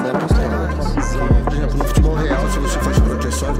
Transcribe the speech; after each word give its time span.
Por 0.00 0.06
exemplo, 1.52 1.76
no 1.76 1.84
futebol 1.84 2.14
real, 2.14 2.50
se 2.50 2.58
você 2.58 2.78
faz 2.78 2.98
proteção, 3.00 3.54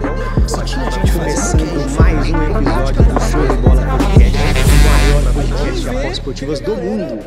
Só 0.48 0.64
tinha 0.64 0.90
gente 0.90 1.12
começando 1.12 1.98
mais 1.98 2.30
um 2.30 2.42
episódio 2.42 3.04
do 3.04 3.20
Show 3.20 3.46
de 3.46 3.56
Bola 3.60 3.82
Podcast, 3.98 4.64
o 4.72 4.88
maior 4.88 5.34
podcast 5.34 5.80
de 5.82 5.88
apostas 5.90 6.12
esportivas 6.12 6.60
do 6.60 6.76
mundo. 6.76 7.22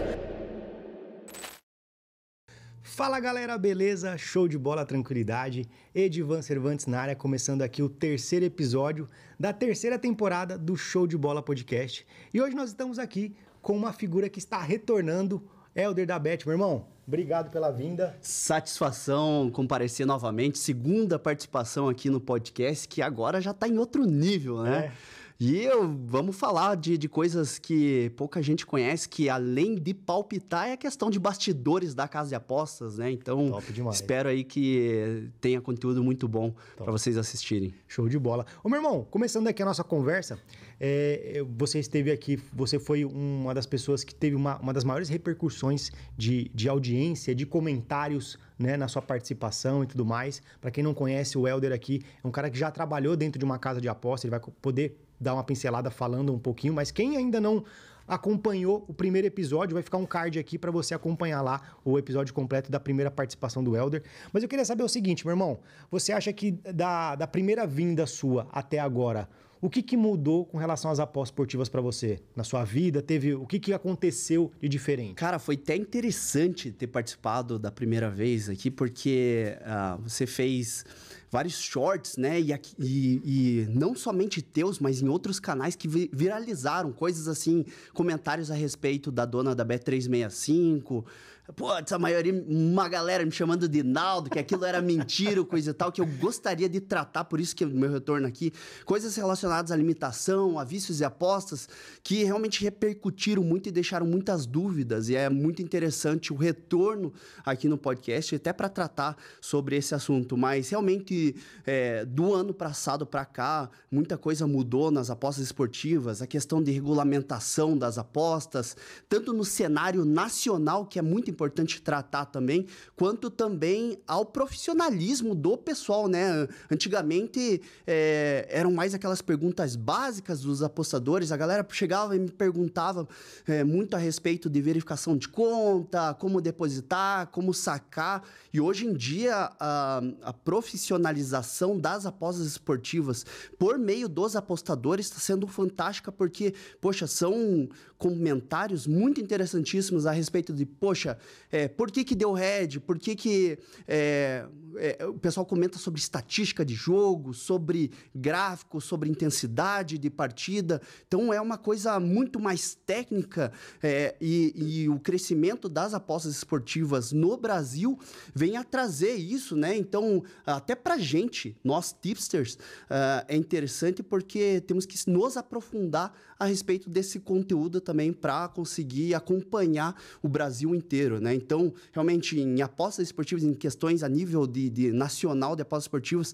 Fala 2.81 3.19
galera, 3.19 3.55
beleza? 3.55 4.17
Show 4.17 4.47
de 4.47 4.57
bola, 4.57 4.83
tranquilidade. 4.83 5.69
Edivan 5.93 6.41
Cervantes 6.41 6.87
na 6.87 6.99
área, 6.99 7.15
começando 7.15 7.61
aqui 7.61 7.83
o 7.83 7.89
terceiro 7.89 8.45
episódio 8.45 9.07
da 9.39 9.53
terceira 9.53 9.99
temporada 9.99 10.57
do 10.57 10.75
Show 10.75 11.05
de 11.05 11.15
Bola 11.15 11.43
Podcast. 11.43 12.03
E 12.33 12.41
hoje 12.41 12.55
nós 12.55 12.69
estamos 12.69 12.97
aqui 12.97 13.35
com 13.61 13.77
uma 13.77 13.93
figura 13.93 14.27
que 14.27 14.39
está 14.39 14.59
retornando, 14.59 15.47
Helder 15.75 16.07
da 16.07 16.17
Bet. 16.17 16.47
Meu 16.47 16.55
irmão, 16.55 16.87
obrigado 17.07 17.49
pela 17.49 17.71
vinda. 17.71 18.15
Satisfação 18.21 19.49
comparecer 19.51 20.05
novamente, 20.05 20.57
segunda 20.57 21.19
participação 21.19 21.89
aqui 21.89 22.09
no 22.09 22.19
podcast, 22.19 22.87
que 22.87 23.01
agora 23.01 23.41
já 23.41 23.51
está 23.51 23.67
em 23.67 23.77
outro 23.77 24.05
nível, 24.05 24.63
né? 24.63 24.85
É. 24.85 25.23
E 25.39 25.61
eu, 25.61 25.93
vamos 26.05 26.37
falar 26.37 26.75
de, 26.75 26.97
de 26.97 27.09
coisas 27.09 27.59
que 27.59 28.11
pouca 28.15 28.41
gente 28.41 28.65
conhece, 28.65 29.09
que 29.09 29.27
além 29.27 29.75
de 29.75 29.93
palpitar, 29.93 30.69
é 30.69 30.73
a 30.73 30.77
questão 30.77 31.09
de 31.09 31.19
bastidores 31.19 31.93
da 31.93 32.07
casa 32.07 32.29
de 32.29 32.35
apostas, 32.35 32.97
né? 32.97 33.11
Então, 33.11 33.59
espero 33.91 34.29
aí 34.29 34.43
que 34.43 35.29
tenha 35.41 35.59
conteúdo 35.59 36.03
muito 36.03 36.27
bom 36.27 36.53
para 36.77 36.91
vocês 36.91 37.17
assistirem. 37.17 37.73
Show 37.87 38.07
de 38.07 38.17
bola. 38.17 38.45
Ô, 38.63 38.69
meu 38.69 38.77
irmão, 38.77 39.05
começando 39.09 39.47
aqui 39.47 39.61
a 39.61 39.65
nossa 39.65 39.83
conversa, 39.83 40.39
é, 40.85 41.41
você 41.55 41.79
esteve 41.79 42.11
aqui, 42.11 42.37
você 42.51 42.77
foi 42.77 43.05
uma 43.05 43.53
das 43.53 43.65
pessoas 43.65 44.03
que 44.03 44.13
teve 44.13 44.35
uma, 44.35 44.57
uma 44.57 44.73
das 44.73 44.83
maiores 44.83 45.07
repercussões 45.07 45.89
de, 46.17 46.51
de 46.53 46.67
audiência, 46.67 47.33
de 47.33 47.45
comentários 47.45 48.37
né, 48.59 48.75
na 48.75 48.89
sua 48.89 49.01
participação 49.01 49.81
e 49.81 49.87
tudo 49.87 50.05
mais. 50.05 50.41
Para 50.59 50.71
quem 50.71 50.83
não 50.83 50.93
conhece, 50.93 51.37
o 51.37 51.47
Helder 51.47 51.71
aqui 51.71 52.01
é 52.21 52.27
um 52.27 52.31
cara 52.31 52.49
que 52.49 52.59
já 52.59 52.69
trabalhou 52.69 53.15
dentro 53.15 53.39
de 53.39 53.45
uma 53.45 53.57
casa 53.57 53.79
de 53.79 53.87
aposta, 53.87 54.27
ele 54.27 54.31
vai 54.31 54.41
poder 54.61 54.99
dar 55.17 55.33
uma 55.35 55.43
pincelada 55.45 55.89
falando 55.89 56.33
um 56.33 56.39
pouquinho, 56.39 56.73
mas 56.73 56.91
quem 56.91 57.15
ainda 57.15 57.39
não 57.39 57.63
acompanhou 58.05 58.83
o 58.85 58.93
primeiro 58.93 59.25
episódio, 59.25 59.75
vai 59.75 59.83
ficar 59.83 59.97
um 59.97 60.05
card 60.05 60.37
aqui 60.37 60.57
para 60.57 60.69
você 60.69 60.93
acompanhar 60.93 61.41
lá 61.41 61.61
o 61.85 61.97
episódio 61.97 62.33
completo 62.33 62.69
da 62.69 62.77
primeira 62.77 63.09
participação 63.09 63.63
do 63.63 63.77
Elder. 63.77 64.03
Mas 64.33 64.43
eu 64.43 64.49
queria 64.49 64.65
saber 64.65 64.83
o 64.83 64.89
seguinte, 64.89 65.25
meu 65.25 65.31
irmão, 65.31 65.59
você 65.89 66.11
acha 66.11 66.33
que 66.33 66.51
da, 66.51 67.15
da 67.15 67.25
primeira 67.25 67.65
vinda 67.65 68.05
sua 68.05 68.49
até 68.51 68.79
agora, 68.79 69.29
o 69.65 69.69
que, 69.69 69.81
que 69.81 69.95
mudou 69.95 70.45
com 70.45 70.57
relação 70.57 70.91
às 70.91 70.99
apostas 70.99 71.31
esportivas 71.31 71.69
para 71.69 71.79
você 71.81 72.19
na 72.35 72.43
sua 72.43 72.63
vida? 72.65 73.01
Teve 73.01 73.33
o 73.33 73.45
que, 73.47 73.59
que 73.59 73.71
aconteceu 73.73 74.51
de 74.61 74.67
diferente? 74.67 75.15
Cara, 75.15 75.39
foi 75.39 75.55
até 75.55 75.75
interessante 75.75 76.69
ter 76.71 76.87
participado 76.87 77.57
da 77.57 77.71
primeira 77.71 78.09
vez 78.09 78.49
aqui, 78.49 78.69
porque 78.69 79.57
ah, 79.63 79.97
você 80.03 80.25
fez 80.27 80.85
vários 81.31 81.59
shorts, 81.61 82.17
né? 82.17 82.39
E, 82.41 82.51
aqui- 82.53 82.75
e- 82.77 83.21
e 83.25 83.67
não 83.73 83.95
somente 83.95 84.41
teus, 84.41 84.79
mas 84.79 85.01
em 85.01 85.07
outros 85.07 85.39
canais 85.39 85.75
que 85.75 85.87
vi- 85.87 86.09
viralizaram 86.13 86.91
coisas 86.91 87.27
assim, 87.27 87.65
comentários 87.93 88.51
a 88.51 88.55
respeito 88.55 89.11
da 89.11 89.25
dona 89.25 89.55
da 89.55 89.65
Bet365. 89.65 91.03
Putz, 91.51 91.91
a 91.91 91.99
maioria, 91.99 92.33
uma 92.47 92.87
galera 92.87 93.25
me 93.25 93.31
chamando 93.31 93.67
de 93.67 93.83
Naldo, 93.83 94.29
que 94.29 94.39
aquilo 94.39 94.63
era 94.63 94.81
mentira, 94.81 95.43
coisa 95.43 95.71
e 95.71 95.73
tal, 95.73 95.91
que 95.91 95.99
eu 95.99 96.05
gostaria 96.05 96.69
de 96.69 96.79
tratar, 96.79 97.25
por 97.25 97.37
isso 97.37 97.53
que 97.53 97.65
o 97.65 97.69
meu 97.69 97.91
retorno 97.91 98.25
aqui, 98.25 98.53
coisas 98.85 99.13
relacionadas 99.17 99.69
à 99.69 99.75
limitação, 99.75 100.57
a 100.57 100.63
vícios 100.63 101.01
e 101.01 101.03
apostas, 101.03 101.67
que 102.01 102.23
realmente 102.23 102.63
repercutiram 102.63 103.43
muito 103.43 103.67
e 103.67 103.73
deixaram 103.73 104.05
muitas 104.05 104.45
dúvidas, 104.45 105.09
e 105.09 105.17
é 105.17 105.29
muito 105.29 105.61
interessante 105.61 106.31
o 106.31 106.35
retorno 106.37 107.11
aqui 107.45 107.67
no 107.67 107.77
podcast, 107.77 108.35
até 108.35 108.53
para 108.53 108.69
tratar 108.69 109.17
sobre 109.41 109.75
esse 109.75 109.93
assunto, 109.93 110.37
mas 110.37 110.69
realmente 110.69 111.35
é, 111.65 112.05
do 112.05 112.33
ano 112.33 112.53
passado 112.53 113.05
para 113.05 113.25
cá, 113.25 113.69
muita 113.91 114.17
coisa 114.17 114.47
mudou 114.47 114.89
nas 114.91 115.09
apostas 115.09 115.43
esportivas, 115.43 116.21
a 116.21 116.27
questão 116.27 116.63
de 116.63 116.71
regulamentação 116.71 117.77
das 117.77 117.97
apostas, 117.97 118.77
tanto 119.09 119.33
no 119.33 119.43
cenário 119.43 120.05
nacional, 120.05 120.85
que 120.85 120.97
é 120.97 121.01
muito 121.01 121.32
importante 121.33 121.81
tratar 121.81 122.25
também, 122.25 122.65
quanto 122.95 123.29
também 123.29 123.97
ao 124.07 124.25
profissionalismo 124.25 125.35
do 125.35 125.57
pessoal, 125.57 126.07
né? 126.07 126.47
Antigamente 126.71 127.61
é, 127.85 128.47
eram 128.49 128.71
mais 128.71 128.93
aquelas 128.93 129.21
perguntas 129.21 129.75
básicas 129.75 130.41
dos 130.41 130.63
apostadores, 130.63 131.31
a 131.31 131.37
galera 131.37 131.65
chegava 131.71 132.15
e 132.15 132.19
me 132.19 132.29
perguntava 132.29 133.07
é, 133.47 133.63
muito 133.63 133.95
a 133.95 133.99
respeito 133.99 134.49
de 134.49 134.61
verificação 134.61 135.17
de 135.17 135.27
conta, 135.27 136.13
como 136.13 136.39
depositar, 136.39 137.27
como 137.27 137.53
sacar, 137.53 138.23
e 138.53 138.61
hoje 138.61 138.85
em 138.85 138.93
dia 138.93 139.51
a, 139.59 140.01
a 140.21 140.33
profissionalização 140.33 141.77
das 141.77 142.05
apostas 142.05 142.45
esportivas 142.45 143.25
por 143.57 143.77
meio 143.77 144.07
dos 144.07 144.35
apostadores 144.35 145.07
está 145.07 145.19
sendo 145.19 145.47
fantástica 145.47 146.11
porque, 146.11 146.53
poxa, 146.79 147.07
são 147.07 147.67
comentários 147.97 148.85
muito 148.85 149.21
interessantíssimos 149.21 150.05
a 150.05 150.11
respeito 150.11 150.53
de, 150.53 150.65
poxa, 150.65 151.17
é, 151.51 151.67
por 151.67 151.91
que 151.91 152.03
que 152.03 152.15
deu 152.15 152.33
red, 152.33 152.79
por 152.79 152.97
que 152.97 153.15
que 153.15 153.57
é, 153.87 154.45
é, 154.77 155.05
o 155.05 155.13
pessoal 155.13 155.45
comenta 155.45 155.77
sobre 155.77 155.99
estatística 155.99 156.65
de 156.65 156.73
jogo, 156.73 157.33
sobre 157.33 157.91
gráfico, 158.13 158.81
sobre 158.81 159.09
intensidade 159.09 159.97
de 159.97 160.09
partida, 160.09 160.81
então 161.07 161.33
é 161.33 161.39
uma 161.39 161.57
coisa 161.57 161.99
muito 161.99 162.39
mais 162.39 162.75
técnica 162.85 163.51
é, 163.81 164.15
e, 164.19 164.53
e 164.55 164.89
o 164.89 164.99
crescimento 164.99 165.69
das 165.69 165.93
apostas 165.93 166.35
esportivas 166.35 167.11
no 167.11 167.37
Brasil 167.37 167.99
vem 168.33 168.57
a 168.57 168.63
trazer 168.63 169.13
isso, 169.15 169.55
né? 169.55 169.75
Então, 169.77 170.23
até 170.45 170.75
pra 170.75 170.97
gente, 170.97 171.55
nós 171.63 171.95
tipsters, 172.01 172.57
ah, 172.89 173.25
é 173.27 173.35
interessante 173.35 174.01
porque 174.01 174.61
temos 174.61 174.85
que 174.85 174.97
nos 175.09 175.37
aprofundar 175.37 176.13
a 176.39 176.45
respeito 176.45 176.89
desse 176.89 177.19
conteúdo 177.19 177.79
também 177.79 178.11
para 178.11 178.47
conseguir 178.49 179.13
acompanhar 179.13 179.95
o 180.21 180.27
Brasil 180.27 180.75
inteiro, 180.75 181.12
né? 181.19 181.33
Então, 181.33 181.73
realmente, 181.91 182.39
em 182.39 182.61
apostas 182.61 183.07
esportivas, 183.07 183.43
em 183.43 183.53
questões 183.53 184.03
a 184.03 184.09
nível 184.09 184.45
de, 184.47 184.69
de 184.69 184.91
nacional 184.91 185.55
de 185.55 185.61
apostas 185.61 185.85
esportivas, 185.85 186.33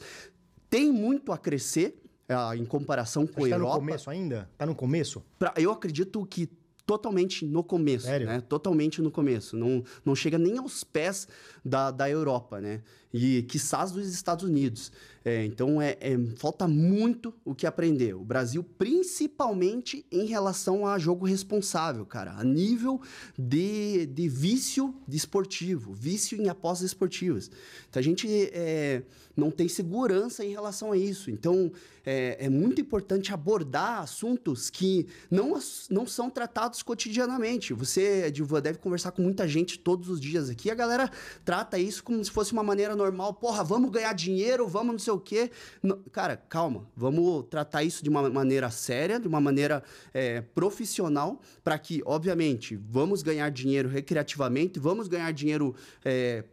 tem 0.70 0.92
muito 0.92 1.32
a 1.32 1.38
crescer 1.38 2.02
ah, 2.28 2.56
em 2.56 2.66
comparação 2.66 3.26
com 3.26 3.44
a 3.44 3.48
Está 3.48 3.58
no 3.58 3.64
Europa. 3.66 3.80
começo 3.80 4.10
ainda? 4.10 4.50
Tá 4.58 4.66
no 4.66 4.76
começo? 4.76 5.24
Pra- 5.38 5.54
eu 5.58 5.72
acredito 5.72 6.24
que 6.26 6.48
totalmente 6.86 7.46
no 7.46 7.64
começo, 7.64 8.06
Sério? 8.06 8.26
né? 8.28 8.42
Totalmente 8.42 9.00
no 9.02 9.12
começo. 9.12 9.56
Não, 9.56 9.84
não 10.04 10.16
chega 10.16 10.38
nem 10.40 10.58
aos 10.58 10.84
pés 10.84 11.28
da, 11.64 11.92
da 11.92 12.10
Europa, 12.10 12.60
né? 12.60 12.82
E 13.14 13.44
quiçás 13.44 13.92
dos 13.92 14.08
Estados 14.08 14.44
Unidos. 14.44 14.92
É, 15.26 15.44
então, 15.46 15.82
é, 15.82 15.98
é- 16.00 16.18
falta 16.38 16.68
muito 16.68 17.34
o 17.44 17.54
que 17.54 17.68
aprender. 17.68 18.16
O 18.16 18.24
Brasil, 18.24 18.64
principalmente 18.78 20.06
em 20.12 20.26
relação 20.26 20.88
a 20.88 20.98
jogo 20.98 21.26
responsável, 21.26 22.06
cara. 22.06 22.34
A 22.38 22.44
nível 22.44 23.02
de, 23.38 24.06
de 24.06 24.30
vício 24.30 24.96
desportivo, 25.08 25.94
vício 25.94 26.42
em 26.42 26.50
apostas 26.50 26.88
esportivas. 26.88 27.52
Então, 27.90 28.00
a 28.00 28.04
gente 28.04 28.28
é, 28.54 29.04
não 29.36 29.52
tem 29.52 29.68
segurança 29.68 30.46
em 30.46 30.52
relação 30.52 30.92
a 30.92 30.98
isso. 30.98 31.30
Então, 31.30 31.72
é, 32.06 32.46
é 32.46 32.50
muito 32.50 32.80
importante 32.80 33.34
abordar 33.34 34.00
assuntos 34.00 34.70
que 34.70 35.06
não, 35.30 35.60
não 35.90 36.08
são 36.08 36.30
tratados 36.30 36.82
cotidianamente. 36.82 37.74
Você, 37.74 38.26
Edvan, 38.28 38.62
deve 38.62 38.80
conversar 38.80 39.12
com 39.12 39.22
muita 39.22 39.48
gente 39.48 39.78
todos 39.78 40.10
os 40.10 40.20
dias 40.20 40.50
aqui. 40.50 40.72
A 40.72 40.76
galera 40.76 41.12
trata 41.44 41.78
isso 41.78 42.04
como 42.04 42.24
se 42.24 42.32
fosse 42.32 42.54
uma 42.54 42.64
maneira 42.64 42.96
normal. 43.00 43.34
Porra, 43.34 43.64
vamos 43.64 43.90
ganhar 43.92 44.14
dinheiro, 44.14 44.68
vamos 44.68 44.92
não 44.94 45.00
sei 45.00 45.14
o 45.14 45.20
quê. 45.20 45.50
Não- 45.82 46.00
cara, 46.12 46.38
calma. 46.38 46.88
Vamos 46.96 47.46
tratar 47.50 47.84
isso 47.84 48.04
de 48.04 48.10
uma 48.10 48.30
maneira 48.30 48.70
séria, 48.70 49.20
de 49.20 49.28
uma 49.28 49.42
maneira 49.42 49.82
é, 50.14 50.42
profissional, 50.42 51.42
para 51.64 51.78
que, 51.80 52.02
obviamente, 52.06 52.76
vamos 52.76 53.24
ganhar 53.24 53.50
dinheiro 53.50 53.90
recreativamente, 53.90 54.80
vamos 54.80 55.08
ganhar 55.08 55.32
dinheiro 55.32 55.76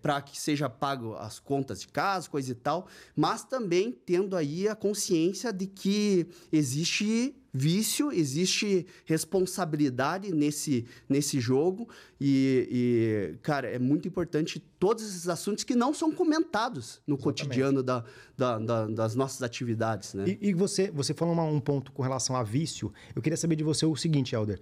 para 0.00 0.20
que 0.20 0.40
seja 0.40 0.68
pago 0.68 1.14
as 1.16 1.38
contas 1.38 1.80
de 1.80 1.88
casa, 1.88 2.28
coisa 2.28 2.52
e 2.52 2.54
tal, 2.54 2.86
mas 3.14 3.44
também 3.44 3.92
tendo 4.04 4.36
aí 4.36 4.68
a 4.68 4.74
consciência 4.74 5.52
de 5.52 5.66
que 5.66 6.26
existe 6.52 7.34
vício, 7.56 8.12
existe 8.12 8.86
responsabilidade 9.04 10.32
nesse, 10.34 10.86
nesse 11.08 11.40
jogo 11.40 11.88
e, 12.20 13.32
e, 13.34 13.38
cara, 13.42 13.68
é 13.68 13.78
muito 13.78 14.08
importante 14.08 14.58
todos 14.78 15.04
esses 15.04 15.28
assuntos 15.28 15.64
que 15.64 15.74
não 15.74 15.92
são 15.94 16.12
comentados 16.12 17.00
no 17.06 17.14
Exatamente. 17.14 17.22
cotidiano 17.42 17.82
da, 17.82 18.04
da- 18.36 18.58
da- 18.58 18.86
das 18.86 19.14
nossas 19.14 19.42
atividades, 19.42 20.14
né? 20.14 20.24
E, 20.40 20.48
e 20.50 20.54
você, 20.54 20.90
você 20.90 21.14
falou 21.14 21.34
um 21.38 21.60
ponto 21.60 21.92
com 21.92 22.02
relação 22.02 22.34
a 22.36 22.42
vício. 22.42 22.92
Eu 23.14 23.22
queria 23.22 23.36
saber 23.36 23.56
de 23.56 23.64
você 23.64 23.84
o 23.86 23.96
seguinte, 23.96 24.34
Helder. 24.34 24.60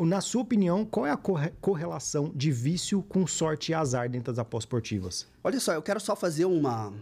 Na 0.00 0.20
sua 0.20 0.42
opinião, 0.42 0.84
qual 0.84 1.06
é 1.06 1.10
a 1.10 1.16
corre- 1.16 1.52
correlação 1.60 2.32
de 2.34 2.50
vício 2.50 3.02
com 3.02 3.26
sorte 3.26 3.72
e 3.72 3.74
azar 3.74 4.08
dentro 4.08 4.32
das 4.32 4.38
apostas 4.38 4.64
esportivas? 4.66 5.26
Olha 5.42 5.60
só, 5.60 5.72
eu 5.72 5.82
quero 5.82 6.00
só 6.00 6.16
fazer 6.16 6.44
uma, 6.46 6.92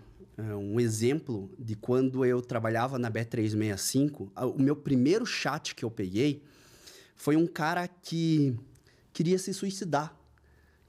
um 0.43 0.81
exemplo 0.81 1.51
de 1.59 1.75
quando 1.75 2.25
eu 2.25 2.41
trabalhava 2.43 2.99
na 2.99 3.11
Bet365. 3.11 4.31
Ah, 4.35 4.47
O 4.47 4.61
meu 4.61 4.77
primeiro 4.77 5.25
chat 5.25 5.75
que 5.75 5.85
eu 5.85 5.91
peguei 5.91 6.43
foi 7.17 7.37
um 7.37 7.47
cara 7.47 7.87
que 7.87 8.57
queria 9.13 9.39
se 9.39 9.53
suicidar. 9.55 10.17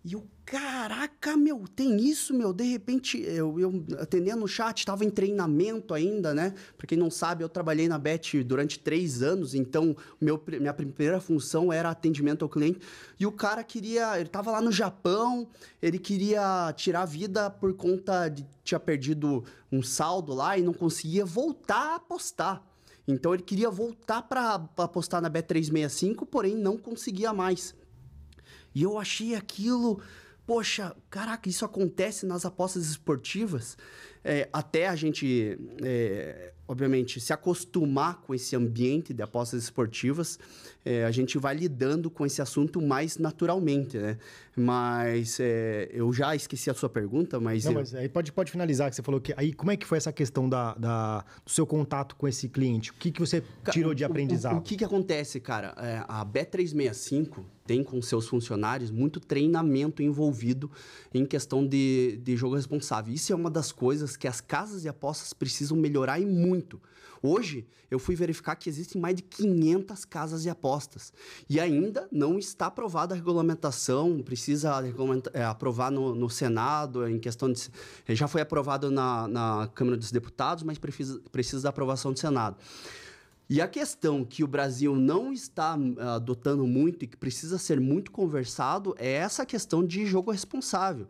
E 0.06 0.14
eu, 0.14 0.28
caraca, 0.46 1.38
meu, 1.38 1.64
tem 1.74 1.96
isso, 1.96 2.34
meu. 2.34 2.52
De 2.52 2.66
repente, 2.66 3.22
eu, 3.22 3.58
eu 3.58 3.86
atendendo 3.98 4.42
no 4.42 4.48
chat, 4.50 4.80
estava 4.80 5.06
em 5.06 5.10
treinamento 5.10 5.94
ainda, 5.94 6.34
né? 6.34 6.54
Pra 6.78 6.86
quem 6.86 6.98
não 6.98 7.10
sabe, 7.10 7.42
eu 7.42 7.48
trabalhei 7.48 7.88
na 7.88 7.98
Bet 7.98 8.44
durante 8.44 8.78
três 8.78 9.24
anos, 9.24 9.56
então 9.56 9.96
meu, 10.20 10.44
minha 10.60 10.74
primeira 10.74 11.22
função 11.22 11.72
era 11.72 11.90
atendimento 11.90 12.44
ao 12.44 12.50
cliente. 12.50 12.82
E 13.18 13.26
o 13.26 13.32
cara 13.32 13.64
queria, 13.64 14.20
ele 14.20 14.28
tava 14.28 14.52
lá 14.52 14.62
no 14.62 14.74
Japão, 14.74 15.48
ele 15.82 15.98
queria 15.98 16.74
tirar 16.76 17.04
a 17.04 17.06
vida 17.06 17.50
por 17.50 17.74
conta 17.74 18.28
de 18.28 18.46
tinha 18.62 18.80
perdido 18.80 19.46
um 19.72 19.82
saldo 19.82 20.34
lá 20.34 20.58
e 20.58 20.62
não 20.62 20.74
conseguia 20.74 21.24
voltar 21.24 21.94
a 21.94 21.96
apostar. 21.96 22.62
Então 23.08 23.34
ele 23.34 23.44
queria 23.44 23.70
voltar 23.70 24.22
para 24.24 24.56
apostar 24.78 25.22
na 25.22 25.30
Bet365, 25.30 26.26
porém 26.26 26.56
não 26.56 26.78
conseguia 26.78 27.34
mais. 27.34 27.74
E 28.74 28.84
eu 28.84 28.98
achei 28.98 29.36
aquilo, 29.36 30.02
poxa, 30.46 30.96
caraca, 31.10 31.50
isso 31.50 31.66
acontece 31.66 32.26
nas 32.26 32.46
apostas 32.46 32.88
esportivas. 32.88 33.78
É, 34.24 34.50
até 34.54 34.88
a 34.88 34.96
gente, 34.96 35.58
é, 35.82 36.54
obviamente, 36.68 37.20
se 37.20 37.34
acostumar 37.34 38.22
com 38.22 38.34
esse 38.34 38.56
ambiente 38.56 39.14
de 39.14 39.22
apostas 39.22 39.64
esportivas, 39.64 40.40
é, 40.86 41.06
a 41.06 41.12
gente 41.12 41.38
vai 41.38 41.56
lidando 41.56 42.10
com 42.10 42.26
esse 42.26 42.42
assunto 42.42 42.82
mais 42.82 43.18
naturalmente, 43.18 43.98
né? 43.98 44.18
Mas 44.56 45.40
é, 45.40 45.90
eu 45.92 46.12
já 46.12 46.36
esqueci 46.36 46.70
a 46.70 46.74
sua 46.74 46.90
pergunta, 46.90 47.40
mas... 47.40 47.66
Não, 47.66 47.72
eu... 47.72 47.78
mas 47.80 47.96
aí 47.96 48.10
pode, 48.10 48.32
pode 48.32 48.52
finalizar, 48.52 48.90
que 48.90 48.96
você 48.96 49.02
falou 49.02 49.22
que... 49.22 49.34
Aí, 49.38 49.54
como 49.54 49.72
é 49.72 49.78
que 49.78 49.86
foi 49.86 49.98
essa 49.98 50.12
questão 50.12 50.48
da, 50.48 50.74
da 50.76 51.26
do 51.44 51.52
seu 51.52 51.66
contato 51.66 52.16
com 52.16 52.28
esse 52.28 52.50
cliente? 52.50 52.92
O 52.92 52.96
que, 52.96 53.12
que 53.12 53.20
você 53.20 53.44
tirou 53.72 53.94
de 53.94 54.04
aprendizado? 54.04 54.54
O, 54.54 54.58
o, 54.58 54.60
o 54.60 54.62
que, 54.62 54.76
que 54.76 54.84
acontece, 54.84 55.40
cara? 55.40 55.74
É, 55.78 56.04
a 56.08 56.26
Bet365 56.26 57.44
tem 57.66 57.84
com 57.84 58.02
seus 58.02 58.28
funcionários 58.28 58.92
muito 58.92 59.20
treinamento 59.20 60.04
envolvido 60.04 60.70
em 61.14 61.26
questão 61.26 61.66
de, 61.66 62.20
de 62.22 62.36
jogo 62.36 62.56
responsável. 62.56 63.14
Isso 63.14 63.32
é 63.32 63.36
uma 63.36 63.50
das 63.50 63.72
coisas 63.72 64.18
que 64.18 64.28
as 64.28 64.42
casas 64.42 64.82
de 64.82 64.90
apostas 64.90 65.34
precisam 65.34 65.78
melhorar 65.78 66.20
e 66.20 66.26
muito. 66.26 66.80
Hoje, 67.26 67.66
eu 67.90 67.98
fui 67.98 68.16
verificar 68.18 68.54
que 68.58 68.68
existem 68.68 69.02
mais 69.02 69.16
de 69.16 69.24
500 69.24 70.04
casas 70.04 70.44
de 70.44 70.50
apostas. 70.50 71.14
E 71.50 71.58
ainda 71.58 72.06
não 72.12 72.38
está 72.38 72.66
aprovada 72.66 73.14
a 73.14 73.18
regulamentação, 73.18 74.22
precisa 74.22 74.74
é, 75.32 75.46
aprovar 75.46 75.90
no, 75.90 76.14
no, 76.14 76.30
Senado, 76.30 77.08
em 77.08 77.18
questão 77.18 77.50
de. 77.50 77.70
Já 78.10 78.28
foi 78.28 78.42
aprovado 78.42 78.92
na, 78.92 79.26
na 79.30 79.70
Câmara 79.74 79.96
dos 79.96 80.12
Deputados, 80.12 80.66
mas 80.66 80.78
precisa, 80.78 81.22
precisa 81.32 81.64
da 81.64 81.70
aprovação 81.70 82.12
do 82.12 82.20
Senado. 82.20 82.58
E 83.50 83.62
a 83.62 83.68
questão 83.68 84.24
que 84.24 84.44
o 84.44 84.48
Brasil 84.48 84.96
não 84.96 85.34
está 85.34 85.78
uh, 85.78 86.00
adotando 86.16 86.66
muito 86.66 87.04
e 87.04 87.08
que 87.08 87.18
precisa 87.18 87.58
ser 87.58 87.80
muito 87.80 88.12
conversado 88.12 88.96
é 88.98 89.12
essa 89.12 89.46
questão 89.46 89.86
de 89.86 90.06
jogo 90.06 90.32
responsável. 90.32 91.08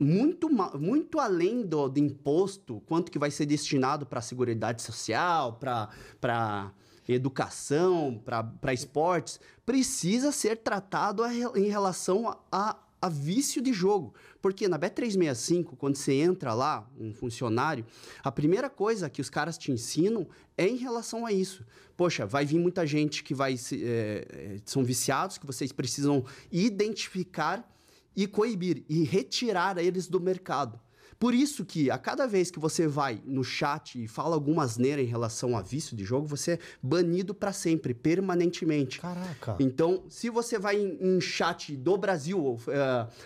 Muito, 0.00 0.48
muito 0.78 1.20
além 1.20 1.64
do, 1.64 1.88
do 1.88 2.00
imposto, 2.00 2.82
quanto 2.86 3.12
que 3.12 3.18
vai 3.18 3.30
ser 3.30 3.46
destinado 3.46 4.04
para 4.04 4.18
a 4.18 4.22
Seguridade 4.22 4.82
Social, 4.82 5.54
para 5.54 6.72
educação, 7.06 8.20
para 8.24 8.74
esportes, 8.74 9.40
precisa 9.64 10.32
ser 10.32 10.58
tratado 10.58 11.22
a, 11.22 11.32
em 11.32 11.68
relação 11.68 12.28
a, 12.28 12.38
a 12.50 12.76
vício 13.06 13.60
de 13.60 13.72
jogo. 13.72 14.14
Porque 14.40 14.66
na 14.66 14.78
Bet365, 14.78 15.76
quando 15.76 15.96
você 15.96 16.14
entra 16.14 16.54
lá, 16.54 16.90
um 16.98 17.12
funcionário, 17.12 17.84
a 18.24 18.32
primeira 18.32 18.70
coisa 18.70 19.10
que 19.10 19.20
os 19.20 19.28
caras 19.28 19.58
te 19.58 19.70
ensinam 19.70 20.26
é 20.56 20.66
em 20.66 20.76
relação 20.76 21.26
a 21.26 21.32
isso. 21.32 21.64
Poxa, 21.96 22.24
vai 22.24 22.46
vir 22.46 22.58
muita 22.58 22.86
gente 22.86 23.22
que 23.22 23.34
vai 23.34 23.56
é, 23.72 24.56
são 24.64 24.82
viciados, 24.82 25.36
que 25.36 25.46
vocês 25.46 25.70
precisam 25.70 26.24
identificar 26.50 27.70
e 28.16 28.26
coibir 28.26 28.84
e 28.88 29.04
retirar 29.04 29.76
eles 29.78 30.08
do 30.08 30.18
mercado. 30.18 30.80
Por 31.18 31.34
isso 31.34 31.64
que 31.64 31.90
a 31.90 31.98
cada 31.98 32.26
vez 32.26 32.50
que 32.50 32.60
você 32.60 32.86
vai 32.86 33.20
no 33.26 33.42
chat 33.42 34.02
e 34.02 34.06
fala 34.06 34.36
alguma 34.36 34.62
asneira 34.62 35.02
em 35.02 35.06
relação 35.06 35.56
a 35.56 35.62
vício 35.62 35.96
de 35.96 36.04
jogo, 36.04 36.26
você 36.26 36.52
é 36.52 36.58
banido 36.80 37.34
para 37.34 37.52
sempre, 37.52 37.92
permanentemente. 37.92 39.00
Caraca. 39.00 39.56
Então, 39.58 40.04
se 40.08 40.30
você 40.30 40.58
vai 40.58 40.76
em, 40.76 40.96
em 41.00 41.20
chat 41.20 41.76
do 41.76 41.96
Brasil, 41.96 42.38
uh, 42.38 42.58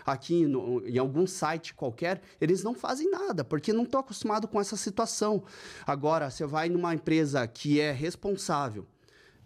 aqui 0.07 0.47
no, 0.47 0.87
em 0.87 0.97
algum 0.97 1.27
site 1.27 1.75
qualquer, 1.75 2.23
eles 2.41 2.63
não 2.63 2.75
fazem 2.75 3.11
nada, 3.11 3.45
porque 3.45 3.73
não 3.73 3.83
estão 3.83 4.01
acostumados 4.01 4.49
com 4.51 4.59
essa 4.59 4.77
situação. 4.77 5.43
Agora, 5.87 6.31
você 6.31 6.47
vai 6.47 6.71
numa 6.71 6.95
empresa 6.95 7.47
que 7.47 7.79
é 7.79 7.93
responsável, 7.93 8.87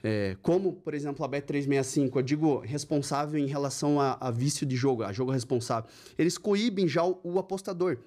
é, 0.04 0.36
como, 0.40 0.72
por 0.72 0.94
exemplo, 0.94 1.24
a 1.24 1.28
Bet365, 1.28 2.12
eu 2.14 2.22
digo 2.22 2.58
responsável 2.60 3.40
em 3.40 3.46
relação 3.46 4.00
a, 4.00 4.16
a, 4.20 4.30
vício 4.30 4.64
de 4.64 4.76
jogo, 4.76 5.02
a 5.02 5.12
jogo 5.12 5.32
responsável. 5.32 5.90
Eles 6.16 6.38
coíbem 6.38 6.86
já 6.86 7.04
o, 7.04 7.18
o 7.24 7.38
apostador. 7.40 7.98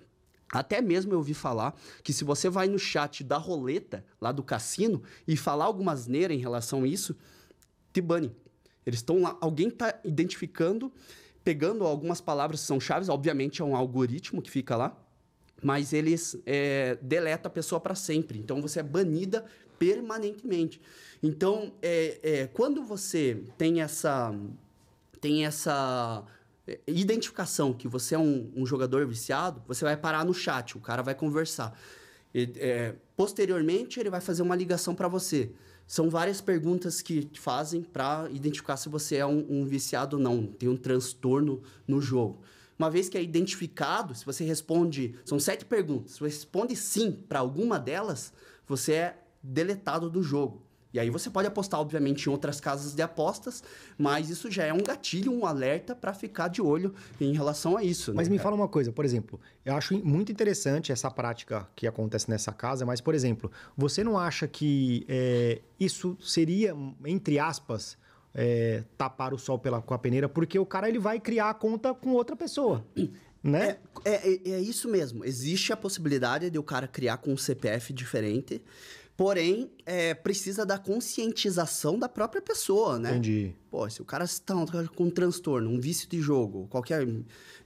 Até 0.51 0.81
mesmo 0.81 1.13
eu 1.13 1.17
ouvi 1.17 1.33
falar 1.33 1.79
que 2.03 2.11
se 2.11 2.23
você 2.23 2.49
vai 2.49 2.67
no 2.67 2.79
chat 2.79 3.23
da 3.23 3.37
roleta, 3.37 4.03
lá 4.19 4.31
do 4.31 4.43
cassino, 4.43 5.01
e 5.27 5.37
falar 5.37 5.65
alguma 5.65 5.91
asneira 5.91 6.33
em 6.33 6.39
relação 6.39 6.83
a 6.83 6.87
isso, 6.87 7.15
te 7.93 8.01
bane. 8.01 8.31
Eles 8.85 8.99
estão 8.99 9.21
lá, 9.21 9.37
alguém 9.39 9.67
está 9.67 9.99
identificando, 10.03 10.91
pegando 11.43 11.85
algumas 11.85 12.19
palavras 12.19 12.61
que 12.61 12.67
são 12.67 12.79
chaves, 12.79 13.09
obviamente 13.09 13.61
é 13.61 13.65
um 13.65 13.75
algoritmo 13.75 14.41
que 14.41 14.49
fica 14.49 14.75
lá, 14.75 14.97
mas 15.61 15.93
eles 15.93 16.37
é, 16.45 16.97
deleta 17.01 17.47
a 17.47 17.51
pessoa 17.51 17.79
para 17.79 17.93
sempre. 17.93 18.39
Então 18.39 18.61
você 18.61 18.79
é 18.79 18.83
banida 18.83 19.45
permanentemente. 19.77 20.81
Então, 21.21 21.71
é, 21.81 22.19
é, 22.23 22.47
quando 22.47 22.83
você 22.83 23.43
tem 23.57 23.81
essa 23.81 24.33
tem 25.21 25.45
essa 25.45 26.23
identificação 26.87 27.73
que 27.73 27.87
você 27.87 28.15
é 28.15 28.19
um, 28.19 28.51
um, 28.55 28.65
jogador 28.65 29.05
viciado, 29.07 29.61
você 29.67 29.83
vai 29.83 29.95
parar 29.95 30.25
no 30.25 30.33
chat, 30.33 30.77
o 30.77 30.79
cara 30.79 31.01
vai 31.01 31.15
conversar. 31.15 31.77
E, 32.33 32.51
é, 32.57 32.95
posteriormente, 33.15 33.99
ele 33.99 34.09
vai 34.09 34.21
fazer 34.21 34.41
uma 34.41 34.55
ligação 34.55 34.93
para 34.93 35.07
você. 35.07 35.51
São 35.87 36.09
várias 36.09 36.39
perguntas 36.39 37.01
que 37.01 37.27
fazem 37.33 37.81
para 37.81 38.27
identificar 38.31 38.77
se 38.77 38.89
você 38.89 39.17
é 39.17 39.25
um, 39.25 39.45
um, 39.49 39.65
viciado 39.65 40.17
ou 40.17 40.21
não, 40.21 40.45
tem 40.45 40.69
um 40.69 40.77
transtorno 40.77 41.63
no 41.87 41.99
jogo. 41.99 42.41
Uma 42.77 42.89
vez 42.89 43.09
que 43.09 43.17
é 43.17 43.23
identificado, 43.23 44.13
se 44.13 44.25
você 44.25 44.43
responde, 44.43 45.15
são 45.25 45.39
sete 45.39 45.65
perguntas, 45.65 46.11
se 46.11 46.19
você 46.19 46.35
responde 46.35 46.75
sim 46.75 47.11
para 47.11 47.39
alguma 47.39 47.79
delas, 47.79 48.31
você 48.67 48.93
é 48.93 49.23
deletado 49.41 50.09
do 50.09 50.21
jogo. 50.21 50.68
E 50.93 50.99
aí 50.99 51.09
você 51.09 51.29
pode 51.29 51.47
apostar, 51.47 51.79
obviamente, 51.79 52.25
em 52.25 52.29
outras 52.29 52.59
casas 52.59 52.95
de 52.95 53.01
apostas, 53.01 53.63
mas 53.97 54.29
isso 54.29 54.49
já 54.49 54.63
é 54.65 54.73
um 54.73 54.81
gatilho, 54.81 55.31
um 55.31 55.45
alerta 55.45 55.95
para 55.95 56.13
ficar 56.13 56.47
de 56.47 56.61
olho 56.61 56.93
em 57.21 57.33
relação 57.33 57.77
a 57.77 57.83
isso. 57.83 58.13
Mas 58.13 58.27
né, 58.27 58.31
me 58.31 58.37
cara? 58.37 58.49
fala 58.49 58.55
uma 58.55 58.67
coisa, 58.67 58.91
por 58.91 59.05
exemplo, 59.05 59.39
eu 59.63 59.75
acho 59.75 59.93
muito 60.03 60.31
interessante 60.31 60.91
essa 60.91 61.11
prática 61.11 61.67
que 61.75 61.85
acontece 61.85 62.29
nessa 62.29 62.51
casa, 62.51 62.85
mas, 62.85 63.01
por 63.01 63.13
exemplo, 63.13 63.51
você 63.77 64.03
não 64.03 64.17
acha 64.17 64.47
que 64.47 65.05
é, 65.07 65.61
isso 65.79 66.17
seria, 66.19 66.75
entre 67.05 67.37
aspas, 67.37 67.95
é, 68.33 68.83
tapar 68.97 69.33
o 69.33 69.37
sol 69.37 69.59
pela, 69.59 69.81
com 69.81 69.93
a 69.93 69.99
peneira, 69.99 70.27
porque 70.27 70.57
o 70.57 70.65
cara 70.65 70.89
ele 70.89 70.99
vai 70.99 71.19
criar 71.19 71.49
a 71.49 71.53
conta 71.53 71.93
com 71.93 72.11
outra 72.11 72.35
pessoa. 72.35 72.85
Né? 73.41 73.77
É, 74.03 74.11
é, 74.11 74.39
é, 74.51 74.59
isso 74.59 74.89
mesmo. 74.89 75.23
Existe 75.23 75.71
a 75.71 75.77
possibilidade 75.77 76.49
de 76.49 76.59
o 76.59 76.63
cara 76.63 76.87
criar 76.87 77.17
com 77.17 77.31
um 77.31 77.37
CPF 77.37 77.93
diferente. 77.93 78.61
Porém, 79.19 79.69
é, 79.85 80.13
precisa 80.13 80.65
da 80.65 80.77
conscientização 80.77 81.99
da 81.99 82.07
própria 82.07 82.41
pessoa, 82.41 82.97
né? 82.97 83.09
Entendi. 83.09 83.53
Pô, 83.69 83.89
se 83.89 84.01
o 84.01 84.05
cara 84.05 84.23
está 84.23 84.55
com 84.95 85.03
um 85.03 85.09
transtorno, 85.09 85.69
um 85.69 85.77
vício 85.77 86.07
de 86.07 86.21
jogo, 86.21 86.69
qualquer. 86.69 87.05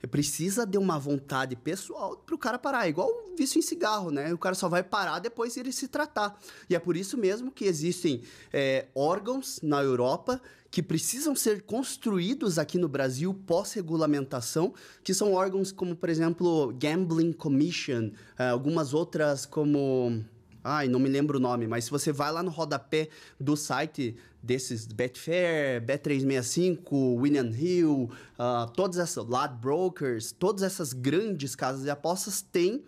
Precisa 0.09 0.65
de 0.65 0.79
uma 0.79 0.97
vontade 0.97 1.55
pessoal 1.55 2.17
para 2.17 2.33
o 2.33 2.39
cara 2.39 2.57
parar. 2.57 2.87
É 2.87 2.89
igual 2.89 3.07
o 3.07 3.35
vício 3.37 3.59
em 3.59 3.61
cigarro, 3.61 4.09
né? 4.09 4.33
O 4.33 4.37
cara 4.39 4.55
só 4.55 4.67
vai 4.67 4.81
parar 4.81 5.19
depois 5.19 5.53
de 5.53 5.59
ele 5.59 5.71
se 5.71 5.87
tratar. 5.87 6.35
E 6.67 6.75
é 6.75 6.79
por 6.79 6.97
isso 6.97 7.19
mesmo 7.19 7.51
que 7.51 7.65
existem 7.65 8.23
é, 8.51 8.87
órgãos 8.95 9.59
na 9.61 9.83
Europa 9.83 10.41
que 10.71 10.81
precisam 10.81 11.35
ser 11.35 11.61
construídos 11.61 12.57
aqui 12.57 12.79
no 12.79 12.87
Brasil 12.87 13.31
pós-regulamentação, 13.31 14.73
que 15.03 15.13
são 15.13 15.33
órgãos 15.33 15.71
como, 15.71 15.95
por 15.95 16.09
exemplo, 16.09 16.73
Gambling 16.79 17.31
Commission, 17.31 18.09
é, 18.39 18.49
algumas 18.49 18.91
outras 18.91 19.45
como 19.45 20.25
Ai, 20.63 20.87
não 20.87 20.99
me 20.99 21.09
lembro 21.09 21.37
o 21.37 21.41
nome, 21.41 21.67
mas 21.67 21.85
se 21.85 21.91
você 21.91 22.11
vai 22.11 22.31
lá 22.31 22.41
no 22.41 22.49
rodapé 22.49 23.09
do 23.39 23.57
site 23.57 24.15
desses 24.41 24.85
Betfair, 24.85 25.81
Bet365, 25.85 27.17
William 27.19 27.49
Hill, 27.49 28.09
uh, 28.37 28.69
todas 28.73 28.97
essas 28.97 29.25
Brokers, 29.59 30.31
todas 30.31 30.63
essas 30.63 30.93
grandes 30.93 31.55
casas 31.55 31.83
de 31.83 31.89
apostas 31.89 32.41
têm 32.41 32.83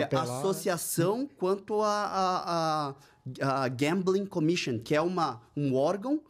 é, 0.00 0.16
associação 0.16 1.22
lá. 1.22 1.28
quanto 1.36 1.82
a, 1.82 1.88
a, 1.88 2.94
a, 3.40 3.64
a, 3.64 3.68
Gambling 3.68 4.26
Commission, 4.26 4.78
que 4.78 4.94
é 4.94 5.00
uma, 5.00 5.40
um 5.56 5.74
órgão 5.74 6.20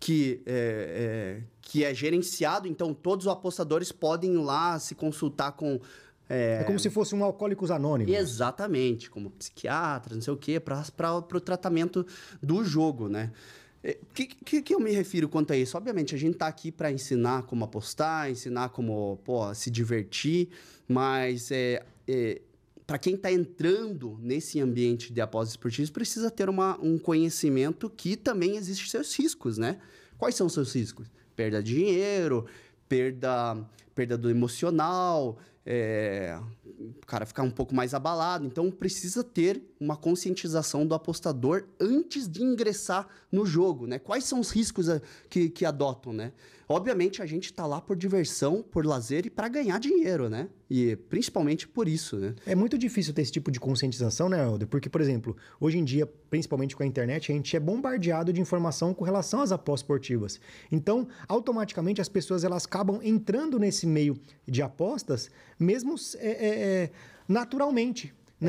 que 0.00 0.42
é, 0.44 1.40
é, 1.40 1.42
que 1.62 1.82
é 1.82 1.94
gerenciado, 1.94 2.68
então 2.68 2.92
todos 2.92 3.26
os 3.26 3.32
apostadores 3.32 3.90
podem 3.90 4.34
ir 4.34 4.38
lá 4.38 4.78
se 4.78 4.94
consultar 4.94 5.52
com 5.52 5.80
é... 6.28 6.60
é 6.60 6.64
como 6.64 6.78
se 6.78 6.90
fosse 6.90 7.14
um 7.14 7.24
alcoólicos 7.24 7.70
anônimos. 7.70 8.14
Exatamente, 8.14 9.10
como 9.10 9.30
psiquiatra, 9.30 10.14
não 10.14 10.22
sei 10.22 10.32
o 10.32 10.36
quê, 10.36 10.58
para 10.58 10.84
o 11.18 11.40
tratamento 11.40 12.06
do 12.42 12.64
jogo, 12.64 13.08
né? 13.08 13.32
O 13.84 14.14
que, 14.14 14.26
que, 14.26 14.62
que, 14.62 14.74
eu 14.74 14.80
me 14.80 14.92
refiro 14.92 15.28
quanto 15.28 15.52
a 15.52 15.56
isso? 15.56 15.76
Obviamente, 15.76 16.14
a 16.14 16.18
gente 16.18 16.34
está 16.34 16.46
aqui 16.46 16.72
para 16.72 16.90
ensinar 16.90 17.42
como 17.42 17.66
apostar, 17.66 18.30
ensinar 18.30 18.70
como 18.70 19.18
pô, 19.24 19.52
se 19.52 19.70
divertir, 19.70 20.48
mas 20.88 21.50
é, 21.50 21.84
é 22.08 22.40
para 22.86 22.98
quem 22.98 23.14
está 23.14 23.30
entrando 23.30 24.18
nesse 24.22 24.60
ambiente 24.60 25.12
de 25.12 25.20
apostas 25.20 25.52
esportivas, 25.52 25.90
precisa 25.90 26.30
ter 26.30 26.48
uma, 26.48 26.78
um 26.82 26.98
conhecimento 26.98 27.90
que 27.90 28.16
também 28.16 28.56
existem 28.56 28.88
seus 28.88 29.14
riscos, 29.18 29.58
né? 29.58 29.78
Quais 30.18 30.34
são 30.34 30.46
os 30.46 30.54
seus 30.54 30.74
riscos? 30.74 31.10
Perda 31.34 31.62
de 31.62 31.74
dinheiro, 31.74 32.46
perda, 32.88 33.56
perda 33.94 34.16
do 34.16 34.30
emocional, 34.30 35.38
é, 35.66 36.38
o 36.78 37.06
cara 37.06 37.24
ficar 37.24 37.42
um 37.42 37.50
pouco 37.50 37.74
mais 37.74 37.94
abalado. 37.94 38.46
Então, 38.46 38.70
precisa 38.70 39.24
ter 39.24 39.62
uma 39.80 39.96
conscientização 39.96 40.86
do 40.86 40.94
apostador 40.94 41.64
antes 41.80 42.28
de 42.28 42.42
ingressar 42.42 43.08
no 43.30 43.46
jogo, 43.46 43.86
né? 43.86 43.98
Quais 43.98 44.24
são 44.24 44.40
os 44.40 44.50
riscos 44.50 44.88
a, 44.88 45.00
que, 45.28 45.48
que 45.48 45.64
adotam, 45.64 46.12
né? 46.12 46.32
Obviamente, 46.68 47.22
a 47.22 47.26
gente 47.26 47.46
está 47.46 47.66
lá 47.66 47.80
por 47.80 47.96
diversão, 47.96 48.62
por 48.62 48.86
lazer 48.86 49.26
e 49.26 49.30
para 49.30 49.48
ganhar 49.48 49.78
dinheiro, 49.78 50.28
né? 50.28 50.48
E 50.70 50.96
principalmente 50.96 51.68
por 51.68 51.88
isso, 51.88 52.16
né? 52.16 52.34
É 52.46 52.54
muito 52.54 52.78
difícil 52.78 53.12
ter 53.12 53.22
esse 53.22 53.32
tipo 53.32 53.50
de 53.50 53.60
conscientização, 53.60 54.28
né, 54.28 54.42
Helder? 54.42 54.66
Porque, 54.66 54.88
por 54.88 55.00
exemplo, 55.00 55.36
hoje 55.60 55.78
em 55.78 55.84
dia, 55.84 56.06
principalmente 56.30 56.74
com 56.74 56.82
a 56.82 56.86
internet, 56.86 57.30
a 57.30 57.34
gente 57.34 57.54
é 57.56 57.60
bombardeado 57.60 58.32
de 58.32 58.40
informação 58.40 58.94
com 58.94 59.04
relação 59.04 59.40
às 59.40 59.52
apostas 59.52 59.84
esportivas. 59.84 60.40
Então, 60.72 61.06
automaticamente, 61.28 62.00
as 62.00 62.08
pessoas 62.08 62.44
elas 62.44 62.64
acabam 62.64 63.00
entrando 63.02 63.58
nesse 63.58 63.86
meio 63.86 64.18
de 64.46 64.62
apostas, 64.62 65.30
mesmo 65.58 65.94
é, 66.18 66.28
é, 66.28 66.82
é 66.84 66.90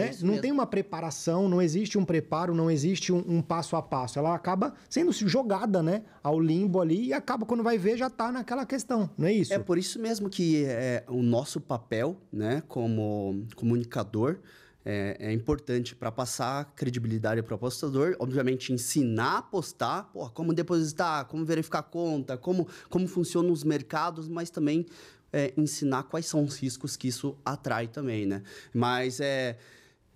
É 0.01 0.05
né? 0.05 0.17
não 0.21 0.29
mesmo. 0.29 0.41
tem 0.41 0.51
uma 0.51 0.65
preparação, 0.65 1.47
não 1.49 1.61
existe 1.61 1.97
um 1.97 2.05
preparo, 2.05 2.53
não 2.53 2.69
existe 2.69 3.11
um, 3.11 3.23
um, 3.27 3.41
passo 3.41 3.75
a 3.75 3.81
passo. 3.81 4.19
Ela 4.19 4.33
acaba 4.33 4.73
sendo 4.89 5.11
jogada 5.11 5.81
né, 5.81 6.03
ao 6.23 6.39
limbo 6.39 6.81
ali 6.81 7.07
e 7.07 7.13
acaba, 7.13 7.45
quando 7.45 7.63
vai 7.63 7.77
ver, 7.77 7.97
já 7.97 8.07
está 8.07 8.31
naquela 8.31 8.65
questão, 8.65 9.09
não 9.17 9.27
é 9.27 9.33
isso? 9.33 9.53
É 9.53 9.59
por 9.59 9.77
isso 9.77 9.99
mesmo 9.99 10.29
que 10.29 10.65
é, 10.65 11.03
o 11.07 11.21
nosso 11.21 11.59
papel 11.59 12.17
né, 12.31 12.61
como 12.67 13.45
comunicador 13.55 14.39
é, 14.85 15.17
é 15.19 15.33
importante 15.33 15.95
para 15.95 16.11
passar 16.11 16.71
credibilidade 16.75 17.41
para 17.41 17.53
o 17.53 17.55
apostador. 17.55 18.15
Obviamente, 18.19 18.71
ensinar 18.71 19.31
a 19.31 19.37
apostar, 19.39 20.09
pô, 20.13 20.29
como 20.29 20.53
depositar, 20.53 21.25
como 21.25 21.43
verificar 21.43 21.79
a 21.79 21.83
conta, 21.83 22.37
como, 22.37 22.67
como 22.89 23.07
funcionam 23.07 23.51
os 23.51 23.63
mercados, 23.63 24.27
mas 24.27 24.51
também 24.51 24.85
é, 25.33 25.51
ensinar 25.57 26.03
quais 26.03 26.27
são 26.27 26.43
os 26.43 26.57
riscos 26.57 26.95
que 26.95 27.07
isso 27.07 27.35
atrai 27.43 27.87
também, 27.87 28.27
né? 28.27 28.43
Mas 28.73 29.19
é 29.19 29.57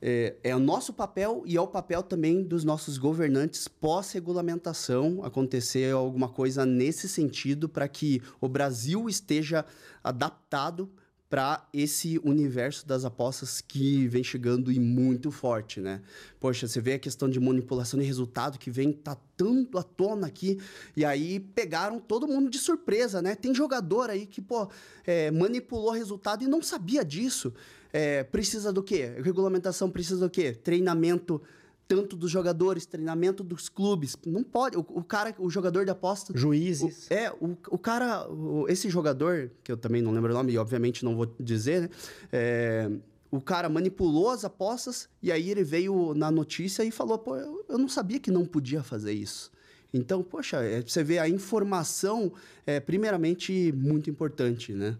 é, 0.01 0.35
é, 0.43 0.55
o 0.55 0.59
nosso 0.59 0.93
papel 0.93 1.43
e 1.45 1.57
é 1.57 1.61
o 1.61 1.67
papel 1.67 2.01
também 2.01 2.43
dos 2.43 2.63
nossos 2.63 2.97
governantes 2.97 3.67
pós-regulamentação 3.67 5.21
acontecer 5.23 5.93
alguma 5.93 6.29
coisa 6.29 6.65
nesse 6.65 7.09
sentido 7.09 7.67
para 7.67 7.87
que 7.87 8.21
o 8.39 8.47
Brasil 8.47 9.09
esteja 9.09 9.65
adaptado 10.03 10.89
para 11.29 11.67
esse 11.71 12.19
universo 12.23 12.87
das 12.87 13.05
apostas 13.05 13.61
que 13.61 14.07
vem 14.07 14.23
chegando 14.23 14.71
e 14.71 14.79
muito 14.79 15.29
forte, 15.29 15.79
né? 15.79 16.01
Poxa, 16.39 16.67
você 16.67 16.81
vê 16.81 16.93
a 16.93 16.99
questão 16.99 17.29
de 17.29 17.39
manipulação 17.39 17.99
de 17.99 18.05
resultado 18.05 18.57
que 18.57 18.71
vem 18.71 18.91
tá 18.91 19.15
tanto 19.37 19.77
à 19.77 19.83
tona 19.83 20.25
aqui 20.25 20.59
e 20.95 21.05
aí 21.05 21.39
pegaram 21.39 21.99
todo 21.99 22.27
mundo 22.27 22.49
de 22.49 22.57
surpresa, 22.57 23.21
né? 23.21 23.35
Tem 23.35 23.53
jogador 23.53 24.09
aí 24.09 24.25
que 24.25 24.41
pô 24.41 24.69
é, 25.05 25.29
manipulou 25.29 25.91
resultado 25.91 26.43
e 26.43 26.47
não 26.47 26.63
sabia 26.63 27.05
disso. 27.05 27.53
É, 27.91 28.23
precisa 28.23 28.71
do 28.71 28.83
quê? 28.83 29.13
Regulamentação 29.21 29.89
precisa 29.89 30.19
do 30.19 30.29
quê? 30.29 30.53
Treinamento 30.53 31.41
tanto 31.89 32.15
dos 32.15 32.29
jogadores, 32.29 32.85
treinamento 32.85 33.43
dos 33.43 33.67
clubes. 33.67 34.15
Não 34.23 34.43
pode. 34.43 34.77
O, 34.77 34.81
o 34.81 35.03
cara, 35.03 35.33
o 35.39 35.49
jogador 35.49 35.85
de 35.85 35.89
aposta. 35.89 36.31
Juízes. 36.37 37.07
O, 37.09 37.13
é, 37.13 37.31
o, 37.31 37.57
o 37.71 37.77
cara. 37.79 38.29
O, 38.29 38.67
esse 38.69 38.89
jogador, 38.89 39.49
que 39.63 39.71
eu 39.71 39.77
também 39.77 39.99
não 39.99 40.11
lembro 40.11 40.31
o 40.31 40.35
nome, 40.35 40.53
e 40.53 40.57
obviamente 40.59 41.03
não 41.03 41.15
vou 41.15 41.25
dizer, 41.39 41.81
né? 41.81 41.89
É, 42.31 42.91
o 43.31 43.41
cara 43.41 43.67
manipulou 43.69 44.29
as 44.29 44.45
apostas 44.45 45.09
e 45.21 45.31
aí 45.31 45.49
ele 45.49 45.63
veio 45.63 46.13
na 46.13 46.29
notícia 46.29 46.83
e 46.83 46.91
falou: 46.91 47.17
pô, 47.17 47.35
eu, 47.35 47.65
eu 47.67 47.77
não 47.79 47.87
sabia 47.87 48.19
que 48.19 48.29
não 48.29 48.45
podia 48.45 48.83
fazer 48.83 49.13
isso. 49.13 49.51
Então, 49.91 50.21
poxa, 50.21 50.57
é, 50.57 50.81
você 50.81 51.03
vê 51.03 51.17
a 51.17 51.27
informação, 51.27 52.31
é, 52.67 52.79
primeiramente, 52.79 53.73
muito 53.75 54.09
importante, 54.11 54.73
né? 54.73 54.95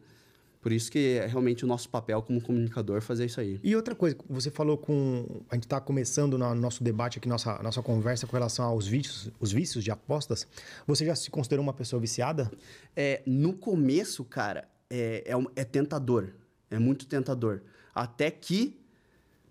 Por 0.62 0.74
isso 0.74 0.92
que 0.92 1.18
é 1.18 1.26
realmente 1.26 1.64
o 1.64 1.68
nosso 1.68 1.88
papel 1.88 2.22
como 2.22 2.42
comunicador 2.42 3.02
fazer 3.02 3.26
isso 3.26 3.40
aí. 3.40 3.60
E 3.64 3.76
outra 3.76 3.96
coisa, 3.96 4.18
você 4.30 4.52
falou 4.52 4.78
com. 4.78 5.42
A 5.50 5.56
gente 5.56 5.64
está 5.64 5.80
começando 5.80 6.38
no 6.38 6.54
nosso 6.56 6.84
debate 6.84 7.18
aqui, 7.18 7.30
nossa, 7.30 7.62
nossa 7.64 7.82
conversa 7.82 8.28
com 8.28 8.34
relação 8.34 8.66
aos 8.66 8.86
vícios, 8.86 9.32
os 9.40 9.54
vícios 9.54 9.84
de 9.84 9.92
apostas. 9.92 10.46
Você 10.86 11.06
já 11.06 11.16
se 11.16 11.30
considerou 11.30 11.64
uma 11.64 11.74
pessoa 11.74 12.00
viciada? 12.00 12.52
É, 12.94 13.22
no 13.26 13.54
começo, 13.54 14.26
cara, 14.26 14.68
é, 14.90 15.24
é, 15.26 15.62
é 15.62 15.64
tentador. 15.64 16.34
É 16.70 16.78
muito 16.78 17.06
tentador. 17.06 17.62
Até 17.96 18.30
que. 18.30 18.78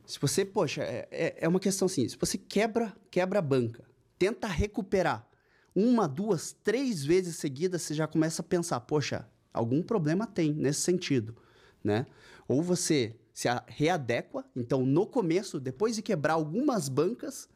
Se 0.05 0.19
você, 0.21 0.45
poxa, 0.45 0.83
é, 0.83 1.09
é, 1.11 1.37
é 1.39 1.49
uma 1.49 1.61
questão 1.61 1.87
assim: 1.87 2.07
se 2.07 2.19
você 2.19 2.37
quebra, 2.37 2.95
quebra 3.11 3.39
a 3.39 3.43
banca, 3.43 3.83
tenta 4.19 4.47
recuperar 4.47 5.27
uma, 5.75 6.09
duas, 6.09 6.55
três 6.65 7.05
vezes 7.05 7.37
seguidas, 7.37 7.83
você 7.83 7.95
já 7.95 8.07
começa 8.07 8.43
a 8.43 8.45
pensar, 8.45 8.81
poxa, 8.81 9.27
algum 9.59 9.83
problema 9.83 10.27
tem 10.27 10.53
nesse 10.53 10.81
sentido, 10.81 11.37
né? 11.83 12.07
Ou 12.47 12.63
você 12.63 13.15
se 13.33 13.49
readequa, 13.67 14.45
então 14.57 14.87
no 14.87 15.07
começo, 15.07 15.61
depois 15.61 15.95
de 15.97 16.03
quebrar 16.03 16.35
algumas 16.35 16.89
bancas, 16.89 17.49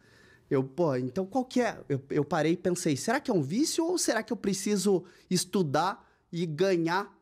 eu, 0.51 0.63
pô, 0.63 0.95
então 0.97 1.25
qual 1.25 1.45
que 1.45 1.61
é? 1.61 1.79
Eu, 1.89 2.03
eu 2.11 2.25
parei 2.25 2.53
e 2.53 2.57
pensei, 2.57 2.97
será 2.97 3.21
que 3.21 3.31
é 3.31 3.35
um 3.35 3.43
vício 3.43 3.85
ou 3.87 3.97
será 3.97 4.23
que 4.23 4.33
eu 4.33 4.37
preciso 4.37 5.05
estudar 5.31 6.07
e 6.31 6.45
ganhar, 6.45 7.17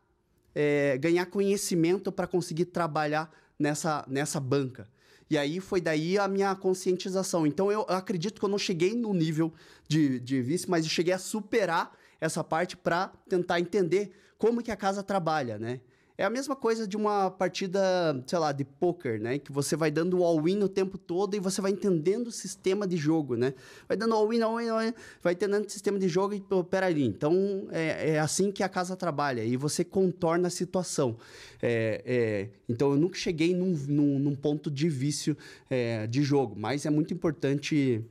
é, 0.55 0.99
ganhar 0.99 1.27
conhecimento 1.27 2.11
para 2.11 2.27
conseguir 2.27 2.67
trabalhar 2.67 3.31
nessa, 3.59 4.05
nessa 4.09 4.41
banca? 4.41 4.89
E 5.31 5.39
aí 5.39 5.61
foi 5.61 5.81
daí 5.81 6.19
a 6.19 6.27
minha 6.27 6.55
conscientização. 6.57 7.47
Então 7.47 7.71
eu 7.71 7.83
acredito 7.83 8.41
que 8.41 8.45
eu 8.45 8.49
não 8.49 8.59
cheguei 8.59 8.95
no 8.95 9.15
nível 9.15 9.53
de, 9.87 10.19
de 10.19 10.43
vício, 10.43 10.69
mas 10.69 10.85
eu 10.85 10.91
cheguei 10.91 11.15
a 11.15 11.19
superar 11.19 11.97
essa 12.21 12.43
parte 12.43 12.77
para 12.77 13.13
tentar 13.29 13.61
entender 13.61 14.13
como 14.41 14.63
que 14.63 14.71
a 14.71 14.77
casa 14.77 15.03
trabalha, 15.03 15.59
né? 15.59 15.81
É 16.17 16.25
a 16.25 16.31
mesma 16.31 16.57
coisa 16.57 16.87
de 16.87 16.97
uma 16.97 17.31
partida, 17.31 17.81
sei 18.27 18.39
lá, 18.39 18.53
de 18.53 18.65
poker, 18.65 19.21
né? 19.21 19.39
Que 19.39 19.53
você 19.53 19.77
vai 19.77 19.91
dando 19.91 20.25
all-in 20.25 20.63
o 20.63 20.69
tempo 20.69 20.97
todo 20.97 21.35
e 21.37 21.39
você 21.39 21.61
vai 21.61 21.71
entendendo 21.71 22.29
o 22.29 22.33
sistema 22.33 22.87
de 22.87 22.97
jogo, 22.97 23.37
né? 23.37 23.53
Vai 23.87 23.99
dando 23.99 24.15
all-in, 24.15 24.41
all-in, 24.41 24.69
all-in, 24.69 24.95
vai 25.23 25.35
entendendo 25.35 25.67
o 25.67 25.71
sistema 25.71 25.99
de 25.99 26.09
jogo 26.09 26.35
e, 26.35 26.41
pô, 26.41 26.65
peraí. 26.65 27.05
Então, 27.05 27.69
é, 27.71 28.13
é, 28.13 28.19
assim 28.19 28.51
que 28.51 28.63
a 28.63 28.69
casa 28.69 28.97
trabalha 28.97 29.45
e 29.45 29.57
você 29.59 29.85
contorna 29.85 30.49
a 30.49 30.51
situação. 30.51 31.19
É, 31.61 32.03
é, 32.05 32.49
então, 32.67 32.93
eu 32.93 32.99
nunca 32.99 33.19
cheguei 33.19 33.55
num, 33.55 33.73
num, 33.89 34.19
num 34.19 34.35
ponto 34.35 34.71
de 34.71 34.89
vício 34.89 35.37
é, 35.69 36.07
de 36.07 36.23
jogo, 36.23 36.55
mas 36.59 36.87
é 36.87 36.91
muito 36.91 37.13
importante 37.13 38.03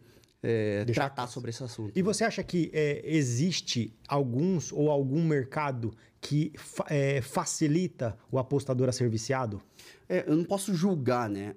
é, 0.42 0.86
tratar 0.86 1.28
sobre 1.28 1.50
esse 1.50 1.64
assunto. 1.64 1.92
E 1.98 2.02
você 2.02 2.24
acha 2.24 2.44
que 2.44 2.70
é, 2.74 3.02
existe 3.04 3.94
alguns 4.08 4.72
ou 4.72 4.90
algum 4.90 5.24
mercado 5.24 5.94
que 6.22 6.52
fa 6.58 6.86
é, 6.90 7.22
facilita 7.22 8.18
o 8.32 8.38
apostador 8.38 8.90
a 8.90 8.92
ser 8.92 9.10
viciado? 9.10 9.62
É, 10.08 10.24
eu 10.28 10.36
não 10.36 10.44
posso 10.44 10.74
julgar, 10.74 11.30
né? 11.30 11.56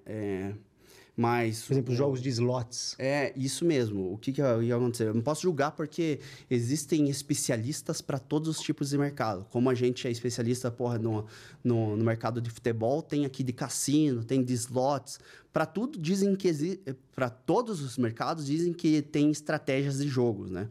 Mas. 1.17 1.65
Por 1.65 1.75
exemplo, 1.75 1.95
jogos 1.95 2.23
de 2.23 2.29
slots. 2.31 2.97
É, 2.99 3.33
isso 3.37 3.65
mesmo. 3.65 4.13
O 4.13 4.19
que, 4.19 4.33
que 4.33 4.41
ia 4.41 4.77
acontecer? 4.77 5.09
Eu 5.09 5.15
não 5.15 5.23
posso 5.23 5.43
julgar 5.43 5.73
porque 5.73 6.21
existem 6.51 7.11
especialistas 7.11 8.01
para 8.01 8.19
todos 8.19 8.49
os 8.49 8.61
tipos 8.61 8.91
de 8.91 8.99
mercado. 8.99 9.47
Como 9.51 9.69
a 9.69 9.75
gente 9.75 10.09
é 10.09 10.11
especialista 10.11 10.71
porra, 10.71 10.99
no, 10.99 11.27
no, 11.63 11.97
no 11.97 12.05
mercado 12.05 12.41
de 12.41 12.49
futebol, 12.51 13.03
tem 13.03 13.25
aqui 13.25 13.43
de 13.43 13.53
cassino, 13.53 14.25
tem 14.25 14.43
de 14.43 14.55
slots. 14.55 15.21
Para 15.53 15.67
tudo, 15.67 15.99
dizem 15.99 16.35
que. 16.35 16.81
Para 17.15 17.29
todos 17.29 17.83
os 17.83 17.99
mercados, 17.99 18.47
dizem 18.47 18.73
que 18.73 19.03
tem 19.03 19.31
estratégias 19.31 19.99
de 19.99 20.09
jogos, 20.09 20.51
né? 20.51 20.69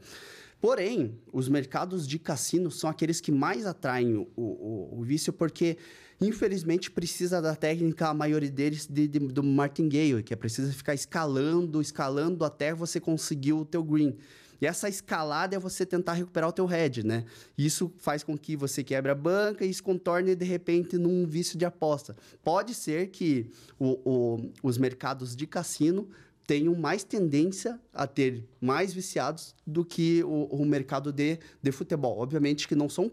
Porém, 0.62 1.18
os 1.34 1.50
mercados 1.50 2.08
de 2.08 2.20
cassino 2.20 2.70
são 2.70 2.88
aqueles 2.88 3.20
que 3.20 3.32
mais 3.32 3.66
atraem 3.66 4.16
o, 4.16 4.28
o, 4.36 5.00
o 5.00 5.04
vício, 5.04 5.34
porque, 5.34 5.76
infelizmente, 6.22 6.92
precisa 6.92 7.42
da 7.42 7.56
técnica, 7.56 8.10
a 8.10 8.14
maioria 8.14 8.52
deles, 8.52 8.88
de, 8.88 9.08
de, 9.08 9.20
do 9.20 9.44
martingale, 9.44 10.22
que 10.22 10.34
é 10.34 10.38
preciso 10.38 10.72
ficar 10.72 10.94
escalando, 10.94 11.82
escalando 11.82 12.46
até 12.46 12.74
você 12.74 13.00
conseguir 13.00 13.54
o 13.54 13.66
teu 13.66 13.84
green. 13.84 14.16
E 14.62 14.68
essa 14.68 14.88
escalada 14.88 15.56
é 15.56 15.60
você 15.60 15.84
tentar 15.88 16.14
recuperar 16.14 16.48
o 16.48 16.54
teu 16.54 16.68
head, 16.68 17.04
né? 17.04 17.26
Isso 17.58 17.92
faz 17.98 18.24
com 18.24 18.38
que 18.38 18.56
você 18.56 18.84
quebre 18.84 19.12
a 19.12 19.16
banca 19.16 19.66
e 19.66 19.70
isso 19.72 19.82
contorne, 19.82 20.36
de 20.36 20.46
repente, 20.46 21.00
num 21.00 21.26
vício 21.26 21.58
de 21.58 21.66
aposta. 21.66 22.16
Pode 22.44 22.76
ser 22.76 23.08
que 23.08 23.50
o, 23.80 24.00
o, 24.06 24.52
os 24.62 24.78
mercados 24.78 25.36
de 25.36 25.48
cassino 25.48 26.08
tenham 26.46 26.76
mais 26.76 27.04
tendência 27.04 27.80
a 27.92 28.06
ter 28.06 28.44
mais 28.60 28.94
viciados 28.94 29.56
do 29.66 29.84
que 29.84 30.24
o, 30.24 30.44
o 30.52 30.64
mercado 30.64 31.12
de, 31.12 31.40
de 31.60 31.72
futebol. 31.72 32.20
Obviamente 32.20 32.68
que 32.68 32.76
não 32.76 32.88
são 32.88 33.12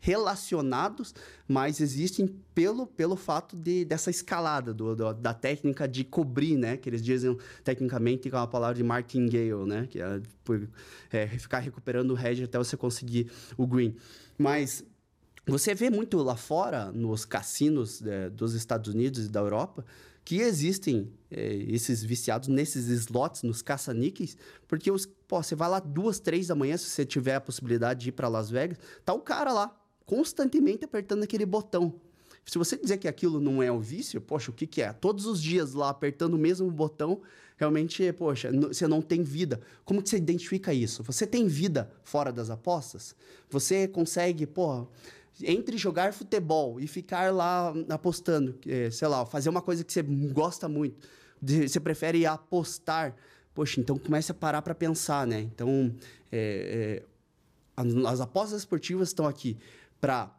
relacionados, 0.00 1.14
mas 1.46 1.80
existem 1.80 2.26
pelo, 2.54 2.86
pelo 2.86 3.16
fato 3.16 3.54
de, 3.54 3.84
dessa 3.84 4.10
escalada, 4.10 4.72
do, 4.72 4.96
do, 4.96 5.12
da 5.12 5.34
técnica 5.34 5.86
de 5.86 6.04
cobrir, 6.04 6.56
né? 6.56 6.76
Que 6.76 6.88
eles 6.88 7.02
dizem 7.02 7.36
tecnicamente 7.62 8.30
com 8.30 8.38
a 8.38 8.46
palavra 8.46 8.76
de 8.76 8.82
martingale, 8.82 9.66
né? 9.66 9.86
Que 9.88 10.00
é, 10.00 10.20
é 11.12 11.26
ficar 11.28 11.58
recuperando 11.58 12.12
o 12.12 12.18
hedge 12.18 12.44
até 12.44 12.56
você 12.56 12.76
conseguir 12.76 13.30
o 13.56 13.66
green. 13.66 13.94
Mas 14.38 14.82
você 15.46 15.74
vê 15.74 15.90
muito 15.90 16.16
lá 16.18 16.36
fora, 16.36 16.90
nos 16.92 17.24
cassinos 17.24 18.04
é, 18.06 18.30
dos 18.30 18.54
Estados 18.54 18.92
Unidos 18.92 19.26
e 19.26 19.28
da 19.28 19.40
Europa, 19.40 19.84
que 20.24 20.36
existem 20.36 21.12
é, 21.30 21.54
esses 21.54 22.04
viciados 22.04 22.48
nesses 22.48 22.86
slots, 22.88 23.42
nos 23.42 23.62
caça-níqueis, 23.62 24.36
porque 24.68 24.90
os, 24.90 25.06
pô, 25.06 25.42
você 25.42 25.54
vai 25.54 25.68
lá 25.68 25.80
duas, 25.80 26.20
três 26.20 26.46
da 26.46 26.54
manhã, 26.54 26.76
se 26.76 26.84
você 26.84 27.04
tiver 27.04 27.34
a 27.34 27.40
possibilidade 27.40 28.00
de 28.00 28.08
ir 28.10 28.12
para 28.12 28.28
Las 28.28 28.50
Vegas, 28.50 28.78
tá 29.04 29.12
o 29.12 29.20
cara 29.20 29.52
lá, 29.52 29.79
constantemente 30.10 30.84
apertando 30.84 31.22
aquele 31.22 31.46
botão. 31.46 31.94
Se 32.44 32.58
você 32.58 32.76
dizer 32.76 32.98
que 32.98 33.06
aquilo 33.06 33.38
não 33.38 33.62
é 33.62 33.70
o 33.70 33.78
vício, 33.78 34.20
poxa, 34.20 34.50
o 34.50 34.52
que, 34.52 34.66
que 34.66 34.82
é? 34.82 34.92
Todos 34.92 35.24
os 35.24 35.40
dias 35.40 35.72
lá 35.72 35.88
apertando 35.88 36.34
o 36.34 36.38
mesmo 36.38 36.68
botão, 36.68 37.20
realmente, 37.56 38.12
poxa, 38.14 38.50
você 38.50 38.88
não 38.88 39.00
tem 39.00 39.22
vida. 39.22 39.60
Como 39.84 40.02
que 40.02 40.08
você 40.08 40.16
identifica 40.16 40.74
isso? 40.74 41.04
Você 41.04 41.28
tem 41.28 41.46
vida 41.46 41.92
fora 42.02 42.32
das 42.32 42.50
apostas? 42.50 43.14
Você 43.50 43.86
consegue, 43.86 44.48
pô, 44.48 44.88
entre 45.44 45.78
jogar 45.78 46.12
futebol 46.12 46.80
e 46.80 46.88
ficar 46.88 47.32
lá 47.32 47.72
apostando, 47.88 48.58
sei 48.90 49.06
lá, 49.06 49.24
fazer 49.24 49.48
uma 49.48 49.62
coisa 49.62 49.84
que 49.84 49.92
você 49.92 50.02
gosta 50.02 50.68
muito, 50.68 51.06
você 51.40 51.78
prefere 51.78 52.26
apostar, 52.26 53.14
poxa, 53.54 53.80
então 53.80 53.96
comece 53.96 54.32
a 54.32 54.34
parar 54.34 54.60
para 54.60 54.74
pensar, 54.74 55.24
né? 55.24 55.40
Então, 55.40 55.94
é, 56.32 57.04
é, 57.06 57.10
as 58.08 58.20
apostas 58.20 58.58
esportivas 58.58 59.08
estão 59.08 59.26
aqui 59.26 59.56
para 60.00 60.34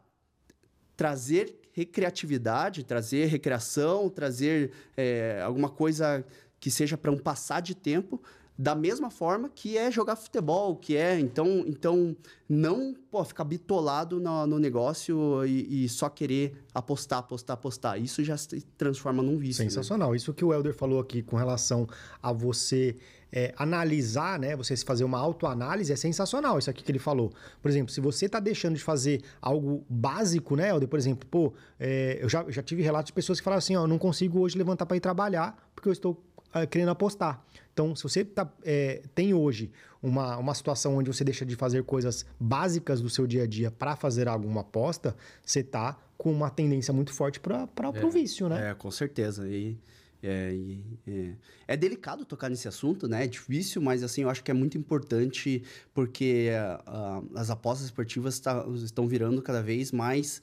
trazer 0.96 1.58
recreatividade, 1.72 2.84
trazer 2.84 3.26
recreação, 3.26 4.08
trazer 4.08 4.72
é, 4.96 5.40
alguma 5.42 5.70
coisa 5.70 6.24
que 6.60 6.70
seja 6.70 6.96
para 6.96 7.10
um 7.10 7.18
passar 7.18 7.60
de 7.60 7.74
tempo, 7.74 8.22
da 8.62 8.76
mesma 8.76 9.10
forma 9.10 9.50
que 9.52 9.76
é 9.76 9.90
jogar 9.90 10.14
futebol, 10.14 10.76
que 10.76 10.96
é. 10.96 11.18
Então, 11.18 11.64
então 11.66 12.16
não 12.48 12.94
pô, 13.10 13.24
ficar 13.24 13.42
bitolado 13.42 14.20
no, 14.20 14.46
no 14.46 14.56
negócio 14.56 15.44
e, 15.44 15.84
e, 15.84 15.88
só 15.88 16.08
querer 16.08 16.64
apostar, 16.72 17.18
apostar, 17.18 17.54
apostar. 17.54 18.00
Isso 18.00 18.22
já 18.22 18.36
se 18.36 18.60
transforma 18.78 19.20
num 19.20 19.36
vício. 19.36 19.64
Né? 19.64 19.68
Sensacional. 19.68 20.12
Né? 20.12 20.16
Isso 20.16 20.32
que 20.32 20.44
o 20.44 20.52
Helder 20.52 20.72
falou 20.72 21.00
aqui 21.00 21.24
com 21.24 21.34
relação 21.34 21.88
a 22.22 22.32
você 22.32 22.94
é, 23.32 23.52
analisar, 23.56 24.38
né? 24.38 24.54
Você 24.54 24.76
fazer 24.76 25.02
uma 25.02 25.18
autoanálise 25.18 25.92
é 25.92 25.96
sensacional. 25.96 26.56
Isso 26.56 26.70
aqui 26.70 26.84
que 26.84 26.92
ele 26.92 27.00
falou. 27.00 27.32
Por 27.60 27.68
exemplo, 27.68 27.92
se 27.92 28.00
você 28.00 28.26
está 28.26 28.38
deixando 28.38 28.76
de 28.76 28.82
fazer 28.84 29.22
algo 29.40 29.84
básico, 29.90 30.54
né, 30.54 30.68
Helder? 30.68 30.88
Por 30.88 31.00
exemplo, 31.00 31.28
pô, 31.28 31.52
é, 31.80 32.20
eu 32.22 32.28
já, 32.28 32.48
já 32.48 32.62
tive 32.62 32.80
relatos 32.80 33.08
de 33.08 33.12
pessoas 33.12 33.40
que 33.40 33.44
falaram 33.44 33.58
assim: 33.58 33.74
ó, 33.74 33.82
eu 33.82 33.88
não 33.88 33.98
consigo 33.98 34.38
hoje 34.38 34.56
levantar 34.56 34.86
para 34.86 34.96
ir 34.96 35.00
trabalhar 35.00 35.68
porque 35.74 35.88
eu 35.88 35.92
estou 35.92 36.22
é, 36.54 36.64
querendo 36.64 36.90
apostar. 36.90 37.42
Então, 37.72 37.96
se 37.96 38.02
você 38.02 38.24
tá, 38.24 38.50
é, 38.64 39.02
tem 39.14 39.32
hoje 39.32 39.70
uma, 40.02 40.36
uma 40.36 40.54
situação 40.54 40.96
onde 40.96 41.08
você 41.12 41.24
deixa 41.24 41.44
de 41.46 41.56
fazer 41.56 41.84
coisas 41.84 42.26
básicas 42.38 43.00
do 43.00 43.08
seu 43.08 43.26
dia 43.26 43.44
a 43.44 43.46
dia 43.46 43.70
para 43.70 43.96
fazer 43.96 44.28
alguma 44.28 44.60
aposta, 44.60 45.16
você 45.44 45.60
está 45.60 45.98
com 46.18 46.30
uma 46.30 46.50
tendência 46.50 46.92
muito 46.92 47.12
forte 47.12 47.40
para 47.40 47.68
é, 47.94 48.04
o 48.04 48.10
vício, 48.10 48.48
né? 48.48 48.70
É, 48.70 48.74
com 48.74 48.90
certeza. 48.90 49.48
E, 49.48 49.78
é, 50.22 50.56
é, 51.08 51.32
é, 51.66 51.76
delicado 51.76 52.24
tocar 52.24 52.48
nesse 52.48 52.68
assunto, 52.68 53.08
né? 53.08 53.24
É 53.24 53.26
difícil, 53.26 53.82
mas 53.82 54.04
assim, 54.04 54.22
eu 54.22 54.30
acho 54.30 54.44
que 54.44 54.52
é 54.52 54.54
muito 54.54 54.78
importante 54.78 55.64
porque 55.92 56.50
uh, 56.86 57.28
as 57.34 57.50
apostas 57.50 57.86
esportivas 57.86 58.38
tá, 58.38 58.64
estão 58.84 59.08
virando 59.08 59.42
cada 59.42 59.60
vez 59.60 59.90
mais 59.90 60.40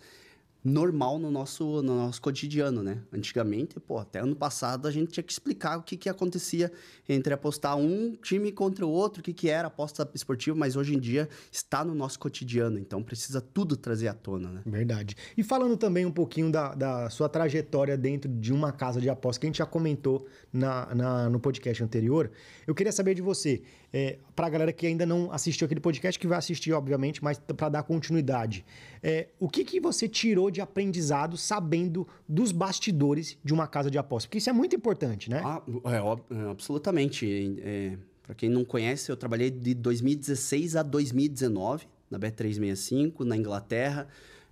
normal 0.64 1.18
no 1.18 1.32
nosso, 1.32 1.82
no 1.82 1.96
nosso 1.96 2.22
cotidiano, 2.22 2.84
né? 2.84 3.02
Antigamente, 3.14 3.80
pô, 3.80 3.98
até 3.98 4.20
ano 4.20 4.36
passado 4.36 4.88
a 4.88 4.92
gente 4.92 5.12
tinha 5.12 5.24
que 5.24 5.32
explicar 5.32 5.78
o 5.78 5.84
que, 5.84 5.96
que 5.96 6.10
acontecia 6.10 6.72
entre 7.08 7.34
apostar 7.34 7.78
um 7.78 8.16
time 8.22 8.52
contra 8.52 8.86
o 8.86 8.90
outro, 8.90 9.22
o 9.22 9.24
que, 9.24 9.34
que 9.34 9.50
era 9.50 9.68
aposta 9.68 10.10
esportiva, 10.14 10.58
mas 10.58 10.76
hoje 10.76 10.96
em 10.96 11.00
dia 11.00 11.30
está 11.52 11.84
no 11.84 11.96
nosso 11.96 12.20
cotidiano, 12.20 12.78
então 12.78 13.02
precisa 13.02 13.40
tudo 13.40 13.78
trazer 13.78 14.10
à 14.10 14.14
tona, 14.14 14.50
né? 14.50 14.62
Verdade. 14.66 15.16
E 15.38 15.44
falando 15.44 15.78
também 15.78 16.06
um 16.06 16.12
pouquinho 16.12 16.52
da, 16.52 16.76
da 16.76 17.10
sua 17.10 17.30
trajetória 17.30 17.98
dentro 17.98 18.30
de 18.30 18.52
uma 18.52 18.72
casa 18.72 19.00
de 19.00 19.10
aposta, 19.10 19.40
que 19.40 19.46
a 19.46 19.50
gente 19.50 19.60
já 19.60 19.66
comentou 19.66 20.28
na, 20.52 20.94
na 20.94 21.30
no 21.30 21.40
podcast 21.40 21.82
anterior, 21.84 22.30
eu 22.68 22.76
queria 22.76 22.92
saber 22.92 23.14
de 23.14 23.22
você, 23.22 23.62
é, 23.92 24.18
para 24.36 24.48
a 24.48 24.50
galera 24.50 24.74
que 24.74 24.86
ainda 24.86 25.06
não 25.06 25.32
assistiu 25.32 25.66
aquele 25.66 25.80
podcast, 25.80 26.20
que 26.20 26.28
vai 26.28 26.38
assistir, 26.38 26.72
obviamente, 26.74 27.24
mas 27.24 27.40
para 27.40 27.70
dar 27.70 27.84
continuidade, 27.84 28.66
é, 29.02 29.30
o 29.40 29.50
que, 29.50 29.64
que 29.64 29.80
você 29.80 30.08
tirou 30.08 30.52
de 30.52 30.62
aprendizado 30.62 31.38
sabendo 31.38 32.08
dos 32.28 32.52
bastidores 32.52 33.38
de 33.44 33.54
uma 33.54 33.68
casa 33.68 33.90
de 33.90 33.98
aposta? 33.98 34.28
Porque 34.28 34.38
isso 34.38 34.50
é 34.50 34.54
muito 34.54 34.76
importante, 34.76 35.30
né? 35.30 35.42
Ah, 35.44 35.62
é, 35.86 36.36
é 36.36 36.50
absolutamente. 36.52 37.58
É, 37.62 37.98
para 38.24 38.36
quem 38.36 38.50
não 38.50 38.64
conhece, 38.64 39.12
eu 39.12 39.18
trabalhei 39.18 39.50
de 39.50 39.74
2016 39.74 40.76
a 40.76 40.84
2019 40.84 41.88
na 42.10 42.20
Bet365, 42.20 43.22
na 43.22 43.36
Inglaterra. 43.36 44.08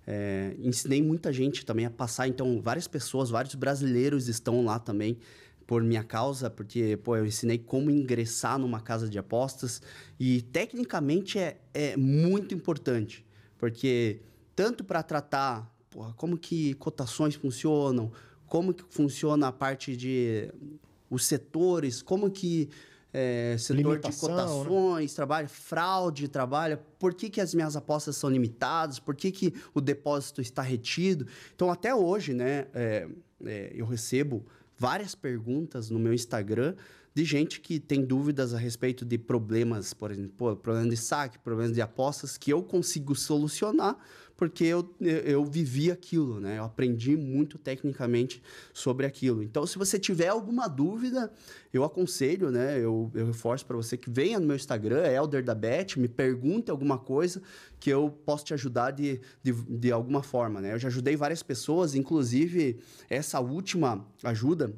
É, 0.06 0.56
ensinei 0.58 1.02
muita 1.02 1.32
gente 1.32 1.66
também 1.66 1.84
a 1.84 1.90
passar, 1.90 2.26
então 2.26 2.62
várias 2.62 2.88
pessoas, 2.88 3.28
vários 3.28 3.54
brasileiros 3.54 4.26
estão 4.26 4.64
lá 4.64 4.78
também 4.78 5.18
por 5.68 5.82
minha 5.82 6.02
causa, 6.02 6.48
porque 6.48 6.96
pô, 6.96 7.14
eu 7.14 7.26
ensinei 7.26 7.58
como 7.58 7.90
ingressar 7.90 8.58
numa 8.58 8.80
casa 8.80 9.06
de 9.06 9.18
apostas 9.18 9.82
e 10.18 10.40
tecnicamente 10.40 11.38
é, 11.38 11.58
é 11.74 11.94
muito 11.94 12.54
importante, 12.54 13.22
porque 13.58 14.22
tanto 14.56 14.82
para 14.82 15.02
tratar 15.02 15.70
porra, 15.90 16.14
como 16.14 16.38
que 16.38 16.72
cotações 16.74 17.34
funcionam, 17.34 18.10
como 18.46 18.72
que 18.72 18.82
funciona 18.88 19.48
a 19.48 19.52
parte 19.52 19.94
de 19.94 20.50
os 21.10 21.26
setores, 21.26 22.00
como 22.00 22.30
que 22.30 22.70
é, 23.12 23.54
setor 23.58 23.76
Limitação, 23.76 24.28
de 24.28 24.34
né? 24.34 24.42
cotações 24.42 25.12
né? 25.12 25.16
trabalha, 25.16 25.48
fraude 25.48 26.28
trabalha, 26.28 26.78
por 26.98 27.12
que, 27.12 27.28
que 27.28 27.42
as 27.42 27.52
minhas 27.52 27.76
apostas 27.76 28.16
são 28.16 28.30
limitadas, 28.30 28.98
por 28.98 29.14
que, 29.14 29.30
que 29.30 29.52
o 29.74 29.82
depósito 29.82 30.40
está 30.40 30.62
retido. 30.62 31.26
Então, 31.54 31.70
até 31.70 31.94
hoje, 31.94 32.32
né, 32.32 32.68
é, 32.72 33.06
é, 33.44 33.72
eu 33.74 33.84
recebo 33.84 34.46
várias 34.78 35.14
perguntas 35.14 35.90
no 35.90 35.98
meu 35.98 36.14
Instagram 36.14 36.74
de 37.14 37.24
gente 37.24 37.60
que 37.60 37.80
tem 37.80 38.04
dúvidas 38.04 38.54
a 38.54 38.58
respeito 38.58 39.04
de 39.04 39.18
problemas, 39.18 39.92
por 39.92 40.12
exemplo, 40.12 40.56
problemas 40.56 40.90
de 40.90 40.96
saque, 40.96 41.38
problemas 41.38 41.74
de 41.74 41.82
apostas 41.82 42.38
que 42.38 42.52
eu 42.52 42.62
consigo 42.62 43.14
solucionar 43.14 43.98
porque 44.38 44.64
eu, 44.64 44.88
eu 45.00 45.44
vivi 45.44 45.90
aquilo, 45.90 46.38
né? 46.38 46.58
Eu 46.58 46.64
aprendi 46.64 47.16
muito 47.16 47.58
tecnicamente 47.58 48.40
sobre 48.72 49.04
aquilo. 49.04 49.42
Então, 49.42 49.66
se 49.66 49.76
você 49.76 49.98
tiver 49.98 50.28
alguma 50.28 50.68
dúvida, 50.68 51.32
eu 51.72 51.82
aconselho, 51.82 52.48
né? 52.48 52.78
Eu, 52.78 53.10
eu 53.14 53.26
reforço 53.26 53.66
para 53.66 53.76
você 53.76 53.96
que 53.96 54.08
venha 54.08 54.38
no 54.38 54.46
meu 54.46 54.54
Instagram, 54.54 55.04
Elder 55.08 55.44
da 55.44 55.56
Bet, 55.56 55.98
me 55.98 56.06
pergunte 56.06 56.70
alguma 56.70 56.96
coisa 56.96 57.42
que 57.80 57.90
eu 57.90 58.16
posso 58.24 58.44
te 58.44 58.54
ajudar 58.54 58.92
de, 58.92 59.20
de, 59.42 59.52
de 59.52 59.90
alguma 59.90 60.22
forma, 60.22 60.60
né? 60.60 60.72
Eu 60.72 60.78
já 60.78 60.86
ajudei 60.86 61.16
várias 61.16 61.42
pessoas, 61.42 61.96
inclusive 61.96 62.78
essa 63.10 63.40
última 63.40 64.06
ajuda 64.22 64.72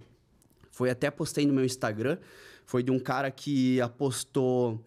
foi 0.71 0.89
até 0.89 1.11
postei 1.11 1.47
no 1.47 1.53
meu 1.53 1.67
Instagram, 1.67 2.17
foi 2.65 2.83
de 2.83 2.91
um 2.91 2.99
cara 2.99 3.31
que 3.31 3.79
apostou 3.83 4.83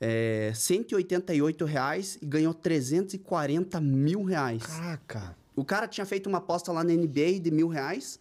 é, 0.00 0.52
188 0.54 1.64
reais 1.64 2.18
e 2.20 2.26
ganhou 2.26 2.52
340 2.52 3.80
mil 3.80 4.22
reais. 4.22 4.62
Caraca! 4.62 5.36
O 5.56 5.64
cara 5.64 5.86
tinha 5.86 6.04
feito 6.04 6.28
uma 6.28 6.38
aposta 6.38 6.72
lá 6.72 6.82
na 6.82 6.92
NBA 6.92 7.40
de 7.40 7.50
mil 7.50 7.68
reais 7.68 8.18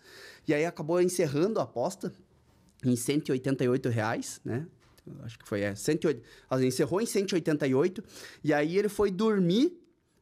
e 0.48 0.54
aí 0.54 0.66
acabou 0.66 1.02
encerrando 1.02 1.60
a 1.60 1.64
aposta 1.64 2.14
em 2.86 2.96
188 2.96 3.90
reais, 3.90 4.40
né? 4.46 4.68
Acho 5.24 5.38
que 5.40 5.48
foi, 5.48 5.62
é, 5.62 5.76
108, 5.76 6.22
assim, 6.50 6.68
encerrou 6.68 7.02
em 7.02 7.06
188 7.06 8.04
e 8.44 8.54
aí 8.54 8.78
ele 8.78 8.88
foi 8.88 9.12
dormir 9.12 9.78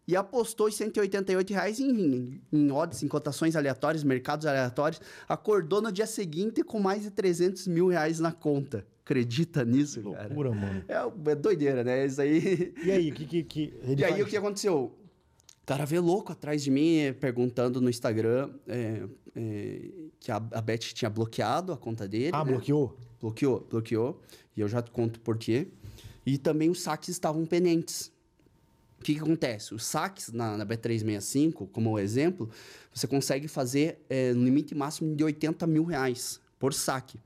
e 0.07 0.15
apostou 0.15 0.67
os 0.67 0.75
188 0.75 1.53
reais 1.53 1.79
em, 1.79 2.41
em 2.51 2.71
odds, 2.71 3.03
em 3.03 3.07
cotações 3.07 3.55
aleatórias, 3.55 4.03
mercados 4.03 4.45
aleatórios. 4.45 4.99
Acordou 5.29 5.81
no 5.81 5.91
dia 5.91 6.07
seguinte 6.07 6.63
com 6.63 6.79
mais 6.79 7.03
de 7.03 7.11
300 7.11 7.67
mil 7.67 7.87
reais 7.89 8.19
na 8.19 8.31
conta 8.31 8.85
acredita 9.11 9.65
nisso, 9.65 10.01
loucura, 10.01 10.49
cara? 10.49 10.61
mano. 10.61 10.85
É, 10.87 11.31
é 11.31 11.35
doideira, 11.35 11.83
né? 11.83 12.05
Isso 12.05 12.21
aí. 12.21 12.73
E 12.83 12.91
aí, 12.91 13.11
o 13.11 13.13
que, 13.13 13.25
que, 13.25 13.43
que 13.43 13.73
E 13.97 14.03
aí, 14.03 14.21
o 14.23 14.25
que 14.25 14.37
aconteceu? 14.37 14.95
O 15.61 15.65
cara 15.65 15.85
veio 15.85 16.01
louco 16.01 16.31
atrás 16.31 16.63
de 16.63 16.71
mim, 16.71 17.13
perguntando 17.19 17.79
no 17.79 17.89
Instagram 17.89 18.49
é, 18.67 19.03
é, 19.35 19.89
que 20.19 20.31
a, 20.31 20.37
a 20.37 20.61
Beth 20.61 20.79
tinha 20.79 21.09
bloqueado 21.09 21.71
a 21.71 21.77
conta 21.77 22.07
dele. 22.07 22.31
Ah, 22.33 22.43
né? 22.43 22.51
bloqueou? 22.51 22.97
Bloqueou, 23.19 23.67
bloqueou. 23.69 24.21
E 24.55 24.61
eu 24.61 24.67
já 24.67 24.81
te 24.81 24.89
conto 24.91 25.19
por 25.19 25.37
quê. 25.37 25.67
E 26.25 26.37
também 26.37 26.69
os 26.69 26.81
saques 26.81 27.09
estavam 27.09 27.45
pendentes. 27.45 28.11
O 28.99 29.03
que, 29.03 29.15
que 29.15 29.19
acontece? 29.19 29.73
Os 29.73 29.85
saques 29.85 30.31
na, 30.31 30.57
na 30.57 30.65
B365, 30.65 31.67
como 31.71 31.97
exemplo, 31.97 32.49
você 32.93 33.07
consegue 33.07 33.47
fazer 33.47 33.99
é, 34.09 34.31
no 34.33 34.43
limite 34.43 34.75
máximo 34.75 35.15
de 35.15 35.23
80 35.23 35.65
mil 35.65 35.83
reais 35.83 36.39
por 36.59 36.73
saque. 36.73 37.19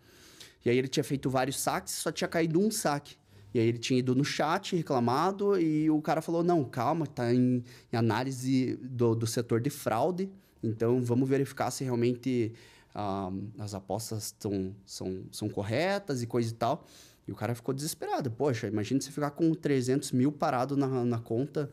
E 0.66 0.70
aí 0.70 0.78
ele 0.78 0.88
tinha 0.88 1.04
feito 1.04 1.30
vários 1.30 1.60
saques, 1.60 1.94
só 1.94 2.12
tinha 2.12 2.28
caído 2.28 2.60
um 2.60 2.72
saque. 2.72 3.16
E 3.54 3.60
aí 3.60 3.68
ele 3.68 3.78
tinha 3.78 4.00
ido 4.00 4.14
no 4.14 4.26
chat, 4.26 4.76
reclamado, 4.76 5.58
e 5.58 5.90
o 5.90 6.02
cara 6.02 6.22
falou: 6.22 6.44
não, 6.44 6.66
calma, 6.66 7.08
tá 7.08 7.34
em, 7.34 7.64
em 7.94 7.96
análise 7.96 8.76
do, 8.82 9.16
do 9.16 9.26
setor 9.26 9.62
de 9.62 9.70
fraude. 9.70 10.30
Então 10.62 11.02
vamos 11.02 11.30
verificar 11.30 11.72
se 11.72 11.84
realmente 11.84 12.52
ah, 12.94 13.32
as 13.60 13.74
apostas 13.74 14.32
tão, 14.32 14.76
são, 14.86 15.24
são 15.32 15.48
corretas 15.48 16.24
e 16.24 16.28
coisa 16.28 16.50
e 16.50 16.54
tal. 16.54 16.86
E 17.28 17.32
o 17.32 17.36
cara 17.36 17.56
ficou 17.56 17.74
desesperado. 17.74 18.30
Poxa, 18.32 18.68
imagina 18.68 19.00
você 19.00 19.12
ficar 19.12 19.32
com 19.32 19.54
300 19.54 20.12
mil 20.12 20.32
parado 20.32 20.76
na, 20.76 21.06
na 21.06 21.20
conta, 21.20 21.72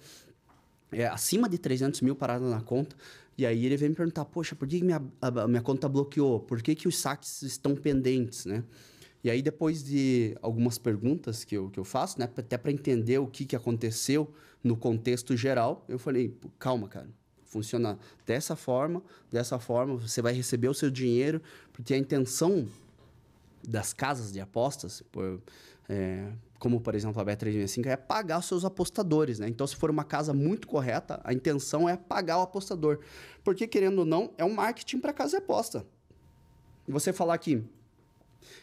é, 0.91 1.07
acima 1.07 1.49
de 1.49 1.59
300 1.59 2.01
mil 2.03 2.15
parado 2.15 2.49
na 2.49 2.61
conta. 2.61 2.95
E 3.37 3.47
aí 3.47 3.65
ele 3.65 3.77
vem 3.77 3.89
me 3.89 3.95
perguntar, 3.95 4.25
poxa, 4.25 4.55
por 4.55 4.69
que 4.69 4.83
minha, 4.83 5.03
a, 5.21 5.49
minha 5.49 5.63
conta 5.63 5.89
bloqueou? 5.89 6.41
Por 6.41 6.63
que, 6.63 6.75
que 6.75 6.87
os 6.87 6.99
saques 6.99 7.43
estão 7.43 7.75
pendentes, 7.75 8.45
né? 8.45 8.63
E 9.25 9.31
aí, 9.31 9.41
depois 9.41 9.85
de 9.85 10.37
algumas 10.43 10.79
perguntas 10.79 11.45
que 11.45 11.57
eu, 11.57 11.71
que 11.71 11.79
eu 11.79 11.85
faço, 11.85 12.19
né, 12.19 12.29
até 12.37 12.59
para 12.59 12.73
entender 12.73 13.19
o 13.19 13.27
que, 13.27 13.45
que 13.45 13.55
aconteceu 13.55 14.33
no 14.65 14.77
contexto 14.77 15.37
geral, 15.37 15.85
eu 15.89 15.99
falei: 15.99 16.37
calma, 16.59 16.89
cara, 16.89 17.09
funciona 17.45 17.99
dessa 18.27 18.57
forma, 18.57 19.03
dessa 19.31 19.59
forma, 19.59 19.95
você 19.97 20.21
vai 20.21 20.33
receber 20.33 20.69
o 20.69 20.75
seu 20.75 20.91
dinheiro, 20.91 21.41
porque 21.73 21.95
a 21.95 21.99
intenção 21.99 22.67
das 23.67 23.93
casas 23.93 24.33
de 24.33 24.41
apostas, 24.41 25.03
por, 25.13 25.41
é, 25.89 26.33
como 26.63 26.81
por 26.81 26.95
exemplo 26.95 27.21
a 27.21 27.25
Bet365, 27.25 27.87
é 27.87 27.97
pagar 27.97 28.39
os 28.39 28.47
seus 28.47 28.65
apostadores. 28.65 29.41
Né? 29.41 29.49
Então, 29.49 29.67
se 29.67 29.75
for 29.75 29.91
uma 29.91 30.05
casa 30.05 30.33
muito 30.33 30.69
correta, 30.69 31.21
a 31.25 31.33
intenção 31.33 31.89
é 31.89 31.97
pagar 31.97 32.39
o 32.39 32.43
apostador. 32.43 33.01
Porque, 33.43 33.67
querendo 33.67 33.99
ou 33.99 34.05
não, 34.05 34.33
é 34.39 34.45
um 34.45 34.55
marketing 34.55 35.01
para 35.01 35.13
casa 35.13 35.33
de 35.33 35.37
aposta. 35.39 35.85
Você 36.87 37.13
falar 37.13 37.37
que 37.39 37.65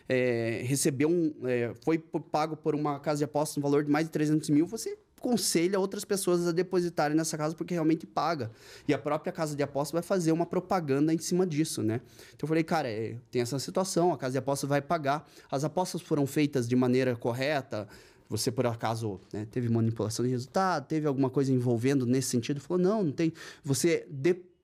é, 0.08 0.62
recebeu 0.64 1.10
um. 1.10 1.36
É, 1.44 1.74
foi 1.84 1.98
pago 1.98 2.56
por 2.56 2.74
uma 2.74 3.02
casa 3.02 3.18
de 3.18 3.26
apostas 3.26 3.58
no 3.58 3.64
valor 3.64 3.84
de 3.84 3.92
mais 3.92 4.06
de 4.06 4.14
300 4.14 4.50
mil, 4.50 4.66
você 4.66 4.98
aconselha 5.20 5.78
outras 5.80 6.06
pessoas 6.06 6.48
a 6.48 6.52
depositarem 6.52 7.16
nessa 7.16 7.38
casa 7.38 7.54
porque 7.54 7.74
realmente 7.74 8.08
paga. 8.08 8.50
E 8.88 8.94
a 8.94 8.98
própria 8.98 9.32
casa 9.32 9.56
de 9.56 9.62
apostas 9.62 9.92
vai 9.92 10.02
fazer 10.02 10.32
uma 10.32 10.46
propaganda 10.46 11.14
em 11.14 11.18
cima 11.18 11.46
disso, 11.46 11.84
né? 11.84 12.02
Então 12.30 12.46
eu 12.46 12.48
falei, 12.48 12.64
cara, 12.64 12.90
é, 12.90 13.18
tem 13.30 13.42
essa 13.42 13.60
situação, 13.60 14.14
a 14.14 14.18
casa 14.18 14.32
de 14.32 14.38
apostas 14.38 14.68
vai 14.68 14.82
pagar. 14.82 15.30
As 15.52 15.64
apostas 15.64 16.02
foram 16.02 16.26
feitas 16.26 16.68
de 16.68 16.76
maneira 16.76 17.16
correta. 17.16 17.88
Você, 18.30 18.52
por 18.52 18.66
acaso, 18.66 19.20
né, 19.34 19.46
teve 19.50 19.68
manipulação 19.70 20.24
de 20.24 20.32
resultado, 20.32 20.88
teve 20.88 21.08
alguma 21.08 21.30
coisa 21.30 21.52
envolvendo 21.52 22.06
nesse 22.06 22.30
sentido? 22.30 22.60
Falou, 22.60 22.82
não, 22.82 23.04
não 23.04 23.12
tem. 23.12 23.34
Você 23.64 24.08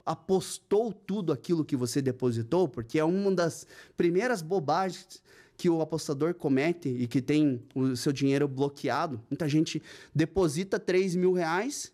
apostou 0.05 0.93
tudo 0.93 1.33
aquilo 1.33 1.65
que 1.65 1.75
você 1.75 1.99
depositou, 2.01 2.67
porque 2.67 2.99
é 2.99 3.03
uma 3.03 3.31
das 3.31 3.65
primeiras 3.97 4.41
bobagens 4.41 5.19
que 5.57 5.69
o 5.69 5.81
apostador 5.81 6.33
comete 6.33 6.89
e 6.89 7.07
que 7.07 7.21
tem 7.21 7.61
o 7.73 7.95
seu 7.95 8.11
dinheiro 8.11 8.47
bloqueado. 8.47 9.21
Muita 9.29 9.47
gente 9.47 9.81
deposita 10.13 10.79
3 10.79 11.15
mil 11.15 11.33
reais, 11.33 11.93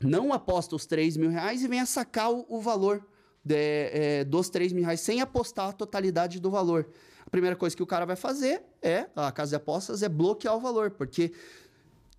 não 0.00 0.32
aposta 0.32 0.76
os 0.76 0.86
3 0.86 1.16
mil 1.16 1.30
reais 1.30 1.62
e 1.62 1.68
vem 1.68 1.80
a 1.80 1.86
sacar 1.86 2.32
o, 2.32 2.46
o 2.48 2.60
valor 2.60 3.04
de, 3.44 3.54
é, 3.54 4.24
dos 4.24 4.48
3 4.48 4.72
mil 4.72 4.84
reais 4.84 5.00
sem 5.00 5.20
apostar 5.20 5.68
a 5.68 5.72
totalidade 5.72 6.40
do 6.40 6.50
valor. 6.50 6.88
A 7.26 7.30
primeira 7.30 7.56
coisa 7.56 7.76
que 7.76 7.82
o 7.82 7.86
cara 7.86 8.04
vai 8.04 8.16
fazer 8.16 8.62
é, 8.82 9.06
a 9.14 9.30
casa 9.30 9.50
de 9.50 9.56
apostas, 9.56 10.02
é 10.02 10.08
bloquear 10.08 10.56
o 10.56 10.60
valor, 10.60 10.90
porque 10.90 11.32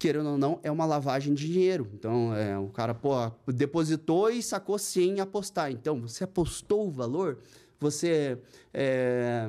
querendo 0.02 0.30
ou 0.30 0.38
não, 0.38 0.60
é 0.64 0.72
uma 0.72 0.84
lavagem 0.84 1.32
de 1.32 1.48
dinheiro. 1.48 1.88
Então, 1.94 2.36
é, 2.36 2.58
o 2.58 2.70
cara 2.70 2.92
pô, 2.96 3.14
depositou 3.46 4.32
e 4.32 4.42
sacou 4.42 4.80
sem 4.80 5.20
apostar. 5.20 5.72
Então, 5.72 6.02
você 6.02 6.24
apostou 6.24 6.88
o 6.88 6.92
valor, 6.92 7.38
você. 7.80 8.36
É, 8.74 9.48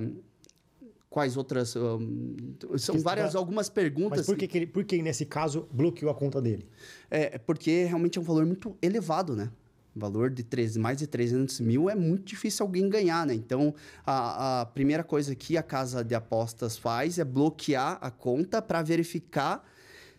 quais 1.12 1.36
outras. 1.36 1.76
Um, 1.76 2.34
são 2.78 2.98
várias, 2.98 3.36
algumas 3.36 3.68
perguntas. 3.68 4.20
Mas 4.20 4.26
por 4.26 4.36
que, 4.36 4.48
que, 4.48 4.58
ele, 4.58 4.66
por 4.66 4.82
que 4.82 5.00
nesse 5.02 5.26
caso 5.26 5.68
bloqueou 5.70 6.10
a 6.10 6.14
conta 6.14 6.40
dele? 6.40 6.66
É, 7.10 7.38
porque 7.38 7.84
realmente 7.84 8.18
é 8.18 8.20
um 8.20 8.24
valor 8.24 8.46
muito 8.46 8.76
elevado, 8.82 9.36
né? 9.36 9.50
valor 9.94 10.30
de 10.30 10.42
13, 10.42 10.78
mais 10.78 10.96
de 10.96 11.06
300 11.06 11.60
mil 11.60 11.90
é 11.90 11.94
muito 11.94 12.24
difícil 12.24 12.64
alguém 12.64 12.88
ganhar, 12.88 13.26
né? 13.26 13.34
Então, 13.34 13.74
a, 14.06 14.62
a 14.62 14.64
primeira 14.66 15.04
coisa 15.04 15.34
que 15.34 15.54
a 15.58 15.62
casa 15.62 16.02
de 16.02 16.14
apostas 16.14 16.78
faz 16.78 17.18
é 17.18 17.24
bloquear 17.24 17.98
a 18.00 18.10
conta 18.10 18.62
para 18.62 18.80
verificar 18.80 19.62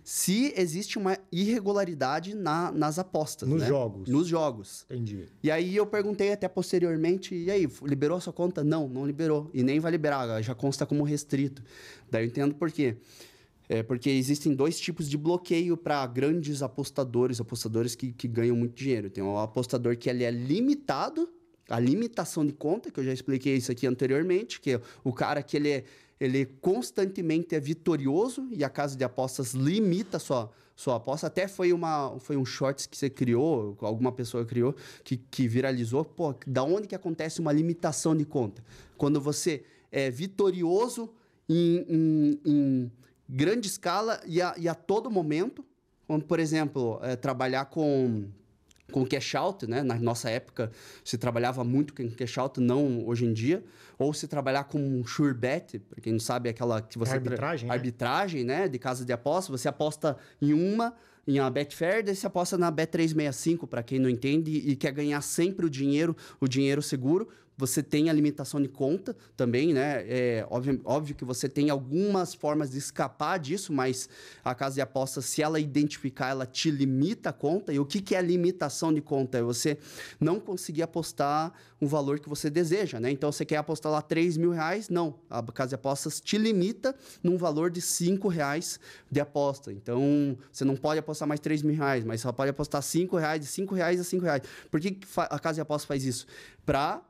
se 0.04 0.54
existe 0.58 0.98
uma 0.98 1.18
irregularidade 1.32 2.36
na, 2.36 2.72
nas 2.72 3.00
apostas. 3.00 3.48
Nos 3.48 3.62
né? 3.62 3.68
jogos. 3.68 4.10
Nos 4.10 4.28
jogos. 4.28 4.86
Entendi. 4.90 5.26
E 5.42 5.50
aí 5.50 5.76
eu 5.76 5.86
perguntei 5.86 6.34
até 6.34 6.48
posteriormente, 6.48 7.34
e 7.34 7.50
aí, 7.50 7.68
liberou 7.84 8.18
a 8.18 8.22
sua 8.22 8.34
conta? 8.34 8.64
Não, 8.64 8.88
não 8.88 9.06
liberou. 9.06 9.50
E 9.54 9.64
nem 9.64 9.80
vai 9.80 9.92
liberar, 9.92 10.42
já 10.42 10.54
consta 10.54 10.86
como 10.86 11.04
restrito. 11.04 11.64
Daí 12.12 12.24
eu 12.24 12.28
entendo 12.28 12.56
por 12.56 12.72
quê. 12.72 12.98
É 13.70 13.82
porque 13.82 14.10
existem 14.10 14.54
dois 14.54 14.80
tipos 14.80 15.10
de 15.10 15.18
bloqueio 15.18 15.78
para 15.78 16.06
grandes 16.06 16.62
apostadores, 16.62 17.40
apostadores 17.40 17.96
que, 17.96 18.12
que 18.12 18.28
ganham 18.28 18.56
muito 18.56 18.76
dinheiro. 18.76 19.10
Tem 19.10 19.24
o 19.24 19.38
apostador 19.38 19.96
que 19.98 20.10
ele 20.10 20.24
é 20.24 20.32
limitado, 20.32 21.30
a 21.70 21.80
limitação 21.80 22.46
de 22.46 22.54
conta, 22.54 22.92
que 22.92 23.00
eu 23.00 23.04
já 23.04 23.14
expliquei 23.14 23.56
isso 23.56 23.72
aqui 23.72 23.88
anteriormente, 23.88 24.60
que 24.60 24.80
o 25.04 25.14
cara 25.14 25.42
que 25.42 25.58
ele 25.58 25.70
é 25.70 25.84
ele 26.20 26.46
constantemente 26.46 27.54
é 27.54 27.60
vitorioso 27.60 28.48
e 28.52 28.64
a 28.64 28.70
casa 28.70 28.96
de 28.96 29.04
apostas 29.04 29.54
limita 29.54 30.20
sua 30.20 30.50
sua 30.76 30.96
aposta. 30.96 31.28
Até 31.28 31.48
foi 31.48 31.74
uma 31.74 32.18
foi 32.20 32.38
um 32.38 32.46
shorts 32.46 32.86
que 32.86 32.98
você 32.98 33.10
criou, 33.10 33.78
alguma 33.82 34.12
pessoa 34.12 34.46
criou 34.46 34.76
que, 35.04 35.18
que 35.18 35.48
viralizou. 35.48 36.04
Pô, 36.06 36.34
da 36.48 36.64
onde 36.64 36.88
que 36.88 36.96
acontece 36.96 37.40
uma 37.40 37.52
limitação 37.52 38.16
de 38.16 38.26
conta? 38.26 38.64
Quando 38.98 39.20
você 39.20 39.64
é 39.92 40.10
vitorioso 40.10 41.14
em, 41.48 41.86
em, 41.88 42.40
em 42.46 42.92
grande 43.28 43.68
escala 43.68 44.22
e 44.26 44.42
a, 44.42 44.56
e 44.58 44.68
a 44.68 44.74
todo 44.74 45.12
momento, 45.12 45.64
como 46.08 46.24
por 46.24 46.40
exemplo, 46.40 47.00
é, 47.04 47.16
trabalhar 47.16 47.66
com 47.66 48.26
com 48.94 49.06
cash 49.06 49.34
out, 49.34 49.68
né? 49.68 49.82
Na 49.82 49.96
nossa 49.96 50.30
época 50.30 50.72
se 51.04 51.18
trabalhava 51.18 51.64
muito 51.64 51.94
com 51.96 52.10
cash 52.12 52.38
out, 52.38 52.62
não 52.62 53.06
hoje 53.08 53.26
em 53.26 53.34
dia. 53.34 53.64
Ou 53.98 54.14
se 54.14 54.28
trabalhar 54.28 54.66
com 54.66 55.04
sure 55.06 55.34
bet, 55.34 55.80
para 55.80 56.00
quem 56.00 56.14
não 56.14 56.20
sabe, 56.20 56.48
é 56.48 56.52
aquela 56.52 56.82
que 56.82 56.98
você... 56.98 57.14
Arbitragem, 57.14 57.68
né? 57.68 57.74
Arbitragem, 57.74 58.44
né? 58.44 58.68
De 58.68 58.78
casa 58.78 59.04
de 59.04 59.12
aposta. 59.12 59.52
Você 59.52 59.68
aposta 59.68 60.16
em 60.40 60.54
uma, 60.54 60.94
em 61.28 61.40
uma 61.40 61.50
Betfair, 61.50 62.04
daí 62.04 62.16
você 62.16 62.28
aposta 62.28 62.56
na 62.56 62.72
Bet365, 62.72 63.68
para 63.68 63.82
quem 63.82 63.98
não 63.98 64.10
entende 64.10 64.52
e 64.52 64.76
quer 64.76 64.92
ganhar 64.92 65.22
sempre 65.22 65.66
o 65.66 65.70
dinheiro, 65.70 66.16
o 66.40 66.48
dinheiro 66.48 66.82
seguro 66.82 67.28
você 67.58 67.84
tem 67.84 68.10
a 68.10 68.14
limitação 68.14 68.62
de 68.62 68.68
conta 68.68 69.16
também, 69.38 69.74
né? 69.74 70.04
É 70.08 70.46
óbvio, 70.50 70.82
óbvio 70.84 71.16
que 71.16 71.24
você 71.24 71.48
tem 71.48 71.70
algumas 71.70 72.34
formas 72.34 72.72
de 72.72 72.78
escapar 72.78 73.38
disso, 73.38 73.72
mas 73.72 74.10
a 74.44 74.56
casa 74.56 74.76
de 74.76 74.82
apostas, 74.82 75.26
se 75.26 75.42
ela 75.42 75.60
identificar, 75.60 76.30
ela 76.30 76.46
te 76.46 76.72
limita 76.72 77.30
a 77.30 77.34
conta. 77.34 77.72
E 77.72 77.80
o 77.80 77.86
que, 77.86 78.02
que 78.02 78.16
é 78.16 78.22
limitação 78.22 78.94
de 78.94 79.02
conta? 79.02 79.38
É 79.38 79.42
você 79.42 79.78
não 80.20 80.40
conseguir 80.40 80.82
apostar 80.82 81.54
um 81.80 81.88
valor 81.88 82.20
que 82.20 82.30
você 82.30 82.50
deseja, 82.50 83.00
né? 83.00 83.12
Então, 83.12 83.32
você 83.32 83.46
quer 83.46 83.58
apostar 83.58 83.92
lá 83.92 84.02
3 84.02 84.38
mil 84.38 84.52
reais? 84.52 84.90
Não. 84.90 85.20
A 85.30 85.44
casa 85.44 85.70
de 85.70 85.76
apostas 85.76 86.20
te 86.20 86.38
limita 86.38 86.96
num 87.22 87.38
valor 87.38 87.70
de 87.70 87.82
5 87.82 88.28
reais 88.28 88.80
de 89.12 89.20
aposta. 89.20 89.72
Então, 89.72 90.38
você 90.52 90.64
não 90.64 90.76
pode 90.76 91.00
apostar 91.00 91.28
mais 91.28 91.40
3 91.40 91.62
mil 91.62 91.76
reais, 91.76 92.04
mas 92.04 92.22
só 92.22 92.32
pode 92.32 92.50
apostar 92.50 92.82
5 92.82 93.18
reais, 93.18 93.42
de 93.42 93.48
5 93.48 93.76
reais 93.76 94.00
a 94.00 94.04
5 94.04 94.24
reais. 94.24 94.42
Por 94.72 94.80
que 94.80 94.98
a 95.18 95.40
casa 95.40 95.56
de 95.56 95.62
apostas 95.62 95.88
faz 95.88 96.06
isso? 96.06 96.26
Para 96.66 97.02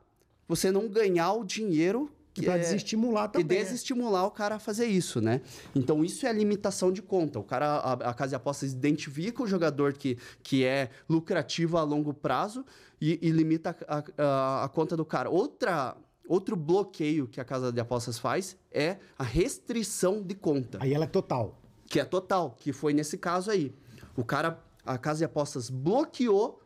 você 0.46 0.70
não 0.70 0.88
ganhar 0.88 1.32
o 1.32 1.44
dinheiro 1.44 2.10
que 2.34 2.42
para 2.42 2.56
é, 2.56 2.58
desestimular 2.58 3.28
também. 3.28 3.46
E 3.46 3.48
né? 3.48 3.64
desestimular 3.64 4.26
o 4.26 4.30
cara 4.30 4.56
a 4.56 4.58
fazer 4.58 4.86
isso, 4.86 5.20
né? 5.20 5.40
Então, 5.74 6.04
isso 6.04 6.26
é 6.26 6.28
a 6.28 6.32
limitação 6.32 6.92
de 6.92 7.00
conta. 7.00 7.38
O 7.38 7.44
cara, 7.44 7.76
a, 7.76 7.92
a 7.92 8.14
casa 8.14 8.30
de 8.30 8.34
apostas 8.34 8.72
identifica 8.72 9.42
o 9.42 9.46
jogador 9.46 9.92
que, 9.92 10.18
que 10.42 10.64
é 10.64 10.90
lucrativo 11.08 11.78
a 11.78 11.84
longo 11.84 12.12
prazo 12.12 12.66
e, 13.00 13.20
e 13.22 13.30
limita 13.30 13.76
a, 13.86 14.04
a, 14.18 14.64
a, 14.64 14.68
conta 14.68 14.96
do 14.96 15.04
cara. 15.04 15.30
Outra, 15.30 15.96
outro 16.28 16.56
bloqueio 16.56 17.28
que 17.28 17.40
a 17.40 17.44
casa 17.44 17.70
de 17.70 17.80
apostas 17.80 18.18
faz 18.18 18.56
é 18.72 18.96
a 19.16 19.22
restrição 19.22 20.20
de 20.20 20.34
conta. 20.34 20.78
Aí 20.80 20.92
ela 20.92 21.04
é 21.04 21.08
total. 21.08 21.60
Que 21.86 22.00
é 22.00 22.04
total, 22.04 22.56
que 22.58 22.72
foi 22.72 22.92
nesse 22.92 23.16
caso 23.16 23.48
aí. 23.48 23.72
O 24.16 24.24
cara, 24.24 24.60
a 24.84 24.98
casa 24.98 25.18
de 25.18 25.24
apostas 25.24 25.70
bloqueou 25.70 26.63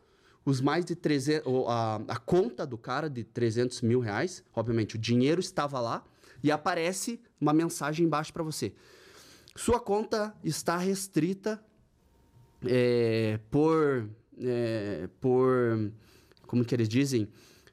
os 0.49 0.63
mais 0.63 0.83
de 0.83 0.95
300, 0.95 1.47
a, 1.69 2.01
a 2.09 2.17
conta 2.17 2.67
do 2.67 2.79
cara 2.79 3.11
de 3.11 3.23
300 3.23 3.83
mil 3.83 4.01
reais, 4.01 4.43
obviamente 4.55 4.97
o 4.97 4.99
dinheiro 4.99 5.41
estava 5.41 5.79
lá, 5.79 6.03
e 6.43 6.51
aparece 6.51 7.21
uma 7.39 7.53
mensagem 7.53 8.07
embaixo 8.07 8.33
para 8.33 8.43
você. 8.43 8.73
Sua 9.55 9.79
conta 9.79 10.35
está 10.43 10.79
restrita 10.79 11.63
é, 12.65 13.39
por, 13.51 14.09
é, 14.41 15.09
por, 15.21 15.93
como 16.47 16.65
que 16.65 16.75
eles 16.75 16.89
dizem, 16.89 17.29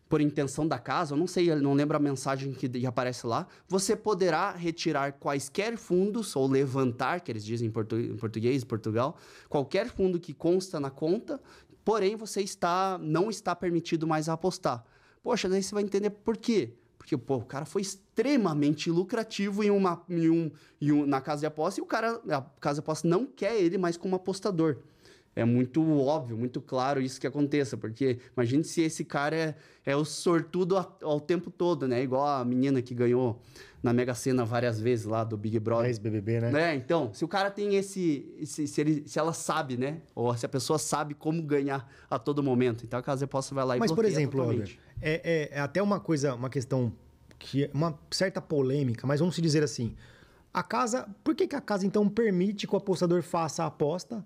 por 0.08 0.22
intenção 0.22 0.68
da 0.68 0.78
casa, 0.78 1.14
eu 1.14 1.18
não 1.18 1.28
sei, 1.28 1.52
eu 1.52 1.62
não 1.62 1.74
lembro 1.74 1.98
a 1.98 2.00
mensagem 2.00 2.54
que 2.54 2.86
aparece 2.86 3.26
lá, 3.26 3.48
você 3.68 3.96
poderá 3.96 4.52
retirar 4.52 5.14
quaisquer 5.14 5.78
fundos, 5.78 6.36
ou 6.36 6.48
levantar, 6.48 7.22
que 7.22 7.32
eles 7.32 7.44
dizem 7.44 7.68
em, 7.68 7.72
portu 7.72 7.98
em 7.98 8.16
português, 8.16 8.64
Portugal, 8.64 9.18
qualquer 9.50 9.88
fundo 9.88 10.20
que 10.20 10.34
consta 10.34 10.80
na 10.80 10.92
conta, 10.92 11.42
porém 11.86 12.16
você 12.16 12.42
está 12.42 12.98
não 12.98 13.30
está 13.30 13.56
permitido 13.56 14.08
mais 14.08 14.28
apostar. 14.28 14.84
Poxa, 15.24 15.48
daí 15.48 15.64
você 15.64 15.74
vai 15.74 15.84
entender 15.84 16.10
por 16.10 16.36
quê. 16.36 16.74
Porque, 16.98 17.16
pô, 17.16 17.36
o 17.36 17.46
cara 17.46 17.66
foi 17.66 17.84
extremamente 17.84 18.90
lucrativo 18.90 19.64
em 19.64 19.70
uma, 19.70 20.04
em 20.10 20.28
um, 20.28 20.52
em 20.82 20.92
um, 20.92 21.06
na 21.06 21.22
casa 21.22 21.42
de 21.42 21.46
aposta 21.46 21.80
e 21.80 21.84
o 21.84 21.86
cara, 21.86 22.20
a 22.28 22.42
casa 22.60 22.82
de 22.82 22.84
aposta 22.84 23.08
não 23.08 23.28
quer 23.28 23.56
ele 23.62 23.78
mais 23.78 23.96
como 23.96 24.16
apostador. 24.16 24.78
É 25.36 25.44
muito 25.44 25.82
óbvio, 26.00 26.38
muito 26.38 26.62
claro 26.62 27.02
isso 27.02 27.20
que 27.20 27.28
aconteça, 27.28 27.76
porque 27.76 28.20
imagine 28.36 28.64
se 28.64 28.82
esse 28.82 29.04
cara 29.04 29.36
é, 29.36 29.56
é 29.86 29.96
o 29.96 30.06
sortudo 30.06 30.78
ao, 30.78 30.98
ao 31.02 31.20
tempo 31.20 31.52
todo, 31.52 31.88
né? 31.88 32.02
Igual 32.02 32.26
a 32.26 32.46
menina 32.46 32.82
que 32.82 32.96
ganhou 32.96 33.42
na 33.84 33.92
Mega 33.92 34.16
Sena 34.16 34.46
várias 34.46 34.80
vezes 34.80 35.06
lá 35.06 35.24
do 35.26 35.36
Big 35.38 35.60
Brother. 35.60 35.88
Ex-BBB, 35.88 36.40
né? 36.40 36.72
É, 36.72 36.76
então, 36.76 37.14
se 37.14 37.26
o 37.26 37.28
cara 37.28 37.52
tem 37.52 37.76
esse. 37.76 38.34
esse 38.40 38.66
se, 38.66 38.80
ele, 38.82 39.04
se 39.06 39.20
ela 39.20 39.34
sabe, 39.34 39.76
né? 39.76 40.02
Ou 40.16 40.36
se 40.38 40.46
a 40.46 40.50
pessoa 40.50 40.80
sabe 40.80 41.14
como 41.14 41.42
ganhar 41.44 41.88
a 42.10 42.18
todo 42.18 42.42
momento. 42.42 42.86
Então 42.86 42.98
a 42.98 43.04
casa 43.04 43.20
de 43.20 43.26
aposta 43.26 43.54
vai 43.54 43.66
lá 43.66 43.76
e 43.76 43.80
Mas, 43.80 43.92
por 43.92 44.06
exemplo, 44.06 44.42
é, 45.02 45.22
é- 45.24 45.50
é 45.52 45.60
até 45.60 45.82
uma 45.84 46.00
coisa, 46.00 46.34
uma 46.34 46.50
questão 46.50 46.94
que 47.38 47.66
é 47.66 47.72
uma 47.74 48.00
certa 48.10 48.42
polêmica, 48.42 49.06
mas 49.06 49.20
vamos 49.20 49.36
dizer 49.36 49.64
assim. 49.64 49.96
A 50.54 50.64
casa. 50.64 51.08
Por 51.24 51.36
que, 51.36 51.46
que 51.46 51.56
a 51.56 51.62
casa 51.62 51.86
então 51.86 52.08
permite 52.08 52.66
que 52.66 52.74
o 52.74 52.78
apostador 52.78 53.22
faça 53.22 53.64
a 53.64 53.68
aposta, 53.68 54.26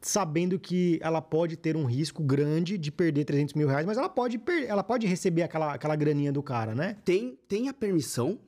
sabendo 0.00 0.58
que 0.58 0.98
ela 1.02 1.20
pode 1.20 1.56
ter 1.56 1.76
um 1.76 1.84
risco 1.84 2.22
grande 2.22 2.78
de 2.78 2.90
perder 2.90 3.24
300 3.24 3.54
mil 3.54 3.66
reais, 3.66 3.84
mas 3.84 3.98
ela 3.98 4.08
pode, 4.08 4.40
ela 4.66 4.82
pode 4.82 5.06
receber 5.06 5.42
aquela, 5.42 5.74
aquela 5.74 5.96
graninha 5.96 6.32
do 6.32 6.42
cara, 6.42 6.74
né? 6.74 6.96
Tem, 7.04 7.38
tem 7.48 7.68
a 7.68 7.74
permissão. 7.74 8.38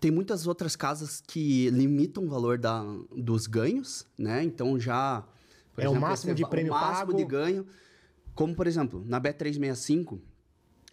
Tem 0.00 0.10
muitas 0.10 0.46
outras 0.46 0.74
casas 0.74 1.22
que 1.24 1.70
limitam 1.70 2.24
o 2.24 2.28
valor 2.28 2.58
da, 2.58 2.82
dos 3.16 3.46
ganhos, 3.46 4.06
né? 4.18 4.42
Então 4.42 4.78
já. 4.80 5.24
É 5.76 5.80
o 5.80 5.92
exemplo, 5.92 6.00
máximo 6.00 6.32
você 6.32 6.34
de 6.34 6.48
prêmio 6.48 6.72
O 6.72 6.74
máximo 6.74 7.06
pago. 7.06 7.16
de 7.16 7.24
ganho. 7.24 7.66
Como, 8.34 8.54
por 8.54 8.66
exemplo, 8.66 9.04
na 9.06 9.20
Bet365, 9.20 10.18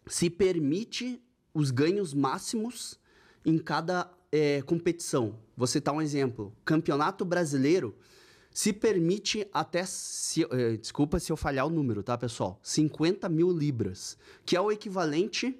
se 0.07 0.29
permite 0.29 1.21
os 1.53 1.71
ganhos 1.71 2.13
máximos 2.13 2.99
em 3.45 3.57
cada 3.57 4.11
eh, 4.31 4.61
competição. 4.63 5.39
Vou 5.55 5.67
citar 5.67 5.93
um 5.93 6.01
exemplo. 6.01 6.53
Campeonato 6.63 7.25
Brasileiro 7.25 7.95
se 8.59 8.73
permite 8.73 9.47
até. 9.53 9.85
Se, 9.85 10.43
eh, 10.43 10.75
desculpa 10.75 11.17
se 11.17 11.31
eu 11.31 11.37
falhar 11.37 11.65
o 11.65 11.69
número, 11.69 12.03
tá, 12.03 12.17
pessoal? 12.17 12.59
50 12.61 13.29
mil 13.29 13.49
libras, 13.51 14.17
que 14.45 14.53
é 14.53 14.59
o 14.61 14.69
equivalente. 14.69 15.57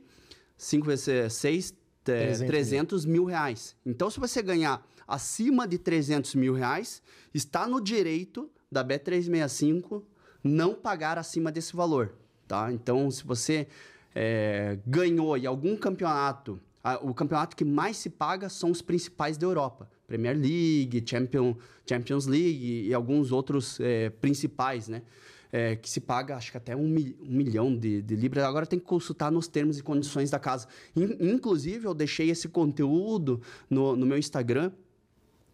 5 0.58 0.86
vezes 0.86 1.34
6, 1.34 1.74
300 2.04 2.48
300, 2.48 3.06
mil 3.06 3.24
reais. 3.24 3.74
Então, 3.86 4.10
se 4.10 4.20
você 4.20 4.42
ganhar 4.42 4.86
acima 5.08 5.66
de 5.66 5.78
300 5.78 6.36
mil 6.36 6.54
reais, 6.54 7.02
está 7.34 7.66
no 7.66 7.80
direito 7.80 8.50
da 8.70 8.84
Bet365 8.84 10.04
não 10.44 10.74
pagar 10.74 11.18
acima 11.18 11.52
desse 11.54 11.74
valor, 11.76 12.14
tá? 12.48 12.70
Então, 12.74 13.10
se 13.10 13.24
você 13.24 13.68
eh, 14.14 14.78
ganhou 14.86 15.38
em 15.38 15.46
algum 15.46 15.78
campeonato, 15.78 16.60
a- 16.84 16.98
o 17.02 17.14
campeonato 17.14 17.56
que 17.56 17.64
mais 17.64 17.96
se 17.96 18.10
paga 18.10 18.50
são 18.50 18.72
os 18.72 18.82
principais 18.82 19.38
da 19.38 19.46
Europa. 19.46 19.90
Premier 20.10 20.36
League, 20.36 21.04
Champion, 21.06 21.56
Champions 21.88 22.26
League 22.26 22.88
e 22.88 22.94
alguns 22.94 23.32
outros 23.32 23.80
eh, 23.80 24.10
principais, 24.20 24.88
né? 24.90 25.04
É, 25.52 25.76
que 25.76 25.90
se 25.90 26.00
paga, 26.00 26.36
acho 26.36 26.52
que 26.52 26.58
até 26.58 26.76
um, 26.76 26.88
mi- 26.88 27.16
um 27.22 27.32
milhão 27.42 27.76
de, 27.76 28.02
de 28.04 28.16
libras. 28.16 28.44
Agora 28.44 28.66
tem 28.68 28.78
que 28.80 28.86
consultar 28.86 29.32
nos 29.32 29.48
termos 29.48 29.80
e 29.80 29.84
condições 29.84 30.30
da 30.30 30.38
casa. 30.38 30.68
In- 30.96 31.18
inclusive, 31.34 31.86
eu 31.86 31.94
deixei 31.94 32.30
esse 32.30 32.48
conteúdo 32.48 33.42
no, 33.70 33.96
no 33.96 34.06
meu 34.06 34.18
Instagram. 34.18 34.72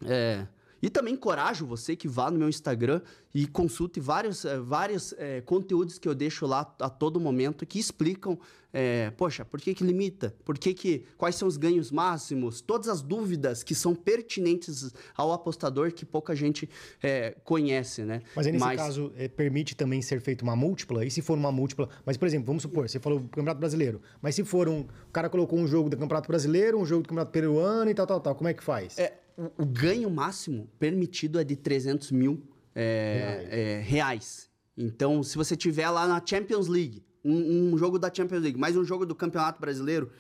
É, 0.06 0.46
e 0.82 0.90
também 0.90 1.14
encorajo 1.14 1.66
você 1.66 1.96
que 1.96 2.08
vá 2.08 2.30
no 2.30 2.38
meu 2.38 2.50
Instagram 2.50 3.02
e 3.34 3.46
consulte 3.48 4.00
vários, 4.00 4.46
eh, 4.46 4.60
vários 4.60 5.14
eh, 5.18 5.42
conteúdos 5.42 5.98
que 5.98 6.08
eu 6.08 6.16
deixo 6.16 6.46
lá 6.46 6.74
a 6.80 6.90
todo 6.90 7.20
momento 7.20 7.66
que 7.66 7.80
explicam, 7.80 8.40
eh, 8.74 9.12
poxa, 9.18 9.44
por 9.44 9.60
que 9.60 9.74
que 9.74 9.84
limita? 9.84 10.36
Por 10.44 10.58
que 10.58 10.74
que, 10.74 11.06
quais 11.18 11.36
são 11.36 11.48
os 11.48 11.58
ganhos 11.58 11.92
máximos? 11.92 12.62
Todas 12.62 12.88
as 12.88 13.02
dúvidas 13.02 13.64
que 13.64 13.74
são 13.74 13.96
pertinentes 13.96 14.94
ao 15.16 15.32
apostador 15.32 15.92
que 15.92 16.06
pouca 16.06 16.36
gente 16.36 16.70
eh, 17.02 17.36
conhece, 17.44 18.04
né? 18.04 18.22
Mas 18.36 18.48
aí, 18.48 18.54
nesse 18.54 18.76
caso, 18.76 19.12
é, 19.18 19.28
permite 19.28 19.76
também 19.76 20.02
ser 20.02 20.22
feita 20.22 20.44
uma 20.44 20.56
múltipla? 20.56 21.06
E 21.06 21.12
se 21.12 21.22
for 21.22 21.38
uma 21.38 21.52
múltipla... 21.52 21.90
Mas, 22.06 22.18
por 22.18 22.28
exemplo, 22.28 22.48
vamos 22.48 22.64
supor, 22.64 22.88
você 22.88 23.00
falou 23.00 23.20
Campeonato 23.22 23.60
Brasileiro. 23.60 24.02
Mas 24.22 24.36
se 24.36 24.44
for 24.44 24.68
um... 24.68 24.82
O 24.82 25.12
cara 25.12 25.30
colocou 25.30 25.58
um 25.58 25.68
jogo 25.68 25.90
do 25.90 25.98
Campeonato 25.98 26.28
Brasileiro, 26.28 26.78
um 26.78 26.86
jogo 26.86 27.04
do 27.04 27.10
Campeonato 27.10 27.32
Peruano 27.32 27.90
e 27.90 27.94
tal, 27.94 28.06
tal, 28.06 28.20
tal. 28.20 28.36
Como 28.36 28.50
é 28.50 28.54
que 28.54 28.64
faz? 28.64 28.98
É, 28.98 29.14
o, 29.38 29.63
o 29.63 29.65
ganho 29.65 30.10
máximo 30.10 30.69
permitido 30.80 31.39
é 31.39 31.43
de 31.43 31.56
300 31.56 32.12
mil 32.12 32.41
é, 32.74 33.48
é, 33.50 33.82
reais. 33.82 34.50
Então, 34.78 35.24
se 35.24 35.38
você 35.38 35.56
tiver 35.56 35.89
lá 35.89 36.08
na 36.08 36.21
Champions 36.26 36.67
League, 36.67 37.04
um, 37.24 37.74
um 37.74 37.78
jogo 37.78 37.98
da 37.98 38.13
Champions 38.13 38.41
League, 38.41 38.58
mais 38.60 38.76
um 38.76 38.84
jogo 38.84 39.06
do 39.06 39.15
Campeonato 39.15 39.60
Brasileiro, 39.60 40.12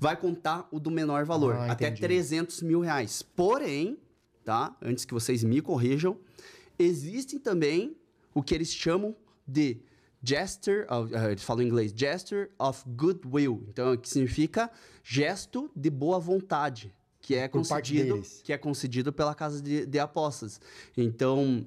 vai 0.00 0.16
contar 0.16 0.68
o 0.70 0.78
do 0.78 0.90
menor 0.90 1.24
valor, 1.24 1.54
Ah, 1.56 1.72
até 1.72 1.86
entendi. 1.88 2.02
300 2.02 2.62
mil 2.62 2.80
reais. 2.80 3.22
Porém, 3.22 3.98
tá? 4.44 4.76
Antes 4.80 5.04
que 5.04 5.12
vocês 5.12 5.42
me 5.42 5.60
corrijam, 5.60 6.16
existem 6.78 7.38
também 7.38 7.96
o 8.34 8.42
que 8.42 8.54
eles 8.54 8.72
chamam 8.72 9.16
de 9.46 9.78
gesture, 10.22 10.86
of- 10.90 11.12
eh, 11.14 11.30
eles 11.32 11.42
falam 11.42 11.62
em 11.62 11.66
inglês, 11.66 11.92
gesture 11.94 12.48
of 12.58 12.82
goodwill. 12.88 13.64
Então, 13.68 13.96
que 13.96 14.08
significa 14.08 14.70
gesto 15.02 15.70
de 15.74 15.90
boa 15.90 16.18
vontade, 16.18 16.94
que 17.28 17.34
é 17.34 17.46
Por 17.46 17.58
concedido, 17.58 18.22
que 18.42 18.54
é 18.54 18.56
concedido 18.56 19.12
pela 19.12 19.34
casa 19.34 19.60
de, 19.60 19.84
de 19.84 19.98
apostas. 19.98 20.58
Então, 20.96 21.66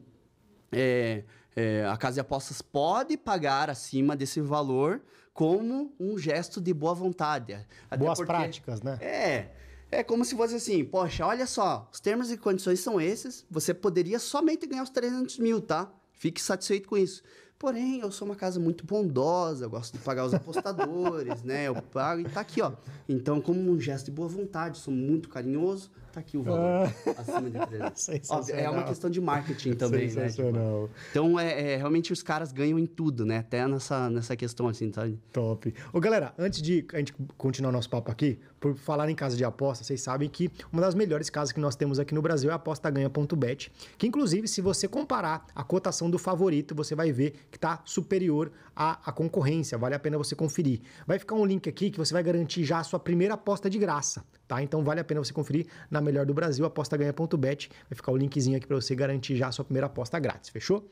é, 0.72 1.24
é, 1.56 1.86
a 1.86 1.96
casa 1.98 2.16
de 2.16 2.20
apostas 2.20 2.64
pode 2.64 3.16
pagar 3.16 3.70
acima 3.70 4.16
desse 4.16 4.42
valor 4.42 5.04
como 5.36 5.94
um 6.00 6.18
gesto 6.18 6.60
de 6.60 6.74
boa 6.74 6.96
vontade. 6.96 7.64
Boas 7.96 8.18
porque- 8.18 8.34
práticas, 8.34 8.82
né? 8.82 8.98
é. 9.00 9.50
É 9.92 10.02
como 10.04 10.26
se 10.26 10.36
fosse 10.36 10.56
assim, 10.56 10.84
poxa, 10.84 11.26
olha 11.28 11.46
só, 11.46 11.88
os 11.94 12.00
termos 12.00 12.32
e 12.32 12.38
condições 12.38 12.80
são 12.80 13.00
esses, 13.00 13.46
você 13.52 13.72
poderia 13.72 14.18
somente 14.18 14.66
ganhar 14.66 14.84
os 14.84 14.90
300 14.90 15.38
mil, 15.38 15.62
tá? 15.62 15.92
Fique 16.14 16.42
satisfeito 16.42 16.88
com 16.88 16.98
isso. 16.98 17.22
Porém, 17.62 18.00
eu 18.00 18.12
sou 18.12 18.28
uma 18.28 18.36
casa 18.36 18.60
muito 18.60 18.88
bondosa, 18.88 19.66
eu 19.66 19.70
gosto 19.70 19.94
de 19.94 20.00
pagar 20.00 20.26
os 20.26 20.34
apostadores, 20.34 21.44
né? 21.46 21.68
Eu 21.68 21.76
pago 21.76 22.22
e 22.22 22.24
tá 22.24 22.42
aqui, 22.42 22.60
ó. 22.60 22.72
Então, 23.08 23.40
como 23.40 23.60
um 23.60 23.80
gesto 23.80 24.06
de 24.06 24.12
boa 24.12 24.28
vontade, 24.28 24.80
sou 24.80 24.92
muito 24.92 25.30
carinhoso, 25.30 25.92
tá 26.12 26.20
aqui 26.20 26.38
o 26.38 26.44
valor, 26.44 26.94
acima 27.18 27.50
de 27.50 27.68
300. 27.68 28.30
Óbvio, 28.32 28.56
é 28.56 28.70
uma 28.70 28.84
questão 28.84 29.10
de 29.10 29.22
marketing 29.22 29.74
também, 29.74 30.12
né? 30.12 30.30
Tipo, 30.30 30.90
então, 31.10 31.40
é, 31.40 31.74
é, 31.74 31.76
realmente 31.78 32.14
os 32.14 32.22
caras 32.22 32.52
ganham 32.52 32.78
em 32.78 32.86
tudo, 32.86 33.26
né? 33.26 33.40
Até 33.40 33.68
nessa, 33.68 34.10
nessa 34.10 34.36
questão, 34.36 34.68
assim, 34.68 34.92
sabe? 34.92 35.20
Top. 35.32 35.74
Ô, 35.94 36.00
galera, 36.00 36.34
antes 36.38 36.62
de 36.62 36.86
a 36.94 36.98
gente 36.98 37.14
continuar 37.38 37.72
nosso 37.72 37.90
papo 37.90 38.12
aqui, 38.12 38.40
por 38.60 38.76
falar 38.76 39.10
em 39.10 39.16
casa 39.16 39.36
de 39.36 39.44
aposta, 39.44 39.84
vocês 39.84 40.02
sabem 40.02 40.30
que 40.30 40.50
uma 40.72 40.82
das 40.82 40.94
melhores 40.94 41.30
casas 41.30 41.52
que 41.52 41.60
nós 41.60 41.76
temos 41.76 41.98
aqui 41.98 42.14
no 42.14 42.22
Brasil 42.22 42.50
é 42.50 42.54
a 42.54 42.58
apostaganha.bet, 42.58 43.72
que 43.98 44.06
inclusive, 44.06 44.48
se 44.48 44.62
você 44.62 44.88
comparar 44.88 45.48
a 45.56 45.64
cotação 45.64 46.10
do 46.10 46.20
favorito, 46.20 46.76
você 46.76 46.94
vai 46.94 47.12
ver 47.12 47.34
que 47.50 47.58
está 47.58 47.82
superior 47.86 48.52
à, 48.76 49.10
à 49.10 49.12
concorrência. 49.12 49.78
Vale 49.78 49.96
a 49.96 50.00
pena 50.00 50.18
você 50.18 50.36
conferir. 50.36 50.82
Vai 51.08 51.18
ficar 51.18 51.36
um 51.36 51.46
link 51.46 51.68
aqui 51.68 51.90
que 51.90 51.98
você 51.98 52.14
vai 52.14 52.22
garantir 52.22 52.64
já 52.64 52.80
a 52.80 52.84
sua 52.84 53.00
primeira 53.00 53.34
aposta 53.34 53.70
de 53.70 53.80
graça, 53.80 54.24
tá? 54.52 54.62
Então 54.62 54.84
vale 54.84 55.00
a 55.00 55.04
pena 55.04 55.24
você 55.24 55.32
conferir 55.32 55.66
na 55.90 56.02
melhor 56.02 56.26
do 56.26 56.34
Brasil, 56.34 56.66
apostaganha.bet. 56.66 57.70
Vai 57.90 57.96
ficar 57.96 58.12
o 58.12 58.18
linkzinho 58.18 58.58
aqui 58.58 58.68
para 58.68 58.76
você 58.76 58.94
garantir 58.94 59.38
já 59.38 59.48
a 59.48 59.52
sua 59.52 59.64
primeira 59.64 59.88
aposta 59.88 60.20
grátis, 60.20 60.50
fechou? 60.50 60.92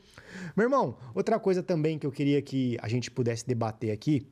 Meu 0.56 0.64
irmão, 0.64 0.96
outra 1.14 1.38
coisa 1.38 1.62
também 1.62 1.98
que 1.98 2.06
eu 2.06 2.10
queria 2.10 2.40
que 2.40 2.78
a 2.80 2.88
gente 2.88 3.10
pudesse 3.10 3.46
debater 3.46 3.90
aqui 3.90 4.26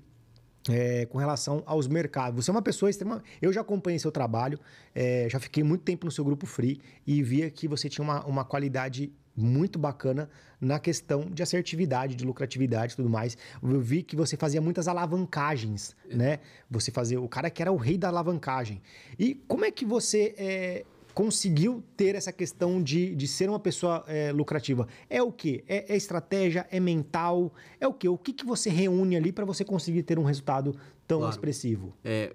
é, 0.70 1.04
com 1.04 1.18
relação 1.18 1.62
aos 1.66 1.86
mercados. 1.86 2.42
Você 2.42 2.50
é 2.50 2.52
uma 2.52 2.62
pessoa 2.62 2.88
extrema. 2.88 3.22
Eu 3.42 3.52
já 3.52 3.60
acompanhei 3.60 3.98
seu 3.98 4.10
trabalho, 4.10 4.58
é, 4.94 5.28
já 5.28 5.38
fiquei 5.38 5.62
muito 5.62 5.82
tempo 5.82 6.06
no 6.06 6.10
seu 6.10 6.24
grupo 6.24 6.46
free 6.46 6.80
e 7.06 7.22
via 7.22 7.50
que 7.50 7.68
você 7.68 7.86
tinha 7.86 8.02
uma, 8.02 8.24
uma 8.24 8.46
qualidade 8.46 9.12
muito 9.38 9.78
bacana 9.78 10.28
na 10.60 10.78
questão 10.78 11.30
de 11.30 11.42
assertividade, 11.42 12.16
de 12.16 12.24
lucratividade 12.24 12.92
e 12.92 12.96
tudo 12.96 13.08
mais. 13.08 13.36
Eu 13.62 13.80
vi 13.80 14.02
que 14.02 14.16
você 14.16 14.36
fazia 14.36 14.60
muitas 14.60 14.88
alavancagens, 14.88 15.94
né? 16.10 16.40
Você 16.70 16.90
fazia. 16.90 17.20
O 17.20 17.28
cara 17.28 17.48
que 17.50 17.62
era 17.62 17.70
o 17.72 17.76
rei 17.76 17.96
da 17.96 18.08
alavancagem. 18.08 18.82
E 19.18 19.34
como 19.46 19.64
é 19.64 19.70
que 19.70 19.84
você. 19.84 20.34
é, 20.36 20.84
conseguiu 21.14 21.82
ter 21.96 22.14
essa 22.14 22.30
questão 22.30 22.80
de, 22.80 23.12
de 23.12 23.26
ser 23.26 23.48
uma 23.50 23.58
pessoa 23.58 24.04
é, 24.06 24.30
lucrativa? 24.30 24.86
É 25.10 25.20
o 25.20 25.32
quê? 25.32 25.64
É, 25.66 25.92
é 25.92 25.96
estratégia? 25.96 26.64
É 26.70 26.78
mental? 26.78 27.52
É 27.80 27.88
o 27.88 27.92
quê? 27.92 28.08
O 28.08 28.16
que, 28.16 28.32
que 28.32 28.46
você 28.46 28.70
reúne 28.70 29.16
ali 29.16 29.32
para 29.32 29.44
você 29.44 29.64
conseguir 29.64 30.04
ter 30.04 30.16
um 30.16 30.22
resultado 30.22 30.76
tão 31.08 31.18
Claro. 31.18 31.32
expressivo? 31.32 31.92
É, 32.04 32.32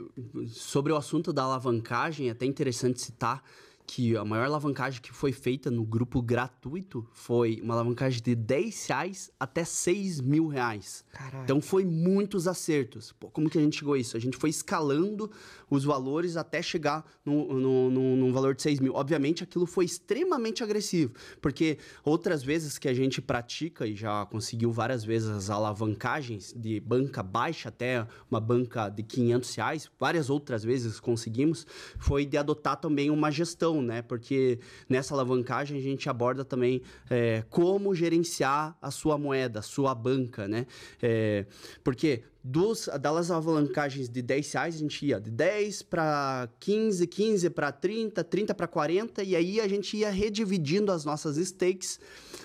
sobre 0.47 0.91
o 0.91 0.97
assunto 0.97 1.31
da 1.31 1.43
alavancagem, 1.43 2.27
é 2.27 2.31
até 2.31 2.45
interessante 2.45 2.99
citar 2.99 3.41
que 3.85 4.15
a 4.15 4.23
maior 4.23 4.45
alavancagem 4.45 5.01
que 5.01 5.11
foi 5.11 5.31
feita 5.31 5.69
no 5.69 5.85
grupo 5.85 6.21
gratuito 6.21 7.07
foi 7.13 7.59
uma 7.61 7.73
alavancagem 7.73 8.21
de 8.21 8.35
10 8.35 8.87
reais 8.87 9.31
até 9.39 9.63
6 9.63 10.21
mil 10.21 10.47
reais. 10.47 11.03
Caraca. 11.11 11.43
Então 11.43 11.61
foi 11.61 11.85
muitos 11.85 12.47
acertos. 12.47 13.11
Pô, 13.13 13.29
como 13.29 13.49
que 13.49 13.57
a 13.57 13.61
gente 13.61 13.77
chegou 13.77 13.93
a 13.93 13.99
isso? 13.99 14.15
A 14.17 14.19
gente 14.19 14.37
foi 14.37 14.49
escalando 14.49 15.29
os 15.69 15.83
valores 15.83 16.37
até 16.37 16.61
chegar 16.61 17.05
no, 17.25 17.53
no, 17.53 17.89
no, 17.89 18.15
num 18.15 18.31
valor 18.31 18.55
de 18.55 18.61
6 18.61 18.79
mil. 18.79 18.93
Obviamente 18.93 19.43
aquilo 19.43 19.65
foi 19.65 19.85
extremamente 19.85 20.63
agressivo, 20.63 21.13
porque 21.41 21.77
outras 22.03 22.43
vezes 22.43 22.77
que 22.77 22.87
a 22.87 22.93
gente 22.93 23.21
pratica 23.21 23.85
e 23.85 23.95
já 23.95 24.25
conseguiu 24.25 24.71
várias 24.71 25.03
vezes 25.03 25.29
as 25.29 25.49
alavancagens 25.49 26.53
de 26.55 26.79
banca 26.79 27.21
baixa 27.21 27.69
até 27.69 28.07
uma 28.29 28.39
banca 28.39 28.89
de 28.89 29.03
500 29.03 29.55
reais, 29.55 29.91
várias 29.99 30.29
outras 30.29 30.63
vezes 30.63 30.99
conseguimos, 30.99 31.65
foi 31.97 32.25
de 32.25 32.37
adotar 32.37 32.77
também 32.77 33.09
uma 33.09 33.29
gestão 33.31 33.82
né? 33.83 34.01
Porque 34.01 34.59
nessa 34.89 35.13
alavancagem 35.13 35.77
a 35.77 35.81
gente 35.81 36.09
aborda 36.09 36.43
também 36.43 36.81
é, 37.09 37.43
como 37.49 37.93
gerenciar 37.93 38.77
a 38.81 38.89
sua 38.89 39.17
moeda, 39.17 39.59
a 39.59 39.63
sua 39.63 39.93
banca, 39.93 40.47
né? 40.47 40.65
É, 41.01 41.45
porque 41.83 42.23
dos, 42.43 42.89
das 42.99 43.31
alavancagens 43.31 44.09
de 44.09 44.21
10 44.21 44.51
reais, 44.51 44.75
a 44.75 44.77
gente 44.77 45.05
ia 45.05 45.19
de 45.19 45.31
10 45.31 45.83
para 45.83 46.49
15, 46.59 47.07
15 47.07 47.49
para 47.49 47.71
30, 47.71 48.21
30 48.23 48.53
para 48.53 48.67
40, 48.67 49.23
e 49.23 49.35
aí 49.35 49.61
a 49.61 49.67
gente 49.67 49.95
ia 49.95 50.09
redividindo 50.09 50.91
as 50.91 51.05
nossas 51.05 51.37
stakes 51.37 51.99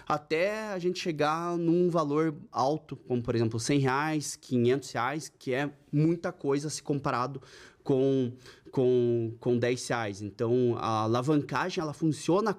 até 0.07 0.69
a 0.69 0.79
gente 0.79 1.01
chegar 1.01 1.57
num 1.59 1.91
valor 1.91 2.35
alto, 2.53 2.97
como 2.97 3.21
por 3.21 3.35
exemplo 3.35 3.59
100 3.59 3.81
reais, 3.81 4.37
500 4.37 4.93
reais, 4.93 5.33
que 5.37 5.53
é 5.53 5.71
muita 5.93 6.31
coisa 6.31 6.71
se 6.71 6.83
comparado 6.83 7.43
com, 7.83 8.33
com, 8.71 9.35
com 9.41 9.59
10 9.59 9.89
reais. 9.89 10.23
Então, 10.23 10.77
a 10.79 11.03
alavancagem, 11.03 11.83
ela 11.83 11.93
funciona 11.93 12.57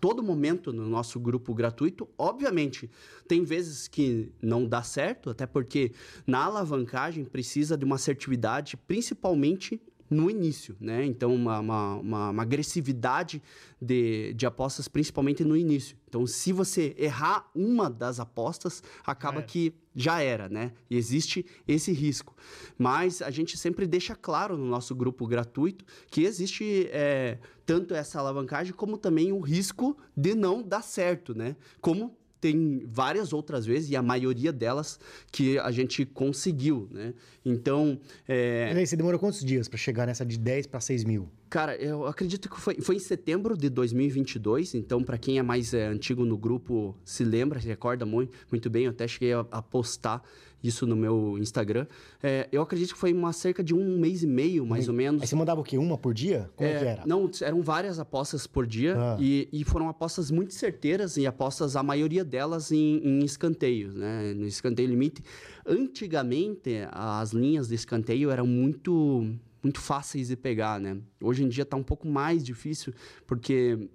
todo 0.00 0.22
momento 0.22 0.72
no 0.72 0.86
nosso 0.88 1.18
grupo 1.20 1.54
gratuito. 1.54 2.08
Obviamente, 2.16 2.90
tem 3.26 3.44
vezes 3.44 3.88
que 3.88 4.32
não 4.40 4.66
dá 4.66 4.82
certo, 4.82 5.30
até 5.30 5.46
porque 5.46 5.92
na 6.26 6.44
alavancagem 6.44 7.24
precisa 7.24 7.76
de 7.76 7.84
uma 7.84 7.96
assertividade, 7.96 8.76
principalmente 8.76 9.80
no 10.12 10.30
início, 10.30 10.76
né? 10.78 11.04
Então, 11.04 11.34
uma, 11.34 11.58
uma, 11.58 11.94
uma, 11.96 12.30
uma 12.30 12.42
agressividade 12.42 13.42
de, 13.80 14.32
de 14.34 14.46
apostas, 14.46 14.86
principalmente 14.86 15.44
no 15.44 15.56
início. 15.56 15.96
Então, 16.08 16.26
se 16.26 16.52
você 16.52 16.94
errar 16.98 17.50
uma 17.54 17.88
das 17.88 18.20
apostas, 18.20 18.82
acaba 19.04 19.40
é. 19.40 19.42
que 19.42 19.74
já 19.94 20.20
era, 20.20 20.48
né? 20.48 20.72
E 20.88 20.96
existe 20.96 21.44
esse 21.66 21.92
risco. 21.92 22.36
Mas 22.78 23.22
a 23.22 23.30
gente 23.30 23.56
sempre 23.56 23.86
deixa 23.86 24.14
claro 24.14 24.56
no 24.56 24.66
nosso 24.66 24.94
grupo 24.94 25.26
gratuito 25.26 25.84
que 26.10 26.22
existe 26.22 26.88
é, 26.90 27.38
tanto 27.64 27.94
essa 27.94 28.18
alavancagem 28.18 28.72
como 28.72 28.96
também 28.96 29.32
o 29.32 29.40
risco 29.40 29.96
de 30.16 30.34
não 30.34 30.62
dar 30.62 30.82
certo, 30.82 31.34
né? 31.34 31.56
Como 31.80 32.16
tem 32.42 32.82
várias 32.88 33.32
outras 33.32 33.64
vezes, 33.64 33.88
e 33.88 33.94
a 33.94 34.02
maioria 34.02 34.52
delas 34.52 34.98
que 35.30 35.60
a 35.60 35.70
gente 35.70 36.04
conseguiu, 36.04 36.88
né? 36.90 37.14
Então... 37.44 38.00
É... 38.26 38.72
Aí, 38.74 38.84
você 38.84 38.96
demorou 38.96 39.20
quantos 39.20 39.44
dias 39.44 39.68
para 39.68 39.78
chegar 39.78 40.08
nessa 40.08 40.26
de 40.26 40.36
10 40.36 40.66
para 40.66 40.80
6 40.80 41.04
mil? 41.04 41.28
Cara, 41.48 41.76
eu 41.76 42.04
acredito 42.06 42.50
que 42.50 42.60
foi, 42.60 42.80
foi 42.80 42.96
em 42.96 42.98
setembro 42.98 43.56
de 43.56 43.68
2022, 43.68 44.74
então 44.74 45.04
para 45.04 45.16
quem 45.18 45.38
é 45.38 45.42
mais 45.42 45.72
é, 45.72 45.86
antigo 45.86 46.24
no 46.24 46.36
grupo 46.36 46.96
se 47.04 47.22
lembra, 47.22 47.60
se 47.60 47.68
recorda 47.68 48.04
muito, 48.04 48.36
muito 48.50 48.68
bem, 48.68 48.84
eu 48.86 48.90
até 48.90 49.06
cheguei 49.06 49.34
a, 49.34 49.46
a 49.50 49.62
postar 49.62 50.22
isso 50.62 50.86
no 50.86 50.94
meu 50.94 51.36
Instagram. 51.38 51.86
É, 52.22 52.48
eu 52.52 52.62
acredito 52.62 52.94
que 52.94 52.98
foi 52.98 53.12
uma 53.12 53.32
cerca 53.32 53.62
de 53.62 53.74
um 53.74 53.98
mês 53.98 54.22
e 54.22 54.26
meio, 54.26 54.64
mais 54.64 54.88
ou 54.88 54.94
menos. 54.94 55.22
Aí 55.22 55.28
você 55.28 55.34
mandava 55.34 55.60
o 55.60 55.64
quê? 55.64 55.76
Uma 55.76 55.98
por 55.98 56.14
dia? 56.14 56.50
Como 56.54 56.68
é, 56.68 56.78
que 56.78 56.84
era? 56.84 57.02
Não, 57.06 57.30
eram 57.40 57.60
várias 57.60 57.98
apostas 57.98 58.46
por 58.46 58.66
dia 58.66 58.94
ah. 58.96 59.16
e, 59.20 59.48
e, 59.52 59.64
foram 59.64 59.88
apostas 59.88 60.30
muito 60.30 60.54
certeiras 60.54 61.16
e 61.16 61.26
apostas, 61.26 61.76
a 61.76 61.82
maioria 61.82 62.24
delas 62.24 62.70
em, 62.70 62.98
em 63.04 63.24
escanteios, 63.24 63.94
né? 63.94 64.32
No 64.34 64.46
escanteio 64.46 64.88
limite. 64.88 65.22
Antigamente, 65.66 66.86
as 66.90 67.32
linhas 67.32 67.68
de 67.68 67.74
escanteio 67.74 68.30
eram 68.30 68.46
muito 68.46 69.26
muito 69.62 69.80
fáceis 69.80 70.28
de 70.28 70.36
pegar, 70.36 70.80
né? 70.80 70.98
Hoje 71.22 71.44
em 71.44 71.48
dia 71.48 71.62
está 71.62 71.76
um 71.76 71.84
pouco 71.84 72.08
mais 72.08 72.42
difícil, 72.42 72.92
porque 73.26 73.88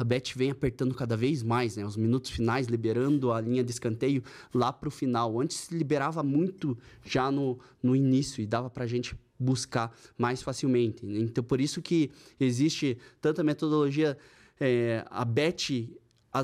a 0.00 0.04
Bet 0.04 0.36
vem 0.36 0.50
apertando 0.50 0.94
cada 0.94 1.14
vez 1.14 1.42
mais, 1.42 1.76
né? 1.76 1.84
Os 1.84 1.94
minutos 1.94 2.30
finais, 2.30 2.66
liberando 2.68 3.32
a 3.32 3.38
linha 3.38 3.62
de 3.62 3.70
escanteio 3.70 4.22
lá 4.52 4.72
para 4.72 4.88
o 4.88 4.90
final. 4.90 5.38
Antes 5.38 5.58
se 5.58 5.74
liberava 5.76 6.22
muito 6.22 6.76
já 7.04 7.30
no, 7.30 7.58
no 7.82 7.94
início 7.94 8.40
e 8.40 8.46
dava 8.46 8.70
para 8.70 8.84
a 8.84 8.86
gente 8.86 9.14
buscar 9.38 9.94
mais 10.16 10.40
facilmente. 10.40 11.04
Então, 11.04 11.44
por 11.44 11.60
isso 11.60 11.82
que 11.82 12.10
existe 12.38 12.96
tanta 13.20 13.44
metodologia, 13.44 14.16
é, 14.58 15.04
a 15.10 15.22
Bet 15.22 15.94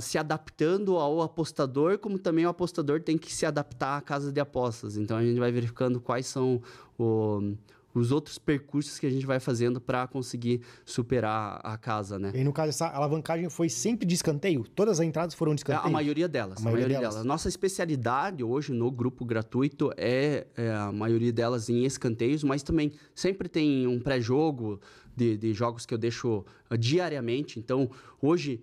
se 0.03 0.19
adaptando 0.19 0.97
ao 0.97 1.23
apostador, 1.23 1.97
como 1.97 2.19
também 2.19 2.45
o 2.45 2.51
apostador 2.51 3.01
tem 3.01 3.17
que 3.17 3.33
se 3.33 3.47
adaptar 3.47 3.97
à 3.97 4.03
casa 4.03 4.31
de 4.31 4.39
apostas. 4.39 4.99
Então, 4.99 5.17
a 5.17 5.25
gente 5.25 5.39
vai 5.41 5.51
verificando 5.51 5.99
quais 5.99 6.27
são 6.27 6.61
o 6.99 7.55
os 7.99 8.13
outros 8.13 8.39
percursos 8.39 8.99
que 8.99 9.07
a 9.07 9.11
gente 9.11 9.25
vai 9.25 9.41
fazendo 9.41 9.81
para 9.81 10.07
conseguir 10.07 10.61
superar 10.85 11.61
a 11.65 11.77
casa, 11.77 12.19
né? 12.19 12.33
E 12.35 12.45
no 12.45 12.53
caso, 12.53 12.69
essa 12.71 12.89
alavancagem 12.89 13.49
foi 13.49 13.69
sempre 13.69 14.07
de 14.07 14.15
escanteio? 14.15 14.65
Todas 14.75 15.01
as 15.01 15.07
entradas 15.07 15.35
foram 15.35 15.55
de 15.55 15.61
escanteio? 15.61 15.87
A 15.87 15.91
maioria 15.91 16.29
delas. 16.29 16.59
A 16.59 16.63
maioria, 16.63 16.87
a 16.87 16.89
maioria 16.89 16.99
delas. 16.99 17.15
delas. 17.15 17.27
Nossa 17.27 17.49
especialidade 17.49 18.45
hoje 18.45 18.73
no 18.73 18.91
grupo 18.91 19.25
gratuito 19.25 19.93
é, 19.97 20.47
é, 20.57 20.71
a 20.73 20.93
maioria 20.93 21.33
delas 21.33 21.69
em 21.69 21.85
escanteios, 21.85 22.45
mas 22.45 22.63
também 22.63 22.93
sempre 23.15 23.49
tem 23.49 23.87
um 23.87 24.01
pré-jogo 24.01 24.81
de, 25.15 25.37
de 25.37 25.53
jogos 25.53 25.87
que 25.87 25.95
eu 25.95 25.99
deixo 25.99 26.45
uh, 26.71 26.79
diariamente. 26.79 27.59
Então, 27.59 27.91
hoje... 28.21 28.63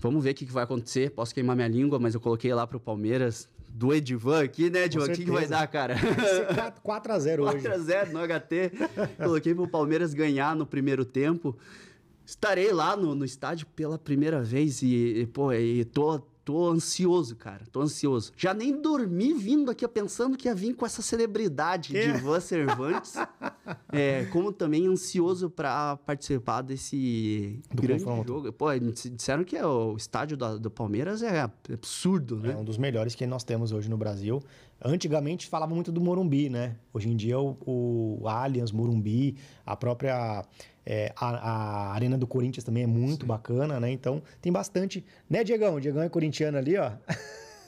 Vamos 0.00 0.22
ver 0.22 0.30
o 0.30 0.34
que 0.34 0.44
vai 0.44 0.62
acontecer. 0.62 1.10
Posso 1.10 1.34
queimar 1.34 1.56
minha 1.56 1.66
língua, 1.66 1.98
mas 1.98 2.14
eu 2.14 2.20
coloquei 2.20 2.54
lá 2.54 2.64
para 2.64 2.76
o 2.76 2.80
Palmeiras 2.80 3.48
do 3.68 3.92
Edivan 3.92 4.42
aqui, 4.42 4.70
né, 4.70 4.84
Edivan? 4.84 5.04
O 5.04 5.12
que, 5.12 5.24
que 5.24 5.30
vai 5.30 5.46
dar, 5.46 5.66
cara? 5.68 5.94
4x0 5.96 7.40
hoje. 7.46 7.68
4x0 7.68 8.10
no 8.10 8.20
HT. 8.20 9.16
Coloquei 9.16 9.54
pro 9.54 9.68
Palmeiras 9.68 10.14
ganhar 10.14 10.56
no 10.56 10.66
primeiro 10.66 11.04
tempo. 11.04 11.56
Estarei 12.26 12.72
lá 12.72 12.96
no, 12.96 13.14
no 13.14 13.24
estádio 13.24 13.66
pela 13.74 13.98
primeira 13.98 14.42
vez 14.42 14.82
e, 14.82 15.20
e 15.20 15.26
pô, 15.26 15.52
e 15.52 15.84
tô 15.84 16.20
Tô 16.48 16.66
ansioso, 16.66 17.36
cara. 17.36 17.60
Tô 17.70 17.82
ansioso. 17.82 18.32
Já 18.34 18.54
nem 18.54 18.80
dormi 18.80 19.34
vindo 19.34 19.70
aqui 19.70 19.86
pensando 19.86 20.34
que 20.34 20.48
ia 20.48 20.54
vir 20.54 20.74
com 20.74 20.86
essa 20.86 21.02
celebridade 21.02 21.92
de 21.92 22.12
Van 22.22 22.40
Cervantes. 22.40 23.16
é, 23.92 24.24
como 24.32 24.50
também 24.50 24.86
ansioso 24.86 25.50
para 25.50 25.98
participar 25.98 26.62
desse 26.62 27.60
do 27.70 27.82
grande 27.82 28.02
confronto. 28.02 28.28
jogo. 28.28 28.52
Pô, 28.54 28.68
disseram 28.78 29.44
que 29.44 29.58
é 29.58 29.66
o 29.66 29.94
estádio 29.94 30.38
do, 30.38 30.58
do 30.58 30.70
Palmeiras 30.70 31.22
é 31.22 31.50
absurdo, 31.70 32.38
né? 32.38 32.52
É 32.52 32.56
um 32.56 32.64
dos 32.64 32.78
melhores 32.78 33.14
que 33.14 33.26
nós 33.26 33.44
temos 33.44 33.70
hoje 33.70 33.90
no 33.90 33.98
Brasil. 33.98 34.42
Antigamente 34.84 35.48
falava 35.48 35.74
muito 35.74 35.90
do 35.90 36.00
Morumbi, 36.00 36.48
né? 36.48 36.76
Hoje 36.92 37.08
em 37.08 37.16
dia 37.16 37.38
o, 37.38 37.56
o 38.20 38.28
Allianz, 38.28 38.70
Morumbi, 38.70 39.36
a 39.66 39.76
própria 39.76 40.44
é, 40.86 41.12
a, 41.16 41.26
a, 41.26 41.92
Arena 41.92 42.16
do 42.16 42.26
Corinthians 42.26 42.64
também 42.64 42.84
é 42.84 42.86
muito 42.86 43.22
Sim. 43.22 43.26
bacana, 43.26 43.80
né? 43.80 43.90
Então 43.90 44.22
tem 44.40 44.52
bastante. 44.52 45.04
Né, 45.28 45.42
Diegão? 45.42 45.78
Diegão 45.80 46.02
é 46.02 46.08
corintiano 46.08 46.56
ali, 46.56 46.76
ó. 46.78 46.92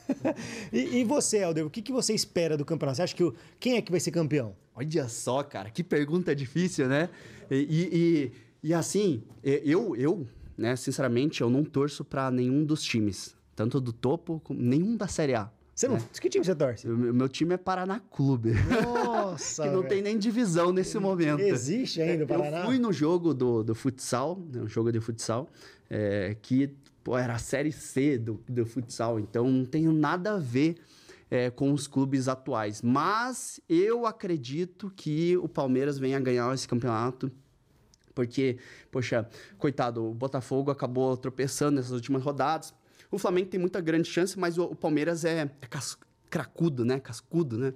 e, 0.72 1.00
e, 1.00 1.04
você, 1.04 1.38
Helder, 1.38 1.66
o 1.66 1.70
que, 1.70 1.82
que 1.82 1.92
você 1.92 2.14
espera 2.14 2.56
do 2.56 2.64
campeonato? 2.64 2.96
Você 2.96 3.02
acha 3.02 3.14
que 3.14 3.24
o, 3.24 3.34
quem 3.58 3.76
é 3.76 3.82
que 3.82 3.90
vai 3.90 4.00
ser 4.00 4.10
campeão? 4.12 4.54
Olha 4.74 5.08
só, 5.08 5.42
cara, 5.42 5.68
que 5.68 5.84
pergunta 5.84 6.34
difícil, 6.34 6.88
né? 6.88 7.10
E, 7.50 8.32
e, 8.62 8.68
e 8.70 8.72
assim, 8.72 9.22
eu, 9.42 9.94
eu, 9.96 10.26
né, 10.56 10.74
sinceramente, 10.76 11.42
eu 11.42 11.50
não 11.50 11.64
torço 11.64 12.04
para 12.04 12.30
nenhum 12.30 12.64
dos 12.64 12.82
times, 12.82 13.36
tanto 13.54 13.80
do 13.80 13.92
topo 13.92 14.40
como 14.44 14.60
nenhum 14.60 14.96
da 14.96 15.08
Série 15.08 15.34
A. 15.34 15.50
Você 15.80 15.88
não, 15.88 15.96
é. 15.96 16.00
Que 16.20 16.28
time 16.28 16.44
você 16.44 16.54
torce? 16.54 16.86
O 16.86 16.94
meu 16.94 17.26
time 17.26 17.54
é 17.54 17.56
Paraná 17.56 18.00
Clube. 18.10 18.52
Nossa! 18.68 19.62
que 19.62 19.70
não 19.70 19.82
tem 19.82 20.02
nem 20.02 20.18
divisão 20.18 20.72
nesse 20.72 20.98
momento. 20.98 21.40
Existe 21.40 22.02
ainda 22.02 22.24
o 22.24 22.26
Paraná? 22.26 22.58
Eu 22.58 22.64
fui 22.66 22.78
no 22.78 22.92
jogo 22.92 23.32
do, 23.32 23.64
do 23.64 23.74
futsal, 23.74 24.38
né, 24.52 24.60
um 24.60 24.68
jogo 24.68 24.92
de 24.92 25.00
futsal, 25.00 25.48
é, 25.88 26.36
que 26.42 26.76
pô, 27.02 27.16
era 27.16 27.32
a 27.32 27.38
Série 27.38 27.72
C 27.72 28.18
do, 28.18 28.38
do 28.46 28.66
futsal, 28.66 29.18
então 29.18 29.50
não 29.50 29.64
tem 29.64 29.84
nada 29.84 30.34
a 30.34 30.38
ver 30.38 30.76
é, 31.30 31.48
com 31.48 31.72
os 31.72 31.86
clubes 31.86 32.28
atuais. 32.28 32.82
Mas 32.82 33.58
eu 33.66 34.04
acredito 34.04 34.92
que 34.94 35.34
o 35.38 35.48
Palmeiras 35.48 35.98
venha 35.98 36.20
ganhar 36.20 36.52
esse 36.52 36.68
campeonato. 36.68 37.32
Porque, 38.14 38.58
poxa, 38.90 39.26
coitado, 39.56 40.04
o 40.04 40.12
Botafogo 40.12 40.70
acabou 40.70 41.16
tropeçando 41.16 41.76
nessas 41.76 41.92
últimas 41.92 42.22
rodadas 42.22 42.74
o 43.10 43.18
Flamengo 43.18 43.48
tem 43.48 43.58
muita 43.58 43.80
grande 43.80 44.08
chance, 44.08 44.38
mas 44.38 44.58
o, 44.58 44.64
o 44.64 44.76
Palmeiras 44.76 45.24
é, 45.24 45.42
é 45.60 45.66
cas, 45.66 45.98
cracudo, 46.28 46.84
né? 46.84 47.00
Cascudo, 47.00 47.58
né? 47.58 47.74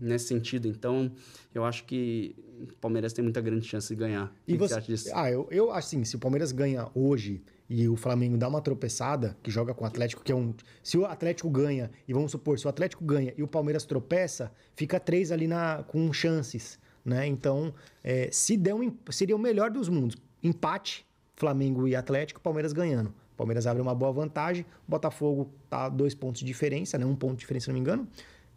Nesse 0.00 0.26
sentido. 0.26 0.66
Então, 0.66 1.12
eu 1.54 1.64
acho 1.64 1.84
que 1.84 2.34
o 2.60 2.76
Palmeiras 2.78 3.12
tem 3.12 3.22
muita 3.22 3.40
grande 3.40 3.66
chance 3.66 3.88
de 3.88 3.94
ganhar. 3.94 4.34
E 4.46 4.56
você, 4.56 4.74
você 4.74 4.78
acha 4.78 4.86
disso? 4.86 5.10
Ah, 5.14 5.30
eu, 5.30 5.46
eu 5.50 5.70
assim, 5.70 6.04
se 6.04 6.16
o 6.16 6.18
Palmeiras 6.18 6.50
ganha 6.50 6.88
hoje 6.94 7.42
e 7.68 7.88
o 7.88 7.96
Flamengo 7.96 8.36
dá 8.36 8.48
uma 8.48 8.60
tropeçada, 8.60 9.36
que 9.42 9.50
joga 9.50 9.72
com 9.72 9.84
o 9.84 9.86
Atlético, 9.86 10.22
que 10.22 10.32
é 10.32 10.34
um. 10.34 10.52
Se 10.82 10.98
o 10.98 11.06
Atlético 11.06 11.48
ganha, 11.48 11.90
e 12.06 12.12
vamos 12.12 12.32
supor, 12.32 12.58
se 12.58 12.66
o 12.66 12.68
Atlético 12.68 13.04
ganha 13.04 13.32
e 13.36 13.42
o 13.42 13.48
Palmeiras 13.48 13.84
tropeça, 13.84 14.52
fica 14.74 14.98
três 14.98 15.30
ali 15.30 15.46
na, 15.46 15.84
com 15.84 16.12
chances. 16.12 16.78
Né? 17.04 17.26
Então, 17.26 17.72
é, 18.02 18.28
se 18.32 18.56
der 18.56 18.74
um, 18.74 18.92
seria 19.10 19.36
o 19.36 19.38
melhor 19.38 19.70
dos 19.70 19.88
mundos. 19.88 20.16
Empate 20.42 21.06
Flamengo 21.36 21.86
e 21.86 21.94
Atlético, 21.94 22.40
Palmeiras 22.40 22.72
ganhando. 22.72 23.14
Palmeiras 23.36 23.66
abre 23.66 23.82
uma 23.82 23.94
boa 23.94 24.12
vantagem, 24.12 24.64
Botafogo 24.86 25.50
tá 25.68 25.88
dois 25.88 26.14
pontos 26.14 26.40
de 26.40 26.46
diferença, 26.46 26.96
né? 26.98 27.04
Um 27.04 27.16
ponto 27.16 27.34
de 27.34 27.40
diferença, 27.40 27.64
se 27.64 27.70
não 27.70 27.74
me 27.74 27.80
engano. 27.80 28.06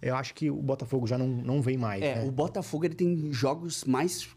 Eu 0.01 0.15
acho 0.15 0.33
que 0.33 0.49
o 0.49 0.61
Botafogo 0.61 1.07
já 1.07 1.17
não, 1.17 1.27
não 1.27 1.61
vem 1.61 1.77
mais. 1.77 2.03
É, 2.03 2.15
né? 2.15 2.27
o 2.27 2.31
Botafogo 2.31 2.85
ele 2.85 2.93
tem 2.95 3.33
jogos 3.33 3.83
mais 3.83 4.29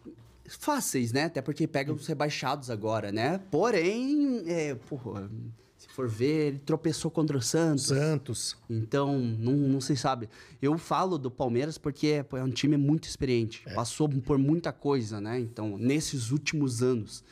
fáceis, 0.48 1.12
né? 1.12 1.24
Até 1.24 1.42
porque 1.42 1.66
pega 1.66 1.92
os 1.92 2.06
rebaixados 2.06 2.70
agora, 2.70 3.12
né? 3.12 3.40
Porém, 3.50 4.42
é, 4.46 4.74
porra, 4.74 5.30
se 5.76 5.88
for 5.88 6.08
ver, 6.08 6.48
ele 6.48 6.58
tropeçou 6.58 7.10
contra 7.10 7.36
o 7.36 7.42
Santos. 7.42 7.86
Santos. 7.86 8.56
Então, 8.68 9.18
não, 9.18 9.52
não 9.52 9.80
se 9.80 9.96
sabe. 9.96 10.28
Eu 10.60 10.76
falo 10.76 11.18
do 11.18 11.30
Palmeiras 11.30 11.78
porque 11.78 12.24
pô, 12.28 12.36
é 12.36 12.42
um 12.42 12.50
time 12.50 12.76
muito 12.76 13.04
experiente. 13.04 13.64
Passou 13.74 14.08
por 14.08 14.38
muita 14.38 14.72
coisa, 14.72 15.20
né? 15.20 15.38
Então, 15.38 15.78
nesses 15.78 16.30
últimos 16.30 16.82
anos. 16.82 17.22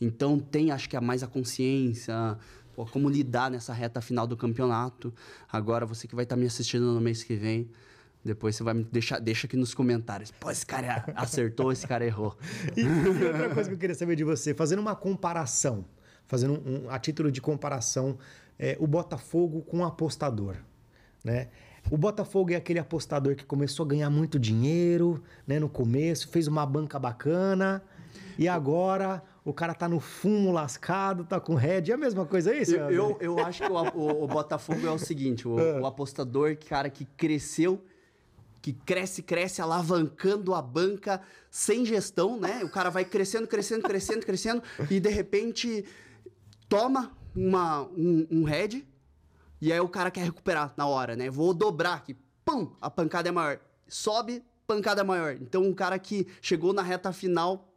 Então, 0.00 0.38
tem, 0.38 0.70
acho 0.70 0.88
que, 0.88 0.96
a 0.96 1.00
mais 1.00 1.22
a 1.22 1.26
consciência, 1.26 2.38
como 2.86 3.08
lidar 3.08 3.50
nessa 3.50 3.72
reta 3.72 4.00
final 4.00 4.26
do 4.26 4.36
campeonato. 4.36 5.12
Agora, 5.50 5.84
você 5.86 6.06
que 6.06 6.14
vai 6.14 6.24
estar 6.24 6.36
me 6.36 6.46
assistindo 6.46 6.92
no 6.92 7.00
mês 7.00 7.22
que 7.22 7.34
vem, 7.36 7.68
depois 8.24 8.56
você 8.56 8.62
vai 8.62 8.74
me 8.74 8.84
deixar 8.84 9.18
deixa 9.20 9.46
aqui 9.46 9.56
nos 9.56 9.74
comentários. 9.74 10.30
Pô, 10.30 10.50
esse 10.50 10.66
cara 10.66 11.04
acertou, 11.14 11.72
esse 11.72 11.86
cara 11.86 12.04
errou. 12.04 12.36
E, 12.76 12.80
e 12.82 13.08
outra 13.26 13.48
coisa 13.54 13.68
que 13.70 13.74
eu 13.74 13.78
queria 13.78 13.94
saber 13.94 14.16
de 14.16 14.24
você, 14.24 14.52
fazendo 14.54 14.80
uma 14.80 14.94
comparação, 14.96 15.84
fazendo 16.26 16.54
um, 16.54 16.84
um- 16.86 16.90
a 16.90 16.98
título 16.98 17.30
de 17.32 17.40
comparação, 17.40 18.18
é, 18.58 18.76
o 18.80 18.86
Botafogo 18.86 19.62
com 19.62 19.78
o 19.78 19.84
apostador, 19.84 20.56
né? 21.24 21.48
O 21.90 21.96
Botafogo 21.96 22.52
é 22.52 22.56
aquele 22.56 22.78
apostador 22.80 23.34
que 23.34 23.44
começou 23.46 23.86
a 23.86 23.88
ganhar 23.88 24.10
muito 24.10 24.38
dinheiro, 24.38 25.22
né, 25.46 25.58
no 25.58 25.70
começo, 25.70 26.28
fez 26.28 26.46
uma 26.46 26.66
banca 26.66 26.98
bacana, 26.98 27.82
e 28.36 28.46
agora 28.46 29.22
o 29.44 29.52
cara 29.52 29.74
tá 29.74 29.88
no 29.88 29.98
fumo 30.00 30.52
lascado, 30.52 31.24
tá 31.24 31.40
com 31.40 31.54
head, 31.54 31.90
é 31.90 31.94
a 31.94 31.96
mesma 31.98 32.26
coisa 32.26 32.52
seu 32.64 32.80
Eu, 32.90 32.90
eu, 32.90 33.18
eu 33.20 33.38
acho 33.38 33.62
que 33.64 33.70
o, 33.72 33.74
o- 33.76 34.24
o 34.24 34.26
Botafogo 34.26 34.86
é 34.86 34.90
o 34.90 34.98
seguinte: 34.98 35.46
o, 35.48 35.54
o 35.80 35.86
apostador, 35.86 36.56
cara, 36.68 36.90
que 36.90 37.04
cresceu, 37.04 37.82
que 38.60 38.72
cresce, 38.72 39.22
cresce, 39.22 39.62
alavancando 39.62 40.54
a 40.54 40.60
banca 40.60 41.20
sem 41.50 41.84
gestão, 41.86 42.38
né? 42.38 42.62
O 42.64 42.70
cara 42.70 42.90
vai 42.90 43.04
crescendo, 43.04 43.46
crescendo, 43.46 43.82
crescendo, 43.82 44.26
crescendo, 44.26 44.62
e 44.90 45.00
de 45.00 45.08
repente 45.08 45.84
toma 46.68 47.12
uma, 47.34 47.82
um, 47.96 48.26
um 48.30 48.44
head, 48.44 48.86
e 49.60 49.72
aí 49.72 49.80
o 49.80 49.88
cara 49.88 50.10
quer 50.10 50.24
recuperar 50.24 50.74
na 50.76 50.86
hora, 50.86 51.16
né? 51.16 51.30
Vou 51.30 51.54
dobrar 51.54 51.94
aqui, 51.94 52.16
pum, 52.44 52.72
a 52.80 52.90
pancada 52.90 53.28
é 53.28 53.32
maior. 53.32 53.58
Sobe, 53.86 54.42
pancada 54.66 55.00
é 55.00 55.04
maior. 55.04 55.32
Então, 55.40 55.62
um 55.62 55.72
cara 55.72 55.98
que 55.98 56.26
chegou 56.42 56.72
na 56.74 56.82
reta 56.82 57.12
final 57.12 57.67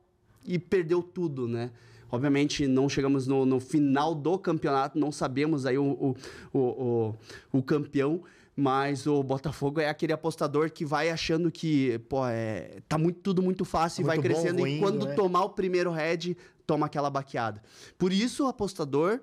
e 0.45 0.57
perdeu 0.59 1.01
tudo, 1.01 1.47
né? 1.47 1.71
Obviamente, 2.11 2.67
não 2.67 2.89
chegamos 2.89 3.25
no, 3.25 3.45
no 3.45 3.59
final 3.59 4.13
do 4.13 4.37
campeonato, 4.37 4.99
não 4.99 5.11
sabemos 5.11 5.65
aí 5.65 5.77
o, 5.77 5.83
o, 5.83 6.15
o, 6.53 6.59
o, 6.59 7.15
o 7.59 7.63
campeão, 7.63 8.21
mas 8.55 9.07
o 9.07 9.23
Botafogo 9.23 9.79
é 9.79 9.87
aquele 9.87 10.11
apostador 10.11 10.69
que 10.69 10.85
vai 10.85 11.09
achando 11.09 11.49
que, 11.49 11.99
pô, 12.09 12.27
é, 12.27 12.81
tá 12.87 12.97
muito, 12.97 13.21
tudo 13.21 13.41
muito 13.41 13.63
fácil 13.63 14.01
e 14.01 14.03
vai 14.05 14.17
Muito 14.17 14.27
bom, 14.27 14.33
crescendo. 14.33 14.57
vou 14.57 14.67
e 14.67 14.79
quando 14.79 15.05
né? 15.05 15.15
tomar 15.15 15.45
o 15.45 15.49
primeiro 15.51 15.89
head, 15.91 16.35
toma 16.67 16.85
aquela 16.85 17.09
baqueada. 17.09 17.61
Por 17.97 18.11
isso, 18.11 18.43
o 18.43 18.47
apostador 18.47 19.21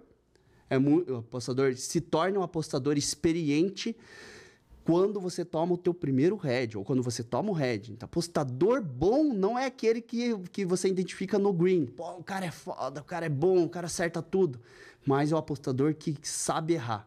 é 0.70 0.78
o 0.78 1.16
apostador 1.18 1.74
se 1.76 2.00
torna 2.00 2.38
um 2.38 2.42
apostador 2.42 2.96
experiente 2.96 3.96
quando 4.88 5.20
você 5.20 5.44
toma 5.44 5.74
o 5.74 5.76
teu 5.76 5.92
primeiro 5.92 6.34
head 6.36 6.78
ou 6.78 6.82
quando 6.82 7.02
você 7.02 7.22
toma 7.22 7.50
o 7.50 7.52
head. 7.52 7.92
Então, 7.92 8.06
apostador 8.06 8.82
bom 8.82 9.34
não 9.34 9.58
é 9.58 9.66
aquele 9.66 10.00
que, 10.00 10.34
que 10.50 10.64
você 10.64 10.88
identifica 10.88 11.38
no 11.38 11.52
green. 11.52 11.84
Pô, 11.84 12.12
o 12.12 12.24
cara 12.24 12.46
é 12.46 12.50
foda, 12.50 13.02
o 13.02 13.04
cara 13.04 13.26
é 13.26 13.28
bom, 13.28 13.64
o 13.64 13.68
cara 13.68 13.84
acerta 13.84 14.22
tudo. 14.22 14.58
Mas 15.04 15.30
é 15.30 15.34
o 15.34 15.38
apostador 15.38 15.94
que 15.94 16.16
sabe 16.22 16.72
errar. 16.72 17.06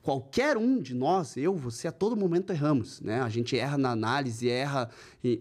Qualquer 0.00 0.56
um 0.56 0.80
de 0.80 0.94
nós, 0.94 1.36
eu, 1.36 1.54
você, 1.54 1.86
a 1.86 1.92
todo 1.92 2.16
momento 2.16 2.50
erramos, 2.50 3.02
né? 3.02 3.20
A 3.20 3.28
gente 3.28 3.58
erra 3.58 3.76
na 3.76 3.90
análise, 3.90 4.48
erra 4.48 4.88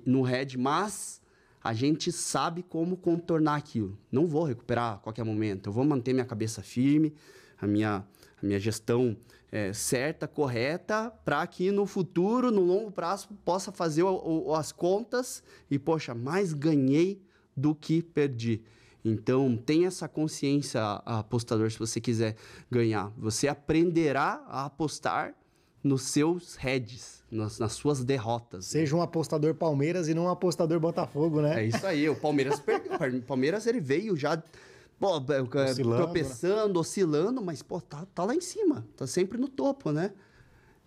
no 0.06 0.24
head, 0.24 0.58
mas 0.58 1.22
a 1.64 1.74
gente 1.74 2.12
sabe 2.12 2.64
como 2.64 2.98
contornar 2.98 3.56
aquilo. 3.56 3.98
Não 4.12 4.28
vou 4.28 4.44
recuperar 4.44 4.96
a 4.96 4.98
qualquer 4.98 5.24
momento. 5.24 5.70
Eu 5.70 5.74
vou 5.74 5.86
manter 5.86 6.12
minha 6.12 6.26
cabeça 6.26 6.62
firme, 6.62 7.14
a 7.62 7.66
minha, 7.66 8.06
a 8.44 8.46
minha 8.46 8.60
gestão 8.60 9.16
é, 9.52 9.74
certa, 9.74 10.28
correta, 10.28 11.12
para 11.26 11.46
que 11.46 11.72
no 11.72 11.86
futuro, 11.86 12.50
no 12.52 12.62
longo 12.62 12.90
prazo, 12.92 13.28
possa 13.44 13.72
fazer 13.72 14.04
o- 14.04 14.48
o- 14.48 14.56
as 14.56 14.72
contas 14.72 15.44
e, 15.70 15.78
poxa, 15.78 16.16
mais 16.16 16.54
ganhei 16.54 17.22
do 17.56 17.76
que 17.76 18.02
perdi. 18.02 18.62
Então, 19.04 19.58
tenha 19.58 19.88
essa 19.88 20.08
consciência, 20.08 20.80
apostador, 21.06 21.70
se 21.72 21.80
você 21.80 22.00
quiser 22.00 22.36
ganhar. 22.70 23.12
Você 23.18 23.48
aprenderá 23.48 24.44
a 24.48 24.66
apostar 24.66 25.34
nos 25.84 26.04
seus 26.04 26.56
heads, 26.56 27.24
nas, 27.32 27.58
nas 27.58 27.74
suas 27.74 28.04
derrotas. 28.04 28.66
Seja 28.68 28.96
um 28.96 29.02
apostador 29.02 29.56
Palmeiras 29.56 30.08
e 30.08 30.14
não 30.14 30.26
um 30.26 30.30
apostador 30.30 30.80
Botafogo, 30.80 31.42
né? 31.42 31.64
É 31.64 31.66
isso 31.66 31.86
aí, 31.88 32.08
o 32.08 32.16
Palmeiras 32.16 32.60
perdeu. 32.60 32.92
Palmeiras 33.26 33.66
ele 33.66 33.82
veio 33.82 34.16
já 34.16 34.42
pô, 35.02 35.34
é, 35.34 35.42
Oscilando, 35.72 35.96
tropeçando, 36.04 36.80
oscilando, 36.80 37.42
mas 37.42 37.64
pô, 37.64 37.82
tá, 37.82 38.06
tá 38.14 38.24
lá 38.24 38.36
em 38.36 38.40
cima, 38.40 38.86
tá 38.96 39.08
sempre 39.08 39.38
no 39.40 39.48
topo, 39.50 39.92
né? 39.92 40.14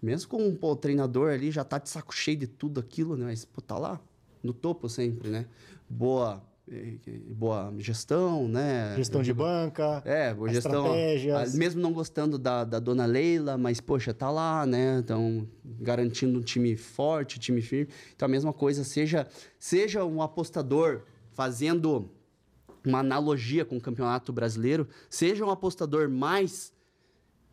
Mesmo 0.00 0.30
com 0.30 0.54
pô, 0.54 0.70
o 0.72 0.76
treinador 0.76 1.32
ali 1.32 1.50
já 1.50 1.64
tá 1.64 1.78
de 1.78 1.88
saco 1.88 2.14
cheio 2.14 2.36
de 2.36 2.46
tudo 2.46 2.78
aquilo, 2.78 3.16
né? 3.16 3.24
Mas 3.26 3.44
pô, 3.44 3.60
tá 3.60 3.76
lá 3.76 4.00
no 4.40 4.52
topo 4.52 4.88
sempre, 4.88 5.30
né? 5.30 5.46
Boa, 5.88 6.42
eh, 6.70 6.98
boa 7.30 7.74
gestão, 7.78 8.46
né? 8.46 8.94
Gestão 8.96 9.20
de 9.20 9.32
banca, 9.32 10.00
É, 10.04 10.32
boa 10.32 10.48
gestão. 10.48 10.84
estratégias. 10.84 11.54
ah, 11.54 11.56
Mesmo 11.56 11.80
não 11.80 11.92
gostando 11.92 12.38
da, 12.38 12.62
da 12.62 12.78
dona 12.78 13.06
Leila, 13.06 13.58
mas, 13.58 13.80
poxa, 13.80 14.14
tá 14.14 14.30
lá, 14.30 14.64
né? 14.64 14.98
Então, 14.98 15.48
garantindo 15.64 16.38
um 16.38 16.42
time 16.42 16.76
forte, 16.76 17.40
time 17.40 17.60
firme. 17.60 17.92
Então, 18.14 18.26
a 18.26 18.28
mesma 18.28 18.52
coisa, 18.52 18.84
seja, 18.84 19.26
seja 19.58 20.04
um 20.04 20.22
apostador 20.22 21.02
fazendo 21.32 22.10
uma 22.88 23.00
analogia 23.00 23.64
com 23.64 23.76
o 23.76 23.80
Campeonato 23.80 24.32
Brasileiro, 24.32 24.88
seja 25.08 25.44
um 25.44 25.50
apostador 25.50 26.08
mais 26.08 26.72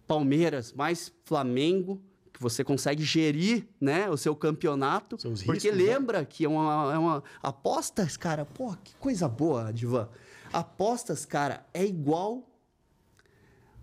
Palmeiras, 0.08 0.74
mais 0.74 1.14
Flamengo, 1.24 2.02
que 2.34 2.42
você 2.42 2.64
consegue 2.64 3.04
gerir, 3.04 3.68
né, 3.80 4.10
o 4.10 4.18
seu 4.18 4.36
campeonato. 4.36 5.20
Seus 5.20 5.44
porque 5.44 5.70
riscos, 5.70 5.86
né? 5.86 5.94
lembra 5.94 6.26
que 6.26 6.46
é 6.46 6.50
uma, 6.50 6.94
é 6.94 6.98
uma 6.98 7.24
apostas, 7.42 8.18
cara, 8.18 8.46
pô, 8.46 8.76
que 8.84 8.96
coisa 8.96 9.28
boa, 9.28 9.72
Divan. 9.72 10.10
Apostas, 10.52 11.26
cara, 11.26 11.66
é 11.74 11.86
igual 11.86 12.46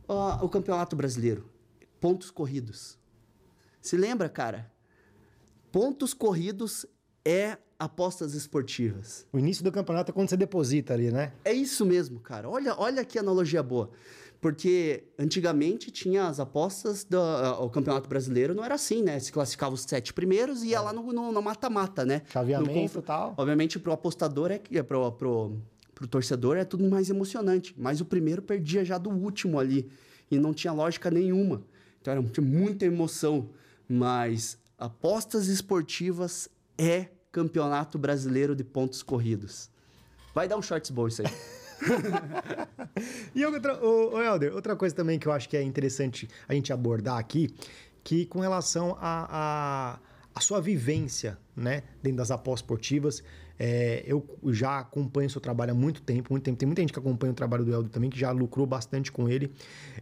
ah, 0.08 0.40
o 0.42 0.48
Campeonato 0.48 0.96
Brasileiro. 0.96 1.48
Pontos 2.00 2.30
corridos. 2.30 2.98
Se 3.80 3.96
lembra, 3.96 4.28
cara? 4.28 4.70
Pontos 5.72 6.12
corridos 6.12 6.86
é 7.24 7.58
apostas 7.78 8.34
esportivas. 8.34 9.26
O 9.32 9.38
início 9.38 9.62
do 9.62 9.70
campeonato 9.70 10.10
é 10.10 10.14
quando 10.14 10.28
você 10.28 10.36
deposita 10.36 10.94
ali, 10.94 11.12
né? 11.12 11.32
É 11.44 11.52
isso 11.52 11.86
mesmo, 11.86 12.18
cara. 12.18 12.48
Olha, 12.48 12.74
olha 12.76 13.04
que 13.04 13.18
analogia 13.18 13.62
boa. 13.62 13.90
Porque 14.40 15.04
antigamente 15.18 15.90
tinha 15.90 16.26
as 16.26 16.38
apostas 16.38 17.02
do 17.04 17.18
ah, 17.18 17.58
o 17.60 17.68
Campeonato 17.68 18.08
Brasileiro, 18.08 18.54
não 18.54 18.64
era 18.64 18.76
assim, 18.76 19.02
né? 19.02 19.18
Se 19.18 19.32
classificava 19.32 19.74
os 19.74 19.82
sete 19.82 20.12
primeiros 20.12 20.62
e 20.62 20.68
ia 20.68 20.80
lá 20.80 20.92
no 20.92 21.42
mata-mata, 21.42 22.04
né? 22.04 22.22
Chaveamento 22.30 22.98
e 22.98 23.02
tal. 23.02 23.34
Obviamente, 23.36 23.78
pro 23.80 23.92
apostador, 23.92 24.52
é, 24.52 24.60
é 24.72 24.82
pro, 24.82 25.10
pro, 25.12 25.56
pro 25.92 26.06
torcedor, 26.06 26.56
é 26.56 26.64
tudo 26.64 26.88
mais 26.88 27.10
emocionante. 27.10 27.74
Mas 27.76 28.00
o 28.00 28.04
primeiro 28.04 28.40
perdia 28.40 28.84
já 28.84 28.96
do 28.96 29.10
último 29.10 29.58
ali. 29.58 29.90
E 30.30 30.38
não 30.38 30.54
tinha 30.54 30.72
lógica 30.72 31.10
nenhuma. 31.10 31.62
Então 32.00 32.12
era 32.12 32.22
tinha 32.22 32.46
muita 32.46 32.84
emoção. 32.84 33.48
Mas 33.88 34.56
apostas 34.78 35.48
esportivas 35.48 36.48
é 36.76 37.08
campeonato 37.38 37.96
brasileiro 37.96 38.56
de 38.56 38.64
pontos 38.64 39.00
corridos. 39.00 39.70
Vai 40.34 40.48
dar 40.48 40.56
um 40.56 40.62
shorts 40.62 40.90
bom 40.90 41.06
isso 41.06 41.22
aí. 41.22 41.28
E 43.32 43.46
outra, 43.46 43.80
ô, 43.84 44.16
ô 44.16 44.20
Helder, 44.20 44.52
outra 44.52 44.74
coisa 44.74 44.92
também 44.92 45.20
que 45.20 45.28
eu 45.28 45.32
acho 45.32 45.48
que 45.48 45.56
é 45.56 45.62
interessante 45.62 46.28
a 46.48 46.54
gente 46.54 46.72
abordar 46.72 47.16
aqui, 47.16 47.54
que 48.02 48.26
com 48.26 48.40
relação 48.40 48.96
a, 49.00 49.28
a, 49.30 49.98
a 50.34 50.40
sua 50.40 50.60
vivência, 50.60 51.38
né, 51.54 51.84
dentro 52.02 52.18
das 52.18 52.32
apostas 52.32 52.64
esportivas, 52.64 53.22
é, 53.56 54.02
eu 54.04 54.26
já 54.46 54.80
acompanho 54.80 55.28
o 55.28 55.30
seu 55.30 55.40
trabalho 55.40 55.70
há 55.70 55.74
muito 55.74 56.02
tempo, 56.02 56.32
muito 56.32 56.42
tempo. 56.42 56.58
Tem 56.58 56.66
muita 56.66 56.82
gente 56.82 56.92
que 56.92 56.98
acompanha 56.98 57.32
o 57.32 57.36
trabalho 57.36 57.64
do 57.64 57.72
Helder 57.72 57.90
também, 57.92 58.10
que 58.10 58.18
já 58.18 58.32
lucrou 58.32 58.66
bastante 58.66 59.12
com 59.12 59.28
ele. 59.28 59.52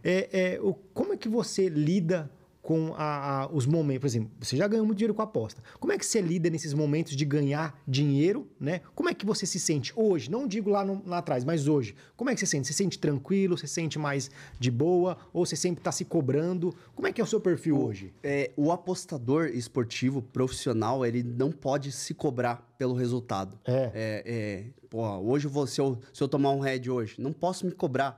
É, 0.03 0.55
é, 0.55 0.59
o, 0.59 0.73
como 0.73 1.13
é 1.13 1.17
que 1.17 1.29
você 1.29 1.69
lida 1.69 2.31
com 2.67 2.93
a, 2.97 3.43
a, 3.43 3.47
os 3.47 3.65
momentos? 3.65 4.01
Por 4.01 4.07
exemplo, 4.07 4.31
você 4.41 4.57
já 4.57 4.67
ganhou 4.67 4.85
muito 4.85 4.97
dinheiro 4.97 5.13
com 5.13 5.21
a 5.21 5.23
aposta. 5.23 5.63
Como 5.79 5.93
é 5.93 5.97
que 5.97 6.05
você 6.05 6.19
lida 6.19 6.49
nesses 6.49 6.73
momentos 6.73 7.15
de 7.15 7.23
ganhar 7.23 7.81
dinheiro, 7.87 8.45
né? 8.59 8.81
Como 8.93 9.07
é 9.07 9.13
que 9.13 9.25
você 9.25 9.45
se 9.45 9.57
sente 9.57 9.93
hoje? 9.95 10.29
Não 10.29 10.45
digo 10.45 10.69
lá, 10.69 10.83
no, 10.83 11.01
lá 11.05 11.19
atrás, 11.19 11.45
mas 11.45 11.69
hoje. 11.69 11.95
Como 12.17 12.29
é 12.29 12.33
que 12.33 12.41
você 12.41 12.45
se 12.45 12.51
sente? 12.51 12.67
Você 12.67 12.73
se 12.73 12.77
sente 12.79 12.99
tranquilo? 12.99 13.57
Você 13.57 13.67
se 13.67 13.73
sente 13.75 13.97
mais 13.97 14.29
de 14.59 14.69
boa? 14.69 15.17
Ou 15.31 15.45
você 15.45 15.55
sempre 15.55 15.79
está 15.79 15.93
se 15.93 16.03
cobrando? 16.03 16.75
Como 16.93 17.07
é 17.07 17.13
que 17.13 17.21
é 17.21 17.23
o 17.23 17.27
seu 17.27 17.39
perfil 17.39 17.77
o, 17.77 17.85
hoje? 17.85 18.13
É, 18.21 18.51
o 18.57 18.69
apostador 18.69 19.45
esportivo 19.45 20.21
profissional, 20.21 21.05
ele 21.05 21.23
não 21.23 21.53
pode 21.53 21.93
se 21.93 22.13
cobrar 22.13 22.67
pelo 22.77 22.93
resultado. 22.93 23.57
É. 23.65 23.91
é, 23.93 24.23
é 24.25 24.63
pô, 24.89 25.07
hoje 25.19 25.45
eu 25.47 25.51
vou, 25.51 25.67
se 25.67 25.79
eu, 25.79 25.97
se 26.11 26.21
eu 26.21 26.27
tomar 26.27 26.51
um 26.51 26.59
head 26.59 26.89
hoje, 26.89 27.15
não 27.19 27.31
posso 27.31 27.65
me 27.65 27.71
cobrar. 27.71 28.17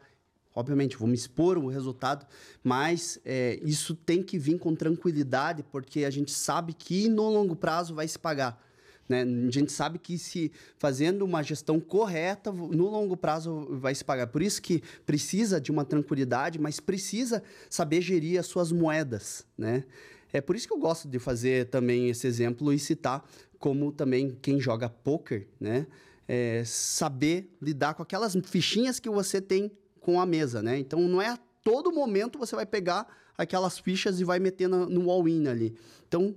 Obviamente, 0.55 0.97
vou 0.97 1.07
me 1.07 1.15
expor 1.15 1.57
o 1.57 1.67
resultado, 1.67 2.25
mas 2.63 3.19
é, 3.23 3.59
isso 3.63 3.95
tem 3.95 4.23
que 4.23 4.37
vir 4.37 4.57
com 4.57 4.75
tranquilidade, 4.75 5.63
porque 5.71 6.03
a 6.03 6.09
gente 6.09 6.31
sabe 6.31 6.73
que 6.73 7.07
no 7.07 7.29
longo 7.29 7.55
prazo 7.55 7.93
vai 7.93 8.07
se 8.07 8.17
pagar. 8.17 8.61
Né? 9.07 9.23
A 9.23 9.51
gente 9.51 9.71
sabe 9.71 9.97
que 9.97 10.17
se 10.17 10.51
fazendo 10.77 11.23
uma 11.23 11.41
gestão 11.41 11.79
correta, 11.79 12.51
no 12.51 12.87
longo 12.89 13.17
prazo 13.17 13.67
vai 13.79 13.95
se 13.95 14.05
pagar. 14.05 14.27
Por 14.27 14.41
isso 14.41 14.61
que 14.61 14.83
precisa 15.05 15.59
de 15.59 15.71
uma 15.71 15.83
tranquilidade, 15.83 16.59
mas 16.59 16.79
precisa 16.79 17.41
saber 17.69 18.01
gerir 18.01 18.39
as 18.39 18.45
suas 18.45 18.71
moedas. 18.71 19.45
Né? 19.57 19.83
É 20.31 20.39
por 20.39 20.55
isso 20.55 20.67
que 20.67 20.73
eu 20.73 20.79
gosto 20.79 21.07
de 21.07 21.17
fazer 21.17 21.69
também 21.69 22.09
esse 22.09 22.27
exemplo 22.27 22.71
e 22.71 22.77
citar 22.77 23.27
como 23.57 23.91
também 23.91 24.37
quem 24.41 24.59
joga 24.59 24.87
poker, 24.87 25.47
né? 25.59 25.85
É 26.31 26.63
saber 26.63 27.51
lidar 27.59 27.95
com 27.95 28.03
aquelas 28.03 28.37
fichinhas 28.45 28.99
que 28.99 29.09
você 29.09 29.41
tem 29.41 29.71
com 30.09 30.19
a 30.19 30.25
mesa, 30.25 30.63
né? 30.63 30.79
Então 30.79 30.99
não 31.01 31.21
é 31.21 31.27
a 31.27 31.37
todo 31.63 31.91
momento 31.91 32.39
você 32.39 32.55
vai 32.55 32.65
pegar 32.65 33.05
aquelas 33.37 33.77
fichas 33.77 34.19
e 34.19 34.23
vai 34.23 34.39
meter 34.39 34.67
no, 34.67 34.89
no 34.89 35.11
all-in 35.11 35.47
ali. 35.47 35.77
Então, 36.07 36.35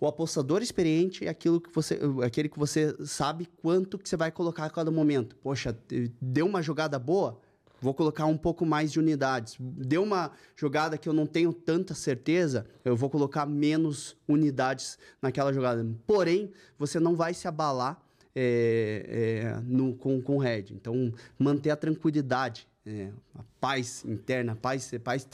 o 0.00 0.06
apostador 0.06 0.62
experiente 0.62 1.26
é 1.26 1.28
aquilo 1.28 1.60
que 1.60 1.74
você, 1.74 1.98
aquele 2.24 2.48
que 2.48 2.58
você 2.58 2.94
sabe 3.04 3.48
quanto 3.60 3.98
que 3.98 4.08
você 4.08 4.16
vai 4.16 4.30
colocar 4.30 4.64
a 4.64 4.70
cada 4.70 4.92
momento. 4.92 5.34
Poxa, 5.36 5.76
deu 6.20 6.46
uma 6.46 6.62
jogada 6.62 6.96
boa, 7.00 7.40
vou 7.80 7.92
colocar 7.92 8.26
um 8.26 8.36
pouco 8.36 8.64
mais 8.64 8.92
de 8.92 9.00
unidades. 9.00 9.56
Deu 9.58 10.04
uma 10.04 10.30
jogada 10.54 10.96
que 10.96 11.08
eu 11.08 11.12
não 11.12 11.26
tenho 11.26 11.52
tanta 11.52 11.94
certeza, 11.94 12.64
eu 12.84 12.94
vou 12.94 13.10
colocar 13.10 13.44
menos 13.44 14.16
unidades 14.28 14.98
naquela 15.20 15.52
jogada. 15.52 15.84
Porém, 16.06 16.52
você 16.78 17.00
não 17.00 17.16
vai 17.16 17.34
se 17.34 17.48
abalar 17.48 18.00
é, 18.34 19.06
é, 19.08 19.60
no, 19.64 19.94
com, 19.94 20.22
o 20.26 20.38
head. 20.38 20.74
Então, 20.74 21.12
manter 21.38 21.70
a 21.70 21.76
tranquilidade 21.76 22.68
é, 22.86 23.10
a 23.34 23.42
paz 23.60 24.04
interna, 24.04 24.54
paz, 24.54 24.90
paz, 25.02 25.26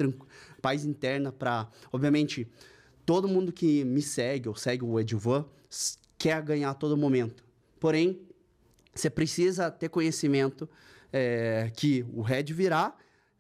paz 0.63 0.85
interna 0.85 1.33
para, 1.33 1.69
obviamente, 1.93 2.47
todo 3.05 3.27
mundo 3.29 3.53
que 3.53 3.85
me 3.85 4.03
segue 4.03 4.49
ou 4.49 4.55
segue 4.55 4.85
o 4.85 4.99
Edvan 5.01 5.45
quer 6.17 6.43
ganhar 6.43 6.71
a 6.71 6.75
todo 6.75 6.97
momento. 6.97 7.45
Porém, 7.79 8.21
você 8.95 9.09
precisa 9.09 9.71
ter 9.71 9.89
conhecimento 9.89 10.69
é, 11.13 11.71
que 11.75 12.05
o 12.13 12.23
Red 12.23 12.45
virá. 12.45 12.95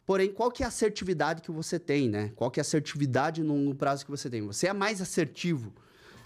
Porém, 0.06 0.32
qual 0.32 0.50
que 0.50 0.62
é 0.62 0.66
a 0.66 0.68
assertividade 0.68 1.42
que 1.42 1.52
você 1.52 1.78
tem, 1.78 2.08
né? 2.08 2.32
Qual 2.34 2.50
que 2.50 2.58
é 2.58 2.62
a 2.62 2.62
assertividade 2.62 3.42
no, 3.42 3.56
no 3.58 3.74
prazo 3.74 4.04
que 4.04 4.10
você 4.10 4.28
tem? 4.28 4.42
Você 4.42 4.66
é 4.66 4.72
mais 4.72 5.00
assertivo 5.00 5.72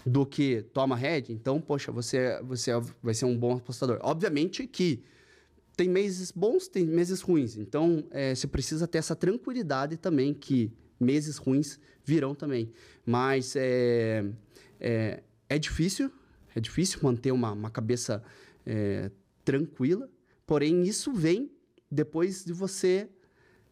do 0.05 0.25
que 0.25 0.63
toma 0.73 0.95
Red, 0.95 1.25
então, 1.29 1.59
poxa, 1.59 1.91
você, 1.91 2.39
você 2.43 2.71
vai 3.01 3.13
ser 3.13 3.25
um 3.25 3.37
bom 3.37 3.57
apostador. 3.57 3.99
Obviamente 4.01 4.65
que 4.67 5.03
tem 5.75 5.89
meses 5.89 6.31
bons, 6.31 6.67
tem 6.67 6.85
meses 6.85 7.21
ruins. 7.21 7.57
Então, 7.57 8.03
é, 8.11 8.33
você 8.33 8.47
precisa 8.47 8.87
ter 8.87 8.97
essa 8.97 9.15
tranquilidade 9.15 9.97
também 9.97 10.33
que 10.33 10.71
meses 10.99 11.37
ruins 11.37 11.79
virão 12.03 12.33
também. 12.33 12.71
Mas 13.05 13.55
é, 13.55 14.25
é, 14.79 15.23
é 15.49 15.59
difícil, 15.59 16.11
é 16.55 16.59
difícil 16.59 16.99
manter 17.03 17.31
uma, 17.31 17.51
uma 17.51 17.69
cabeça 17.69 18.23
é, 18.65 19.11
tranquila. 19.43 20.09
Porém, 20.45 20.83
isso 20.83 21.11
vem 21.13 21.51
depois 21.89 22.43
de 22.43 22.53
você 22.53 23.09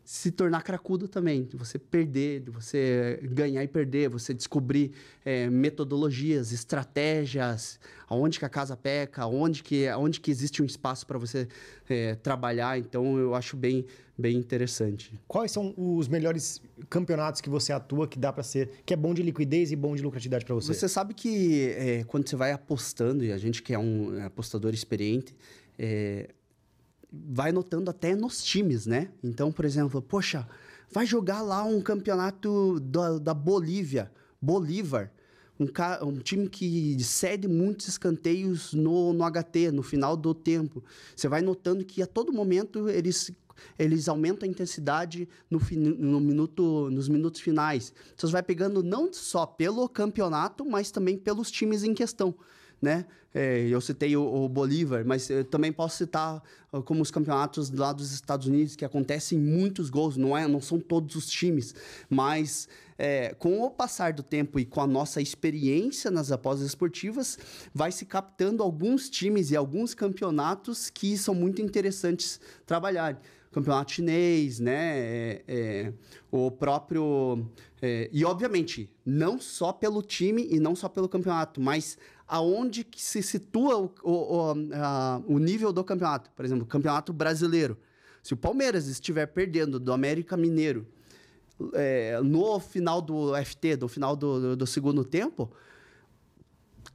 se 0.04 0.32
tornar 0.32 0.64
cracudo 0.64 1.08
também, 1.08 1.44
de 1.44 1.56
você 1.56 1.80
perder, 1.80 2.42
de 2.42 2.52
você 2.52 3.20
ganhar 3.24 3.64
e 3.64 3.68
perder, 3.68 4.10
você 4.10 4.34
descobrir 4.34 4.92
é, 5.24 5.50
metodologias, 5.50 6.52
estratégias, 6.52 7.80
aonde 8.08 8.38
que 8.38 8.44
a 8.44 8.50
casa 8.50 8.76
peca, 8.76 9.24
aonde 9.24 9.64
que, 9.64 9.88
aonde 9.88 10.20
que 10.20 10.30
existe 10.30 10.62
um 10.62 10.66
espaço 10.66 11.08
para 11.08 11.18
você 11.18 11.48
é, 11.90 12.16
trabalhar. 12.16 12.78
Então, 12.78 13.18
eu 13.18 13.34
acho 13.34 13.56
bem, 13.56 13.86
bem 14.18 14.38
interessante. 14.38 15.18
Quais 15.26 15.52
são 15.52 15.74
os 15.78 16.10
melhores 16.10 16.62
campeonatos 16.90 17.40
que 17.40 17.50
você 17.50 17.72
atua 17.72 18.06
que 18.06 18.20
dá 18.20 18.34
para 18.34 18.44
ser, 18.44 18.70
que 18.86 18.94
é 18.94 18.98
bom 18.98 19.14
de 19.14 19.24
liquidez 19.24 19.72
e 19.72 19.76
bom 19.76 19.96
de 19.96 20.02
lucratividade 20.02 20.44
para 20.44 20.56
você? 20.56 20.74
Você 20.74 20.90
sabe 20.90 21.14
que 21.14 21.70
é, 21.78 22.04
quando 22.04 22.28
você 22.28 22.36
vai 22.36 22.52
apostando, 22.52 23.24
e 23.24 23.32
a 23.32 23.38
gente 23.38 23.64
que 23.64 23.74
é 23.74 23.80
um 23.80 24.22
apostador 24.26 24.74
experiente, 24.74 25.34
é, 25.80 26.30
vai 27.14 27.52
notando 27.52 27.92
até 27.92 28.16
nos 28.16 28.44
times, 28.44 28.88
né? 28.88 29.10
Então, 29.24 29.52
por 29.52 29.66
exemplo, 29.66 30.02
poxa, 30.02 30.48
vai 30.92 31.06
jogar 31.06 31.42
lá 31.42 31.64
um 31.64 31.80
campeonato 31.80 32.80
da, 32.80 33.20
da 33.20 33.34
Bolívia, 33.34 34.12
Bolívar, 34.42 35.12
um, 35.60 35.68
um, 36.08 36.18
time 36.18 36.50
que 36.50 36.98
cede 37.04 37.48
muitos 37.48 37.88
escanteios 37.88 38.74
no, 38.74 39.14
no 39.14 39.24
HT, 39.24 39.72
no 39.72 39.84
final 39.84 40.18
do 40.18 40.34
tempo. 40.34 40.84
Você 41.16 41.28
vai 41.28 41.42
notando 41.42 41.86
que 41.86 42.02
a 42.02 42.08
todo 42.08 42.34
momento 42.34 42.90
eles, 42.90 43.32
eles 43.78 44.10
aumentam 44.10 44.48
a 44.48 44.52
intensidade 44.52 45.30
no, 45.50 45.60
no 46.00 46.20
minuto, 46.20 46.90
nos 46.90 47.08
minutos 47.08 47.40
finais. 47.40 47.94
Você 48.18 48.28
vai 48.28 48.42
pegando 48.42 48.82
não 48.82 49.14
só 49.14 49.46
pelo 49.46 49.88
campeonato, 49.88 50.66
mas 50.66 50.90
também 50.90 51.16
pelos 51.16 51.52
times 51.52 51.84
em 51.84 51.94
questão 51.94 52.34
né? 52.84 53.06
É, 53.34 53.66
eu 53.68 53.82
citei 53.82 54.16
o, 54.16 54.48
Bolívar, 54.48 55.04
mas 55.06 55.28
eu 55.30 55.44
também 55.44 55.72
posso 55.72 55.98
citar 55.98 56.44
uh, 56.72 56.84
como 56.84 57.02
os 57.02 57.10
campeonatos 57.10 57.72
lá 57.72 57.92
dos 57.92 58.12
Estados 58.12 58.46
Unidos, 58.46 58.76
que 58.76 58.86
acontecem 58.86 59.40
muitos 59.40 59.90
gols, 59.90 60.18
não, 60.18 60.38
é, 60.38 60.48
não 60.48 60.62
são 60.62 60.80
todos 60.80 61.16
os 61.16 61.28
times, 61.28 61.74
mas 62.08 62.68
é, 62.96 63.34
com 63.34 63.62
o 63.64 63.72
passar 63.72 64.14
do 64.14 64.22
tempo 64.22 64.60
e 64.60 64.66
com 64.66 64.82
a 64.82 64.86
nossa 64.86 65.20
experiência 65.20 66.12
nas 66.12 66.32
apostas 66.32 66.68
esportivas, 66.68 67.40
vai 67.74 67.92
se 67.92 68.06
captando 68.06 68.62
alguns 68.62 69.10
times 69.10 69.50
e 69.50 69.56
alguns 69.56 69.96
campeonatos 69.96 70.92
que 70.92 71.18
são 71.18 71.34
muito 71.34 71.60
interessantes 71.60 72.40
trabalhar 72.68 73.20
campeonato 73.54 73.92
chinês, 73.94 74.60
né? 74.60 74.98
É, 74.98 75.44
é, 75.48 75.94
o 76.32 76.50
próprio. 76.52 77.46
É, 77.82 78.10
e, 78.12 78.26
obviamente, 78.26 78.90
não 79.06 79.40
só 79.40 79.72
pelo 79.72 80.02
time 80.02 80.48
e 80.50 80.60
não 80.60 80.76
só 80.76 80.90
pelo 80.90 81.08
campeonato, 81.08 81.62
mas 81.62 81.98
aonde 82.34 82.84
que 82.84 83.00
se 83.00 83.22
situa 83.22 83.78
o, 83.78 83.92
o, 84.04 84.56
a, 84.74 85.22
o 85.28 85.38
nível 85.38 85.72
do 85.72 85.84
campeonato. 85.84 86.32
Por 86.36 86.44
exemplo, 86.44 86.64
o 86.64 86.68
campeonato 86.68 87.14
brasileiro. 87.14 87.78
Se 88.24 88.34
o 88.34 88.38
Palmeiras 88.38 88.88
estiver 88.88 89.28
perdendo 89.28 89.80
do 89.80 89.94
América 89.94 90.36
Mineiro 90.36 90.88
é, 91.76 92.20
no 92.24 92.60
final 92.60 93.04
do 93.04 93.36
FT, 93.36 93.78
no 93.78 93.88
final 93.88 94.16
do, 94.16 94.40
do, 94.40 94.56
do 94.56 94.66
segundo 94.66 95.06
tempo, 95.06 95.52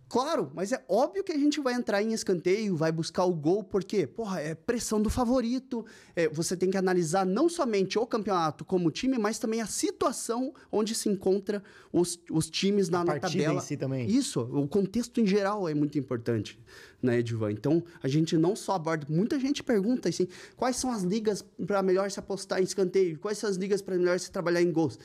Claro, 0.09 0.51
mas 0.55 0.73
é 0.73 0.83
óbvio 0.89 1.23
que 1.23 1.33
a 1.33 1.39
gente 1.39 1.61
vai 1.61 1.75
entrar 1.75 2.03
em 2.03 2.15
escanteio, 2.15 2.75
vai 2.75 2.91
buscar 2.91 3.25
o 3.25 3.35
gol, 3.35 3.63
porque, 3.63 4.07
porra, 4.07 4.41
é 4.41 4.55
pressão 4.55 5.03
do 5.03 5.11
favorito. 5.11 5.85
É, 6.17 6.29
você 6.29 6.57
tem 6.57 6.71
que 6.71 6.79
analisar 6.79 7.27
não 7.27 7.47
somente 7.47 7.99
o 7.99 8.07
campeonato 8.07 8.65
como 8.65 8.91
time, 8.91 9.19
mas 9.19 9.39
também 9.39 9.61
a 9.61 9.67
situação 9.67 10.55
onde 10.73 10.95
se 10.95 11.11
encontra 11.11 11.63
os, 11.93 12.19
os 12.31 12.49
times 12.49 12.89
na, 12.89 13.01
a 13.01 13.05
na 13.05 13.21
tabela. 13.21 13.55
Em 13.55 13.61
si 13.61 13.77
também. 13.77 14.09
Isso, 14.09 14.41
o 14.41 14.67
contexto 14.67 15.21
em 15.21 15.27
geral 15.27 15.69
é 15.69 15.75
muito 15.75 15.99
importante, 15.99 16.59
né, 17.03 17.19
Edivan? 17.19 17.53
Então, 17.53 17.85
a 18.03 18.09
gente 18.09 18.35
não 18.39 18.57
só 18.57 18.77
aborda. 18.77 19.07
Muita 19.11 19.39
gente 19.39 19.63
pergunta 19.63 20.09
assim: 20.09 20.27
quais 20.57 20.77
são 20.77 20.91
as 20.91 21.03
ligas 21.03 21.45
para 21.67 21.83
melhor 21.83 22.11
se 22.11 22.19
apostar 22.19 22.61
em 22.61 22.65
escanteio? 22.65 23.19
Quais 23.19 23.37
são 23.37 23.51
as 23.51 23.57
ligas 23.57 23.83
para 23.83 23.95
melhor 23.95 24.19
se 24.19 24.31
trabalhar 24.31 24.63
em 24.63 24.73
gols? 24.73 24.99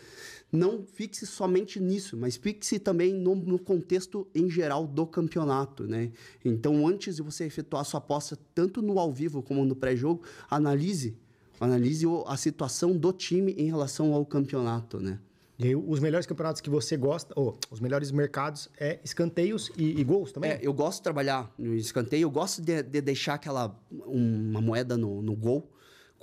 Não 0.53 0.85
fixe 0.85 1.25
somente 1.25 1.79
nisso, 1.79 2.15
mas 2.15 2.35
fixe 2.35 2.77
também 2.77 3.11
no, 3.11 3.35
no, 3.35 3.57
contexto 3.57 4.27
em 4.35 4.47
geral 4.51 4.85
do 4.85 5.07
campeonato, 5.07 5.87
né? 5.87 6.11
Então, 6.45 6.87
antes 6.87 7.15
de 7.15 7.23
você 7.23 7.45
efetuar 7.45 7.83
sua 7.83 7.97
aposta, 7.97 8.37
tanto 8.53 8.79
no 8.79 8.99
ao 8.99 9.11
vivo 9.11 9.41
como 9.41 9.65
no 9.65 9.75
pré-jogo, 9.75 10.21
analise, 10.47 11.17
analise 11.59 12.05
a 12.27 12.37
situação 12.37 12.95
do 12.95 13.11
time 13.11 13.53
em 13.53 13.65
relação 13.65 14.13
ao 14.13 14.23
campeonato, 14.23 14.99
né? 14.99 15.19
E 15.57 15.67
aí, 15.67 15.75
os 15.75 15.99
melhores 15.99 16.27
campeonatos 16.27 16.61
que 16.61 16.69
você 16.69 16.95
gosta, 16.95 17.33
ou 17.35 17.57
os 17.71 17.79
melhores 17.79 18.11
mercados 18.11 18.69
é 18.79 18.99
escanteios 19.03 19.71
e, 19.75 19.99
e 19.99 20.03
gols 20.03 20.31
também? 20.31 20.51
É, 20.51 20.59
eu 20.61 20.73
gosto 20.73 20.99
de 20.99 21.03
trabalhar 21.03 21.51
no 21.57 21.73
escanteio, 21.73 22.23
eu 22.23 22.31
gosto 22.31 22.61
de, 22.61 22.83
de 22.83 23.01
deixar 23.01 23.35
aquela 23.35 23.75
uma 23.91 24.61
moeda 24.61 24.95
no, 24.97 25.21
no 25.21 25.35
gol, 25.35 25.72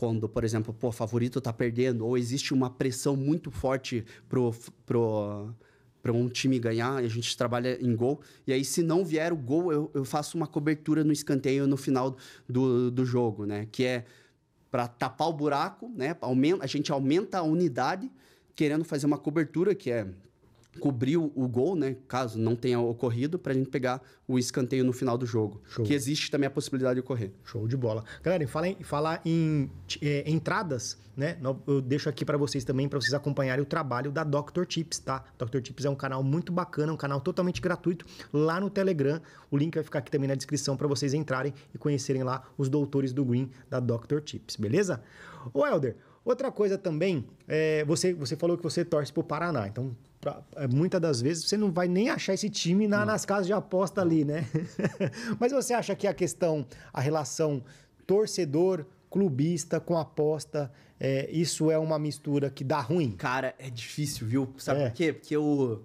quando, 0.00 0.26
por 0.26 0.44
exemplo, 0.44 0.72
pô, 0.72 0.90
favorito 0.90 1.42
tá 1.42 1.52
perdendo, 1.52 2.06
ou 2.06 2.16
existe 2.16 2.54
uma 2.54 2.70
pressão 2.70 3.14
muito 3.14 3.50
forte 3.50 4.02
pro, 4.30 4.50
pro, 4.86 5.54
para 6.00 6.10
um 6.10 6.26
time 6.26 6.58
ganhar, 6.58 6.94
a 6.94 7.06
gente 7.06 7.36
trabalha 7.36 7.76
em 7.84 7.94
gol. 7.94 8.22
E 8.46 8.52
aí, 8.54 8.64
se 8.64 8.82
não 8.82 9.04
vier 9.04 9.30
o 9.30 9.36
gol, 9.36 9.70
eu, 9.70 9.90
eu 9.92 10.02
faço 10.02 10.38
uma 10.38 10.46
cobertura 10.46 11.04
no 11.04 11.12
escanteio 11.12 11.66
no 11.66 11.76
final 11.76 12.16
do, 12.48 12.90
do 12.90 13.04
jogo, 13.04 13.44
né? 13.44 13.68
Que 13.70 13.84
é 13.84 14.06
para 14.70 14.88
tapar 14.88 15.28
o 15.28 15.34
buraco, 15.34 15.92
né? 15.94 16.16
Aumenta, 16.22 16.64
a 16.64 16.66
gente 16.66 16.90
aumenta 16.90 17.36
a 17.36 17.42
unidade, 17.42 18.10
querendo 18.56 18.84
fazer 18.84 19.04
uma 19.04 19.18
cobertura, 19.18 19.74
que 19.74 19.90
é 19.90 20.06
cobrir 20.78 21.16
o, 21.16 21.48
gol, 21.48 21.74
né? 21.74 21.96
Caso 22.06 22.38
não 22.38 22.54
tenha 22.54 22.78
ocorrido, 22.78 23.38
pra 23.38 23.52
gente 23.52 23.68
pegar 23.68 24.00
o 24.28 24.38
escanteio 24.38 24.84
no 24.84 24.92
final 24.92 25.18
do 25.18 25.26
jogo. 25.26 25.60
Show. 25.66 25.84
Que 25.84 25.92
existe 25.92 26.30
também 26.30 26.46
a 26.46 26.50
possibilidade 26.50 26.94
de 26.94 27.00
ocorrer. 27.00 27.32
Show 27.44 27.66
de 27.66 27.76
bola. 27.76 28.04
Galera, 28.22 28.46
falar 28.46 28.68
em, 28.68 28.76
falar 28.82 29.20
em 29.24 29.70
é, 30.00 30.30
entradas, 30.30 30.96
né? 31.16 31.36
Eu 31.66 31.80
deixo 31.80 32.08
aqui 32.08 32.24
para 32.24 32.38
vocês 32.38 32.64
também, 32.64 32.88
para 32.88 33.00
vocês 33.00 33.12
acompanharem 33.12 33.62
o 33.62 33.66
trabalho 33.66 34.12
da 34.12 34.22
Dr. 34.22 34.64
Tips, 34.64 35.00
tá? 35.00 35.24
Dr. 35.38 35.60
Tips 35.60 35.84
é 35.84 35.90
um 35.90 35.96
canal 35.96 36.22
muito 36.22 36.52
bacana, 36.52 36.92
um 36.92 36.96
canal 36.96 37.20
totalmente 37.20 37.60
gratuito 37.60 38.06
lá 38.32 38.60
no 38.60 38.70
Telegram. 38.70 39.20
O 39.50 39.56
link 39.56 39.74
vai 39.74 39.82
ficar 39.82 39.98
aqui 39.98 40.10
também 40.10 40.28
na 40.28 40.34
descrição 40.34 40.76
para 40.76 40.86
vocês 40.86 41.14
entrarem 41.14 41.52
e 41.74 41.78
conhecerem 41.78 42.22
lá 42.22 42.44
os 42.56 42.68
doutores 42.68 43.12
do 43.12 43.24
Green 43.24 43.50
da 43.68 43.80
Dr. 43.80 44.20
Tips, 44.24 44.56
beleza? 44.56 45.02
Ô, 45.52 45.66
Helder, 45.66 45.96
outra 46.24 46.52
coisa 46.52 46.78
também, 46.78 47.26
é, 47.48 47.84
você, 47.84 48.14
você 48.14 48.36
falou 48.36 48.56
que 48.56 48.62
você 48.62 48.84
torce 48.84 49.12
pro 49.12 49.24
Paraná, 49.24 49.66
então. 49.66 49.90
Pra- 50.20 50.42
é, 50.56 50.66
muitas 50.68 51.00
das 51.00 51.20
vezes 51.20 51.44
você 51.48 51.56
não 51.56 51.70
vai 51.72 51.88
nem 51.88 52.08
achar 52.10 52.34
esse 52.34 52.50
time 52.50 52.86
na- 52.86 53.04
nas 53.06 53.24
casas 53.24 53.46
de 53.46 53.52
aposta 53.52 54.00
ali, 54.00 54.24
né? 54.24 54.44
Mas 55.40 55.52
você 55.52 55.72
acha 55.72 55.94
que 55.94 56.06
a 56.06 56.14
questão, 56.14 56.66
a 56.92 57.00
relação 57.00 57.62
torcedor, 58.06 58.84
clubista 59.08 59.80
com 59.80 59.96
aposta, 59.96 60.70
é, 60.98 61.28
isso 61.30 61.70
é 61.70 61.78
uma 61.78 61.98
mistura 61.98 62.50
que 62.50 62.62
dá 62.62 62.80
ruim? 62.80 63.12
Cara, 63.12 63.54
é 63.58 63.70
difícil, 63.70 64.26
viu? 64.26 64.52
Sabe 64.58 64.80
É. 64.82 64.88
por 64.88 64.94
quê? 64.94 65.12
Porque 65.12 65.36
o. 65.36 65.80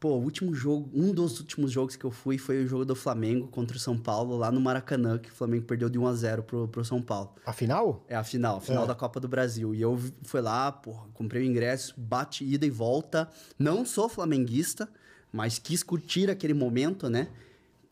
Pô, 0.00 0.14
o 0.16 0.22
último 0.22 0.54
jogo, 0.54 0.88
um 0.94 1.12
dos 1.12 1.38
últimos 1.40 1.70
jogos 1.70 1.94
que 1.94 2.06
eu 2.06 2.10
fui 2.10 2.38
foi 2.38 2.64
o 2.64 2.66
jogo 2.66 2.86
do 2.86 2.96
Flamengo 2.96 3.46
contra 3.48 3.76
o 3.76 3.78
São 3.78 3.98
Paulo, 3.98 4.34
lá 4.34 4.50
no 4.50 4.58
Maracanã, 4.58 5.18
que 5.18 5.28
o 5.28 5.32
Flamengo 5.32 5.66
perdeu 5.66 5.90
de 5.90 5.98
1 5.98 6.06
a 6.06 6.14
0 6.14 6.42
pro, 6.42 6.66
pro 6.68 6.82
São 6.82 7.02
Paulo. 7.02 7.34
Afinal? 7.44 8.02
É 8.08 8.16
a 8.16 8.24
final, 8.24 8.56
a 8.56 8.60
final 8.62 8.84
É. 8.84 8.86
da 8.86 8.94
Copa 8.94 9.20
do 9.20 9.28
Brasil. 9.28 9.74
E 9.74 9.82
eu 9.82 10.00
fui 10.22 10.40
lá, 10.40 10.72
porra, 10.72 11.06
comprei 11.12 11.42
o 11.42 11.44
ingresso, 11.44 11.94
bate 11.98 12.44
ida 12.44 12.64
e 12.64 12.70
volta. 12.70 13.28
Não 13.58 13.84
sou 13.84 14.08
flamenguista, 14.08 14.88
mas 15.30 15.58
quis 15.58 15.82
curtir 15.82 16.30
aquele 16.30 16.54
momento, 16.54 17.10
né? 17.10 17.28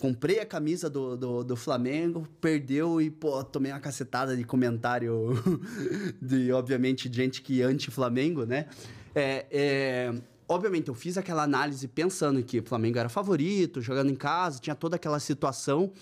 Comprei 0.00 0.38
a 0.40 0.46
camisa 0.46 0.88
do, 0.88 1.14
do, 1.14 1.44
do 1.44 1.56
Flamengo, 1.56 2.26
perdeu 2.40 3.02
e, 3.02 3.10
pô, 3.10 3.44
tomei 3.44 3.70
uma 3.70 3.80
cacetada 3.80 4.34
de 4.34 4.44
comentário 4.44 5.34
de, 6.22 6.50
obviamente, 6.52 7.12
gente 7.12 7.42
que 7.42 7.60
é 7.60 7.64
anti-Flamengo, 7.66 8.46
né? 8.46 8.66
É, 9.14 9.44
é, 9.50 10.14
obviamente, 10.48 10.88
eu 10.88 10.94
fiz 10.94 11.18
aquela 11.18 11.42
análise 11.42 11.86
pensando 11.86 12.42
que 12.42 12.58
o 12.60 12.64
Flamengo 12.64 12.98
era 12.98 13.08
favorito, 13.08 13.80
jogando 13.80 14.10
em 14.10 14.16
casa, 14.16 14.58
tinha 14.58 14.74
toda 14.74 14.96
aquela 14.96 15.20
situação, 15.20 15.92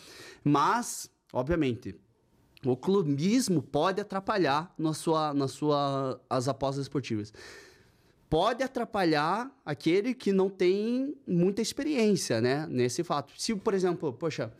mas, 0.44 1.10
obviamente, 1.32 1.94
o 2.64 2.76
clubismo 2.76 3.60
pode 3.60 4.00
atrapalhar 4.00 4.72
na 4.78 4.94
sua, 4.94 5.34
na 5.34 5.48
sua, 5.48 6.20
as 6.30 6.48
apostas 6.48 6.84
esportivas. 6.84 7.32
Pode 8.28 8.62
atrapalhar 8.62 9.50
aquele 9.64 10.12
que 10.12 10.32
não 10.32 10.48
tem 10.48 11.16
muita 11.26 11.62
experiência, 11.62 12.40
né? 12.40 12.66
Nesse 12.68 13.04
fato. 13.04 13.32
Se, 13.36 13.54
por 13.54 13.72
exemplo, 13.72 14.12
poxa, 14.12 14.52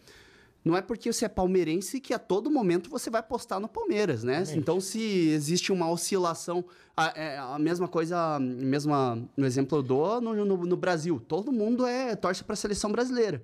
não 0.66 0.76
é 0.76 0.82
porque 0.82 1.12
você 1.12 1.26
é 1.26 1.28
palmeirense 1.28 2.00
que 2.00 2.12
a 2.12 2.18
todo 2.18 2.50
momento 2.50 2.90
você 2.90 3.08
vai 3.08 3.22
postar 3.22 3.60
no 3.60 3.68
Palmeiras, 3.68 4.24
né? 4.24 4.38
Exatamente. 4.38 4.58
Então, 4.58 4.80
se 4.80 5.28
existe 5.28 5.70
uma 5.72 5.88
oscilação, 5.88 6.64
a, 6.96 7.12
é 7.18 7.38
a 7.38 7.56
mesma 7.58 7.86
coisa, 7.86 8.38
mesma, 8.40 9.16
no 9.36 9.46
exemplo 9.46 9.78
eu 9.78 9.82
dou 9.82 10.20
no, 10.20 10.44
no, 10.44 10.56
no 10.66 10.76
Brasil. 10.76 11.20
Todo 11.28 11.52
mundo 11.52 11.86
é 11.86 12.16
torce 12.16 12.42
para 12.42 12.54
a 12.54 12.56
seleção 12.56 12.90
brasileira. 12.90 13.42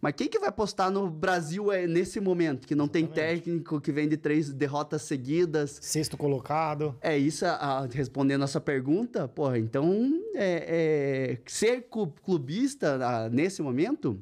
Mas 0.00 0.14
quem 0.16 0.28
que 0.28 0.38
vai 0.38 0.50
postar 0.50 0.90
no 0.90 1.08
Brasil 1.08 1.70
é 1.70 1.86
nesse 1.86 2.18
momento, 2.20 2.66
que 2.66 2.74
não 2.74 2.88
tem 2.88 3.06
técnico, 3.06 3.80
que 3.80 3.92
vem 3.92 4.08
de 4.08 4.16
três 4.16 4.52
derrotas 4.52 5.02
seguidas? 5.02 5.78
Sexto 5.80 6.16
colocado. 6.16 6.96
É 7.00 7.16
isso, 7.18 7.44
a- 7.46 7.54
a- 7.54 7.86
respondendo 7.86 8.42
a 8.42 8.46
sua 8.48 8.60
pergunta, 8.60 9.26
porra, 9.28 9.58
então, 9.58 10.20
é, 10.34 11.36
é, 11.36 11.38
ser 11.46 11.82
clu- 11.90 12.12
clubista 12.24 12.98
ah, 13.04 13.28
nesse 13.28 13.62
momento 13.62 14.18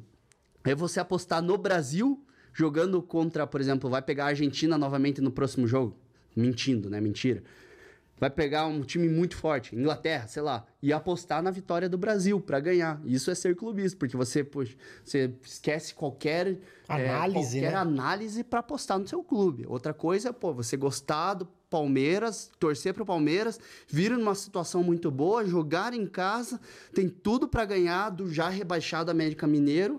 é 0.65 0.75
você 0.75 1.01
apostar 1.01 1.41
no 1.43 1.57
Brasil, 1.57 2.23
jogando 2.53 3.01
contra, 3.03 3.47
por 3.47 3.61
exemplo, 3.61 3.89
vai 3.89 4.03
pegar 4.03 4.25
a 4.25 4.29
Argentina 4.29 4.77
novamente 4.77 5.21
no 5.21 5.31
próximo 5.31 5.67
jogo. 5.67 5.97
Mentindo, 6.35 6.89
né? 6.89 7.01
Mentira. 7.01 7.43
Vai 8.21 8.29
pegar 8.29 8.67
um 8.67 8.83
time 8.83 9.09
muito 9.09 9.35
forte, 9.35 9.75
Inglaterra, 9.75 10.29
sei 10.29 10.43
lá, 10.43 10.67
e 10.83 10.93
apostar 10.93 11.43
na 11.43 11.51
vitória 11.51 11.89
do 11.89 11.97
Brasil 11.97 12.39
para 12.39 12.61
ganhar. 12.61 13.01
Isso 13.07 13.31
é 13.31 13.35
ser 13.35 13.57
clubista, 13.57 13.99
porque 13.99 14.15
você, 14.15 14.45
poxa, 14.45 14.77
você 15.03 15.33
esquece 15.43 15.95
qualquer 15.95 16.59
é, 16.87 17.09
Análise, 17.09 17.59
qualquer 17.59 17.73
né? 17.73 17.79
análise 17.79 18.45
para 18.45 18.61
apostar 18.61 18.99
no 18.99 19.09
seu 19.09 19.23
clube. 19.23 19.65
Outra 19.67 19.95
coisa, 19.95 20.35
pô, 20.35 20.53
você 20.53 20.77
gostar 20.77 21.33
do 21.33 21.49
Palmeiras, 21.71 22.51
torcer 22.59 22.93
pro 22.93 23.07
Palmeiras, 23.07 23.59
vir 23.89 24.11
numa 24.11 24.35
situação 24.35 24.83
muito 24.83 25.11
boa, 25.11 25.47
jogar 25.47 25.95
em 25.95 26.05
casa, 26.05 26.61
tem 26.93 27.09
tudo 27.09 27.49
para 27.49 27.65
ganhar 27.65 28.11
do 28.11 28.31
já 28.31 28.51
rebaixado 28.51 29.11
América 29.11 29.47
Mineiro. 29.47 29.99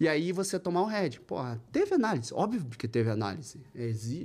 E 0.00 0.08
aí 0.08 0.32
você 0.32 0.58
tomar 0.58 0.80
o 0.82 0.86
head. 0.86 1.20
Porra, 1.20 1.60
teve 1.70 1.94
análise. 1.94 2.32
Óbvio 2.32 2.64
que 2.78 2.88
teve 2.88 3.10
análise. 3.10 3.60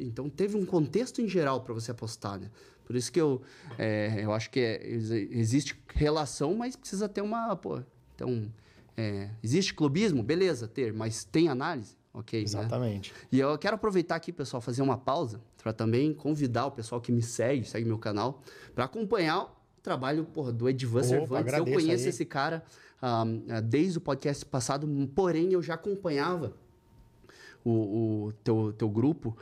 Então 0.01 0.29
teve 0.29 0.55
um 0.55 0.65
contexto 0.65 1.21
em 1.21 1.27
geral 1.27 1.59
para 1.61 1.73
você 1.73 1.91
apostar, 1.91 2.39
né? 2.39 2.49
Por 2.85 2.95
isso 2.95 3.11
que 3.11 3.19
eu, 3.19 3.41
é, 3.77 4.21
eu 4.23 4.31
acho 4.31 4.49
que 4.49 4.59
é- 4.59 4.87
exi- 4.87 5.27
existe 5.31 5.75
relação, 5.93 6.55
mas 6.55 6.75
precisa 6.77 7.09
ter 7.09 7.19
uma. 7.21 7.53
Pô, 7.55 7.81
então, 8.15 8.49
é, 8.95 9.29
existe 9.43 9.73
clubismo? 9.73 10.23
Beleza, 10.23 10.67
ter, 10.67 10.93
mas 10.93 11.23
tem 11.25 11.49
análise? 11.49 11.97
Ok, 12.13 12.39
né? 12.39 12.45
Exatamente. 12.45 13.13
E 13.29 13.39
eu 13.39 13.57
quero 13.57 13.75
aproveitar 13.75 14.15
aqui, 14.15 14.31
pessoal, 14.31 14.61
fazer 14.61 14.81
uma 14.81 14.97
pausa 14.97 15.41
para 15.61 15.73
também 15.73 16.13
convidar 16.13 16.67
o 16.67 16.71
pessoal 16.71 17.01
que 17.01 17.11
me 17.11 17.21
segue, 17.21 17.65
segue 17.67 17.85
meu 17.85 17.97
canal, 17.97 18.41
para 18.73 18.85
acompanhar 18.85 19.43
o 19.43 19.81
trabalho 19.81 20.23
porra, 20.23 20.53
do 20.53 20.69
Edivan 20.69 20.99
Opa, 20.99 21.07
Cervantes. 21.09 21.53
Eu 21.53 21.65
conheço 21.65 22.03
aí. 22.03 22.09
esse 22.09 22.23
cara 22.23 22.63
ah, 23.07 23.23
ah, 23.49 23.61
desde 23.61 23.99
o 23.99 24.01
podcast 24.01 24.43
passado, 24.47 24.87
porém 25.13 25.53
eu 25.53 25.61
já 25.61 25.75
acompanhava 25.75 26.53
o, 27.63 28.25
o 28.25 28.33
teu, 28.43 28.73
teu 28.73 28.89
grupo 28.89 29.37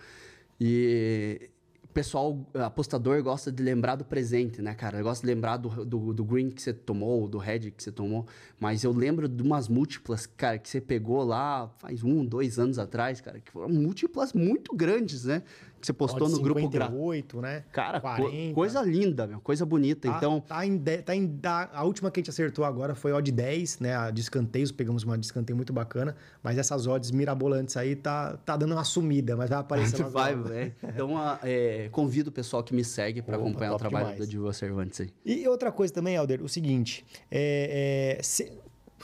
e 0.59 1.49
o 1.81 1.87
pessoal 1.93 2.45
apostador 2.55 3.23
gosta 3.23 3.53
de 3.53 3.63
lembrar 3.63 3.95
do 3.95 4.03
presente, 4.03 4.61
né, 4.61 4.73
cara? 4.73 5.01
Gosta 5.01 5.25
de 5.25 5.33
lembrar 5.33 5.55
do, 5.55 5.85
do, 5.85 6.13
do 6.13 6.25
green 6.25 6.49
que 6.49 6.61
você 6.61 6.73
tomou, 6.73 7.25
do 7.25 7.37
red 7.37 7.71
que 7.71 7.81
você 7.81 7.91
tomou, 7.91 8.27
mas 8.59 8.83
eu 8.83 8.91
lembro 8.91 9.29
de 9.29 9.41
umas 9.41 9.69
múltiplas, 9.69 10.25
cara, 10.25 10.57
que 10.57 10.67
você 10.67 10.81
pegou 10.81 11.23
lá 11.23 11.69
faz 11.77 12.03
um, 12.03 12.25
dois 12.25 12.59
anos 12.59 12.77
atrás, 12.77 13.21
cara, 13.21 13.39
que 13.39 13.49
foram 13.49 13.69
múltiplas 13.69 14.33
muito 14.33 14.75
grandes, 14.75 15.23
né? 15.23 15.41
Que 15.83 15.87
você 15.87 15.91
postou 15.93 16.29
no 16.29 16.39
grupo 16.39 16.69
gra... 16.69 16.85
58, 16.85 17.41
né? 17.41 17.65
Cara, 17.73 17.99
co- 17.99 18.07
40. 18.15 18.53
coisa 18.53 18.81
linda, 18.81 19.27
meu, 19.27 19.41
coisa 19.41 19.65
bonita. 19.65 20.09
Tá, 20.09 20.15
então, 20.17 20.39
tá 20.39 20.65
em, 20.65 20.77
de- 20.77 21.01
tá 21.01 21.13
em 21.13 21.29
a 21.43 21.83
última 21.83 22.09
que 22.09 22.19
a 22.19 22.21
gente 22.21 22.29
acertou 22.29 22.63
agora 22.63 22.95
foi 22.95 23.11
odd 23.11 23.29
10, 23.29 23.79
né? 23.79 23.93
A 23.93 24.09
de 24.09 24.21
escanteios, 24.21 24.71
pegamos 24.71 25.03
uma 25.03 25.17
de 25.17 25.25
escanteio 25.25 25.57
muito 25.57 25.73
bacana, 25.73 26.15
mas 26.41 26.57
essas 26.57 26.87
odds 26.87 27.11
mirabolantes 27.11 27.75
aí 27.75 27.97
tá, 27.97 28.37
tá 28.45 28.55
dando 28.55 28.71
uma 28.71 28.85
sumida, 28.85 29.35
mas 29.35 29.49
vai 29.49 29.59
aparecer 29.59 29.99
umas 30.03 30.13
vai. 30.13 30.73
Então, 30.81 31.17
ah, 31.17 31.37
é, 31.43 31.89
convido 31.91 32.29
o 32.29 32.31
pessoal 32.33 32.63
que 32.63 32.73
me 32.73 32.85
segue 32.85 33.21
para 33.21 33.35
acompanhar 33.35 33.73
o 33.73 33.77
trabalho 33.77 34.05
demais. 34.05 34.19
do 34.19 34.23
Edivan 34.23 34.53
Cervantes 34.53 35.01
aí. 35.01 35.09
E 35.25 35.45
outra 35.49 35.69
coisa 35.69 35.93
também, 35.93 36.15
Helder, 36.15 36.41
o 36.41 36.47
seguinte, 36.47 37.05
é, 37.29 38.15
é, 38.19 38.23
cê- 38.23 38.53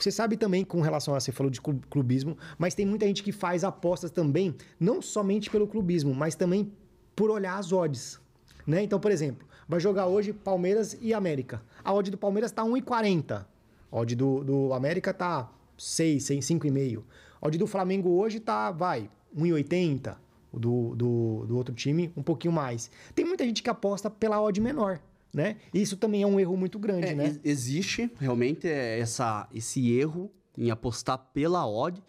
você 0.04 0.10
sabe 0.10 0.36
também 0.36 0.64
com 0.64 0.80
relação 0.80 1.14
a 1.14 1.20
você 1.20 1.32
falou 1.32 1.50
de 1.50 1.60
clu- 1.60 1.80
clubismo, 1.90 2.36
mas 2.58 2.74
tem 2.74 2.86
muita 2.86 3.06
gente 3.06 3.22
que 3.22 3.32
faz 3.32 3.64
apostas 3.64 4.10
também, 4.10 4.54
não 4.78 5.00
somente 5.02 5.50
pelo 5.50 5.66
clubismo, 5.66 6.14
mas 6.14 6.34
também 6.34 6.72
por 7.14 7.30
olhar 7.30 7.58
as 7.58 7.72
odds, 7.72 8.20
né? 8.66 8.82
Então, 8.82 8.98
por 8.98 9.10
exemplo, 9.10 9.46
vai 9.68 9.78
jogar 9.80 10.06
hoje 10.06 10.32
Palmeiras 10.32 10.96
e 11.00 11.12
América. 11.14 11.62
A 11.84 11.92
odd 11.92 12.10
do 12.10 12.18
Palmeiras 12.18 12.50
tá 12.50 12.62
1,40. 12.64 13.44
A 13.92 13.96
odd 13.96 14.14
do, 14.16 14.44
do 14.44 14.72
América 14.72 15.12
tá 15.12 15.50
6, 15.76 16.22
6, 16.24 16.44
5,5. 16.44 17.02
A 17.40 17.46
odd 17.46 17.58
do 17.58 17.66
Flamengo 17.66 18.08
hoje 18.10 18.40
tá, 18.40 18.70
vai, 18.70 19.10
1,80. 19.36 20.16
O 20.52 20.58
do, 20.58 20.94
do, 20.96 21.44
do 21.46 21.56
outro 21.56 21.72
time, 21.74 22.12
um 22.16 22.22
pouquinho 22.22 22.52
mais. 22.52 22.90
Tem 23.14 23.24
muita 23.24 23.44
gente 23.44 23.62
que 23.62 23.70
aposta 23.70 24.10
pela 24.10 24.40
odd 24.42 24.60
menor, 24.60 25.00
né? 25.32 25.56
Isso 25.72 25.96
também 25.96 26.22
é 26.22 26.26
um 26.26 26.38
erro 26.40 26.56
muito 26.56 26.78
grande, 26.78 27.06
É, 27.08 27.14
né? 27.14 27.24
ex- 27.26 27.40
Existe 27.44 28.10
realmente 28.18 28.66
é, 28.68 28.98
essa, 28.98 29.48
esse 29.54 29.92
erro 29.92 30.30
em 30.58 30.70
apostar 30.70 31.18
pela 31.32 31.66
odd, 31.66 32.02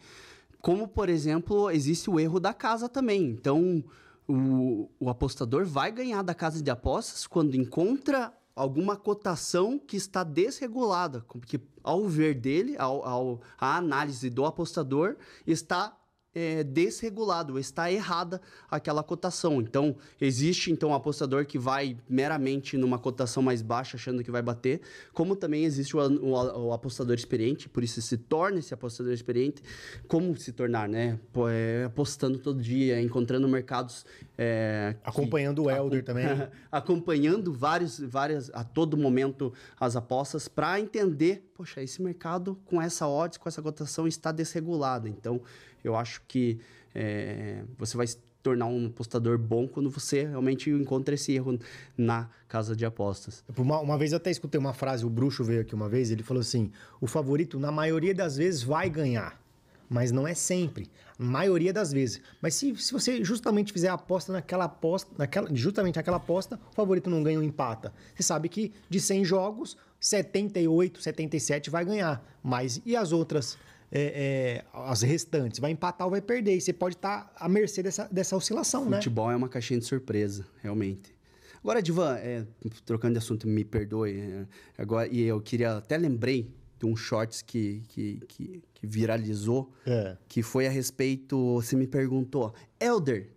como, 0.61 0.87
por 0.87 1.09
exemplo, 1.09 1.69
existe 1.71 2.09
o 2.09 2.19
erro 2.19 2.39
da 2.39 2.53
casa 2.53 2.87
também. 2.89 3.23
Então, 3.29 3.83
o, 4.27 4.89
o 4.99 5.09
apostador 5.09 5.65
vai 5.65 5.91
ganhar 5.91 6.21
da 6.21 6.33
casa 6.33 6.61
de 6.61 6.69
apostas 6.69 7.25
quando 7.27 7.55
encontra 7.55 8.33
alguma 8.55 8.95
cotação 8.95 9.79
que 9.79 9.95
está 9.97 10.23
desregulada, 10.23 11.23
porque 11.27 11.59
ao 11.83 12.05
ver 12.07 12.35
dele, 12.35 12.75
ao, 12.77 13.03
ao- 13.07 13.41
a 13.57 13.77
análise 13.77 14.29
do 14.29 14.45
apostador, 14.45 15.15
está 15.47 15.97
é, 16.33 16.63
desregulado, 16.63 17.59
está 17.59 17.91
errada 17.91 18.41
aquela 18.69 19.03
cotação. 19.03 19.61
Então, 19.61 19.95
existe 20.19 20.71
então 20.71 20.89
um 20.89 20.93
apostador 20.93 21.45
que 21.45 21.59
vai 21.59 21.97
meramente 22.07 22.77
numa 22.77 22.97
cotação 22.97 23.43
mais 23.43 23.61
baixa, 23.61 23.97
achando 23.97 24.23
que 24.23 24.31
vai 24.31 24.41
bater, 24.41 24.81
como 25.13 25.35
também 25.35 25.65
existe 25.65 25.95
o, 25.95 25.99
o, 25.99 26.67
o 26.67 26.73
apostador 26.73 27.15
experiente, 27.15 27.67
por 27.67 27.83
isso 27.83 28.01
se 28.01 28.17
torna 28.17 28.59
esse 28.59 28.73
apostador 28.73 29.13
experiente. 29.13 29.61
Como 30.07 30.35
se 30.37 30.51
tornar, 30.51 30.87
né? 30.87 31.19
Pô, 31.33 31.49
é, 31.49 31.85
apostando 31.85 32.37
todo 32.37 32.61
dia, 32.61 33.01
encontrando 33.01 33.47
mercados. 33.47 34.05
É, 34.37 34.95
acompanhando 35.03 35.61
que, 35.61 35.67
o 35.67 35.71
Elder 35.71 36.03
também. 36.03 36.25
acompanhando 36.71 37.53
vários, 37.53 37.99
várias, 37.99 38.49
a 38.53 38.63
todo 38.63 38.97
momento 38.97 39.53
as 39.79 39.95
apostas 39.95 40.47
para 40.47 40.79
entender, 40.79 41.49
poxa, 41.53 41.81
esse 41.81 42.01
mercado 42.01 42.57
com 42.65 42.81
essa 42.81 43.07
odds, 43.07 43.37
com 43.37 43.49
essa 43.49 43.61
cotação 43.61 44.07
está 44.07 44.31
desregulado. 44.31 45.07
Então, 45.07 45.41
eu 45.83 45.95
acho 45.95 46.21
que 46.27 46.59
é, 46.93 47.63
você 47.77 47.95
vai 47.95 48.07
se 48.07 48.17
tornar 48.41 48.65
um 48.65 48.87
apostador 48.87 49.37
bom 49.37 49.67
quando 49.67 49.89
você 49.89 50.25
realmente 50.25 50.69
encontra 50.69 51.15
esse 51.15 51.31
erro 51.33 51.59
na 51.97 52.29
casa 52.47 52.75
de 52.75 52.85
apostas. 52.85 53.43
Uma, 53.55 53.79
uma 53.79 53.97
vez 53.97 54.11
eu 54.11 54.17
até 54.17 54.31
escutei 54.31 54.59
uma 54.59 54.73
frase, 54.73 55.05
o 55.05 55.09
Bruxo 55.09 55.43
veio 55.43 55.61
aqui 55.61 55.75
uma 55.75 55.87
vez, 55.87 56.11
ele 56.11 56.23
falou 56.23 56.41
assim: 56.41 56.71
o 56.99 57.07
favorito, 57.07 57.59
na 57.59 57.71
maioria 57.71 58.13
das 58.13 58.37
vezes, 58.37 58.63
vai 58.63 58.89
ganhar. 58.89 59.39
Mas 59.87 60.09
não 60.09 60.25
é 60.25 60.33
sempre, 60.33 60.89
maioria 61.19 61.73
das 61.73 61.91
vezes. 61.91 62.21
Mas 62.41 62.55
se, 62.55 62.73
se 62.77 62.93
você 62.93 63.25
justamente 63.25 63.73
fizer 63.73 63.89
a 63.89 63.93
aposta 63.93 64.31
naquela 64.31 64.63
aposta, 64.63 65.11
naquela, 65.17 65.53
justamente 65.53 65.99
aquela 65.99 66.15
aposta, 66.15 66.57
o 66.71 66.73
favorito 66.73 67.09
não 67.09 67.21
ganha 67.21 67.37
ou 67.37 67.43
empata. 67.43 67.93
Você 68.15 68.23
sabe 68.23 68.47
que 68.47 68.71
de 68.89 69.01
100 69.01 69.25
jogos, 69.25 69.75
78, 69.99 71.01
77 71.01 71.69
vai 71.69 71.83
ganhar. 71.83 72.23
Mas 72.41 72.81
e 72.85 72.95
as 72.95 73.11
outras 73.11 73.57
é, 73.91 74.63
é, 74.63 74.65
as 74.73 75.01
restantes, 75.01 75.59
vai 75.59 75.71
empatar 75.71 76.07
ou 76.07 76.11
vai 76.11 76.21
perder. 76.21 76.55
E 76.55 76.61
você 76.61 76.71
pode 76.71 76.95
estar 76.95 77.25
tá 77.25 77.31
à 77.35 77.49
mercê 77.49 77.83
dessa, 77.83 78.07
dessa 78.11 78.35
oscilação, 78.35 78.81
Futebol 78.81 78.91
né? 78.91 78.97
Futebol 78.97 79.31
é 79.31 79.35
uma 79.35 79.49
caixinha 79.49 79.79
de 79.79 79.85
surpresa, 79.85 80.45
realmente. 80.61 81.13
Agora, 81.61 81.81
Divan, 81.81 82.15
é, 82.15 82.45
trocando 82.85 83.13
de 83.13 83.19
assunto, 83.19 83.47
me 83.47 83.63
perdoe. 83.63 84.19
É, 84.19 84.45
agora, 84.77 85.07
e 85.07 85.21
eu 85.21 85.39
queria 85.41 85.77
até 85.77 85.97
lembrei 85.97 86.49
de 86.79 86.85
um 86.87 86.95
shorts 86.95 87.41
que, 87.43 87.83
que, 87.89 88.19
que, 88.27 88.63
que 88.73 88.87
viralizou, 88.87 89.71
é. 89.85 90.17
que 90.27 90.41
foi 90.41 90.65
a 90.65 90.71
respeito. 90.71 91.55
Você 91.55 91.75
me 91.75 91.85
perguntou, 91.85 92.53
Elder, 92.79 93.29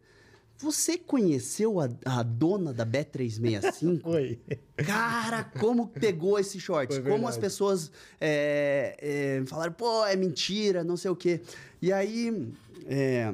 você 0.64 0.96
conheceu 0.96 1.78
a, 1.78 1.88
a 2.06 2.22
dona 2.22 2.72
da 2.72 2.86
Bet365? 2.86 4.00
Foi. 4.00 4.40
Cara, 4.84 5.44
como 5.44 5.86
pegou 5.88 6.38
esse 6.38 6.58
short? 6.58 7.02
como 7.02 7.28
as 7.28 7.36
pessoas 7.36 7.92
é, 8.20 8.96
é, 8.98 9.46
falaram, 9.46 9.72
pô, 9.72 10.04
é 10.06 10.16
mentira, 10.16 10.82
não 10.82 10.96
sei 10.96 11.10
o 11.10 11.16
quê. 11.16 11.42
E 11.82 11.92
aí, 11.92 12.50
é, 12.86 13.32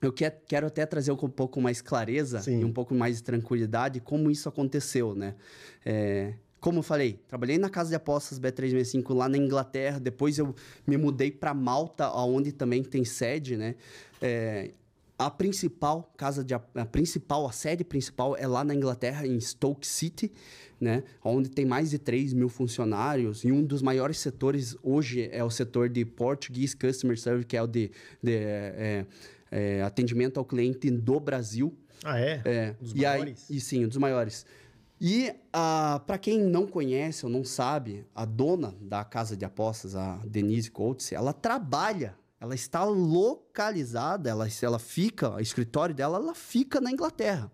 eu 0.00 0.10
quer, 0.12 0.42
quero 0.48 0.66
até 0.66 0.86
trazer 0.86 1.12
um 1.12 1.16
pouco 1.16 1.60
mais 1.60 1.82
clareza 1.82 2.40
Sim. 2.40 2.60
e 2.60 2.64
um 2.64 2.72
pouco 2.72 2.94
mais 2.94 3.18
de 3.18 3.22
tranquilidade 3.22 4.00
como 4.00 4.30
isso 4.30 4.48
aconteceu, 4.48 5.14
né? 5.14 5.34
É, 5.84 6.32
como 6.58 6.78
eu 6.78 6.82
falei, 6.82 7.20
trabalhei 7.28 7.58
na 7.58 7.68
casa 7.68 7.90
de 7.90 7.96
apostas 7.96 8.40
Bet365 8.40 9.14
lá 9.14 9.28
na 9.28 9.36
Inglaterra, 9.36 10.00
depois 10.00 10.38
eu 10.38 10.54
me 10.86 10.96
mudei 10.96 11.30
para 11.30 11.52
Malta, 11.52 12.10
onde 12.12 12.50
também 12.50 12.82
tem 12.82 13.04
sede, 13.04 13.56
né? 13.56 13.76
A 15.18 15.30
principal 15.30 16.12
casa 16.16 16.44
de 16.44 16.54
a 16.54 16.60
principal 16.90 17.46
a 17.46 17.52
sede 17.52 17.82
principal 17.84 18.36
é 18.36 18.46
lá 18.46 18.62
na 18.62 18.74
Inglaterra 18.74 19.26
em 19.26 19.40
Stoke 19.40 19.86
City 19.86 20.30
né? 20.80 21.02
Onde 21.24 21.48
tem 21.48 21.64
mais 21.64 21.90
de 21.90 21.98
3 21.98 22.32
mil 22.32 22.48
funcionários. 22.48 23.44
E 23.44 23.50
um 23.50 23.64
dos 23.64 23.82
maiores 23.82 24.18
setores 24.18 24.76
hoje 24.82 25.28
é 25.32 25.42
o 25.42 25.50
setor 25.50 25.88
de 25.88 26.04
Portuguese 26.04 26.76
Customer 26.76 27.18
Service 27.18 27.46
que 27.46 27.56
é 27.56 27.62
o 27.62 27.66
de, 27.66 27.90
de 28.22 28.34
é, 28.34 29.06
é, 29.50 29.82
atendimento 29.82 30.38
ao 30.38 30.44
cliente 30.44 30.90
do 30.90 31.18
Brasil. 31.18 31.74
Ah 32.04 32.20
é, 32.20 32.42
é. 32.44 32.72
Dos 32.80 32.92
e 32.92 33.02
maiores? 33.02 33.46
aí, 33.50 33.56
e 33.56 33.60
sim 33.60 33.84
um 33.84 33.88
dos 33.88 33.96
maiores. 33.96 34.44
E 35.00 35.28
uh, 35.28 36.00
para 36.06 36.16
quem 36.16 36.40
não 36.40 36.66
conhece 36.66 37.26
ou 37.26 37.30
não 37.30 37.44
sabe 37.44 38.06
a 38.14 38.24
dona 38.24 38.74
da 38.80 39.04
casa 39.04 39.36
de 39.36 39.44
apostas 39.44 39.94
a 39.94 40.16
Denise 40.26 40.70
Coates 40.70 41.12
ela 41.12 41.34
trabalha 41.34 42.14
ela 42.40 42.54
está 42.54 42.84
localizada, 42.84 44.28
ela, 44.28 44.46
ela 44.62 44.78
fica, 44.78 45.34
o 45.34 45.40
escritório 45.40 45.94
dela, 45.94 46.18
ela 46.18 46.34
fica 46.34 46.80
na 46.80 46.90
Inglaterra. 46.90 47.50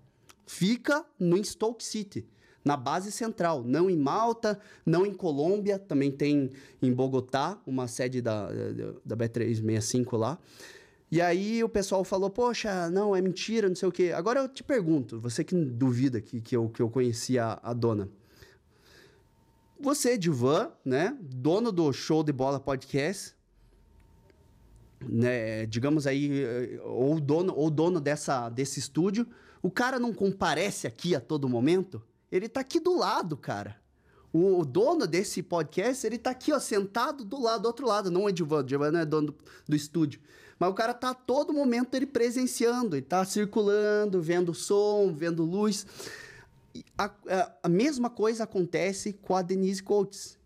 Fica 0.46 1.04
no 1.18 1.42
Stoke 1.42 1.84
City, 1.84 2.26
na 2.64 2.76
base 2.76 3.12
central, 3.12 3.62
não 3.64 3.88
em 3.88 3.96
Malta, 3.96 4.60
não 4.84 5.06
em 5.06 5.14
Colômbia, 5.14 5.78
também 5.78 6.10
tem 6.10 6.50
em 6.80 6.92
Bogotá, 6.92 7.60
uma 7.66 7.86
sede 7.86 8.20
da, 8.20 8.48
da 9.04 9.16
B365 9.16 10.18
lá. 10.18 10.38
E 11.10 11.20
aí 11.20 11.62
o 11.62 11.68
pessoal 11.68 12.02
falou, 12.04 12.30
poxa, 12.30 12.88
não, 12.90 13.14
é 13.14 13.20
mentira, 13.20 13.68
não 13.68 13.76
sei 13.76 13.88
o 13.88 13.92
quê. 13.92 14.12
Agora 14.14 14.40
eu 14.40 14.48
te 14.48 14.64
pergunto, 14.64 15.20
você 15.20 15.44
que 15.44 15.54
duvida 15.54 16.20
que, 16.20 16.40
que, 16.40 16.56
eu, 16.56 16.68
que 16.70 16.80
eu 16.80 16.88
conheci 16.88 17.38
a, 17.38 17.60
a 17.62 17.72
dona. 17.72 18.08
Você, 19.78 20.16
Divan, 20.16 20.70
né, 20.84 21.16
dono 21.20 21.70
do 21.70 21.92
Show 21.92 22.22
de 22.22 22.32
Bola 22.32 22.58
Podcast, 22.58 23.34
né, 25.08 25.66
digamos 25.66 26.06
aí, 26.06 26.78
ou 26.84 27.20
dono, 27.20 27.54
ou 27.56 27.70
dono 27.70 28.00
dessa, 28.00 28.48
desse 28.48 28.78
estúdio, 28.78 29.26
o 29.62 29.70
cara 29.70 29.98
não 29.98 30.12
comparece 30.12 30.86
aqui 30.86 31.14
a 31.14 31.20
todo 31.20 31.48
momento, 31.48 32.02
ele 32.30 32.48
tá 32.48 32.60
aqui 32.60 32.80
do 32.80 32.96
lado, 32.96 33.36
cara. 33.36 33.80
O, 34.32 34.64
dono 34.64 35.06
desse 35.06 35.42
podcast, 35.42 36.06
ele 36.06 36.16
tá 36.16 36.30
aqui, 36.30 36.52
ó, 36.52 36.58
sentado 36.58 37.22
do 37.22 37.38
lado, 37.38 37.62
do 37.62 37.66
outro 37.66 37.86
lado, 37.86 38.10
não 38.10 38.26
é 38.26 38.30
Edvan 38.30 38.64
não 38.90 39.00
é 39.00 39.04
dono 39.04 39.26
do, 39.28 39.36
do 39.68 39.76
estúdio. 39.76 40.20
Mas 40.58 40.70
o 40.70 40.74
cara 40.74 40.94
tá 40.94 41.10
a 41.10 41.14
todo 41.14 41.52
momento 41.52 41.94
ele 41.94 42.06
presenciando, 42.06 42.96
ele 42.96 43.04
tá 43.04 43.24
circulando, 43.24 44.22
vendo 44.22 44.54
som, 44.54 45.12
vendo 45.12 45.44
luz. 45.44 45.86
A, 46.96 47.04
a, 47.04 47.52
a 47.64 47.68
mesma 47.68 48.08
coisa 48.08 48.44
acontece 48.44 49.12
com 49.12 49.36
a 49.36 49.42
Denise 49.42 49.82
Coates. 49.82 50.38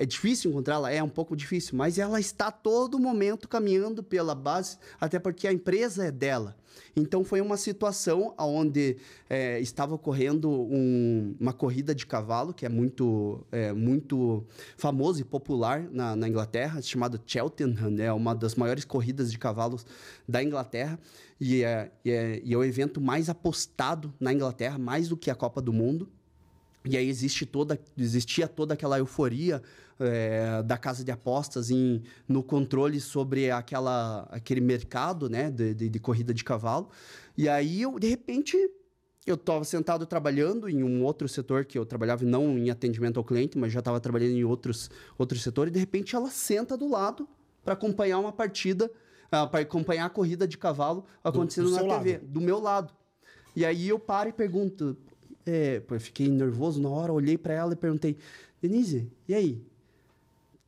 É 0.00 0.06
difícil 0.06 0.50
encontrá-la? 0.50 0.90
É 0.90 1.02
um 1.02 1.10
pouco 1.10 1.36
difícil, 1.36 1.76
mas 1.76 1.98
ela 1.98 2.18
está 2.18 2.46
a 2.46 2.50
todo 2.50 2.98
momento 2.98 3.46
caminhando 3.46 4.02
pela 4.02 4.34
base, 4.34 4.78
até 4.98 5.18
porque 5.18 5.46
a 5.46 5.52
empresa 5.52 6.06
é 6.06 6.10
dela. 6.10 6.56
Então 6.96 7.22
foi 7.22 7.42
uma 7.42 7.58
situação 7.58 8.34
onde 8.38 8.96
é, 9.28 9.60
estava 9.60 9.96
ocorrendo 9.96 10.50
um, 10.50 11.36
uma 11.38 11.52
corrida 11.52 11.94
de 11.94 12.06
cavalo, 12.06 12.54
que 12.54 12.64
é 12.64 12.68
muito, 12.70 13.46
é, 13.52 13.74
muito 13.74 14.42
famoso 14.74 15.20
e 15.20 15.24
popular 15.24 15.86
na, 15.92 16.16
na 16.16 16.26
Inglaterra, 16.26 16.80
chamada 16.80 17.20
Cheltenham, 17.26 17.94
é 17.98 18.10
uma 18.10 18.34
das 18.34 18.54
maiores 18.54 18.86
corridas 18.86 19.30
de 19.30 19.38
cavalos 19.38 19.84
da 20.26 20.42
Inglaterra. 20.42 20.98
E 21.38 21.62
é, 21.62 21.92
e 22.02 22.10
é, 22.10 22.40
e 22.42 22.54
é 22.54 22.56
o 22.56 22.64
evento 22.64 23.02
mais 23.02 23.28
apostado 23.28 24.14
na 24.18 24.32
Inglaterra, 24.32 24.78
mais 24.78 25.08
do 25.08 25.16
que 25.16 25.30
a 25.30 25.34
Copa 25.34 25.60
do 25.60 25.74
Mundo. 25.74 26.08
E 26.86 26.96
aí 26.96 27.08
existe 27.10 27.44
toda, 27.44 27.78
existia 27.98 28.48
toda 28.48 28.72
aquela 28.72 28.98
euforia 28.98 29.62
é, 30.00 30.62
da 30.62 30.76
casa 30.76 31.04
de 31.04 31.10
apostas 31.10 31.70
em, 31.70 32.02
no 32.26 32.42
controle 32.42 33.00
sobre 33.00 33.50
aquela, 33.50 34.26
aquele 34.30 34.60
mercado 34.60 35.28
né, 35.28 35.50
de, 35.50 35.74
de, 35.74 35.88
de 35.88 35.98
corrida 36.00 36.32
de 36.32 36.42
cavalo. 36.42 36.88
E 37.36 37.48
aí, 37.48 37.82
eu, 37.82 37.98
de 37.98 38.08
repente, 38.08 38.56
eu 39.26 39.34
estava 39.34 39.64
sentado 39.64 40.06
trabalhando 40.06 40.68
em 40.68 40.82
um 40.82 41.04
outro 41.04 41.28
setor 41.28 41.64
que 41.64 41.78
eu 41.78 41.84
trabalhava 41.84 42.24
não 42.24 42.56
em 42.58 42.70
atendimento 42.70 43.18
ao 43.18 43.24
cliente, 43.24 43.58
mas 43.58 43.72
já 43.72 43.80
estava 43.80 44.00
trabalhando 44.00 44.32
em 44.32 44.44
outros, 44.44 44.90
outros 45.18 45.42
setores. 45.42 45.70
E 45.70 45.74
de 45.74 45.80
repente 45.80 46.16
ela 46.16 46.30
senta 46.30 46.76
do 46.76 46.88
lado 46.88 47.28
para 47.62 47.74
acompanhar 47.74 48.18
uma 48.18 48.32
partida, 48.32 48.86
uh, 48.86 48.90
ah, 49.30 49.46
para 49.46 49.60
acompanhar 49.60 50.06
a 50.06 50.10
corrida 50.10 50.48
de 50.48 50.56
cavalo 50.56 51.04
acontecendo 51.22 51.70
do, 51.70 51.76
do 51.76 51.86
na 51.86 51.98
TV, 51.98 52.12
lado. 52.12 52.26
do 52.26 52.40
meu 52.40 52.58
lado. 52.58 52.92
E 53.54 53.64
aí 53.64 53.88
eu 53.88 53.98
paro 53.98 54.30
e 54.30 54.32
pergunto, 54.32 54.96
é, 55.46 55.82
eu 55.88 56.00
fiquei 56.00 56.28
nervoso 56.28 56.80
na 56.80 56.88
hora, 56.88 57.12
olhei 57.12 57.36
para 57.36 57.52
ela 57.52 57.72
e 57.72 57.76
perguntei, 57.76 58.16
Denise, 58.60 59.10
e 59.28 59.34
aí? 59.34 59.69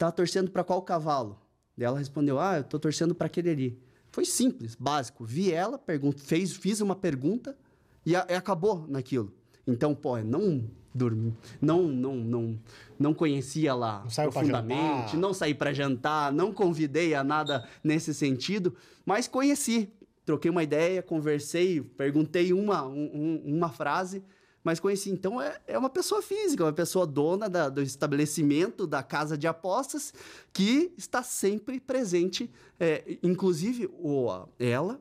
Tá 0.02 0.10
torcendo 0.10 0.50
para 0.50 0.64
qual 0.64 0.82
cavalo? 0.82 1.38
Daí 1.78 1.86
ela 1.86 1.96
respondeu: 1.96 2.40
Ah, 2.40 2.56
eu 2.56 2.64
tô 2.64 2.76
torcendo 2.76 3.14
para 3.14 3.28
aquele 3.28 3.50
ali. 3.50 3.78
Foi 4.10 4.24
simples, 4.24 4.74
básico. 4.74 5.24
Vi 5.24 5.52
ela, 5.52 5.80
fez, 6.16 6.56
fiz 6.56 6.80
uma 6.80 6.96
pergunta 6.96 7.56
e, 8.04 8.16
a, 8.16 8.26
e 8.28 8.34
acabou 8.34 8.84
naquilo. 8.88 9.32
Então, 9.64 9.94
pô, 9.94 10.18
não 10.18 10.68
dormi, 10.92 11.32
não, 11.60 11.84
não, 11.84 12.16
não, 12.16 12.58
não 12.98 13.14
conhecia 13.14 13.74
lá 13.74 14.04
não 14.04 14.24
profundamente, 14.24 15.16
não 15.16 15.32
saí 15.32 15.54
para 15.54 15.72
jantar, 15.72 16.32
não 16.32 16.52
convidei 16.52 17.14
a 17.14 17.22
nada 17.22 17.64
nesse 17.82 18.12
sentido, 18.12 18.74
mas 19.06 19.28
conheci, 19.28 19.88
troquei 20.24 20.50
uma 20.50 20.64
ideia, 20.64 21.00
conversei, 21.00 21.80
perguntei 21.80 22.52
uma, 22.52 22.84
um, 22.84 23.40
uma 23.44 23.68
frase 23.68 24.20
mas 24.64 24.80
conheci. 24.80 25.10
Então 25.10 25.40
é, 25.40 25.58
é 25.66 25.78
uma 25.78 25.90
pessoa 25.90 26.22
física, 26.22 26.64
uma 26.64 26.72
pessoa 26.72 27.06
dona 27.06 27.48
da, 27.48 27.68
do 27.68 27.82
estabelecimento, 27.82 28.86
da 28.86 29.02
casa 29.02 29.36
de 29.36 29.46
apostas, 29.46 30.12
que 30.52 30.92
está 30.96 31.22
sempre 31.22 31.80
presente. 31.80 32.50
É, 32.78 33.18
inclusive, 33.22 33.90
o, 33.98 34.28
ela, 34.58 35.00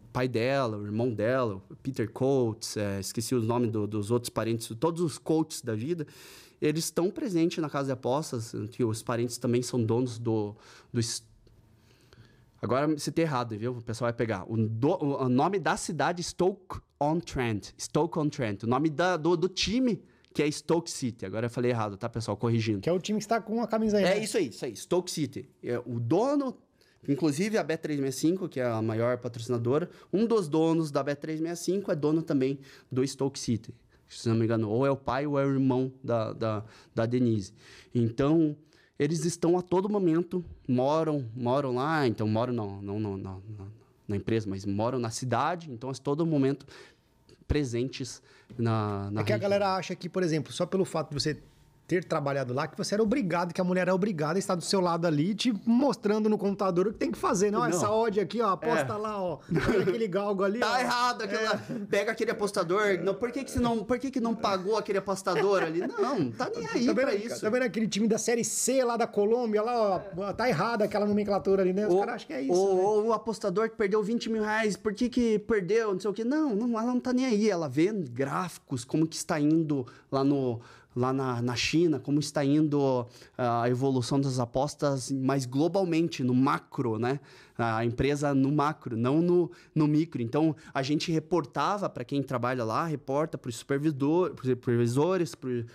o 0.00 0.08
pai 0.12 0.28
dela, 0.28 0.76
o 0.76 0.84
irmão 0.84 1.12
dela, 1.12 1.62
o 1.70 1.76
Peter 1.76 2.10
Coates, 2.10 2.76
é, 2.76 3.00
esqueci 3.00 3.34
os 3.34 3.46
nomes 3.46 3.70
do, 3.70 3.86
dos 3.86 4.10
outros 4.10 4.30
parentes, 4.30 4.70
todos 4.78 5.00
os 5.00 5.18
coaches 5.18 5.62
da 5.62 5.74
vida, 5.74 6.06
eles 6.60 6.84
estão 6.84 7.10
presentes 7.10 7.58
na 7.58 7.68
casa 7.68 7.86
de 7.86 7.92
apostas, 7.92 8.52
que 8.70 8.82
os 8.82 9.02
parentes 9.02 9.36
também 9.36 9.62
são 9.62 9.82
donos 9.82 10.18
do, 10.18 10.54
do 10.92 11.00
Agora 12.66 12.88
você 12.88 13.12
tá 13.12 13.22
errado, 13.22 13.56
viu? 13.56 13.72
O 13.76 13.80
pessoal 13.80 14.06
vai 14.08 14.12
pegar. 14.12 14.44
O, 14.50 14.56
do- 14.56 14.98
o 15.22 15.28
nome 15.28 15.60
da 15.60 15.76
cidade 15.76 16.20
Stoke 16.20 16.80
on 17.00 17.20
Trent. 17.20 17.68
Stoke 17.78 18.18
on 18.18 18.28
Trent. 18.28 18.64
O 18.64 18.66
nome 18.66 18.90
da- 18.90 19.16
do, 19.16 19.36
do 19.36 19.48
time 19.48 20.02
que 20.34 20.42
é 20.42 20.50
Stoke 20.50 20.90
City. 20.90 21.24
Agora 21.24 21.46
eu 21.46 21.50
falei 21.50 21.70
errado, 21.70 21.96
tá, 21.96 22.08
pessoal? 22.08 22.36
Corrigindo. 22.36 22.80
Que 22.80 22.88
é 22.90 22.92
o 22.92 22.98
time 22.98 23.18
que 23.20 23.24
está 23.24 23.40
com 23.40 23.62
a 23.62 23.68
camisa 23.68 23.98
aí. 23.98 24.04
É 24.04 24.14
né? 24.16 24.18
isso 24.24 24.36
aí, 24.36 24.48
isso 24.48 24.64
aí. 24.64 24.74
Stoke 24.74 25.10
City. 25.10 25.48
É, 25.62 25.78
o 25.78 26.00
dono, 26.00 26.58
inclusive 27.08 27.56
a 27.56 27.64
Bet365, 27.64 28.48
que 28.48 28.58
é 28.58 28.66
a 28.66 28.82
maior 28.82 29.16
patrocinadora, 29.18 29.88
um 30.12 30.26
dos 30.26 30.48
donos 30.48 30.90
da 30.90 31.04
Bet365 31.04 31.88
é 31.90 31.94
dono 31.94 32.20
também 32.20 32.58
do 32.90 33.06
Stoke 33.06 33.38
City. 33.38 33.72
Se 34.08 34.28
não 34.28 34.36
me 34.36 34.44
engano, 34.44 34.68
ou 34.68 34.84
é 34.84 34.90
o 34.90 34.96
pai 34.96 35.26
ou 35.26 35.38
é 35.38 35.44
o 35.46 35.50
irmão 35.52 35.92
da, 36.02 36.32
da, 36.32 36.64
da 36.94 37.06
Denise. 37.06 37.52
Então, 37.94 38.56
eles 38.98 39.24
estão 39.24 39.58
a 39.58 39.62
todo 39.62 39.88
momento, 39.88 40.44
moram, 40.66 41.26
moram 41.34 41.74
lá, 41.74 42.06
então 42.06 42.26
moram 42.26 42.52
não, 42.52 42.82
não, 42.82 42.98
não, 42.98 43.16
não, 43.16 43.42
na 44.08 44.16
empresa, 44.16 44.48
mas 44.48 44.64
moram 44.64 44.98
na 44.98 45.10
cidade, 45.10 45.70
então 45.70 45.90
a 45.90 45.94
todo 45.94 46.24
momento 46.24 46.66
presentes 47.46 48.22
na, 48.58 49.10
na 49.10 49.20
É 49.20 49.24
que 49.24 49.32
a 49.32 49.38
galera 49.38 49.76
acha 49.76 49.94
que, 49.94 50.08
por 50.08 50.22
exemplo, 50.22 50.52
só 50.52 50.66
pelo 50.66 50.84
fato 50.84 51.10
de 51.10 51.14
você 51.14 51.38
ter 51.86 52.04
trabalhado 52.04 52.52
lá, 52.52 52.66
que 52.66 52.76
você 52.76 52.94
era 52.94 53.02
obrigado, 53.02 53.52
que 53.54 53.60
a 53.60 53.64
mulher 53.64 53.86
é 53.86 53.92
obrigada 53.92 54.34
a 54.36 54.40
estar 54.40 54.54
do 54.56 54.64
seu 54.64 54.80
lado 54.80 55.06
ali, 55.06 55.34
te 55.34 55.52
mostrando 55.64 56.28
no 56.28 56.36
computador 56.36 56.88
o 56.88 56.92
que 56.92 56.98
tem 56.98 57.12
que 57.12 57.18
fazer. 57.18 57.50
Não, 57.50 57.60
Não. 57.60 57.66
essa 57.66 57.90
odd 57.90 58.18
aqui, 58.18 58.40
ó, 58.40 58.50
aposta 58.50 58.92
É. 58.92 58.96
lá, 58.96 59.22
ó. 59.22 59.38
Olha 59.68 59.82
aquele 59.82 60.08
galgo 60.08 60.42
ali, 60.42 60.60
ó. 60.62 60.66
Tá 60.66 60.80
errado 60.80 61.22
aquela. 61.22 61.56
Pega 61.88 62.10
aquele 62.12 62.30
apostador. 62.32 62.98
Não, 63.04 63.14
por 63.14 63.30
que, 63.30 63.44
que 63.44 63.50
você 63.50 63.60
não. 63.60 63.84
Por 63.84 63.98
que, 63.98 64.10
que 64.10 64.20
não 64.20 64.34
pagou 64.34 64.76
aquele 64.76 64.98
apostador 64.98 65.62
ali? 65.62 65.80
Não, 65.86 66.30
tá 66.32 66.50
nem 66.54 66.66
aí 66.66 66.86
Tá 66.86 66.92
vendo, 66.92 67.12
isso. 67.24 67.40
tá 67.40 67.50
vendo 67.50 67.62
aquele 67.62 67.86
time 67.86 68.08
da 68.08 68.18
Série 68.18 68.44
C 68.44 68.82
lá 68.82 68.96
da 68.96 69.06
Colômbia, 69.06 69.62
lá, 69.62 70.02
ó, 70.16 70.32
tá 70.32 70.48
errada 70.48 70.84
aquela 70.84 71.06
nomenclatura 71.06 71.62
ali, 71.62 71.72
né? 71.72 71.86
Os 71.86 71.94
caras 72.00 72.14
acham 72.16 72.26
que 72.26 72.32
é 72.32 72.40
isso. 72.42 72.52
ou, 72.52 72.74
né? 72.76 72.82
ou 72.82 73.06
o 73.06 73.12
apostador 73.12 73.70
que 73.70 73.76
perdeu 73.76 74.02
20 74.02 74.28
mil 74.30 74.42
reais, 74.42 74.76
por 74.76 74.92
que, 74.92 75.08
que 75.08 75.38
perdeu? 75.40 75.92
Não 75.92 76.00
sei 76.00 76.10
o 76.10 76.14
quê. 76.14 76.24
Não, 76.24 76.54
não, 76.54 76.78
ela 76.80 76.92
não 76.92 77.00
tá 77.00 77.12
nem 77.12 77.26
aí. 77.26 77.48
Ela 77.48 77.68
vê 77.68 77.92
gráficos, 77.92 78.84
como 78.84 79.06
que 79.06 79.14
está 79.16 79.38
indo 79.38 79.86
lá 80.10 80.24
no. 80.24 80.60
Lá 80.96 81.12
na, 81.12 81.42
na 81.42 81.54
China, 81.54 82.00
como 82.00 82.18
está 82.18 82.42
indo 82.42 83.06
ah, 83.36 83.64
a 83.64 83.70
evolução 83.70 84.18
das 84.18 84.38
apostas, 84.38 85.10
mais 85.10 85.44
globalmente, 85.44 86.24
no 86.24 86.34
macro, 86.34 86.98
né? 86.98 87.20
A 87.58 87.84
empresa 87.84 88.34
no 88.34 88.50
macro, 88.50 88.96
não 88.96 89.20
no, 89.20 89.50
no 89.74 89.86
micro. 89.86 90.22
Então, 90.22 90.56
a 90.72 90.82
gente 90.82 91.12
reportava 91.12 91.88
para 91.88 92.02
quem 92.04 92.22
trabalha 92.22 92.64
lá, 92.64 92.86
reporta 92.86 93.36
para 93.36 93.50
os 93.50 93.56
supervisor, 93.56 94.34
supervisores, 94.42 95.34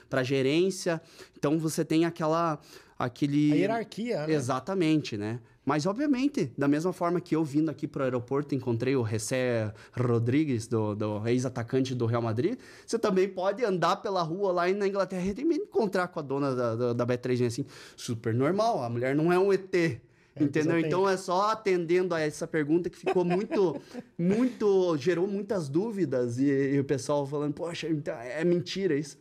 para 0.09 0.21
a 0.21 0.23
gerência. 0.23 0.99
Então, 1.37 1.59
você 1.59 1.85
tem 1.85 2.03
aquela... 2.05 2.59
Aquele... 2.97 3.51
A 3.51 3.55
hierarquia, 3.55 4.27
né? 4.27 4.33
Exatamente, 4.33 5.17
né? 5.17 5.39
Mas, 5.63 5.85
obviamente, 5.85 6.51
da 6.57 6.67
mesma 6.67 6.91
forma 6.91 7.21
que 7.21 7.35
eu 7.35 7.43
vindo 7.43 7.69
aqui 7.69 7.87
para 7.87 8.01
o 8.01 8.03
aeroporto 8.03 8.55
encontrei 8.55 8.95
o 8.95 9.05
José 9.05 9.71
Rodrigues, 9.93 10.67
do, 10.67 10.95
do 10.95 11.27
ex-atacante 11.27 11.93
do 11.93 12.07
Real 12.07 12.21
Madrid, 12.21 12.57
você 12.85 12.97
também 12.97 13.29
pode 13.29 13.63
andar 13.63 13.97
pela 13.97 14.23
rua 14.23 14.51
lá 14.51 14.67
na 14.69 14.87
Inglaterra 14.87 15.33
e 15.37 15.45
me 15.45 15.55
encontrar 15.55 16.07
com 16.07 16.19
a 16.19 16.23
dona 16.23 16.55
da, 16.55 16.75
da, 16.75 16.93
da 16.93 17.05
Bet3, 17.05 17.45
assim, 17.45 17.65
super 17.95 18.33
normal, 18.33 18.83
a 18.83 18.89
mulher 18.89 19.15
não 19.15 19.31
é 19.31 19.37
um 19.37 19.53
ET. 19.53 20.01
Entendeu? 20.33 20.61
exatamente. 20.61 20.87
Então 20.87 21.09
é 21.09 21.17
só 21.17 21.51
atendendo 21.51 22.15
a 22.15 22.21
essa 22.21 22.47
pergunta 22.47 22.89
que 22.89 22.97
ficou 22.97 23.25
muito, 23.25 23.79
muito, 24.17 24.97
gerou 24.97 25.27
muitas 25.27 25.67
dúvidas 25.67 26.39
e, 26.39 26.45
e 26.45 26.79
o 26.79 26.83
pessoal 26.83 27.27
falando, 27.27 27.53
poxa, 27.53 27.87
então 27.89 28.15
é 28.15 28.43
mentira 28.43 28.95
isso. 28.95 29.17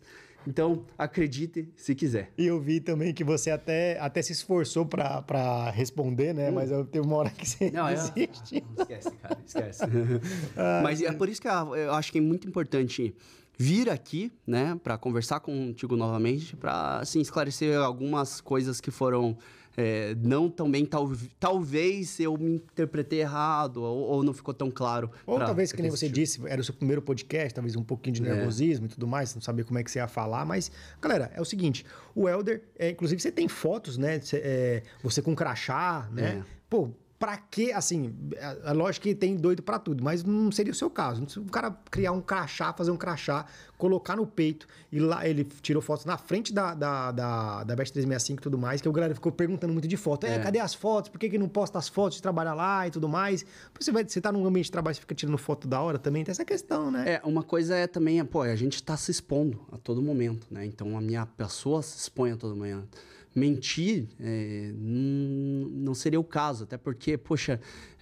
Então 0.47 0.85
acredite 0.97 1.69
se 1.77 1.95
quiser. 1.95 2.33
E 2.37 2.47
eu 2.47 2.61
vi 2.61 2.81
também 2.81 3.13
que 3.13 3.23
você 3.23 3.51
até, 3.51 3.99
até 4.01 4.23
se 4.23 4.33
esforçou 4.33 4.87
pra, 4.87 5.23
pra 5.23 5.71
responder, 5.71 6.33
né? 6.35 6.51
Mas 6.51 6.71
eu 6.71 6.85
teve 6.85 7.07
uma 7.07 7.17
hora 7.17 7.31
que 7.31 7.49
você 7.49 7.67
Hum. 7.67 7.71
Não, 7.75 7.89
é- 7.89 7.95
desiste. 7.95 8.65
Não, 8.67 8.81
esquece, 8.83 9.11
cara, 9.17 9.39
esquece. 9.47 9.85
Mas 10.83 11.03
é 11.03 11.13
por 11.13 11.29
isso 11.29 11.41
que 11.41 11.49
eu 11.49 11.77
eu 11.77 11.93
acho 11.95 12.11
que 12.13 12.19
é 12.19 12.21
muito 12.21 12.49
importante 12.49 13.15
vir 13.59 13.91
aqui, 13.91 14.33
né, 14.47 14.79
para 14.83 14.97
conversar 14.97 15.41
contigo 15.41 15.95
novamente, 15.95 16.57
para 16.57 16.99
assim 16.99 17.21
esclarecer 17.21 17.79
algumas 17.79 18.41
coisas 18.41 18.81
que 18.81 18.91
foram 18.91 19.37
é, 19.81 20.15
não 20.23 20.49
tão 20.51 20.71
bem, 20.71 20.85
tal, 20.85 21.11
talvez 21.39 22.21
eu 22.21 22.37
me 22.37 22.57
interpretei 22.57 23.21
errado 23.21 23.79
ou, 23.83 23.99
ou 24.01 24.23
não 24.23 24.33
ficou 24.33 24.53
tão 24.55 24.71
claro. 24.71 25.11
Ou 25.27 25.37
pra- 25.37 25.47
talvez, 25.47 25.73
que 25.73 25.81
nem 25.83 25.91
você 25.91 26.09
disse, 26.09 26.41
era 26.47 26.61
o 26.61 26.65
seu 26.65 26.75
primeiro 26.75 27.01
podcast, 27.03 27.55
talvez 27.55 27.75
um 27.77 27.83
pouquinho 27.83 28.17
de 28.17 28.23
É. 28.27 28.35
nervosismo 28.35 28.87
e 28.87 28.89
tudo 28.89 29.07
mais, 29.07 29.35
não 29.35 29.43
sabia 29.43 29.65
como 29.65 29.79
é 29.79 29.83
que 29.83 29.91
você 29.91 29.99
ia 29.99 30.07
falar, 30.09 30.45
mas, 30.45 30.71
galera, 31.01 31.31
é 31.35 31.41
o 31.41 31.45
seguinte, 31.45 31.85
o 32.15 32.29
Elder, 32.29 32.63
é, 32.79 32.91
inclusive 32.91 33.21
você 33.21 33.33
tem 33.33 33.49
fotos, 33.49 33.97
né, 33.97 34.21
cê- 34.21 34.41
é, 34.45 34.83
você 35.03 35.21
com 35.23 35.35
crachá, 35.35 36.09
né, 36.13 36.43
É. 36.47 36.61
pô, 36.69 36.91
pra 37.21 37.37
quê, 37.37 37.71
assim, 37.75 38.15
é, 38.35 38.71
é 38.71 38.73
lógico 38.73 39.03
que 39.03 39.15
tem 39.15 39.37
doido 39.37 39.63
pra 39.63 39.79
tudo, 39.79 40.03
mas 40.03 40.25
não 40.25 40.51
seria 40.51 40.73
o 40.73 40.75
seu 40.75 40.89
caso, 40.89 41.23
o 41.39 41.51
cara 41.51 41.71
criar 41.91 42.13
um 42.13 42.21
crachá, 42.23 42.73
fazer 42.73 42.91
um 42.91 42.97
crachá, 42.97 43.45
colocar 43.77 44.17
no 44.17 44.27
peito, 44.27 44.67
e 44.91 44.99
lá 44.99 45.29
ele 45.29 45.45
tirou 45.45 45.83
fotos 45.83 46.07
na 46.07 46.17
frente 46.17 46.51
da, 46.51 46.73
da, 46.75 47.13
da, 47.13 47.63
da 47.65 47.77
Bet 47.77 47.93
365 47.93 48.41
e 48.41 48.43
tudo 48.43 48.57
mais, 48.57 48.81
que 48.81 48.89
o 48.89 48.93
galera 48.93 49.15
ficou 49.15 49.31
perguntando 49.31 49.71
muito 49.71 49.87
de 49.87 49.99
foto, 49.99 50.25
é, 50.25 50.37
É. 50.37 50.39
cadê 50.39 50.61
as 50.61 50.73
fotos, 50.73 51.11
por 51.11 51.19
que, 51.21 51.29
que 51.29 51.37
não 51.37 51.47
posta 51.47 51.79
as 51.79 51.89
fotos 51.89 52.17
de 52.17 52.23
trabalhar 52.23 52.55
lá 52.55 52.87
e 52.87 52.91
tudo 52.91 53.07
mais, 53.07 53.45
você, 53.79 53.93
vai, 53.93 54.03
você 54.03 54.19
tá 54.19 54.33
num 54.33 54.47
ambiente 54.47 54.67
de 54.67 54.73
trabalho, 54.73 54.95
você 54.95 55.03
fica 55.03 55.15
tirando 55.15 55.37
foto 55.37 55.69
da 55.69 55.79
hora 55.79 55.99
também, 55.99 56.25
tem 56.25 56.33
essa 56.33 56.45
questão, 56.47 56.91
né? 56.91 57.17
É, 57.17 57.21
uma 57.23 57.43
coisa 57.43 57.77
é 57.77 57.87
também, 57.87 58.25
pô, 58.25 58.41
a 58.41 58.57
gente 58.57 58.83
tá 58.83 58.97
se 58.97 59.11
expondo 59.11 59.61
a 59.71 59.77
todo 59.77 60.01
momento, 60.01 60.47
né? 60.51 60.65
Então 60.65 60.97
a 60.97 61.03
minha 61.03 61.27
pessoa 61.27 61.83
se 61.83 61.99
expõe 61.99 62.33
a 62.33 62.37
todo 62.39 62.57
momento. 62.57 62.89
Mentir 63.35 64.09
é, 64.19 64.73
não, 64.75 65.95
seria 65.95 66.19
o 66.19 66.25
caso, 66.25 66.65
até 66.65 66.77
porque, 66.77 67.17
poxa, 67.17 67.61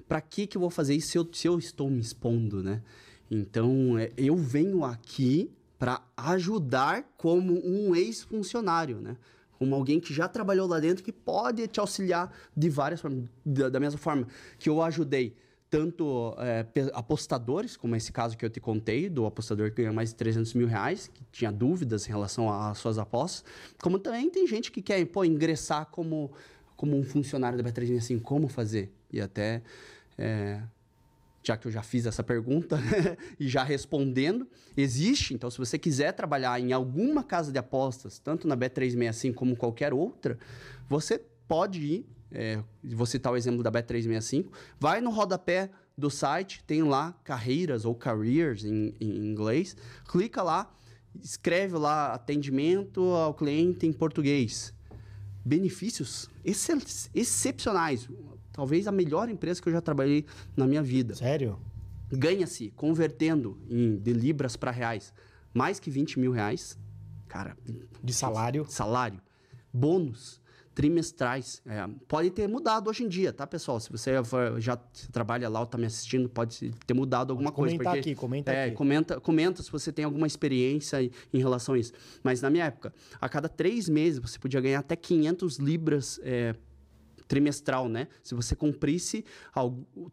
pra 0.08 0.20
que 0.20 0.46
que 0.46 0.56
eu 0.56 0.60
vou 0.60 0.70
fazer 0.70 0.94
isso 0.94 1.08
se 1.08 1.18
eu, 1.18 1.28
se 1.32 1.46
eu 1.46 1.58
estou 1.58 1.90
me 1.90 2.00
expondo, 2.00 2.62
né? 2.62 2.82
Então, 3.30 3.98
é, 3.98 4.10
eu 4.16 4.36
venho 4.36 4.84
aqui 4.84 5.50
para 5.78 6.02
ajudar 6.16 7.04
como 7.16 7.60
um 7.64 7.94
ex-funcionário, 7.94 9.00
né? 9.00 9.16
Como 9.58 9.74
alguém 9.74 10.00
que 10.00 10.14
já 10.14 10.26
trabalhou 10.28 10.66
lá 10.66 10.80
dentro 10.80 11.04
que 11.04 11.12
pode 11.12 11.66
te 11.68 11.78
auxiliar 11.78 12.32
de 12.56 12.70
várias 12.70 13.00
formas. 13.00 13.24
Da, 13.44 13.68
da 13.68 13.80
mesma 13.80 13.98
forma 13.98 14.26
que 14.58 14.68
eu 14.68 14.82
ajudei 14.82 15.36
tanto 15.70 16.34
é, 16.38 16.66
apostadores, 16.94 17.76
como 17.76 17.94
esse 17.94 18.10
caso 18.10 18.36
que 18.36 18.44
eu 18.44 18.50
te 18.50 18.60
contei, 18.60 19.08
do 19.08 19.26
apostador 19.26 19.70
que 19.70 19.82
ganha 19.82 19.92
mais 19.92 20.10
de 20.10 20.16
300 20.16 20.54
mil 20.54 20.66
reais, 20.66 21.08
que 21.12 21.22
tinha 21.30 21.52
dúvidas 21.52 22.06
em 22.06 22.10
relação 22.10 22.50
às 22.50 22.78
suas 22.78 22.98
apostas, 22.98 23.44
como 23.80 23.98
também 23.98 24.30
tem 24.30 24.46
gente 24.46 24.72
que 24.72 24.80
quer 24.80 25.04
pô, 25.06 25.24
ingressar 25.24 25.86
como, 25.86 26.32
como 26.76 26.96
um 26.96 27.02
funcionário 27.02 27.62
da 27.62 27.70
B3 27.70 27.98
assim, 27.98 28.18
como 28.18 28.48
fazer? 28.48 28.90
E 29.12 29.20
até, 29.20 29.62
é, 30.16 30.62
já 31.42 31.56
que 31.56 31.66
eu 31.66 31.70
já 31.70 31.82
fiz 31.82 32.06
essa 32.06 32.24
pergunta 32.24 32.78
e 33.38 33.46
já 33.46 33.62
respondendo, 33.62 34.48
existe, 34.76 35.34
então 35.34 35.50
se 35.50 35.58
você 35.58 35.78
quiser 35.78 36.12
trabalhar 36.12 36.58
em 36.58 36.72
alguma 36.72 37.22
casa 37.22 37.52
de 37.52 37.58
apostas, 37.58 38.18
tanto 38.18 38.48
na 38.48 38.56
B365 38.56 39.34
como 39.34 39.54
qualquer 39.54 39.92
outra, 39.92 40.38
você 40.88 41.20
pode 41.46 41.80
ir, 41.80 42.06
é, 42.30 42.62
vou 42.84 43.06
citar 43.06 43.32
o 43.32 43.36
exemplo 43.36 43.62
da 43.62 43.70
Bet365, 43.70 44.46
vai 44.78 45.00
no 45.00 45.10
rodapé 45.10 45.70
do 45.96 46.10
site, 46.10 46.62
tem 46.64 46.82
lá 46.82 47.12
carreiras 47.24 47.84
ou 47.84 47.94
careers 47.94 48.64
em, 48.64 48.94
em 49.00 49.26
inglês, 49.30 49.76
clica 50.08 50.42
lá, 50.42 50.72
escreve 51.20 51.76
lá 51.76 52.14
atendimento 52.14 53.00
ao 53.14 53.34
cliente 53.34 53.86
em 53.86 53.92
português. 53.92 54.72
Benefícios 55.44 56.28
excepcionais. 57.14 58.08
Talvez 58.52 58.86
a 58.86 58.92
melhor 58.92 59.28
empresa 59.28 59.62
que 59.62 59.68
eu 59.68 59.72
já 59.72 59.80
trabalhei 59.80 60.26
na 60.56 60.66
minha 60.66 60.82
vida 60.82 61.14
Sério? 61.14 61.58
ganha-se 62.10 62.70
convertendo 62.70 63.56
em, 63.70 63.96
de 63.96 64.12
libras 64.12 64.56
para 64.56 64.70
reais 64.70 65.12
mais 65.54 65.80
que 65.80 65.90
20 65.90 66.18
mil 66.20 66.32
reais, 66.32 66.78
cara, 67.26 67.56
De 68.02 68.12
salário. 68.12 68.66
salário, 68.68 69.20
bônus 69.72 70.40
trimestrais. 70.78 71.60
É, 71.66 71.88
pode 72.06 72.30
ter 72.30 72.48
mudado 72.48 72.88
hoje 72.88 73.02
em 73.02 73.08
dia, 73.08 73.32
tá, 73.32 73.44
pessoal? 73.48 73.80
Se 73.80 73.90
você 73.90 74.12
já 74.58 74.76
trabalha 75.10 75.48
lá 75.48 75.58
ou 75.58 75.66
tá 75.66 75.76
me 75.76 75.86
assistindo, 75.86 76.28
pode 76.28 76.70
ter 76.86 76.94
mudado 76.94 77.32
alguma 77.32 77.50
coisa. 77.50 77.74
comentar 77.74 77.94
porque- 77.96 78.10
aqui, 78.10 78.14
comenta 78.18 78.52
é, 78.52 78.66
aqui. 78.66 78.76
Comenta, 78.76 79.20
comenta 79.20 79.60
se 79.60 79.72
você 79.72 79.90
tem 79.92 80.04
alguma 80.04 80.26
experiência 80.28 81.02
em- 81.02 81.10
em 81.34 81.38
relação 81.38 81.74
a 81.74 81.78
isso. 81.80 81.92
Mas 82.22 82.40
na 82.40 82.48
minha 82.48 82.66
época, 82.66 82.94
a 83.20 83.28
cada 83.28 83.48
três 83.48 83.88
meses 83.88 84.20
você 84.20 84.38
podia 84.38 84.60
ganhar 84.60 84.78
até 84.78 84.94
500 84.94 85.56
libras 85.58 86.20
é, 86.22 86.54
trimestral, 87.28 87.88
né? 87.88 88.08
Se 88.22 88.34
você 88.34 88.56
cumprisse 88.56 89.24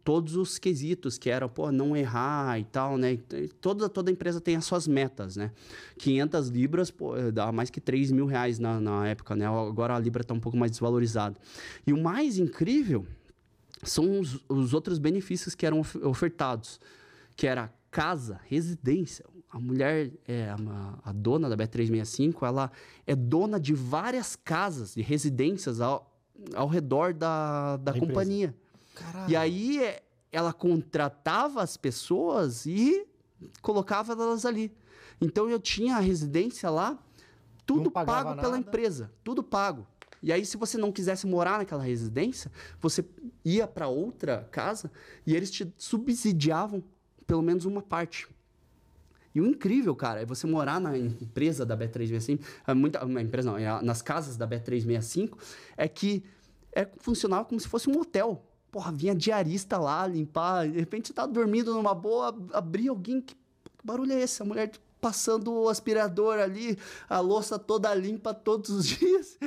todos 0.03 0.35
os 0.35 0.59
quesitos, 0.59 1.17
que 1.17 1.29
era, 1.29 1.47
pô, 1.47 1.71
não 1.71 1.95
errar 1.95 2.59
e 2.59 2.65
tal, 2.65 2.97
né? 2.97 3.17
Toda, 3.61 3.87
toda 3.89 4.11
empresa 4.11 4.41
tem 4.41 4.55
as 4.57 4.65
suas 4.65 4.85
metas, 4.87 5.37
né? 5.37 5.51
500 5.97 6.49
libras, 6.49 6.91
pô, 6.91 7.15
eh, 7.15 7.31
dá 7.31 7.51
mais 7.51 7.69
que 7.69 7.79
3 7.79 8.11
mil 8.11 8.25
reais 8.25 8.59
na, 8.59 8.79
na 8.79 9.07
época, 9.07 9.35
né? 9.35 9.47
Agora 9.47 9.95
a 9.95 9.99
libra 9.99 10.21
está 10.21 10.33
um 10.33 10.39
pouco 10.39 10.57
mais 10.57 10.71
desvalorizada. 10.71 11.37
E 11.87 11.93
o 11.93 11.97
mais 11.97 12.37
incrível 12.37 13.07
são 13.81 14.19
os, 14.19 14.39
os 14.49 14.73
outros 14.73 14.99
benefícios 14.99 15.55
que 15.55 15.65
eram 15.65 15.79
of- 15.79 15.97
ofertados, 15.99 16.79
que 17.35 17.47
era 17.47 17.73
casa, 17.89 18.39
residência. 18.47 19.25
A 19.49 19.59
mulher, 19.59 20.11
é, 20.27 20.49
a, 20.49 20.99
a 21.05 21.11
dona 21.13 21.47
da 21.47 21.55
B365, 21.55 22.45
ela 22.45 22.69
é 23.07 23.15
dona 23.15 23.57
de 23.57 23.73
várias 23.73 24.35
casas, 24.35 24.95
de 24.95 25.01
residências 25.01 25.79
ao, 25.79 26.14
ao 26.53 26.67
redor 26.67 27.13
da, 27.13 27.77
da 27.77 27.93
companhia. 27.93 28.55
Caralho. 28.93 29.31
E 29.31 29.35
aí 29.35 29.83
é, 29.83 30.03
ela 30.31 30.53
contratava 30.53 31.61
as 31.61 31.77
pessoas 31.77 32.65
e 32.65 33.05
colocava 33.61 34.13
elas 34.13 34.45
ali. 34.45 34.71
Então 35.19 35.49
eu 35.49 35.59
tinha 35.59 35.97
a 35.97 35.99
residência 35.99 36.69
lá, 36.69 36.97
tudo 37.65 37.89
pago 37.89 38.35
pela 38.35 38.51
nada. 38.51 38.57
empresa, 38.57 39.11
tudo 39.23 39.43
pago. 39.43 39.85
E 40.21 40.31
aí 40.31 40.45
se 40.45 40.57
você 40.57 40.77
não 40.77 40.91
quisesse 40.91 41.27
morar 41.27 41.59
naquela 41.59 41.83
residência, 41.83 42.51
você 42.79 43.05
ia 43.43 43.67
para 43.67 43.87
outra 43.87 44.47
casa 44.51 44.91
e 45.25 45.35
eles 45.35 45.51
te 45.51 45.71
subsidiavam 45.77 46.83
pelo 47.25 47.41
menos 47.41 47.65
uma 47.65 47.81
parte. 47.81 48.27
E 49.35 49.41
o 49.41 49.45
incrível, 49.45 49.93
cara, 49.93 50.21
é 50.21 50.25
você 50.25 50.47
morar 50.47 50.79
na 50.79 50.97
empresa 50.97 51.65
da 51.65 51.77
Bet365, 51.77 52.39
é 52.65 52.73
muita, 52.73 53.03
uma 53.03 53.21
empresa 53.21 53.51
não, 53.51 53.57
é 53.57 53.81
nas 53.83 54.01
casas 54.01 54.37
da 54.37 54.47
Bet365, 54.47 55.37
é 55.75 55.89
que 55.89 56.23
é, 56.71 56.87
funcionava 56.99 57.43
como 57.43 57.59
se 57.59 57.67
fosse 57.67 57.89
um 57.89 57.99
hotel. 57.99 58.49
Porra, 58.71 58.93
vinha 58.93 59.13
diarista 59.13 59.77
lá 59.77 60.07
limpar, 60.07 60.69
de 60.69 60.79
repente 60.79 61.13
tá 61.13 61.25
dormindo 61.25 61.73
numa 61.73 61.93
boa, 61.93 62.33
abria 62.53 62.89
alguém, 62.89 63.21
que, 63.21 63.35
que 63.35 63.71
barulho 63.83 64.13
é 64.13 64.21
esse? 64.21 64.41
A 64.41 64.45
mulher 64.45 64.71
passando 65.01 65.53
o 65.53 65.69
aspirador 65.69 66.39
ali, 66.39 66.77
a 67.09 67.19
louça 67.19 67.59
toda 67.59 67.93
limpa 67.93 68.33
todos 68.33 68.69
os 68.69 68.85
dias. 68.87 69.37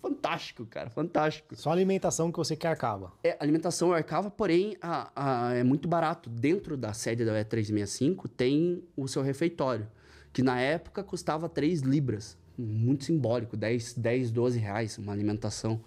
Fantástico, 0.00 0.64
cara, 0.66 0.90
fantástico. 0.90 1.54
Só 1.56 1.70
a 1.70 1.72
alimentação 1.72 2.30
que 2.30 2.38
você 2.38 2.54
quer 2.56 2.68
acaba. 2.68 3.12
É, 3.24 3.36
alimentação 3.40 3.88
eu 3.88 3.94
arcava, 3.94 4.30
porém 4.30 4.76
a- 4.80 5.10
a- 5.14 5.54
é 5.54 5.62
muito 5.62 5.88
barato. 5.88 6.28
Dentro 6.30 6.76
da 6.76 6.92
sede 6.92 7.24
da 7.24 7.32
E365 7.32 8.28
tem 8.28 8.82
o 8.96 9.08
seu 9.08 9.22
refeitório, 9.22 9.86
que 10.32 10.42
na 10.42 10.60
época 10.60 11.02
custava 11.02 11.48
3 11.48 11.80
libras. 11.80 12.36
Muito 12.58 13.04
simbólico, 13.04 13.56
10, 13.56 13.94
10 13.94 14.30
12 14.30 14.58
reais 14.58 14.98
uma 14.98 15.12
alimentação. 15.12 15.80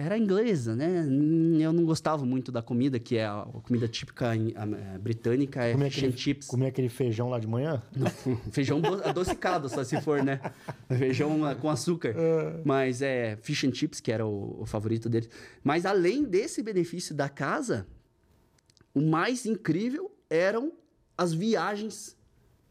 Era 0.00 0.16
inglesa, 0.16 0.74
né? 0.74 1.02
Hum, 1.06 1.58
Eu 1.60 1.74
não 1.74 1.84
gostava 1.84 2.24
muito 2.24 2.50
da 2.50 2.62
comida, 2.62 2.98
que 2.98 3.16
é 3.18 3.26
a, 3.26 3.46
comida 3.62 3.86
típica 3.86 4.30
a 4.32 4.98
britânica, 4.98 5.62
é 5.62 5.72
Comer 5.72 5.90
fish 5.90 5.98
and 5.98 6.06
aquele, 6.06 6.16
chips. 6.18 6.46
comer 6.46 6.66
aquele 6.68 6.88
feijão 6.88 7.28
lá 7.28 7.38
de 7.38 7.46
manhã? 7.46 7.82
Feijão 8.50 8.80
do- 8.80 9.04
adocicado, 9.06 9.68
só 9.68 9.84
se 9.84 10.00
for, 10.00 10.22
né? 10.22 10.40
Feijão 10.88 11.44
ah, 11.44 11.54
com 11.54 11.68
açúcar. 11.68 12.14
Mas 12.64 13.02
é 13.02 13.36
fish 13.42 13.64
and 13.64 13.74
chips, 13.74 14.00
que 14.00 14.10
era 14.10 14.26
o, 14.26 14.62
o 14.62 14.66
favorito 14.66 15.06
dele. 15.08 15.28
Mas 15.62 15.84
além 15.84 16.24
desse 16.24 16.62
benefício 16.62 17.14
da 17.14 17.28
casa, 17.28 17.86
o 18.94 19.02
mais 19.02 19.44
incrível 19.44 20.10
eram 20.30 20.72
as 21.16 21.34
viagens 21.34 22.16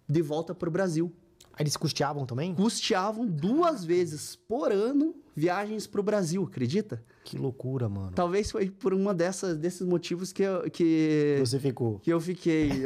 de 0.08 0.22
volta 0.24 0.56
para 0.56 0.68
o 0.68 0.72
Brasil. 0.72 1.14
Eles 1.60 1.76
custeavam 1.76 2.26
também? 2.26 2.56
Custeavam 2.56 3.26
duas 3.28 3.84
vezes 3.84 4.36
por 4.36 4.72
ano 4.72 5.14
viagens 5.36 5.86
para 5.86 6.00
o 6.00 6.04
Brasil, 6.04 6.44
acredita? 6.44 7.04
Que 7.24 7.38
loucura, 7.38 7.88
mano. 7.90 8.12
Talvez 8.16 8.50
foi 8.50 8.70
por 8.70 8.94
uma 8.94 9.14
dessas, 9.14 9.58
desses 9.58 9.82
motivos 9.86 10.32
que 10.32 10.42
eu, 10.44 10.70
que, 10.72 11.38
Você 11.40 11.60
ficou. 11.60 12.00
que 12.00 12.12
eu 12.12 12.20
fiquei. 12.20 12.70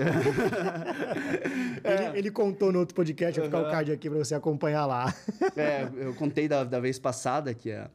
Ele, 1.84 2.18
ele 2.20 2.32
contou 2.32 2.72
no 2.72 2.80
outro 2.80 2.96
podcast, 2.96 3.40
vou 3.40 3.50
ficar 3.50 3.62
o 3.62 3.70
card 3.72 3.92
aqui 3.92 4.10
pra 4.10 4.18
você 4.20 4.34
acompanhar 4.36 4.86
lá. 4.86 5.14
É, 5.56 5.88
eu 5.98 6.14
contei 6.16 6.48
da, 6.48 6.64
da 6.64 6.80
vez 6.80 6.98
passada 6.98 7.54
que 7.54 7.72
a 7.72 7.90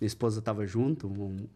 minha 0.00 0.06
esposa 0.06 0.40
tava 0.40 0.66
junto. 0.66 1.06
um- 1.08 1.46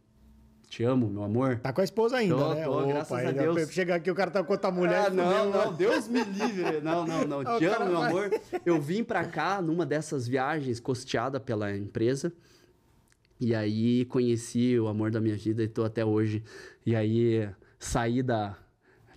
te 0.69 0.85
amo, 0.85 1.09
meu 1.09 1.25
amor. 1.25 1.59
Tá 1.61 1.73
com 1.73 1.81
a 1.81 1.85
esposa 1.85 2.19
ainda, 2.19 2.37
Tô, 2.37 2.55
né? 2.55 2.64
tô, 2.64 2.87
graças 2.87 3.27
a 3.27 3.31
Deus. 3.31 3.71
Chega 3.71 3.95
aqui, 3.95 4.11
o 4.11 4.14
cara 4.14 4.31
tá 4.31 4.45
com 4.45 4.53
outra 4.53 4.71
mulher. 4.71 5.07
Ah, 5.07 5.11
não, 5.11 5.51
não, 5.51 5.73
Deus 5.73 6.07
me 6.09 6.23
livre. 6.23 6.81
Não, 6.83 7.07
não, 7.07 7.25
não. 7.27 7.43
Te 7.59 7.64
amo, 7.64 7.87
meu 7.87 7.99
vai. 7.99 8.11
amor. 8.11 8.41
Eu 8.66 8.79
vim 8.81 9.03
pra 9.03 9.25
cá 9.25 9.62
numa 9.62 9.87
dessas 9.87 10.29
viagens 10.29 10.79
custeada 10.79 11.41
pela 11.41 11.75
empresa. 11.75 12.33
E 13.41 13.55
aí 13.55 14.05
conheci 14.07 14.79
o 14.79 14.89
amor 14.89 15.11
da 15.11 15.21
minha 15.21 15.37
vida 15.37 15.62
e 15.62 15.69
tô 15.69 15.85
até 15.85 16.05
hoje. 16.05 16.43
E 16.85 16.95
aí 16.95 17.49
saí 17.79 18.23
da. 18.23 18.55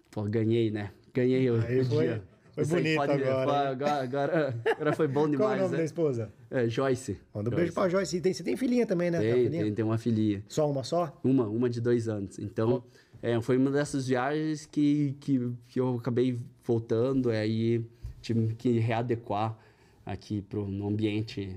Pô, 0.09 0.23
ganhei, 0.23 0.71
né? 0.71 0.91
Ganhei 1.13 1.49
o 1.49 1.61
Aí 1.61 1.79
o 1.81 1.85
dia. 1.85 2.23
Foi 2.53 2.63
Isso 2.63 2.75
bonito 2.75 2.95
pode- 2.95 3.11
agora? 3.23 3.69
Agora, 3.69 4.01
agora, 4.03 4.61
agora 4.65 4.93
foi 4.93 5.07
bom 5.07 5.21
Qual 5.23 5.27
é 5.27 5.27
o 5.27 5.31
demais, 5.31 5.59
nome 5.61 5.71
da 5.71 5.77
né? 5.77 5.83
esposa? 5.85 6.33
É, 6.49 6.67
Joyce. 6.69 7.17
Manda 7.33 7.49
um 7.49 7.51
Joyce. 7.51 7.55
beijo 7.55 7.73
pra 7.73 7.89
Joyce. 7.89 8.21
Tem, 8.21 8.33
você 8.33 8.43
tem 8.43 8.55
filhinha 8.57 8.85
também, 8.85 9.09
né? 9.11 9.19
Tem 9.19 9.33
Tem, 9.33 9.43
filhinha? 9.45 9.63
tem, 9.63 9.73
tem 9.73 9.85
uma 9.85 9.97
filhinha. 9.97 10.43
Só 10.47 10.69
uma 10.69 10.83
só? 10.83 11.19
Uma, 11.23 11.47
uma 11.47 11.69
de 11.69 11.79
dois 11.81 12.07
anos. 12.07 12.37
Então, 12.39 12.83
é, 13.21 13.39
foi 13.41 13.57
uma 13.57 13.71
dessas 13.71 14.07
viagens 14.07 14.65
que, 14.65 15.15
que, 15.19 15.51
que 15.67 15.79
eu 15.79 15.95
acabei 15.95 16.37
voltando, 16.63 17.29
aí 17.29 17.83
tive 18.21 18.53
que 18.55 18.79
readequar 18.79 19.57
aqui 20.05 20.41
pro, 20.41 20.67
no 20.67 20.87
ambiente 20.87 21.55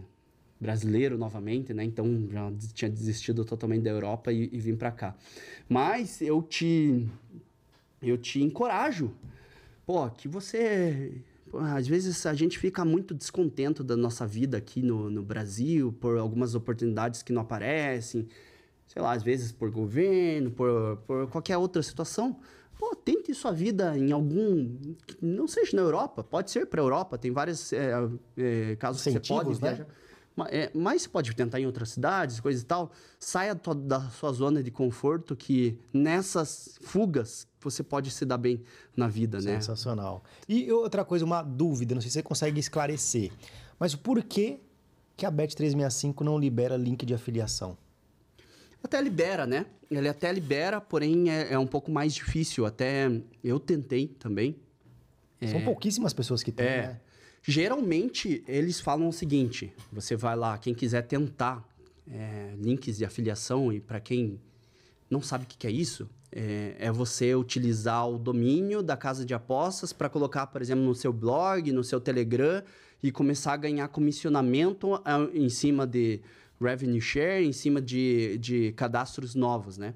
brasileiro 0.60 1.18
novamente, 1.18 1.74
né? 1.74 1.84
Então, 1.84 2.26
já 2.30 2.50
tinha 2.72 2.90
desistido 2.90 3.44
totalmente 3.44 3.82
da 3.82 3.90
Europa 3.90 4.32
e, 4.32 4.48
e 4.52 4.58
vim 4.58 4.76
para 4.76 4.90
cá. 4.90 5.14
Mas 5.68 6.22
eu 6.22 6.40
te, 6.42 7.06
eu 8.02 8.16
te 8.16 8.42
encorajo, 8.42 9.10
pô, 9.86 10.08
que 10.10 10.28
você... 10.28 11.22
pô, 11.50 11.58
Às 11.58 11.86
vezes 11.86 12.24
a 12.26 12.34
gente 12.34 12.58
fica 12.58 12.84
muito 12.84 13.14
descontento 13.14 13.82
da 13.84 13.96
nossa 13.96 14.26
vida 14.26 14.56
aqui 14.56 14.82
no, 14.82 15.10
no 15.10 15.22
Brasil 15.22 15.92
por 15.92 16.18
algumas 16.18 16.54
oportunidades 16.54 17.22
que 17.22 17.32
não 17.32 17.42
aparecem, 17.42 18.28
sei 18.86 19.02
lá, 19.02 19.12
às 19.12 19.22
vezes 19.22 19.52
por 19.52 19.70
governo, 19.70 20.50
por, 20.50 20.96
por 21.06 21.28
qualquer 21.28 21.56
outra 21.56 21.82
situação. 21.82 22.38
Pô, 22.78 22.94
tente 22.94 23.32
sua 23.34 23.52
vida 23.52 23.96
em 23.96 24.10
algum. 24.10 24.76
Não 25.22 25.46
seja 25.46 25.76
na 25.76 25.82
Europa, 25.82 26.24
pode 26.24 26.50
ser 26.50 26.66
para 26.66 26.80
a 26.80 26.84
Europa, 26.84 27.16
tem 27.16 27.30
vários 27.30 27.72
é, 27.72 27.92
é, 28.36 28.76
casos 28.76 29.02
que 29.02 29.12
você 29.12 29.20
pode 29.20 29.50
Incentivos, 29.50 29.60
né? 29.60 29.68
viajar. 29.68 29.86
É, 30.48 30.70
Mas 30.74 31.02
você 31.02 31.08
pode 31.08 31.34
tentar 31.34 31.60
em 31.60 31.66
outras 31.66 31.90
cidades, 31.90 32.40
coisa 32.40 32.60
e 32.60 32.64
tal. 32.64 32.90
Saia 33.20 33.54
tua- 33.54 33.74
da 33.74 34.00
sua 34.10 34.32
zona 34.32 34.62
de 34.62 34.70
conforto, 34.70 35.36
que 35.36 35.78
nessas 35.92 36.78
fugas 36.82 37.46
você 37.60 37.82
pode 37.82 38.10
se 38.10 38.24
dar 38.26 38.36
bem 38.38 38.62
na 38.96 39.06
vida, 39.06 39.38
né? 39.40 39.54
Sensacional. 39.60 40.24
E 40.48 40.70
outra 40.72 41.04
coisa, 41.04 41.24
uma 41.24 41.40
dúvida, 41.42 41.94
não 41.94 42.02
sei 42.02 42.10
se 42.10 42.14
você 42.14 42.22
consegue 42.22 42.58
esclarecer. 42.58 43.30
Mas 43.78 43.94
por 43.94 44.22
que, 44.24 44.58
que 45.16 45.24
a 45.24 45.30
Bet365 45.30 46.20
não 46.22 46.36
libera 46.38 46.76
link 46.76 47.06
de 47.06 47.14
afiliação? 47.14 47.78
Até 48.82 49.00
libera, 49.00 49.46
né? 49.46 49.66
Ele 49.90 50.08
até 50.08 50.30
libera, 50.32 50.80
porém 50.80 51.30
é, 51.30 51.52
é 51.52 51.58
um 51.58 51.66
pouco 51.66 51.90
mais 51.90 52.12
difícil. 52.12 52.66
Até 52.66 53.08
eu 53.42 53.58
tentei 53.60 54.08
também. 54.08 54.56
São 55.50 55.62
pouquíssimas 55.62 56.12
pessoas 56.14 56.42
que 56.42 56.50
têm, 56.50 56.66
É. 56.66 56.82
né? 56.88 57.00
Geralmente, 57.46 58.42
eles 58.48 58.80
falam 58.80 59.08
o 59.08 59.12
seguinte: 59.12 59.72
você 59.92 60.16
vai 60.16 60.34
lá, 60.34 60.56
quem 60.56 60.74
quiser 60.74 61.02
tentar 61.02 61.62
é, 62.10 62.54
links 62.58 62.96
de 62.96 63.04
afiliação, 63.04 63.70
e 63.70 63.80
para 63.80 64.00
quem 64.00 64.40
não 65.10 65.20
sabe 65.20 65.44
o 65.44 65.46
que, 65.46 65.58
que 65.58 65.66
é 65.66 65.70
isso, 65.70 66.08
é, 66.32 66.74
é 66.78 66.90
você 66.90 67.34
utilizar 67.34 68.08
o 68.08 68.18
domínio 68.18 68.82
da 68.82 68.96
casa 68.96 69.26
de 69.26 69.34
apostas 69.34 69.92
para 69.92 70.08
colocar, 70.08 70.46
por 70.46 70.62
exemplo, 70.62 70.84
no 70.84 70.94
seu 70.94 71.12
blog, 71.12 71.70
no 71.70 71.84
seu 71.84 72.00
Telegram 72.00 72.62
e 73.02 73.12
começar 73.12 73.52
a 73.52 73.56
ganhar 73.58 73.88
comissionamento 73.88 75.00
em 75.34 75.50
cima 75.50 75.86
de 75.86 76.22
revenue 76.58 77.00
share, 77.00 77.44
em 77.44 77.52
cima 77.52 77.80
de, 77.80 78.38
de 78.38 78.72
cadastros 78.72 79.34
novos, 79.34 79.76
né? 79.76 79.94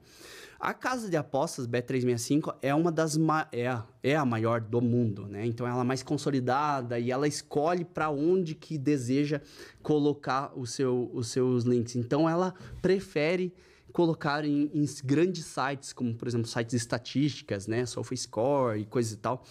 A 0.61 0.75
casa 0.75 1.09
de 1.09 1.17
apostas 1.17 1.69
Bet365 1.69 2.57
é 2.61 2.75
uma 2.75 2.91
das 2.91 3.17
é, 3.53 3.69
a- 3.69 3.87
é 4.03 4.17
a 4.17 4.25
maior 4.25 4.61
do 4.61 4.81
mundo, 4.81 5.29
né? 5.29 5.47
Então 5.47 5.65
ela 5.65 5.83
é 5.83 5.85
mais 5.85 6.03
consolidada 6.03 6.99
e 6.99 7.13
ela 7.13 7.29
escolhe 7.29 7.85
para 7.85 8.11
onde 8.11 8.57
que 8.57 8.77
deseja 8.77 9.41
colocar 9.83 10.53
o 10.59 10.67
seu, 10.67 11.09
os 11.15 11.29
seus 11.29 11.63
links. 11.63 11.95
Então 11.95 12.29
ela 12.29 12.55
prefere 12.83 13.55
colocar 13.93 14.45
em, 14.45 14.69
em 14.75 14.85
grandes 15.05 15.45
sites, 15.47 15.93
como 15.93 16.13
por 16.15 16.27
exemplo 16.27 16.49
sites 16.49 16.73
de 16.73 16.77
estatísticas, 16.77 17.69
né? 17.69 17.87
SofaScore 17.87 18.81
e 18.81 18.85
coisa 18.85 19.15
e 19.15 19.17
tal. 19.17 19.45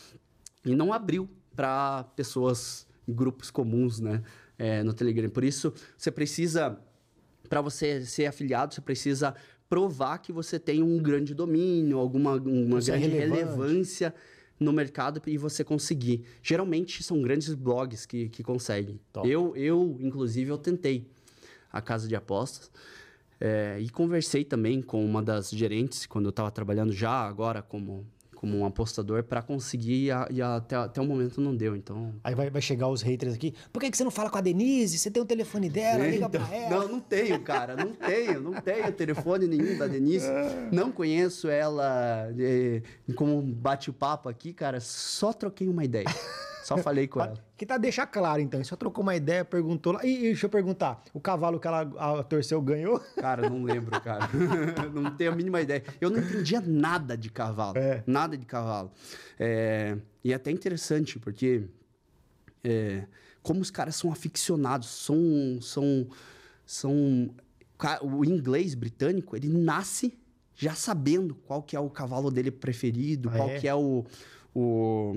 E 0.65 0.75
não 0.75 0.91
abriu 0.91 1.29
para 1.55 2.03
pessoas, 2.17 2.85
grupos 3.07 3.49
comuns, 3.49 4.01
né? 4.01 4.21
É, 4.59 4.83
no 4.83 4.93
Telegram. 4.93 5.29
Por 5.29 5.45
isso 5.45 5.73
você 5.97 6.11
precisa 6.11 6.77
para 7.47 7.61
você 7.61 8.05
ser 8.05 8.25
afiliado, 8.25 8.73
você 8.73 8.81
precisa 8.81 9.33
provar 9.69 10.19
que 10.19 10.31
você 10.31 10.59
tem 10.59 10.81
um 10.81 10.97
grande 10.97 11.33
domínio, 11.33 11.97
alguma 11.97 12.33
uma 12.33 12.79
é 12.79 12.81
grande 12.81 13.07
relevante. 13.07 13.17
relevância 13.17 14.13
no 14.59 14.73
mercado 14.73 15.21
e 15.27 15.37
você 15.37 15.63
conseguir. 15.63 16.23
Geralmente 16.41 17.03
são 17.03 17.21
grandes 17.21 17.53
blogs 17.53 18.05
que, 18.05 18.29
que 18.29 18.43
conseguem. 18.43 18.99
Top. 19.13 19.29
Eu, 19.29 19.55
eu, 19.55 19.97
inclusive, 19.99 20.49
eu 20.49 20.57
tentei 20.57 21.05
a 21.71 21.81
casa 21.81 22.07
de 22.07 22.15
apostas 22.15 22.71
é, 23.39 23.77
e 23.79 23.89
conversei 23.89 24.43
também 24.43 24.81
com 24.81 25.05
uma 25.05 25.21
das 25.21 25.49
gerentes 25.49 26.05
quando 26.05 26.25
eu 26.25 26.31
estava 26.31 26.49
trabalhando 26.49 26.91
já 26.91 27.11
agora 27.11 27.61
como 27.61 28.05
como 28.39 28.57
um 28.59 28.65
apostador 28.65 29.23
para 29.23 29.41
conseguir 29.41 30.05
e, 30.05 30.11
a- 30.11 30.27
e 30.31 30.41
até, 30.41 30.75
até 30.75 31.01
o 31.01 31.05
momento 31.05 31.41
não 31.41 31.55
deu. 31.55 31.75
Então 31.75 32.13
Aí 32.23 32.33
vai, 32.35 32.49
vai 32.49 32.61
chegar 32.61 32.87
os 32.87 33.01
haters 33.01 33.33
aqui. 33.33 33.53
Por 33.73 33.79
que, 33.81 33.89
que 33.91 33.97
você 33.97 34.03
não 34.03 34.11
fala 34.11 34.29
com 34.29 34.37
a 34.37 34.41
Denise? 34.41 34.97
Você 34.97 35.09
tem 35.11 35.21
o 35.21 35.25
telefone 35.25 35.69
dela, 35.69 36.07
liga 36.07 36.29
pra 36.29 36.47
ela. 36.55 36.69
Não, 36.69 36.87
não 36.87 36.99
tenho, 36.99 37.39
cara. 37.41 37.75
Não 37.75 37.93
tenho. 37.93 38.39
Não 38.41 38.53
tenho 38.53 38.91
telefone 38.93 39.47
nenhum 39.47 39.77
da 39.77 39.87
Denise. 39.87 40.27
Não 40.71 40.91
conheço 40.91 41.47
ela 41.49 42.29
eh, 42.37 42.81
como 43.15 43.41
bate-papo 43.41 44.29
aqui, 44.29 44.53
cara. 44.53 44.79
Só 44.79 45.33
troquei 45.33 45.67
uma 45.67 45.83
ideia. 45.83 46.05
Só 46.67 46.77
falei 46.77 47.07
com 47.07 47.21
ela. 47.21 47.33
Que 47.55 47.65
tá 47.65 47.77
deixar 47.77 48.05
claro, 48.07 48.41
então. 48.41 48.61
Só 48.61 48.75
trocou 48.75 49.01
uma 49.01 49.15
ideia, 49.15 49.45
perguntou 49.45 49.93
lá. 49.93 50.05
E, 50.05 50.17
e 50.17 50.21
deixa 50.23 50.47
eu 50.47 50.49
perguntar: 50.49 51.01
o 51.13 51.19
cavalo 51.19 51.59
que 51.61 51.67
ela 51.67 51.81
a, 51.97 52.23
torceu 52.23 52.61
ganhou? 52.61 52.99
Cara, 53.15 53.49
não 53.49 53.63
lembro, 53.63 53.99
cara. 54.01 54.27
não 54.93 55.15
tenho 55.15 55.31
a 55.31 55.35
mínima 55.35 55.61
ideia. 55.61 55.81
Eu 56.01 56.09
não 56.09 56.19
entendia 56.19 56.59
nada 56.59 57.17
de 57.17 57.29
cavalo. 57.29 57.77
É. 57.77 58.03
Nada 58.05 58.37
de 58.37 58.45
cavalo. 58.45 58.91
É, 59.39 59.97
e 60.21 60.33
é 60.33 60.35
até 60.35 60.51
interessante, 60.51 61.17
porque. 61.19 61.63
é, 62.63 63.05
como 63.41 63.61
os 63.61 63.71
caras 63.71 63.95
são 63.95 64.11
aficionados, 64.11 64.89
são. 64.89 65.59
são, 65.61 66.07
são 66.65 67.29
o 68.01 68.25
inglês 68.25 68.75
britânico, 68.75 69.37
ele 69.37 69.47
nasce 69.47 70.17
já 70.55 70.73
sabendo 70.73 71.35
qual 71.35 71.61
que 71.61 71.75
é 71.75 71.79
o 71.79 71.89
cavalo 71.89 72.31
dele 72.31 72.49
preferido, 72.51 73.29
Ah, 73.29 73.37
qual 73.37 73.49
é? 73.51 73.59
que 73.59 73.67
é 73.67 73.75
o, 73.75 74.03
o, 74.53 75.15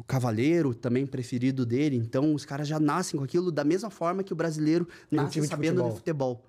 o 0.00 0.04
cavaleiro 0.04 0.74
também 0.74 1.06
preferido 1.06 1.66
dele. 1.66 1.94
Então, 1.96 2.34
os 2.34 2.46
caras 2.46 2.66
já 2.66 2.80
nascem 2.80 3.18
com 3.18 3.24
aquilo 3.24 3.52
da 3.52 3.62
mesma 3.62 3.90
forma 3.90 4.22
que 4.22 4.32
o 4.32 4.36
brasileiro 4.36 4.88
um 5.12 5.16
nasce 5.16 5.40
de 5.40 5.46
sabendo 5.46 5.82
de 5.82 5.90
futebol. 5.90 5.96
futebol. 5.96 6.46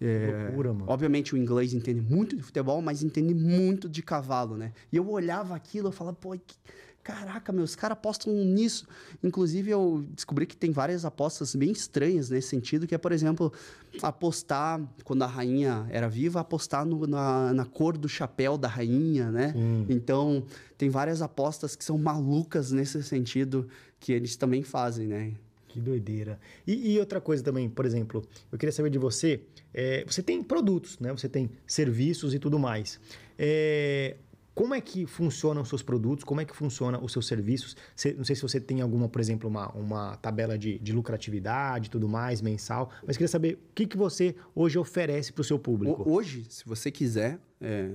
É, 0.00 0.46
Loucura, 0.46 0.72
mano. 0.72 0.84
Obviamente 0.88 1.34
o 1.34 1.38
inglês 1.38 1.74
entende 1.74 2.00
muito 2.00 2.36
de 2.36 2.42
futebol, 2.42 2.80
mas 2.80 3.02
entende 3.02 3.34
muito 3.34 3.88
de 3.88 4.02
cavalo, 4.02 4.56
né? 4.56 4.72
E 4.92 4.96
eu 4.96 5.08
olhava 5.08 5.54
aquilo, 5.54 5.88
eu 5.88 5.92
falava, 5.92 6.16
pô, 6.16 6.30
que- 6.32 6.56
caraca, 7.02 7.52
meu, 7.52 7.64
os 7.64 7.74
caras 7.74 7.96
apostam 7.98 8.32
nisso. 8.32 8.86
Inclusive, 9.22 9.70
eu 9.70 10.04
descobri 10.14 10.46
que 10.46 10.56
tem 10.56 10.70
várias 10.70 11.04
apostas 11.04 11.54
bem 11.54 11.70
estranhas 11.72 12.30
nesse 12.30 12.48
sentido, 12.48 12.86
que 12.86 12.94
é, 12.94 12.98
por 12.98 13.10
exemplo, 13.12 13.52
apostar, 14.00 14.80
quando 15.04 15.22
a 15.22 15.26
rainha 15.26 15.86
era 15.90 16.08
viva, 16.08 16.40
apostar 16.40 16.84
no- 16.84 17.06
na, 17.06 17.52
na 17.52 17.64
cor 17.64 17.96
do 17.96 18.08
chapéu 18.08 18.56
da 18.58 18.68
rainha, 18.68 19.30
né? 19.30 19.52
Então, 19.88 20.44
tem 20.78 20.88
várias 20.90 21.22
apostas 21.22 21.74
que 21.76 21.84
são 21.84 21.98
malucas 21.98 22.70
nesse 22.72 23.02
sentido, 23.02 23.68
que 24.00 24.12
eles 24.12 24.36
também 24.36 24.62
fazem, 24.62 25.06
né? 25.06 25.32
Que 25.68 25.80
doideira. 25.80 26.38
E, 26.66 26.92
e 26.92 26.98
outra 26.98 27.20
coisa 27.20 27.42
também, 27.42 27.68
por 27.68 27.86
exemplo, 27.86 28.22
eu 28.50 28.58
queria 28.58 28.72
saber 28.72 28.90
de 28.90 28.98
você. 28.98 29.40
é, 29.72 30.04
você 30.06 30.22
tem 30.22 30.42
produtos, 30.42 30.98
né? 30.98 31.10
Você 31.12 31.28
tem 31.28 31.48
serviços 31.66 32.34
e 32.34 32.38
tudo 32.38 32.58
mais. 32.58 33.00
É, 33.38 34.16
como 34.54 34.74
é 34.74 34.80
que 34.80 35.06
funcionam 35.06 35.62
os 35.62 35.68
seus 35.68 35.82
produtos? 35.82 36.24
Como 36.24 36.40
é 36.40 36.44
que 36.44 36.54
funciona 36.54 37.02
os 37.02 37.10
seus 37.12 37.26
serviços? 37.26 37.74
Não 38.16 38.24
sei 38.24 38.36
se 38.36 38.42
você 38.42 38.60
tem 38.60 38.80
alguma, 38.82 39.08
por 39.08 39.20
exemplo, 39.20 39.48
uma, 39.48 39.68
uma 39.72 40.16
tabela 40.18 40.58
de, 40.58 40.78
de 40.78 40.92
lucratividade 40.92 41.88
tudo 41.90 42.08
mais, 42.08 42.42
mensal. 42.42 42.90
Mas 43.06 43.16
queria 43.16 43.28
saber 43.28 43.54
o 43.54 43.74
que, 43.74 43.86
que 43.86 43.96
você 43.96 44.34
hoje 44.54 44.78
oferece 44.78 45.32
para 45.32 45.40
o 45.40 45.44
seu 45.44 45.58
público. 45.58 46.02
Ho- 46.02 46.12
Hoje, 46.14 46.44
se 46.50 46.64
você 46.66 46.90
quiser, 46.90 47.38
é, 47.60 47.92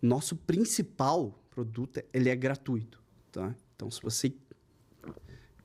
nosso 0.00 0.36
principal 0.36 1.36
produto 1.50 2.00
ele 2.14 2.28
é 2.28 2.36
gratuito, 2.36 3.02
tá? 3.32 3.52
Então, 3.74 3.90
se 3.90 4.00
você 4.00 4.32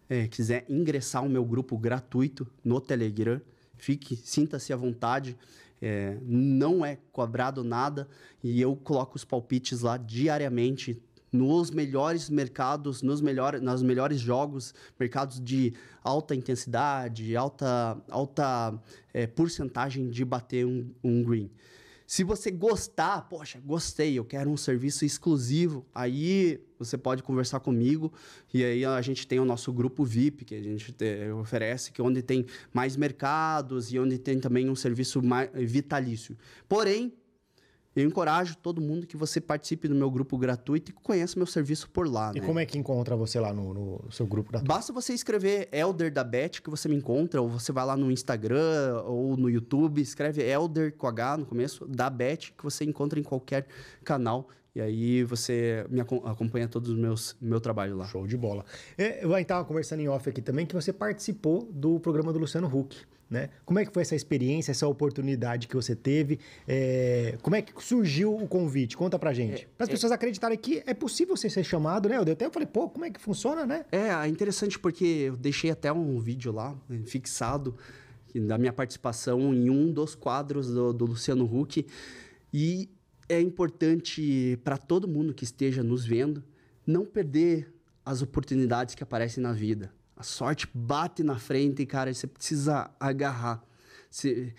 é, 0.10 0.28
quiser 0.28 0.66
ingressar 0.70 1.24
o 1.24 1.30
meu 1.30 1.44
grupo 1.46 1.78
gratuito 1.78 2.48
no 2.64 2.80
Telegram, 2.82 3.40
fique, 3.78 4.16
sinta-se 4.16 4.72
à 4.74 4.76
vontade. 4.76 5.38
É, 5.82 6.18
não 6.22 6.86
é 6.86 6.98
cobrado 7.12 7.64
nada 7.64 8.08
e 8.44 8.62
eu 8.62 8.76
coloco 8.76 9.16
os 9.16 9.26
palpites 9.26 9.82
lá 9.82 9.98
diariamente 9.98 11.02
nos 11.32 11.70
melhores 11.70 12.30
mercados, 12.30 13.02
nos 13.02 13.20
melhores, 13.22 13.62
nos 13.62 13.84
melhores 13.84 14.20
jogos, 14.20 14.74
mercados 15.00 15.40
de 15.44 15.74
alta 16.04 16.34
intensidade, 16.34 17.36
alta, 17.36 17.98
alta 18.10 18.74
é, 19.14 19.28
porcentagem 19.28 20.10
de 20.10 20.24
bater 20.24 20.66
um, 20.66 20.90
um 21.04 21.24
green. 21.24 21.52
Se 22.08 22.24
você 22.24 22.52
gostar, 22.52 23.22
poxa, 23.28 23.60
gostei, 23.66 24.14
eu 24.18 24.24
quero 24.24 24.50
um 24.50 24.58
serviço 24.58 25.04
exclusivo, 25.04 25.86
aí 25.94 26.62
você 26.78 26.98
pode 26.98 27.24
conversar 27.24 27.60
comigo 27.60 28.14
e 28.54 28.64
aí 28.64 28.86
a 28.86 29.02
gente 29.02 29.26
tem 29.26 29.40
o 29.40 29.46
nosso 29.46 29.74
grupo 29.74 30.04
VIP 30.06 30.46
que 30.46 30.54
a 30.56 30.62
gente 30.62 30.92
te- 30.94 31.32
oferece, 31.32 31.92
que 31.92 32.00
é 32.00 32.04
onde 32.04 32.22
tem 32.22 32.46
mais 32.72 32.96
mercados 32.96 33.92
e 33.92 33.98
onde 33.98 34.20
tem 34.20 34.40
também 34.40 34.70
um 34.70 34.76
serviço 34.76 35.22
mais 35.24 35.50
vitalício. 35.54 36.38
Porém, 36.70 37.12
eu 37.96 38.06
encorajo 38.06 38.58
todo 38.58 38.82
mundo 38.82 39.08
que 39.08 39.16
você 39.16 39.40
participe 39.40 39.88
do 39.88 39.96
meu 39.96 40.12
grupo 40.12 40.38
gratuito 40.38 40.92
e 40.92 40.94
conheça 40.94 41.38
meu 41.38 41.46
serviço 41.46 41.90
por 41.90 42.08
lá. 42.08 42.32
E 42.36 42.42
né? 42.42 42.46
como 42.46 42.60
é 42.60 42.66
que 42.66 42.78
encontra 42.78 43.16
você 43.16 43.40
lá 43.40 43.54
no, 43.54 43.74
no 43.74 44.12
seu 44.12 44.28
grupo 44.28 44.52
da 44.52 44.60
Basta 44.60 44.92
você 44.92 45.14
escrever 45.14 45.70
Elder 45.72 46.12
da 46.12 46.24
Bet 46.24 46.62
que 46.62 46.70
você 46.70 46.90
me 46.90 46.96
encontra, 46.96 47.42
ou 47.42 47.48
você 47.48 47.72
vai 47.72 47.86
lá 47.86 47.96
no 47.96 48.12
Instagram 48.12 49.02
ou 49.06 49.38
no 49.38 49.50
YouTube, 49.50 50.02
escreve 50.02 50.44
Elder 50.44 50.94
com 50.98 51.08
H 51.08 51.38
no 51.38 51.46
começo, 51.46 51.86
da 51.88 52.10
Bet, 52.10 52.54
que 52.58 52.64
você 52.64 52.84
encontra 52.84 53.20
em 53.20 53.24
qualquer 53.24 53.66
canal. 54.04 54.50
E 54.76 54.82
aí 54.82 55.24
você 55.24 55.86
me 55.90 56.02
acom- 56.02 56.22
acompanha 56.26 56.68
todos 56.68 56.90
os 56.90 56.98
meus 56.98 57.36
meu 57.40 57.62
trabalho 57.62 57.96
lá. 57.96 58.06
Show 58.08 58.28
de 58.28 58.36
bola. 58.36 58.66
É, 58.98 59.24
eu 59.24 59.36
estava 59.38 59.64
conversando 59.64 60.02
em 60.02 60.10
off 60.10 60.30
aqui 60.30 60.42
também 60.42 60.66
que 60.66 60.76
você 60.76 60.92
participou 60.92 61.70
do 61.72 61.98
programa 62.00 62.34
do 62.34 62.40
Luciano 62.40 62.68
Huck. 62.68 62.98
Né? 63.28 63.50
Como 63.66 63.80
é 63.80 63.86
que 63.86 63.92
foi 63.92 64.04
essa 64.04 64.16
experiência, 64.16 64.70
essa 64.70 64.88
oportunidade 64.88 65.68
que 65.68 65.76
você 65.76 65.96
teve? 65.96 66.40
É, 66.68 67.38
como 67.42 67.56
é 67.56 67.62
que 67.62 67.74
surgiu 67.84 68.36
o 68.36 68.48
convite? 68.48 68.96
Conta 68.96 69.18
pra 69.18 69.34
gente. 69.34 69.68
Para 69.76 69.86
as 69.86 69.90
pessoas 69.90 70.12
acreditarem 70.12 70.56
que 70.58 70.84
é 70.86 70.94
possível 70.94 71.36
você 71.36 71.50
ser 71.50 71.64
chamado, 71.64 72.08
né? 72.08 72.18
Eu 72.18 72.22
até 72.22 72.48
falei, 72.52 72.68
pô, 72.68 72.88
como 72.88 73.04
é 73.04 73.10
que 73.10 73.20
funciona, 73.20 73.66
né? 73.66 73.84
É, 73.92 74.10
é 74.10 74.28
interessante 74.28 74.78
porque 74.78 75.06
eu 75.06 75.38
deixei 75.38 75.72
até 75.72 75.92
um 75.92 76.20
vídeo 76.20 76.52
lá, 76.52 76.76
né, 76.88 77.02
fixado, 77.06 77.76
da 78.36 78.60
minha 78.60 78.72
participação 78.74 79.54
em 79.56 79.72
um 79.72 79.92
dos 79.92 80.14
quadros 80.14 80.68
do, 80.70 80.94
do 80.94 81.06
Luciano 81.06 81.46
Huck. 81.46 81.84
E 82.54 82.88
é 83.28 83.40
importante 83.42 84.60
para 84.64 84.78
todo 84.78 85.08
mundo 85.08 85.34
que 85.34 85.44
esteja 85.44 85.84
nos 85.84 86.06
vendo 86.06 86.44
não 86.86 87.06
perder 87.06 87.74
as 88.06 88.22
oportunidades 88.22 88.94
que 88.94 89.04
aparecem 89.04 89.42
na 89.42 89.52
vida. 89.52 89.92
A 90.16 90.24
sorte 90.24 90.68
bate 90.74 91.24
na 91.24 91.38
frente 91.38 91.82
e, 91.82 91.86
cara, 91.86 92.14
você 92.14 92.28
precisa 92.28 92.90
agarrar. 93.00 93.64
Você- 94.10 94.54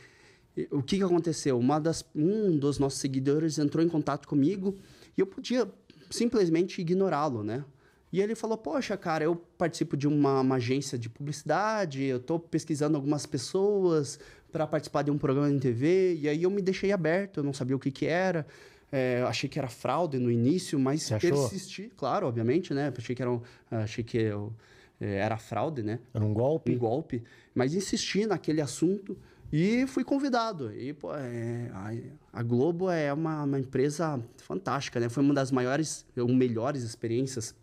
o 0.71 0.83
que, 0.83 0.97
que 0.97 1.03
aconteceu? 1.03 1.59
Uma 1.59 1.79
das, 1.79 2.05
um 2.14 2.59
dos 2.59 2.79
nossos 2.79 2.99
seguidores 2.99 3.59
entrou 3.59 3.85
em 3.85 3.89
contato 3.89 4.27
comigo 4.27 4.77
e 5.17 5.21
eu 5.21 5.27
podia 5.27 5.71
simplesmente 6.11 6.81
ignorá-lo, 6.81 7.43
né? 7.43 7.64
E 8.13 8.21
ele 8.21 8.35
falou: 8.35 8.57
Poxa, 8.57 8.97
cara, 8.97 9.25
eu 9.25 9.37
participo 9.37 9.97
de 9.97 10.07
uma, 10.07 10.41
uma 10.41 10.57
agência 10.57 10.99
de 10.99 11.09
publicidade, 11.09 12.03
eu 12.05 12.19
estou 12.19 12.39
pesquisando 12.39 12.97
algumas 12.97 13.27
pessoas 13.27 14.19
para 14.53 14.67
participar 14.67 15.03
de 15.03 15.11
um 15.11 15.19
programa 15.19 15.51
de 15.53 15.59
TV, 15.61 16.15
e 16.21 16.29
aí 16.29 16.43
eu 16.45 16.51
me 16.51 16.63
deixei 16.63 16.93
aberto, 16.93 17.39
eu 17.41 17.45
não 17.45 17.53
sabia 17.53 17.77
o 17.77 17.79
que, 17.79 17.91
que 17.91 18.07
era. 18.07 18.47
É, 18.93 19.23
achei 19.27 19.49
que 19.51 19.59
era 19.59 19.69
fraude 19.69 20.17
no 20.19 20.31
início, 20.31 20.79
mas 20.79 21.03
Você 21.03 21.15
achou? 21.15 21.31
persisti, 21.31 21.91
claro, 21.97 22.27
obviamente, 22.29 22.73
né? 22.73 22.93
Achei 22.97 23.15
que 23.17 23.21
era, 23.21 23.31
um- 23.31 23.43
achei 23.71 24.05
que 24.05 24.17
eu, 24.17 24.53
é, 25.01 25.17
era 25.17 25.37
fraude, 25.37 25.83
né? 25.83 25.99
Era 26.15 26.25
um 26.25 26.33
golpe. 26.33 26.73
um 26.73 26.79
golpe, 26.79 27.23
mas 27.53 27.75
insisti 27.75 28.25
naquele 28.27 28.61
assunto 28.61 29.19
e 29.53 29.85
fui 29.89 30.05
convidado. 30.05 30.73
E, 30.73 30.93
pô, 30.93 31.13
é, 31.15 31.69
a, 31.75 32.39
a 32.39 32.43
Globo 32.45 32.89
é 32.89 33.13
uma, 33.13 33.43
uma 33.43 33.59
empresa 33.59 34.23
fantástica, 34.37 35.01
né? 35.01 35.09
Foi 35.09 35.23
uma 35.23 35.35
das 35.35 35.51
maiores, 35.51 36.07
ou 36.17 36.29
melhores 36.29 36.83
experiências 36.85 37.55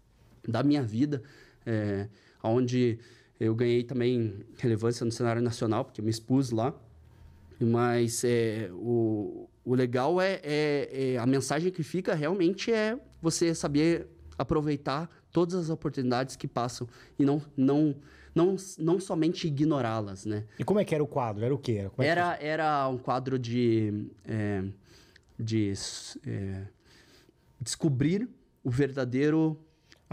da 0.47 0.63
minha 0.63 0.83
vida, 0.83 1.21
é, 1.65 2.07
onde 2.43 2.99
eu 3.39 3.55
ganhei 3.55 3.83
também 3.83 4.45
relevância 4.57 5.05
no 5.05 5.11
cenário 5.11 5.41
nacional, 5.41 5.85
porque 5.85 6.01
eu 6.01 6.05
me 6.05 6.11
expus 6.11 6.51
lá. 6.51 6.73
Mas 7.59 8.23
é, 8.23 8.69
o, 8.73 9.47
o 9.63 9.73
legal 9.75 10.19
é, 10.19 10.39
é- 10.43 11.13
é- 11.13 11.17
a 11.17 11.25
mensagem 11.25 11.71
que 11.71 11.83
fica 11.83 12.13
realmente 12.13 12.71
é 12.71 12.97
você 13.21 13.53
saber 13.55 14.07
aproveitar 14.37 15.09
todas 15.31 15.55
as 15.55 15.69
oportunidades 15.69 16.35
que 16.35 16.47
passam 16.47 16.87
e 17.17 17.23
não, 17.23 17.41
não, 17.55 17.95
não, 18.35 18.55
não 18.77 18.99
somente 18.99 19.47
ignorá-las, 19.47 20.25
né? 20.25 20.45
E 20.59 20.63
como 20.63 20.79
é 20.79 20.83
que 20.85 20.93
era 20.93 21.03
o 21.03 21.07
quadro? 21.07 21.45
Era 21.45 21.53
o 21.53 21.57
quê? 21.57 21.73
Era, 21.73 21.87
é 21.87 21.89
que 21.89 22.01
Era, 22.03 22.37
era 22.41 22.89
um 22.89 22.97
quadro 22.97 23.39
de, 23.39 24.07
é, 24.25 24.63
de 25.39 25.71
é, 26.25 26.63
descobrir 27.61 28.27
o 28.63 28.69
verdadeiro 28.69 29.57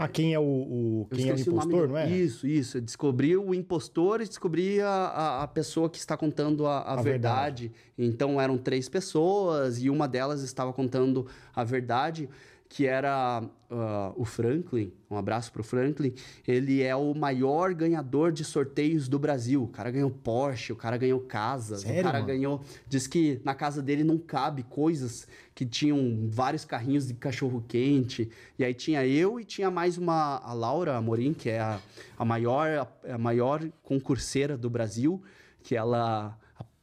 Ah, 0.03 0.07
quem 0.07 0.33
é 0.33 0.39
o, 0.39 0.43
o- 0.43 1.07
quem 1.11 1.29
é 1.29 1.33
o 1.33 1.39
impostor, 1.39 1.87
do- 1.87 1.93
não 1.93 1.97
é? 1.97 2.09
Isso, 2.09 2.47
isso. 2.47 2.81
Descobrir 2.81 3.37
o 3.37 3.53
impostor 3.53 4.21
e 4.21 4.27
descobrir 4.27 4.81
a, 4.81 4.87
a, 4.89 5.43
a 5.43 5.47
pessoa 5.47 5.89
que 5.89 5.97
está 5.99 6.17
contando 6.17 6.65
a, 6.65 6.79
a 6.79 6.93
A 6.93 7.01
verdade. 7.01 7.71
Então 7.97 8.39
eram 8.41 8.57
três 8.57 8.89
pessoas 8.89 9.81
e 9.81 9.89
uma 9.89 10.07
delas 10.07 10.41
estava 10.41 10.73
contando 10.73 11.27
a 11.55 11.63
verdade, 11.63 12.27
que 12.71 12.87
era 12.87 13.43
ah, 13.69 14.13
o 14.15 14.23
Franklin. 14.23 14.93
Um 15.09 15.17
abraço 15.17 15.51
para 15.51 15.59
o 15.59 15.63
Franklin. 15.63 16.13
Ele 16.47 16.81
é 16.81 16.95
o 16.95 17.13
maior 17.13 17.73
ganhador 17.73 18.31
de 18.31 18.45
sorteios 18.45 19.09
do 19.09 19.19
Brasil. 19.19 19.61
O 19.61 19.67
cara 19.67 19.91
ganhou 19.91 20.09
Porsche, 20.09 20.71
o 20.71 20.75
cara 20.77 20.95
ganhou 20.95 21.19
casas, 21.19 21.81
Sério, 21.81 21.99
o 21.99 22.03
cara 22.03 22.19
mano? 22.19 22.27
ganhou. 22.27 22.61
Diz 22.87 23.07
que 23.07 23.41
na 23.43 23.53
casa 23.53 23.81
dele 23.81 24.05
não 24.05 24.17
cabe 24.17 24.63
coisas 24.63 25.27
que 25.53 25.65
tinham 25.65 26.29
vários 26.29 26.63
carrinhos 26.63 27.05
de 27.05 27.13
cachorro 27.13 27.61
quente. 27.67 28.29
E 28.57 28.63
aí 28.63 28.73
tinha 28.73 29.05
eu 29.05 29.37
e 29.37 29.43
tinha 29.43 29.69
mais 29.69 29.97
uma 29.97 30.37
a 30.37 30.53
Laura 30.53 30.95
Amorim, 30.95 31.33
que 31.33 31.49
é 31.49 31.59
a, 31.59 31.77
a 32.17 32.23
maior 32.23 32.87
a, 33.05 33.17
maior 33.17 33.61
concurseira 33.83 34.57
do 34.57 34.69
Brasil, 34.69 35.21
que 35.61 35.75
ela 35.75 36.39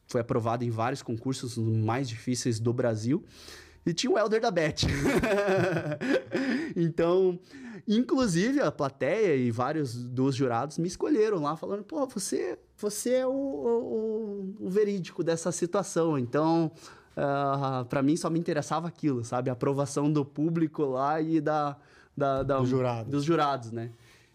foi 0.07 0.21
aprovada 0.21 0.67
em 0.67 0.71
vários 0.71 1.01
concursos 1.01 1.57
mais 1.57 2.11
difíceis 2.11 2.61
do 2.61 2.75
Brasil. 2.75 3.25
E 3.89 3.95
tinha 3.95 4.13
o 4.13 4.19
Elder 4.19 4.41
da 4.41 4.51
Beth. 4.51 4.85
então, 6.77 7.39
inclusive 7.87 8.61
a 8.61 8.71
plateia 8.71 9.35
e 9.35 9.51
vários 9.51 9.95
dos 9.95 10.35
jurados 10.35 10.77
me 10.77 10.87
escolheram 10.87 11.43
lá, 11.43 11.57
falando: 11.57 11.83
pô, 11.85 12.07
você, 12.07 12.59
você 12.77 13.15
é 13.15 13.27
o, 13.27 13.31
o, 13.31 14.55
o 14.61 14.69
verídico 14.69 15.25
dessa 15.25 15.51
situação. 15.51 16.19
Então, 16.19 16.71
uh, 17.17 17.21
ah, 17.21 17.87
para 17.89 18.03
mim 18.03 18.15
só 18.15 18.29
me 18.29 18.39
interessava 18.39 18.87
aquilo, 18.87 19.25
sabe? 19.25 19.49
A 19.49 19.55
aprovação 19.55 20.13
do 20.13 20.23
público 20.23 20.83
lá 20.85 21.19
e 21.21 21.41
da, 21.41 21.75
da, 22.15 22.43
da 22.43 22.59
Do 22.59 22.67
jurado. 22.67 23.11
dos 23.11 23.25
jurados, 23.25 23.73
né? 23.73 23.91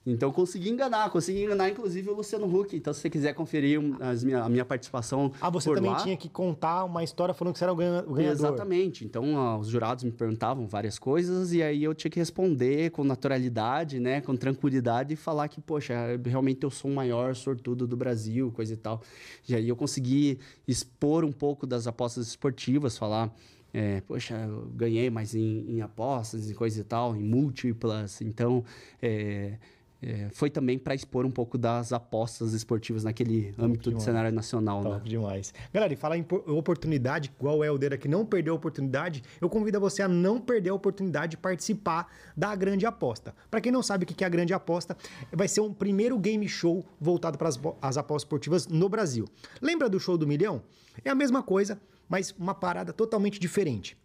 Então 0.06 0.32
consegui 0.32 0.70
enganar, 0.70 1.10
consegui 1.10 1.43
enganar 1.43 1.70
inclusive 1.70 2.09
o 2.09 2.13
Luciano 2.13 2.46
Huck. 2.46 2.75
Então 2.75 2.93
se 2.93 3.00
você 3.00 3.09
quiser 3.09 3.34
conferir 3.34 3.80
as 4.01 4.24
minha, 4.24 4.43
a 4.43 4.50
minha 4.50 4.66
participação 4.66 5.32
Ah, 5.39 5.50
você 5.50 5.74
também 5.74 5.92
lá, 5.92 5.97
tinha 5.97 6.17
que 6.17 6.28
contar 6.28 6.84
uma 6.84 7.04
história 7.04 7.34
falando 7.34 7.54
que 7.54 7.59
você 7.59 7.66
era 7.66 7.74
o 7.74 7.75
ganhador. 7.75 8.20
Exatamente. 8.20 9.05
Então, 9.05 9.36
ó, 9.36 9.58
os 9.58 9.67
jurados 9.67 10.04
me 10.04 10.12
perguntavam 10.12 10.67
várias 10.67 11.00
coisas 11.00 11.54
e 11.54 11.63
aí 11.63 11.84
eu 11.84 11.93
tinha 11.93 12.12
que 12.12 12.20
responder 12.20 12.92
com 12.92 13.04
naturalidade, 13.04 14.00
né, 14.00 14.20
com 14.20 14.36
tranquilidade 14.36 15.13
e 15.13 15.16
falar 15.16 15.47
que, 15.47 15.62
poxa, 15.62 15.93
realmente 16.25 16.63
eu 16.63 16.70
sou 16.70 16.92
o 16.92 16.93
maior 16.93 17.36
sortudo 17.36 17.88
do 17.88 17.96
Brasil, 17.96 18.51
coisa 18.51 18.74
e 18.74 18.78
tal. 18.78 19.01
E 19.47 19.55
aí 19.55 19.70
eu 19.70 19.75
consegui 19.75 20.38
expor 20.67 21.24
um 21.24 21.32
pouco 21.32 21.66
das 21.66 21.88
apostas 21.88 22.28
esportivas, 22.28 22.97
falar, 22.97 23.34
é, 23.74 24.01
poxa, 24.01 24.36
eu 24.36 24.67
ganhei 24.75 25.09
mais 25.09 25.34
em, 25.34 25.66
em 25.70 25.82
apostas 25.82 26.50
e 26.50 26.54
coisa 26.54 26.82
e 26.82 26.84
tal, 26.84 27.16
em 27.16 27.24
múltiplas. 27.24 28.21
Então, 28.21 28.63
é, 29.01 29.58
é, 30.05 30.30
foi 30.32 30.50
também 30.50 30.78
para 30.78 30.93
expor 30.93 31.25
um 31.25 31.32
pouco 31.32 31.58
das 31.58 31.93
apostas 31.93 32.54
esportivas 32.54 33.04
naquele 33.04 33.54
âmbito 33.58 33.93
de 33.93 34.04
cenário 34.04 34.32
nacional, 34.32 34.84
né? 34.84 34.89
Top 34.92 35.09
demais. 35.09 35.54
Galera, 35.74 35.93
e 35.93 35.96
falar 35.96 36.17
em 36.17 36.24
por- 36.24 36.43
oportunidade, 36.50 37.32
igual 37.39 37.59
o 37.59 37.63
Helder 37.63 37.93
aqui 37.93 38.08
não 38.08 38.25
perdeu 38.25 38.54
a 38.54 38.58
oportunidade, 38.58 39.24
eu 39.39 39.50
convido 39.50 39.80
você 39.80 40.01
a 40.01 40.08
não 40.08 40.39
perder 40.39 40.71
a 40.71 40.74
oportunidade 40.74 41.32
de 41.32 41.38
participar 41.38 42.08
da 42.36 42.55
Grande 42.55 42.86
Aposta. 42.86 43.34
Para 43.50 43.62
quem 43.62 43.71
não 43.71 43.82
sabe 43.82 44.04
o 44.04 44.08
que 44.08 44.13
que 44.13 44.24
é 44.24 44.28
a 44.28 44.30
Grande 44.30 44.54
Aposta, 44.54 44.97
vai 45.32 45.47
ser 45.47 45.62
um 45.62 45.74
primeiro 45.74 46.17
game 46.20 46.47
show 46.47 46.86
voltado 47.00 47.38
para 47.38 47.50
as 47.82 47.97
apostas 47.97 48.24
esportivas 48.24 48.67
no 48.67 48.89
Brasil. 48.89 49.25
Lembra 49.62 49.89
do 49.89 50.00
show 50.00 50.17
do 50.17 50.28
milhão? 50.28 50.62
É 51.04 51.09
a 51.09 51.16
mesma 51.16 51.42
coisa, 51.42 51.80
mas 52.09 52.32
uma 52.38 52.54
parada 52.54 52.92
totalmente 52.93 53.39
diferente 53.39 53.97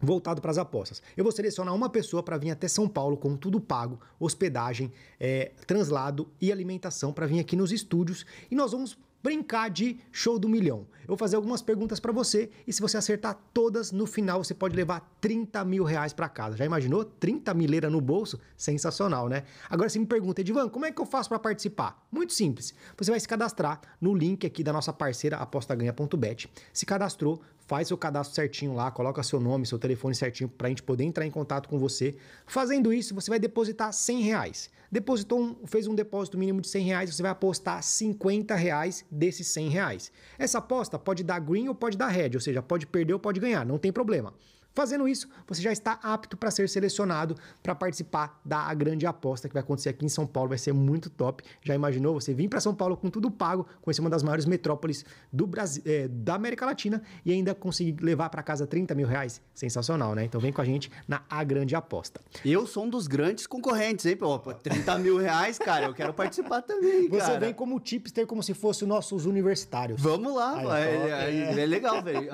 voltado 0.00 0.40
para 0.40 0.50
as 0.50 0.58
apostas. 0.58 1.02
Eu 1.16 1.24
vou 1.24 1.32
selecionar 1.32 1.74
uma 1.74 1.88
pessoa 1.88 2.22
para 2.22 2.38
vir 2.38 2.50
até 2.50 2.68
São 2.68 2.88
Paulo 2.88 3.16
com 3.16 3.36
tudo 3.36 3.60
pago, 3.60 4.00
hospedagem, 4.18 4.92
é, 5.18 5.52
translado 5.66 6.28
e 6.40 6.50
alimentação 6.50 7.12
para 7.12 7.26
vir 7.26 7.40
aqui 7.40 7.56
nos 7.56 7.72
estúdios 7.72 8.24
e 8.50 8.54
nós 8.54 8.72
vamos 8.72 8.98
brincar 9.22 9.68
de 9.68 9.98
show 10.10 10.38
do 10.38 10.48
milhão. 10.48 10.86
Eu 11.02 11.08
vou 11.08 11.16
fazer 11.16 11.36
algumas 11.36 11.60
perguntas 11.60 12.00
para 12.00 12.12
você 12.12 12.50
e 12.66 12.72
se 12.72 12.80
você 12.80 12.96
acertar 12.96 13.38
todas, 13.52 13.92
no 13.92 14.06
final 14.06 14.42
você 14.42 14.54
pode 14.54 14.74
levar 14.74 15.00
30 15.20 15.64
mil 15.64 15.84
reais 15.84 16.12
para 16.12 16.28
casa. 16.28 16.56
Já 16.56 16.64
imaginou? 16.64 17.04
30 17.04 17.52
mileira 17.54 17.90
no 17.90 18.00
bolso? 18.00 18.40
Sensacional, 18.56 19.28
né? 19.28 19.44
Agora 19.68 19.88
você 19.88 19.98
me 19.98 20.06
pergunta, 20.06 20.40
Edivan, 20.40 20.68
como 20.68 20.86
é 20.86 20.92
que 20.92 21.00
eu 21.00 21.06
faço 21.06 21.28
para 21.28 21.38
participar? 21.38 22.06
Muito 22.10 22.32
simples. 22.32 22.74
Você 22.96 23.10
vai 23.10 23.20
se 23.20 23.28
cadastrar 23.28 23.80
no 24.00 24.14
link 24.14 24.46
aqui 24.46 24.62
da 24.62 24.72
nossa 24.72 24.92
parceira 24.92 25.36
apostaganha.bet. 25.36 26.50
Se 26.72 26.86
cadastrou, 26.86 27.42
faz 27.70 27.86
seu 27.86 27.96
cadastro 27.96 28.34
certinho 28.34 28.74
lá, 28.74 28.90
coloca 28.90 29.22
seu 29.22 29.38
nome, 29.38 29.64
seu 29.64 29.78
telefone 29.78 30.12
certinho 30.12 30.48
para 30.48 30.66
a 30.66 30.70
gente 30.70 30.82
poder 30.82 31.04
entrar 31.04 31.24
em 31.24 31.30
contato 31.30 31.68
com 31.68 31.78
você. 31.78 32.16
Fazendo 32.44 32.92
isso, 32.92 33.14
você 33.14 33.30
vai 33.30 33.38
depositar 33.38 33.92
100 33.92 34.22
reais. 34.22 34.70
Depositou 34.90 35.40
um, 35.40 35.66
fez 35.68 35.86
um 35.86 35.94
depósito 35.94 36.36
mínimo 36.36 36.60
de 36.60 36.66
100 36.66 36.84
reais, 36.84 37.14
você 37.14 37.22
vai 37.22 37.30
apostar 37.30 37.80
50 37.80 38.56
reais 38.56 39.04
desses 39.08 39.46
100 39.46 39.68
reais. 39.68 40.10
Essa 40.36 40.58
aposta 40.58 40.98
pode 40.98 41.22
dar 41.22 41.38
green 41.38 41.68
ou 41.68 41.74
pode 41.76 41.96
dar 41.96 42.08
red, 42.08 42.30
ou 42.34 42.40
seja, 42.40 42.60
pode 42.60 42.88
perder 42.88 43.12
ou 43.12 43.20
pode 43.20 43.38
ganhar, 43.38 43.64
não 43.64 43.78
tem 43.78 43.92
problema. 43.92 44.34
Fazendo 44.74 45.08
isso, 45.08 45.28
você 45.48 45.60
já 45.60 45.72
está 45.72 45.98
apto 46.02 46.36
para 46.36 46.50
ser 46.50 46.68
selecionado 46.68 47.34
para 47.62 47.74
participar 47.74 48.40
da 48.44 48.72
grande 48.72 49.04
aposta 49.06 49.48
que 49.48 49.54
vai 49.54 49.62
acontecer 49.62 49.88
aqui 49.88 50.04
em 50.06 50.08
São 50.08 50.26
Paulo. 50.26 50.50
Vai 50.50 50.58
ser 50.58 50.72
muito 50.72 51.10
top. 51.10 51.42
Já 51.62 51.74
imaginou 51.74 52.14
você 52.14 52.32
vir 52.32 52.48
para 52.48 52.60
São 52.60 52.74
Paulo 52.74 52.96
com 52.96 53.10
tudo 53.10 53.30
pago, 53.30 53.66
conhecer 53.82 54.00
uma 54.00 54.08
das 54.10 54.22
maiores 54.22 54.44
metrópoles 54.46 55.04
do 55.32 55.46
Brasil, 55.46 55.82
é, 55.84 56.06
da 56.08 56.34
América 56.34 56.64
Latina 56.66 57.02
e 57.24 57.32
ainda 57.32 57.54
conseguir 57.54 58.00
levar 58.02 58.28
para 58.30 58.42
casa 58.42 58.66
30 58.66 58.94
mil 58.94 59.06
reais? 59.08 59.40
Sensacional, 59.54 60.14
né? 60.14 60.24
Então 60.24 60.40
vem 60.40 60.52
com 60.52 60.60
a 60.60 60.64
gente 60.64 60.90
na 61.08 61.22
A 61.28 61.42
Grande 61.42 61.74
Aposta. 61.74 62.20
Eu 62.44 62.66
sou 62.66 62.84
um 62.84 62.88
dos 62.88 63.06
grandes 63.06 63.46
concorrentes, 63.46 64.06
hein? 64.06 64.16
Pô, 64.16 64.38
pô, 64.38 64.54
30 64.54 64.98
mil 64.98 65.18
reais, 65.18 65.58
cara, 65.58 65.86
eu 65.86 65.94
quero 65.94 66.14
participar 66.14 66.62
também, 66.62 67.08
Você 67.08 67.18
cara. 67.26 67.40
vem 67.40 67.52
como 67.52 67.78
tipster, 67.80 68.26
como 68.26 68.42
se 68.42 68.54
fosse 68.54 68.84
os 68.84 68.88
nossos 68.88 69.26
universitários. 69.26 70.00
Vamos 70.00 70.34
lá, 70.34 70.54
Aí, 70.74 70.84
é, 70.84 70.96
top, 70.96 71.10
é- 71.10 71.62
é 71.62 71.66
legal, 71.66 72.02
velho. 72.02 72.30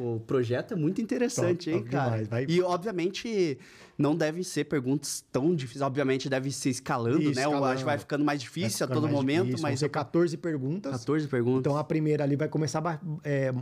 O, 0.00 0.16
o 0.16 0.20
projeto 0.20 0.74
é 0.74 0.76
muito 0.76 1.00
interessante, 1.00 1.50
Top, 1.50 1.59
hein, 1.68 1.78
top 1.78 1.90
cara. 1.90 2.24
demais. 2.24 2.46
E, 2.48 2.62
obviamente, 2.62 3.58
não 4.00 4.16
devem 4.16 4.42
ser 4.42 4.64
perguntas 4.64 5.22
tão 5.30 5.54
difíceis. 5.54 5.82
Obviamente, 5.82 6.28
deve 6.28 6.50
ser 6.50 6.70
escalando, 6.70 7.20
Isso, 7.20 7.34
né? 7.34 7.44
Eu 7.44 7.48
acho 7.48 7.56
escalando. 7.56 7.78
que 7.78 7.84
vai 7.84 7.98
ficando 7.98 8.24
mais 8.24 8.40
difícil 8.40 8.84
a 8.84 8.88
ficando 8.88 8.94
todo 8.94 9.02
mais 9.02 9.14
momento, 9.14 9.44
difícil. 9.44 9.62
Vão 9.62 9.70
mas 9.70 9.80
ser 9.80 9.88
14 9.90 10.36
perguntas. 10.38 10.92
14 10.92 11.28
perguntas. 11.28 11.60
Então 11.60 11.76
a 11.76 11.84
primeira 11.84 12.24
ali 12.24 12.34
vai 12.34 12.48
começar 12.48 12.80
é, 13.22 13.52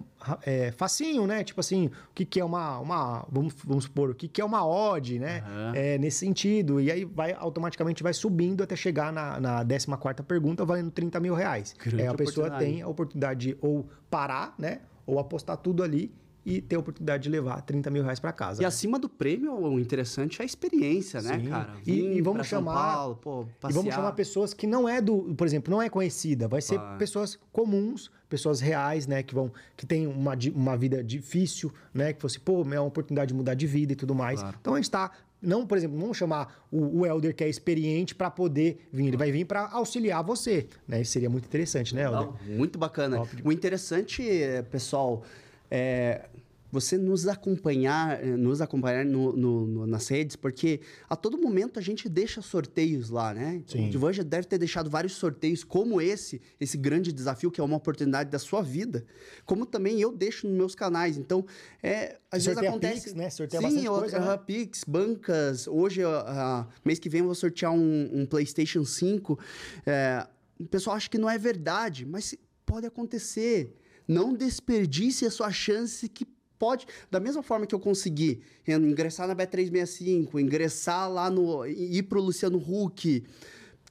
é, 0.42 0.70
facinho, 0.72 1.26
né? 1.26 1.42
Tipo 1.42 1.60
assim, 1.60 1.86
o 1.86 2.14
que, 2.14 2.24
que 2.24 2.38
é 2.38 2.44
uma, 2.44 2.78
uma 2.78 3.26
vamos, 3.30 3.54
vamos 3.64 3.84
supor, 3.84 4.10
o 4.10 4.14
que, 4.14 4.28
que 4.28 4.40
é 4.40 4.44
uma 4.44 4.64
odd, 4.64 5.18
né? 5.18 5.42
Aham. 5.44 5.72
É, 5.74 5.98
nesse 5.98 6.18
sentido. 6.18 6.80
E 6.80 6.90
aí 6.90 7.04
vai 7.04 7.32
automaticamente 7.32 8.02
vai 8.02 8.14
subindo 8.14 8.62
até 8.62 8.76
chegar 8.76 9.12
na, 9.12 9.40
na 9.40 9.64
14 9.64 10.22
pergunta, 10.22 10.64
valendo 10.64 10.92
30 10.92 11.18
mil 11.18 11.34
reais. 11.34 11.74
Grande 11.82 12.02
É, 12.02 12.06
a 12.06 12.14
pessoa 12.14 12.50
tem 12.50 12.80
a 12.80 12.88
oportunidade 12.88 13.48
de 13.48 13.56
ou 13.60 13.88
parar, 14.08 14.54
né? 14.56 14.82
Ou 15.04 15.18
apostar 15.18 15.56
tudo 15.56 15.82
ali 15.82 16.12
e 16.48 16.60
ter 16.62 16.76
a 16.76 16.78
oportunidade 16.78 17.22
de 17.24 17.28
levar 17.28 17.60
30 17.62 17.90
mil 17.90 18.02
reais 18.02 18.18
para 18.18 18.32
casa. 18.32 18.62
E 18.62 18.64
acima 18.64 18.98
do 18.98 19.08
prêmio, 19.08 19.52
o 19.54 19.78
interessante 19.78 20.40
é 20.40 20.42
a 20.42 20.46
experiência, 20.46 21.20
né, 21.20 21.38
Sim. 21.38 21.48
cara? 21.50 21.74
E- 21.86 22.16
e 22.18 22.22
vamos 22.22 22.46
chamar- 22.46 22.94
Paulo, 22.94 23.14
pô, 23.16 23.46
E 23.68 23.72
vamos 23.72 23.94
chamar 23.94 24.12
pessoas 24.12 24.54
que 24.54 24.66
não 24.66 24.88
é 24.88 25.00
do, 25.00 25.34
por 25.34 25.46
exemplo, 25.46 25.70
não 25.70 25.82
é 25.82 25.88
conhecida, 25.88 26.48
vai 26.48 26.62
ser 26.62 26.78
Vai. 26.78 26.96
pessoas 26.98 27.38
comuns, 27.52 28.10
pessoas 28.28 28.60
reais, 28.60 29.06
né, 29.06 29.22
que 29.22 29.34
vão 29.34 29.52
que 29.76 29.84
têm 29.86 30.06
uma, 30.06 30.32
uma 30.54 30.76
vida 30.76 31.02
difícil, 31.04 31.72
né, 31.92 32.12
que 32.12 32.20
fosse, 32.20 32.38
pô, 32.40 32.62
é 32.62 32.80
uma 32.80 32.82
oportunidade 32.86 33.28
de 33.28 33.34
mudar 33.34 33.54
de 33.54 33.66
vida 33.66 33.92
e 33.92 33.96
tudo 33.96 34.14
mais. 34.14 34.40
Claro. 34.40 34.56
Então 34.60 34.74
a 34.74 34.76
gente 34.76 34.90
tá 34.90 35.10
não, 35.40 35.64
por 35.64 35.78
exemplo, 35.78 35.96
vamos 36.00 36.16
chamar 36.16 36.66
o, 36.68 37.00
o 37.00 37.06
Elder 37.06 37.32
que 37.32 37.44
é 37.44 37.48
experiente 37.48 38.12
para 38.12 38.28
poder 38.28 38.88
vir, 38.92 39.06
ele 39.06 39.16
vai 39.16 39.30
vir 39.30 39.44
para 39.44 39.68
auxiliar 39.70 40.20
você, 40.24 40.66
né? 40.86 41.00
Isso 41.00 41.12
seria 41.12 41.30
muito 41.30 41.44
interessante, 41.44 41.94
né, 41.94 42.02
Elder? 42.02 42.20
Legal, 42.22 42.36
muito 42.48 42.76
bacana. 42.76 43.22
O 43.44 43.52
interessante, 43.52 44.28
é, 44.28 44.62
pessoal, 44.62 45.22
é 45.70 46.28
você 46.70 46.98
nos 46.98 47.26
acompanhar, 47.26 48.22
eh, 48.22 48.36
nos 48.36 48.60
acompanhar 48.60 49.02
no- 49.02 49.32
no- 49.34 49.66
no- 49.66 49.86
nas 49.86 50.06
redes, 50.08 50.36
porque 50.36 50.82
a 51.08 51.16
todo 51.16 51.38
momento 51.38 51.78
a 51.78 51.82
gente 51.82 52.10
deixa 52.10 52.42
sorteios 52.42 53.08
lá, 53.08 53.32
né? 53.32 53.62
Sim. 53.66 53.86
O 53.86 53.90
Divan 53.90 54.12
já 54.12 54.22
deve 54.22 54.46
ter 54.46 54.58
deixado 54.58 54.90
vários 54.90 55.14
sorteios 55.14 55.64
como 55.64 55.98
esse, 55.98 56.42
esse 56.60 56.76
grande 56.76 57.10
desafio 57.10 57.50
que 57.50 57.58
é 57.58 57.64
uma 57.64 57.76
oportunidade 57.78 58.28
da 58.28 58.38
sua 58.38 58.60
vida, 58.60 59.06
como 59.46 59.64
também 59.64 59.98
eu 59.98 60.12
deixo 60.12 60.46
nos 60.46 60.54
meus 60.58 60.74
canais. 60.74 61.16
Então, 61.16 61.42
é, 61.82 62.18
às 62.30 62.44
vezes 62.44 62.52
Sorteia 62.52 62.68
acontece... 62.70 63.00
Pix, 63.04 63.14
né? 63.14 63.30
Sorteia 63.30 63.60
Sim, 63.62 63.66
bastante 63.68 63.88
coisa, 63.88 64.20
né? 64.20 64.36
Pix, 64.46 64.84
bancas. 64.84 65.66
Hoje, 65.66 66.02
ah, 66.04 66.66
mês 66.84 66.98
que 66.98 67.08
vem, 67.08 67.20
eu 67.20 67.26
vou 67.26 67.34
sortear 67.34 67.72
um, 67.72 68.10
um 68.12 68.26
PlayStation 68.26 68.84
5. 68.84 69.38
É, 69.86 70.26
o 70.60 70.66
pessoal 70.66 70.96
acha 70.96 71.08
que 71.08 71.16
não 71.16 71.30
é 71.30 71.38
verdade, 71.38 72.04
mas 72.04 72.34
pode 72.66 72.86
acontecer. 72.86 73.74
Não 74.08 74.32
desperdice 74.32 75.26
a 75.26 75.30
sua 75.30 75.52
chance 75.52 76.08
que 76.08 76.26
pode. 76.58 76.86
Da 77.10 77.20
mesma 77.20 77.42
forma 77.42 77.66
que 77.66 77.74
eu 77.74 77.78
consegui 77.78 78.42
ingressar 78.66 79.28
na 79.28 79.36
Bet365, 79.36 80.40
ingressar 80.40 81.10
lá 81.12 81.30
no. 81.30 81.66
ir 81.66 82.02
pro 82.04 82.20
Luciano 82.20 82.58
Huck. 82.58 83.24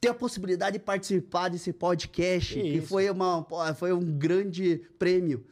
Ter 0.00 0.08
a 0.08 0.14
possibilidade 0.14 0.78
de 0.78 0.84
participar 0.84 1.48
desse 1.48 1.72
podcast, 1.72 2.54
Que 2.54 2.72
que, 2.72 2.80
foi, 2.80 3.10
uma, 3.10 3.44
foi 3.74 3.92
um 3.92 4.00
grande 4.16 4.82
prêmio. 4.96 5.44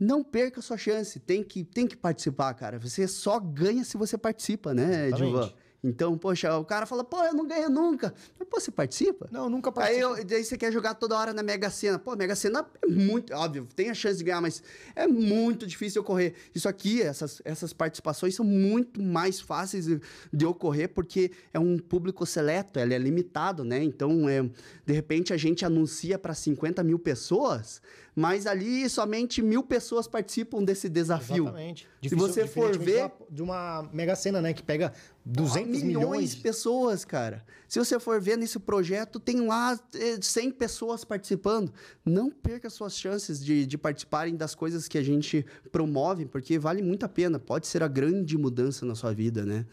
Não 0.00 0.24
perca 0.24 0.60
a 0.60 0.62
sua 0.62 0.78
chance, 0.78 1.20
tem 1.20 1.44
que, 1.44 1.62
tem 1.62 1.86
que 1.86 1.96
participar, 1.96 2.54
cara. 2.54 2.78
Você 2.78 3.06
só 3.06 3.38
ganha 3.38 3.84
se 3.84 3.98
você 3.98 4.16
participa, 4.16 4.72
né, 4.72 5.08
Exatamente. 5.08 5.54
Então, 5.84 6.16
poxa, 6.16 6.56
o 6.56 6.64
cara 6.64 6.86
fala, 6.86 7.02
pô, 7.02 7.24
eu 7.24 7.34
não 7.34 7.44
ganho 7.44 7.68
nunca. 7.68 8.14
Mas, 8.38 8.48
pô, 8.48 8.60
você 8.60 8.70
participa? 8.70 9.28
Não, 9.32 9.50
nunca 9.50 9.70
Aí, 9.70 9.74
participei. 9.74 10.04
eu, 10.04 10.24
daí 10.24 10.44
você 10.44 10.56
quer 10.56 10.72
jogar 10.72 10.94
toda 10.94 11.18
hora 11.18 11.32
na 11.32 11.42
Mega 11.42 11.68
Sena. 11.70 11.98
Pô, 11.98 12.14
Mega 12.14 12.36
Sena 12.36 12.64
é 12.80 12.86
muito, 12.86 13.34
óbvio, 13.34 13.66
tem 13.74 13.90
a 13.90 13.94
chance 13.94 14.18
de 14.18 14.24
ganhar, 14.24 14.40
mas 14.40 14.62
é 14.94 15.08
muito 15.08 15.66
difícil 15.66 16.00
ocorrer. 16.02 16.34
Isso 16.54 16.68
aqui, 16.68 17.02
essas, 17.02 17.42
essas 17.44 17.72
participações 17.72 18.36
são 18.36 18.44
muito 18.44 19.02
mais 19.02 19.40
fáceis 19.40 19.86
de, 19.86 20.00
de 20.32 20.46
ocorrer 20.46 20.88
porque 20.90 21.32
é 21.52 21.58
um 21.58 21.76
público 21.76 22.24
seleto, 22.24 22.78
ele 22.78 22.94
é 22.94 22.98
limitado, 22.98 23.64
né? 23.64 23.82
Então, 23.82 24.28
é, 24.28 24.48
de 24.86 24.92
repente, 24.92 25.32
a 25.32 25.36
gente 25.36 25.64
anuncia 25.64 26.16
para 26.16 26.32
50 26.32 26.84
mil 26.84 26.98
pessoas, 26.98 27.82
mas 28.14 28.46
ali 28.46 28.88
somente 28.90 29.40
mil 29.40 29.62
pessoas 29.62 30.06
participam 30.06 30.62
desse 30.62 30.88
desafio. 30.88 31.44
Exatamente. 31.44 31.88
Se 32.06 32.14
você 32.14 32.46
for 32.46 32.76
ver. 32.76 33.10
De 33.30 33.42
uma, 33.42 33.88
mega 33.92 34.14
cena, 34.14 34.42
né? 34.42 34.52
Que 34.52 34.62
pega 34.62 34.92
200 35.24 35.82
milhões 35.82 36.34
de 36.34 36.42
pessoas, 36.42 37.04
cara. 37.04 37.42
Se 37.66 37.78
você 37.78 37.98
for 37.98 38.20
ver 38.20 38.36
nesse 38.36 38.58
projeto, 38.58 39.18
tem 39.18 39.46
lá 39.46 39.78
100 40.20 40.48
eh, 40.48 40.52
pessoas 40.52 41.04
participando. 41.04 41.72
Não 42.04 42.30
perca 42.30 42.68
suas 42.68 42.94
chances 42.94 43.42
de, 43.42 43.64
de 43.64 43.78
participarem 43.78 44.36
das 44.36 44.54
coisas 44.54 44.88
que 44.88 44.98
a 44.98 45.02
gente 45.02 45.46
promove, 45.70 46.26
porque 46.26 46.58
vale 46.58 46.82
muito 46.82 47.04
a 47.06 47.08
pena. 47.08 47.38
Pode 47.38 47.66
ser 47.66 47.82
a 47.82 47.88
grande 47.88 48.36
mudança 48.36 48.84
na 48.84 48.94
sua 48.94 49.14
vida, 49.14 49.46
né? 49.46 49.64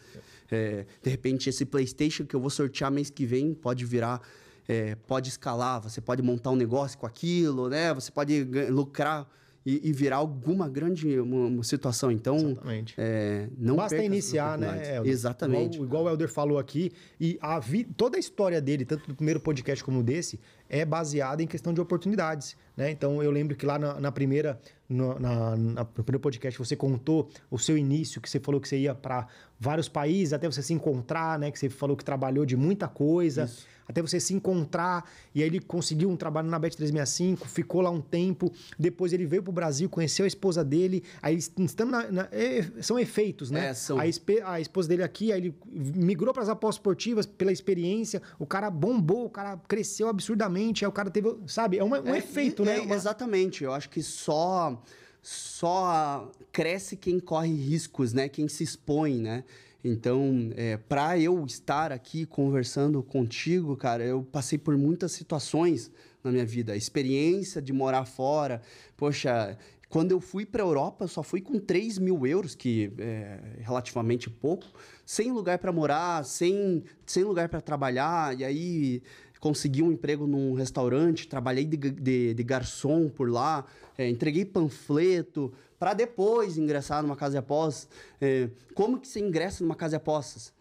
É, 0.50 0.86
de 1.02 1.10
repente, 1.10 1.50
esse 1.50 1.66
PlayStation 1.66 2.24
que 2.24 2.34
eu 2.34 2.40
vou 2.40 2.50
sortear 2.50 2.90
mês 2.90 3.10
que 3.10 3.26
vem 3.26 3.52
pode 3.52 3.84
virar. 3.84 4.22
É, 4.68 4.94
pode 4.94 5.28
escalar, 5.28 5.80
você 5.82 6.00
pode 6.00 6.22
montar 6.22 6.50
um 6.50 6.56
negócio 6.56 6.98
com 6.98 7.06
aquilo, 7.06 7.68
né? 7.68 7.92
Você 7.94 8.10
pode 8.10 8.44
lucrar 8.70 9.28
e, 9.64 9.88
e 9.88 9.92
virar 9.92 10.16
alguma 10.16 10.68
grande 10.68 11.18
uma, 11.20 11.46
uma 11.46 11.62
situação. 11.62 12.10
Então, 12.10 12.36
Exatamente. 12.36 12.94
É, 12.96 13.48
não 13.58 13.76
basta 13.76 14.02
iniciar, 14.02 14.58
né? 14.58 15.00
Exatamente. 15.04 15.74
Igual, 15.74 15.86
igual, 15.86 16.04
o 16.04 16.08
Helder 16.08 16.28
falou 16.28 16.58
aqui, 16.58 16.92
e 17.20 17.38
a 17.40 17.58
vi, 17.58 17.84
toda 17.84 18.16
a 18.16 18.20
história 18.20 18.60
dele, 18.60 18.84
tanto 18.84 19.06
do 19.06 19.14
primeiro 19.14 19.40
podcast 19.40 19.84
como 19.84 20.02
desse, 20.02 20.40
é 20.68 20.84
baseada 20.84 21.42
em 21.42 21.46
questão 21.46 21.72
de 21.74 21.80
oportunidades. 21.80 22.56
Né? 22.76 22.90
Então 22.90 23.22
eu 23.22 23.30
lembro 23.30 23.56
que 23.56 23.66
lá 23.66 23.78
na, 23.78 24.00
na 24.00 24.12
primeira, 24.12 24.58
no, 24.88 25.18
na, 25.18 25.56
na, 25.56 25.80
no 25.82 26.04
primeiro 26.04 26.20
podcast 26.20 26.58
você 26.58 26.76
contou 26.76 27.28
o 27.50 27.58
seu 27.58 27.76
início, 27.76 28.20
que 28.20 28.30
você 28.30 28.40
falou 28.40 28.60
que 28.60 28.68
você 28.68 28.78
ia 28.78 28.94
para 28.94 29.26
vários 29.58 29.88
países 29.88 30.32
até 30.32 30.50
você 30.50 30.62
se 30.62 30.72
encontrar, 30.72 31.38
né? 31.38 31.50
Que 31.50 31.58
você 31.58 31.68
falou 31.68 31.96
que 31.96 32.04
trabalhou 32.04 32.46
de 32.46 32.56
muita 32.56 32.88
coisa. 32.88 33.44
Isso 33.44 33.79
até 33.90 34.00
você 34.00 34.18
se 34.18 34.34
encontrar. 34.34 35.08
E 35.34 35.42
aí 35.42 35.48
ele 35.48 35.60
conseguiu 35.60 36.08
um 36.08 36.16
trabalho 36.16 36.48
na 36.48 36.58
Bet365, 36.58 37.46
ficou 37.46 37.80
lá 37.80 37.90
um 37.90 38.00
tempo. 38.00 38.52
Depois 38.78 39.12
ele 39.12 39.26
veio 39.26 39.42
pro 39.42 39.52
Brasil, 39.52 39.88
conheceu 39.88 40.24
a 40.24 40.28
esposa 40.28 40.64
dele. 40.64 41.02
Aí 41.20 41.36
estando 41.36 41.90
na, 41.90 42.10
na, 42.10 42.28
é, 42.32 42.64
são 42.80 42.98
efeitos, 42.98 43.50
né? 43.50 43.68
É, 43.68 43.74
são... 43.74 43.98
A, 43.98 44.02
a, 44.44 44.60
esposa 44.60 44.88
dele 44.88 45.02
aqui, 45.02 45.32
aí 45.32 45.40
ele 45.40 45.54
migrou 45.70 46.32
para 46.32 46.42
as 46.42 46.48
apostas 46.48 46.80
esportivas 46.80 47.26
pela 47.26 47.52
experiência. 47.52 48.22
O 48.38 48.46
cara 48.46 48.70
bombou, 48.70 49.26
o 49.26 49.30
cara 49.30 49.56
cresceu 49.68 50.08
absurdamente. 50.08 50.84
Aí 50.84 50.88
o 50.88 50.92
cara 50.92 51.10
teve, 51.10 51.36
sabe? 51.46 51.78
É 51.78 51.84
um, 51.84 51.90
um 51.90 52.14
é, 52.14 52.18
efeito, 52.18 52.64
né? 52.64 52.80
Uma... 52.80 52.94
Exatamente. 52.94 53.64
Eu 53.64 53.72
acho 53.72 53.88
que 53.88 54.02
só 54.02 54.80
só 55.22 56.30
cresce 56.50 56.96
quem 56.96 57.20
corre 57.20 57.52
riscos, 57.52 58.12
né? 58.12 58.28
Quem 58.28 58.48
se 58.48 58.64
expõe, 58.64 59.18
né? 59.18 59.44
Então, 59.82 60.50
é, 60.56 60.76
para 60.76 61.18
eu 61.18 61.44
estar 61.46 61.90
aqui 61.90 62.26
conversando 62.26 63.02
contigo, 63.02 63.76
cara, 63.76 64.04
eu 64.04 64.22
passei 64.22 64.58
por 64.58 64.76
muitas 64.76 65.12
situações 65.12 65.90
na 66.22 66.30
minha 66.30 66.44
vida. 66.44 66.72
A 66.72 66.76
experiência 66.76 67.62
de 67.62 67.72
morar 67.72 68.04
fora, 68.04 68.60
poxa, 68.96 69.56
quando 69.88 70.12
eu 70.12 70.20
fui 70.20 70.46
para 70.46 70.62
a 70.62 70.66
Europa, 70.66 71.04
eu 71.04 71.08
só 71.08 71.22
fui 71.22 71.40
com 71.40 71.58
3 71.58 71.98
mil 71.98 72.26
euros, 72.26 72.54
que 72.54 72.92
é 72.98 73.40
relativamente 73.60 74.28
pouco, 74.28 74.66
sem 75.04 75.32
lugar 75.32 75.58
para 75.58 75.72
morar, 75.72 76.24
sem, 76.24 76.84
sem 77.06 77.24
lugar 77.24 77.48
para 77.48 77.60
trabalhar, 77.60 78.38
e 78.38 78.44
aí 78.44 79.02
consegui 79.40 79.82
um 79.82 79.90
emprego 79.90 80.26
num 80.26 80.52
restaurante, 80.52 81.26
trabalhei 81.26 81.64
de, 81.64 81.76
de, 81.76 82.34
de 82.34 82.42
garçom 82.44 83.08
por 83.08 83.30
lá, 83.30 83.64
é, 83.96 84.08
entreguei 84.08 84.44
panfleto, 84.44 85.52
para 85.80 85.94
depois 85.94 86.58
ingressar 86.58 87.02
numa 87.02 87.16
casa 87.16 87.32
de 87.32 87.38
apostas. 87.38 87.88
É, 88.20 88.50
como 88.74 89.00
que 89.00 89.08
você 89.08 89.18
ingressa 89.18 89.64
numa 89.64 89.74
casa 89.74 89.92
de 89.92 89.96
apostas? 89.96 90.52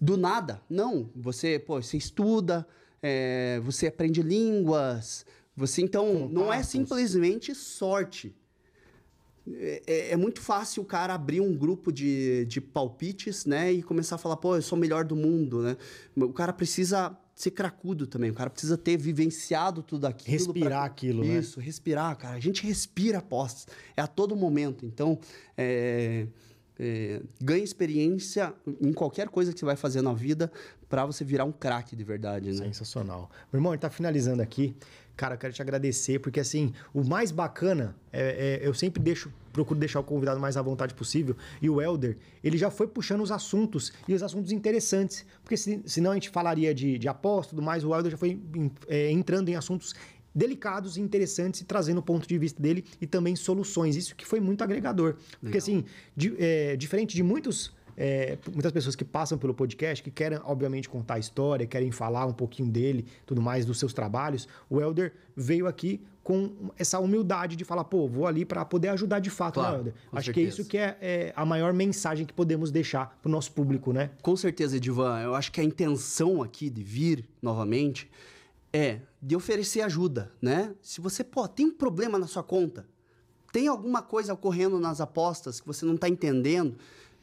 Do 0.00 0.16
nada? 0.16 0.62
Não. 0.70 1.10
Você, 1.16 1.58
pô, 1.58 1.82
você 1.82 1.96
estuda, 1.96 2.64
é, 3.02 3.60
você 3.64 3.88
aprende 3.88 4.22
línguas. 4.22 5.26
Você 5.56 5.82
então 5.82 6.06
Contatos. 6.06 6.32
não 6.32 6.52
é 6.52 6.62
simplesmente 6.62 7.52
sorte. 7.52 8.32
É, 9.54 9.82
é, 9.88 10.10
é, 10.12 10.16
muito 10.16 10.40
fácil 10.40 10.84
o 10.84 10.86
cara 10.86 11.14
abrir 11.14 11.40
um 11.40 11.52
grupo 11.52 11.90
de, 11.90 12.44
de 12.44 12.60
palpites, 12.60 13.44
né? 13.46 13.72
E 13.72 13.82
começar 13.82 14.14
a 14.14 14.18
falar, 14.18 14.36
pô, 14.36 14.54
eu 14.54 14.62
sou 14.62 14.78
o 14.78 14.80
melhor 14.80 15.04
do 15.04 15.16
mundo, 15.16 15.62
né? 15.62 15.76
O 16.14 16.32
cara 16.32 16.52
precisa 16.52 17.18
ser 17.40 17.52
cracudo 17.52 18.06
também. 18.06 18.30
O 18.30 18.34
cara 18.34 18.50
precisa 18.50 18.76
ter 18.76 18.96
vivenciado 18.96 19.82
tudo 19.82 20.06
aquilo. 20.06 20.30
Respirar 20.30 20.68
pra... 20.68 20.84
aquilo, 20.84 21.22
Isso, 21.22 21.32
né? 21.32 21.38
Isso, 21.38 21.60
respirar, 21.60 22.16
cara. 22.16 22.36
A 22.36 22.40
gente 22.40 22.66
respira 22.66 23.18
apostas. 23.18 23.66
É 23.96 24.02
a 24.02 24.06
todo 24.06 24.36
momento. 24.36 24.84
Então, 24.84 25.18
é... 25.56 26.26
É... 26.78 27.22
ganha 27.40 27.64
experiência 27.64 28.52
em 28.80 28.92
qualquer 28.92 29.28
coisa 29.28 29.52
que 29.52 29.58
você 29.58 29.64
vai 29.64 29.76
fazer 29.76 30.02
na 30.02 30.12
vida 30.12 30.52
para 30.88 31.06
você 31.06 31.24
virar 31.24 31.44
um 31.44 31.52
craque 31.52 31.96
de 31.96 32.04
verdade, 32.04 32.50
né? 32.50 32.66
Sensacional. 32.66 33.30
Meu 33.52 33.58
irmão, 33.58 33.72
ele 33.72 33.80
tá 33.80 33.88
finalizando 33.88 34.42
aqui. 34.42 34.76
Cara, 35.16 35.34
eu 35.34 35.38
quero 35.38 35.52
te 35.52 35.62
agradecer, 35.62 36.18
porque 36.18 36.40
assim, 36.40 36.72
o 36.92 37.04
mais 37.04 37.30
bacana, 37.30 37.94
é, 38.12 38.58
é, 38.62 38.66
eu 38.66 38.74
sempre 38.74 39.02
deixo, 39.02 39.30
procuro 39.52 39.78
deixar 39.78 40.00
o 40.00 40.04
convidado 40.04 40.40
mais 40.40 40.56
à 40.56 40.62
vontade 40.62 40.94
possível. 40.94 41.36
E 41.60 41.68
o 41.68 41.80
Elder, 41.80 42.16
ele 42.42 42.56
já 42.56 42.70
foi 42.70 42.86
puxando 42.86 43.22
os 43.22 43.30
assuntos 43.30 43.92
e 44.06 44.14
os 44.14 44.22
assuntos 44.22 44.52
interessantes. 44.52 45.24
Porque 45.42 45.56
se, 45.56 45.82
senão 45.84 46.12
a 46.12 46.14
gente 46.14 46.30
falaria 46.30 46.74
de, 46.74 46.98
de 46.98 47.08
aposta 47.08 47.50
tudo 47.50 47.62
mais, 47.62 47.84
o 47.84 47.94
Elder 47.94 48.12
já 48.12 48.18
foi 48.18 48.40
é, 48.88 49.10
entrando 49.10 49.48
em 49.48 49.56
assuntos 49.56 49.94
delicados 50.34 50.96
e 50.96 51.00
interessantes 51.00 51.60
e 51.60 51.64
trazendo 51.64 51.98
o 51.98 52.02
ponto 52.02 52.26
de 52.26 52.38
vista 52.38 52.62
dele 52.62 52.84
e 53.00 53.06
também 53.06 53.34
soluções. 53.34 53.96
Isso 53.96 54.14
que 54.14 54.24
foi 54.24 54.40
muito 54.40 54.62
agregador. 54.62 55.16
Porque, 55.40 55.58
assim, 55.58 55.84
de, 56.16 56.34
é, 56.38 56.76
diferente 56.76 57.14
de 57.14 57.22
muitos 57.22 57.72
é, 57.96 58.38
muitas 58.50 58.72
pessoas 58.72 58.96
que 58.96 59.04
passam 59.04 59.36
pelo 59.36 59.52
podcast, 59.52 60.02
que 60.02 60.10
querem, 60.10 60.40
obviamente, 60.44 60.88
contar 60.88 61.14
a 61.14 61.18
história, 61.18 61.66
querem 61.66 61.90
falar 61.90 62.24
um 62.24 62.32
pouquinho 62.32 62.70
dele, 62.70 63.04
tudo 63.26 63.42
mais, 63.42 63.66
dos 63.66 63.78
seus 63.78 63.92
trabalhos. 63.92 64.48
O 64.70 64.80
Elder 64.80 65.12
veio 65.36 65.66
aqui 65.66 66.00
com 66.22 66.70
essa 66.78 66.98
humildade 66.98 67.56
de 67.56 67.64
falar, 67.64 67.84
pô, 67.84 68.06
vou 68.06 68.26
ali 68.26 68.44
para 68.44 68.64
poder 68.64 68.88
ajudar 68.88 69.20
de 69.20 69.30
fato, 69.30 69.60
né, 69.60 69.66
claro, 69.66 69.76
né, 69.76 69.80
Elder? 69.80 69.94
Acho 70.12 70.26
certeza. 70.26 70.32
que 70.32 70.40
é 70.40 70.42
isso 70.42 70.64
que 70.64 70.78
é, 70.78 70.98
é, 71.00 71.32
a 71.34 71.46
maior 71.46 71.72
mensagem 71.72 72.26
que 72.26 72.32
podemos 72.32 72.70
deixar 72.70 73.18
para 73.20 73.28
o 73.28 73.32
nosso 73.32 73.52
público, 73.52 73.92
né? 73.92 74.10
Com 74.22 74.36
certeza, 74.36 74.76
Edivan. 74.76 75.20
Eu 75.20 75.34
acho 75.34 75.50
que 75.50 75.60
a 75.60 75.64
intenção 75.64 76.42
aqui 76.42 76.68
de 76.68 76.82
vir 76.82 77.28
novamente 77.40 78.10
é 78.72 79.00
de 79.20 79.34
oferecer 79.34 79.80
ajuda, 79.80 80.30
né? 80.40 80.74
Se 80.82 81.00
você, 81.00 81.24
pô, 81.24 81.48
tem 81.48 81.66
um 81.66 81.72
problema 81.72 82.18
na 82.18 82.26
sua 82.26 82.42
conta, 82.42 82.86
tem 83.52 83.66
alguma 83.66 84.02
coisa 84.02 84.32
ocorrendo 84.32 84.78
nas 84.78 85.00
apostas 85.00 85.60
que 85.60 85.66
você 85.66 85.84
não 85.84 85.94
está 85.94 86.08
entendendo, 86.08 86.76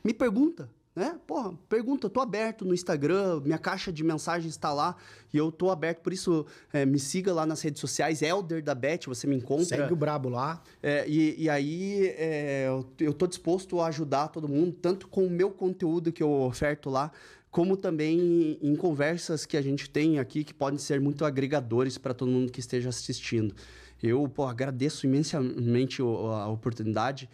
me 0.03 0.13
pergunta, 0.13 0.69
né? 0.97 1.15
Porra, 1.27 1.53
pergunta, 1.69 2.07
eu 2.07 2.09
tô 2.09 2.19
aberto 2.19 2.65
no 2.65 2.73
Instagram, 2.73 3.41
minha 3.41 3.59
caixa 3.59 3.93
de 3.93 4.03
mensagens 4.03 4.51
está 4.51 4.73
lá 4.73 4.95
e 5.31 5.37
eu 5.37 5.51
tô 5.51 5.69
aberto, 5.69 6.01
por 6.01 6.11
isso 6.11 6.43
é, 6.73 6.87
me 6.87 6.97
siga 6.97 7.31
lá 7.31 7.45
nas 7.45 7.61
redes 7.61 7.79
sociais, 7.79 8.23
Elder 8.23 8.63
da 8.63 8.73
Bet, 8.73 9.07
você 9.07 9.27
me 9.27 9.35
encontra. 9.35 9.77
Segue 9.77 9.93
o 9.93 9.95
Brabo 9.95 10.27
lá. 10.27 10.59
É, 10.81 11.07
e, 11.07 11.43
e, 11.43 11.49
aí 11.51 12.07
é, 12.17 12.67
eu 12.99 13.13
tô 13.13 13.27
disposto 13.27 13.79
a 13.79 13.87
ajudar 13.89 14.29
todo 14.29 14.49
mundo, 14.49 14.75
tanto 14.81 15.07
com 15.07 15.27
o 15.27 15.29
meu 15.29 15.51
conteúdo 15.51 16.11
que 16.11 16.23
eu 16.23 16.31
oferto 16.31 16.89
lá, 16.89 17.11
como 17.51 17.77
também 17.77 18.57
em 18.59 18.75
conversas 18.75 19.45
que 19.45 19.55
a 19.55 19.61
gente 19.61 19.87
tem 19.87 20.17
aqui 20.17 20.43
que 20.43 20.53
podem 20.53 20.79
ser 20.79 20.99
muito 20.99 21.23
agregadores 21.23 21.99
para 21.99 22.15
todo 22.15 22.31
mundo 22.31 22.51
que 22.51 22.59
esteja 22.59 22.89
assistindo. 22.89 23.53
Eu 24.01 24.27
pô, 24.27 24.45
agradeço 24.45 25.05
imensamente 25.05 26.01
a 26.01 26.47
oportunidade 26.47 27.29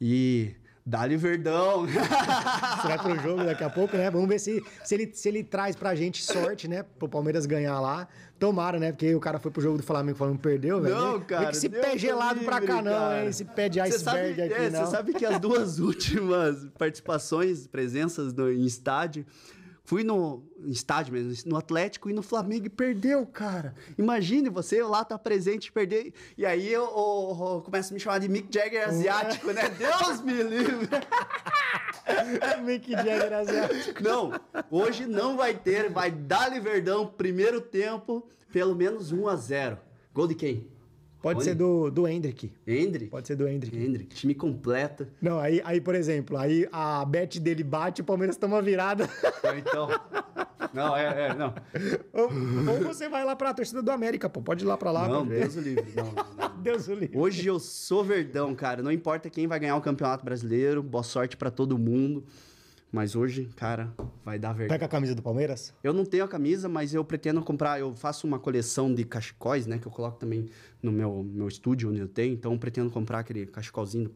e 0.00 0.54
Dali 0.84 1.16
Verdão. 1.16 1.86
Você 1.86 2.88
vai 2.88 2.98
pro 2.98 3.18
jogo 3.20 3.44
daqui 3.44 3.62
a 3.62 3.70
pouco, 3.70 3.96
né? 3.96 4.10
Vamos 4.10 4.28
ver 4.28 4.38
se, 4.38 4.62
se, 4.84 4.94
ele, 4.94 5.10
se 5.12 5.28
ele 5.28 5.44
traz 5.44 5.76
pra 5.76 5.94
gente 5.94 6.22
sorte, 6.22 6.66
né? 6.66 6.82
Pro 6.98 7.08
Palmeiras 7.08 7.46
ganhar 7.46 7.78
lá. 7.80 8.08
Tomara, 8.38 8.78
né? 8.78 8.90
Porque 8.90 9.14
o 9.14 9.20
cara 9.20 9.38
foi 9.38 9.50
pro 9.50 9.60
jogo 9.60 9.76
do 9.76 9.82
Flamengo 9.82 10.16
falando 10.16 10.36
que 10.36 10.42
perdeu, 10.42 10.80
velho. 10.80 10.94
Não, 10.94 11.20
cara. 11.20 11.44
Vê 11.46 11.50
que 11.50 11.56
esse 11.58 11.68
pé 11.68 11.98
gelado 11.98 12.40
livre, 12.40 12.46
pra 12.46 12.60
cá, 12.60 12.80
não, 12.82 12.90
cara. 12.92 13.22
hein? 13.22 13.28
Esse 13.28 13.44
pé 13.44 13.68
de 13.68 13.78
iceberg 13.80 14.40
aqui, 14.42 14.54
é, 14.54 14.70
não. 14.70 14.84
Você 14.86 14.90
sabe 14.90 15.12
que 15.12 15.26
as 15.26 15.38
duas 15.38 15.78
últimas 15.80 16.66
participações, 16.78 17.66
presenças 17.66 18.32
no, 18.32 18.50
em 18.50 18.64
estádio, 18.64 19.26
Fui 19.90 20.04
no 20.04 20.44
estádio 20.66 21.12
mesmo, 21.12 21.50
no 21.50 21.56
Atlético 21.56 22.08
e 22.08 22.12
no 22.12 22.22
Flamengo 22.22 22.66
e 22.66 22.68
perdeu, 22.68 23.26
cara. 23.26 23.74
Imagine 23.98 24.48
você 24.48 24.84
lá 24.84 25.04
tá 25.04 25.18
presente 25.18 25.66
e 25.66 25.72
perder. 25.72 26.14
E 26.38 26.46
aí 26.46 26.72
eu, 26.72 26.84
eu, 26.84 27.54
eu 27.54 27.62
começo 27.64 27.92
a 27.92 27.94
me 27.94 27.98
chamar 27.98 28.20
de 28.20 28.28
Mick 28.28 28.46
Jagger 28.56 28.88
asiático, 28.88 29.50
né? 29.50 29.68
Deus 29.76 30.20
me 30.20 30.44
livre. 30.44 30.88
Mick 32.62 32.88
Jagger 32.88 33.32
asiático. 33.32 34.00
Não, 34.00 34.30
hoje 34.70 35.06
não 35.06 35.36
vai 35.36 35.54
ter, 35.54 35.90
vai 35.90 36.12
dar 36.12 36.50
Verdão, 36.60 37.04
primeiro 37.04 37.60
tempo, 37.60 38.28
pelo 38.52 38.76
menos 38.76 39.10
1 39.10 39.26
a 39.26 39.34
0. 39.34 39.76
Gol 40.14 40.28
de 40.28 40.36
quem? 40.36 40.69
Pode 41.22 41.44
ser 41.44 41.54
do, 41.54 41.90
do 41.90 42.08
Hendrick. 42.08 42.50
Hendrick? 42.66 43.10
Pode 43.10 43.26
ser 43.26 43.36
do 43.36 43.46
Hendrick. 43.46 43.76
Hendrick, 43.76 44.14
time 44.14 44.34
completa. 44.34 45.08
Não, 45.20 45.38
aí, 45.38 45.60
aí, 45.64 45.80
por 45.80 45.94
exemplo, 45.94 46.36
aí 46.36 46.66
a 46.72 47.04
bet 47.04 47.38
dele 47.38 47.62
bate 47.62 48.00
e 48.00 48.02
o 48.02 48.04
Palmeiras 48.04 48.36
toma 48.36 48.60
virada. 48.62 49.08
Então. 49.56 49.88
Não, 50.72 50.96
é, 50.96 51.28
é, 51.28 51.34
não. 51.34 51.54
Ou, 52.12 52.30
ou, 52.72 52.84
você 52.84 53.08
vai 53.08 53.24
lá 53.24 53.34
pra 53.34 53.52
torcida 53.52 53.82
do 53.82 53.90
América, 53.90 54.28
pô. 54.28 54.40
Pode 54.40 54.64
ir 54.64 54.66
lá 54.66 54.76
pra 54.76 54.90
lá. 54.90 55.08
Não, 55.08 55.26
Deus 55.26 55.56
o 55.56 55.60
livre. 55.60 55.92
Não, 55.96 56.04
não. 56.04 56.56
Deus 56.62 56.88
o 56.88 56.94
livre. 56.94 57.18
Hoje 57.18 57.46
eu 57.46 57.58
sou 57.58 58.04
verdão, 58.04 58.54
cara. 58.54 58.82
Não 58.82 58.92
importa 58.92 59.28
quem 59.28 59.46
vai 59.46 59.58
ganhar 59.58 59.76
o 59.76 59.80
Campeonato 59.80 60.24
Brasileiro. 60.24 60.82
Boa 60.82 61.02
sorte 61.02 61.36
para 61.36 61.50
todo 61.50 61.76
mundo. 61.76 62.24
Mas 62.92 63.14
hoje, 63.14 63.48
cara, 63.54 63.92
vai 64.24 64.38
dar 64.38 64.52
verdade. 64.52 64.76
Pega 64.76 64.86
a 64.86 64.88
camisa 64.88 65.14
do 65.14 65.22
Palmeiras? 65.22 65.72
Eu 65.82 65.92
não 65.92 66.04
tenho 66.04 66.24
a 66.24 66.28
camisa, 66.28 66.68
mas 66.68 66.92
eu 66.92 67.04
pretendo 67.04 67.40
comprar. 67.40 67.78
Eu 67.78 67.94
faço 67.94 68.26
uma 68.26 68.38
coleção 68.38 68.92
de 68.92 69.04
cachecóis, 69.04 69.66
né? 69.66 69.78
Que 69.78 69.86
eu 69.86 69.92
coloco 69.92 70.18
também 70.18 70.46
no 70.82 70.90
meu, 70.90 71.22
meu 71.22 71.46
estúdio 71.46 71.90
onde 71.90 72.00
eu 72.00 72.08
tenho. 72.08 72.34
Então, 72.34 72.52
eu 72.52 72.58
pretendo 72.58 72.90
comprar 72.90 73.20
aquele 73.20 73.46
cachecolzinho 73.46 74.10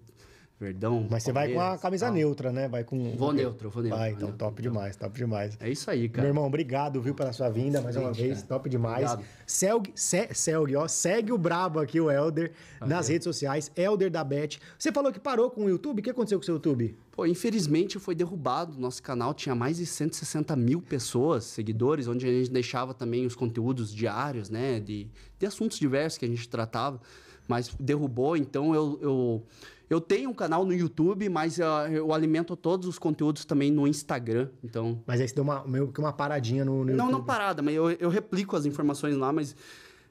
verdão. 0.59 1.07
Mas 1.11 1.23
você 1.23 1.33
vai 1.33 1.53
com 1.53 1.61
a 1.61 1.77
camisa 1.79 2.07
tal. 2.07 2.15
neutra, 2.15 2.53
né? 2.53 2.69
Vai 2.69 2.85
com. 2.85 3.17
Vou 3.17 3.33
neutro, 3.33 3.71
vou 3.71 3.83
neutro. 3.83 3.99
Vai, 3.99 4.11
vou 4.11 4.17
então 4.17 4.29
neutro. 4.29 4.47
top 4.47 4.63
demais, 4.63 4.97
top 4.97 5.17
demais. 5.17 5.57
É 5.61 5.71
isso 5.71 5.91
aí, 5.91 6.03
Meu 6.03 6.11
cara. 6.11 6.29
irmão, 6.29 6.47
obrigado, 6.47 7.01
viu, 7.01 7.15
pela 7.15 7.33
sua 7.33 7.49
vinda 7.49 7.81
mais 7.81 7.97
uma 7.97 8.13
vez. 8.13 8.39
cara. 8.39 8.47
Top 8.47 8.69
demais. 8.69 9.17
Selg, 9.47 9.91
se, 9.95 10.29
Selg, 10.33 10.75
ó. 10.77 10.89
Segue 10.89 11.33
o 11.33 11.39
brabo 11.39 11.79
aqui, 11.81 12.01
o 12.01 12.11
Elder, 12.11 12.53
nas 12.81 13.09
redes 13.09 13.25
sociais. 13.25 13.71
Elder 13.77 14.11
da 14.11 14.25
Bet. 14.25 14.61
Você 14.79 14.93
falou 14.93 15.13
que 15.13 15.21
parou 15.21 15.51
com 15.51 15.65
o 15.65 15.69
YouTube. 15.69 16.01
O 16.01 16.03
que 16.03 16.11
aconteceu 16.11 16.39
com 16.39 16.43
o 16.43 16.47
seu 16.47 16.55
YouTube? 16.55 16.97
Pô, 17.13 17.27
infelizmente 17.27 17.99
foi 17.99 18.15
derrubado. 18.15 18.79
Nosso 18.79 19.03
canal 19.03 19.33
tinha 19.35 19.55
mais 19.55 19.77
de 19.77 19.87
160 19.87 20.57
mil 20.57 20.83
pessoas, 20.83 21.45
seguidores, 21.45 22.09
onde 22.09 22.27
a 22.27 22.31
gente 22.31 22.51
deixava 22.51 22.93
também 22.93 23.25
os 23.25 23.37
conteúdos 23.37 23.95
diários, 23.95 24.51
né? 24.51 24.81
De, 24.81 25.09
de 25.39 25.47
assuntos 25.47 25.79
diversos 25.79 26.19
que 26.19 26.25
a 26.25 26.29
gente 26.29 26.49
tratava. 26.49 27.01
Mas 27.47 27.69
derrubou, 27.79 28.37
então 28.37 28.75
eu, 28.75 28.99
eu, 29.03 29.43
eu 29.89 30.01
tenho 30.01 30.31
um 30.31 30.35
canal 30.35 30.65
no 30.65 30.73
YouTube, 30.73 31.29
mas 31.29 31.61
ah, 31.61 31.89
eu 31.91 32.13
alimento 32.13 32.57
todos 32.57 32.89
os 32.89 32.99
conteúdos 32.99 33.45
também 33.45 33.71
no 33.71 33.87
Instagram. 33.87 34.49
Então. 34.63 35.03
Mas 35.07 35.21
aí 35.21 35.29
você 35.29 35.35
deu 35.35 35.45
uma, 35.45 35.65
meio 35.67 35.93
que 35.93 36.01
uma 36.01 36.13
paradinha 36.13 36.65
no, 36.65 36.79
no 36.79 36.85
Não, 36.85 36.93
YouTube. 36.93 37.13
não 37.13 37.25
parada, 37.25 37.63
mas 37.63 37.75
eu, 37.75 37.91
eu 37.91 38.09
replico 38.09 38.57
as 38.57 38.67
informações 38.67 39.17
lá, 39.17 39.33
mas 39.33 39.55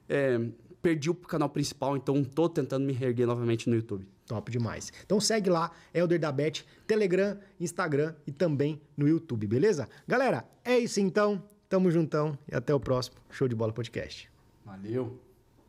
é, 0.08 0.40
perdi 0.80 1.10
o 1.10 1.14
canal 1.14 1.48
principal, 1.48 1.96
então 1.96 2.22
tô 2.22 2.48
tentando 2.48 2.84
me 2.84 2.92
reerguer 2.92 3.26
novamente 3.26 3.68
no 3.68 3.74
YouTube. 3.74 4.06
Top 4.26 4.50
demais. 4.50 4.92
Então 5.04 5.20
segue 5.20 5.50
lá, 5.50 5.70
Elder 5.92 6.18
da 6.18 6.32
Bet, 6.32 6.64
Telegram, 6.86 7.38
Instagram 7.60 8.14
e 8.26 8.32
também 8.32 8.80
no 8.96 9.06
YouTube, 9.06 9.46
beleza? 9.46 9.88
Galera, 10.08 10.44
é 10.64 10.78
isso 10.78 11.00
então. 11.00 11.42
Tamo 11.68 11.90
juntão 11.90 12.38
e 12.50 12.54
até 12.54 12.74
o 12.74 12.80
próximo 12.80 13.16
Show 13.30 13.48
de 13.48 13.54
Bola 13.54 13.72
Podcast. 13.72 14.30
Valeu! 14.64 15.23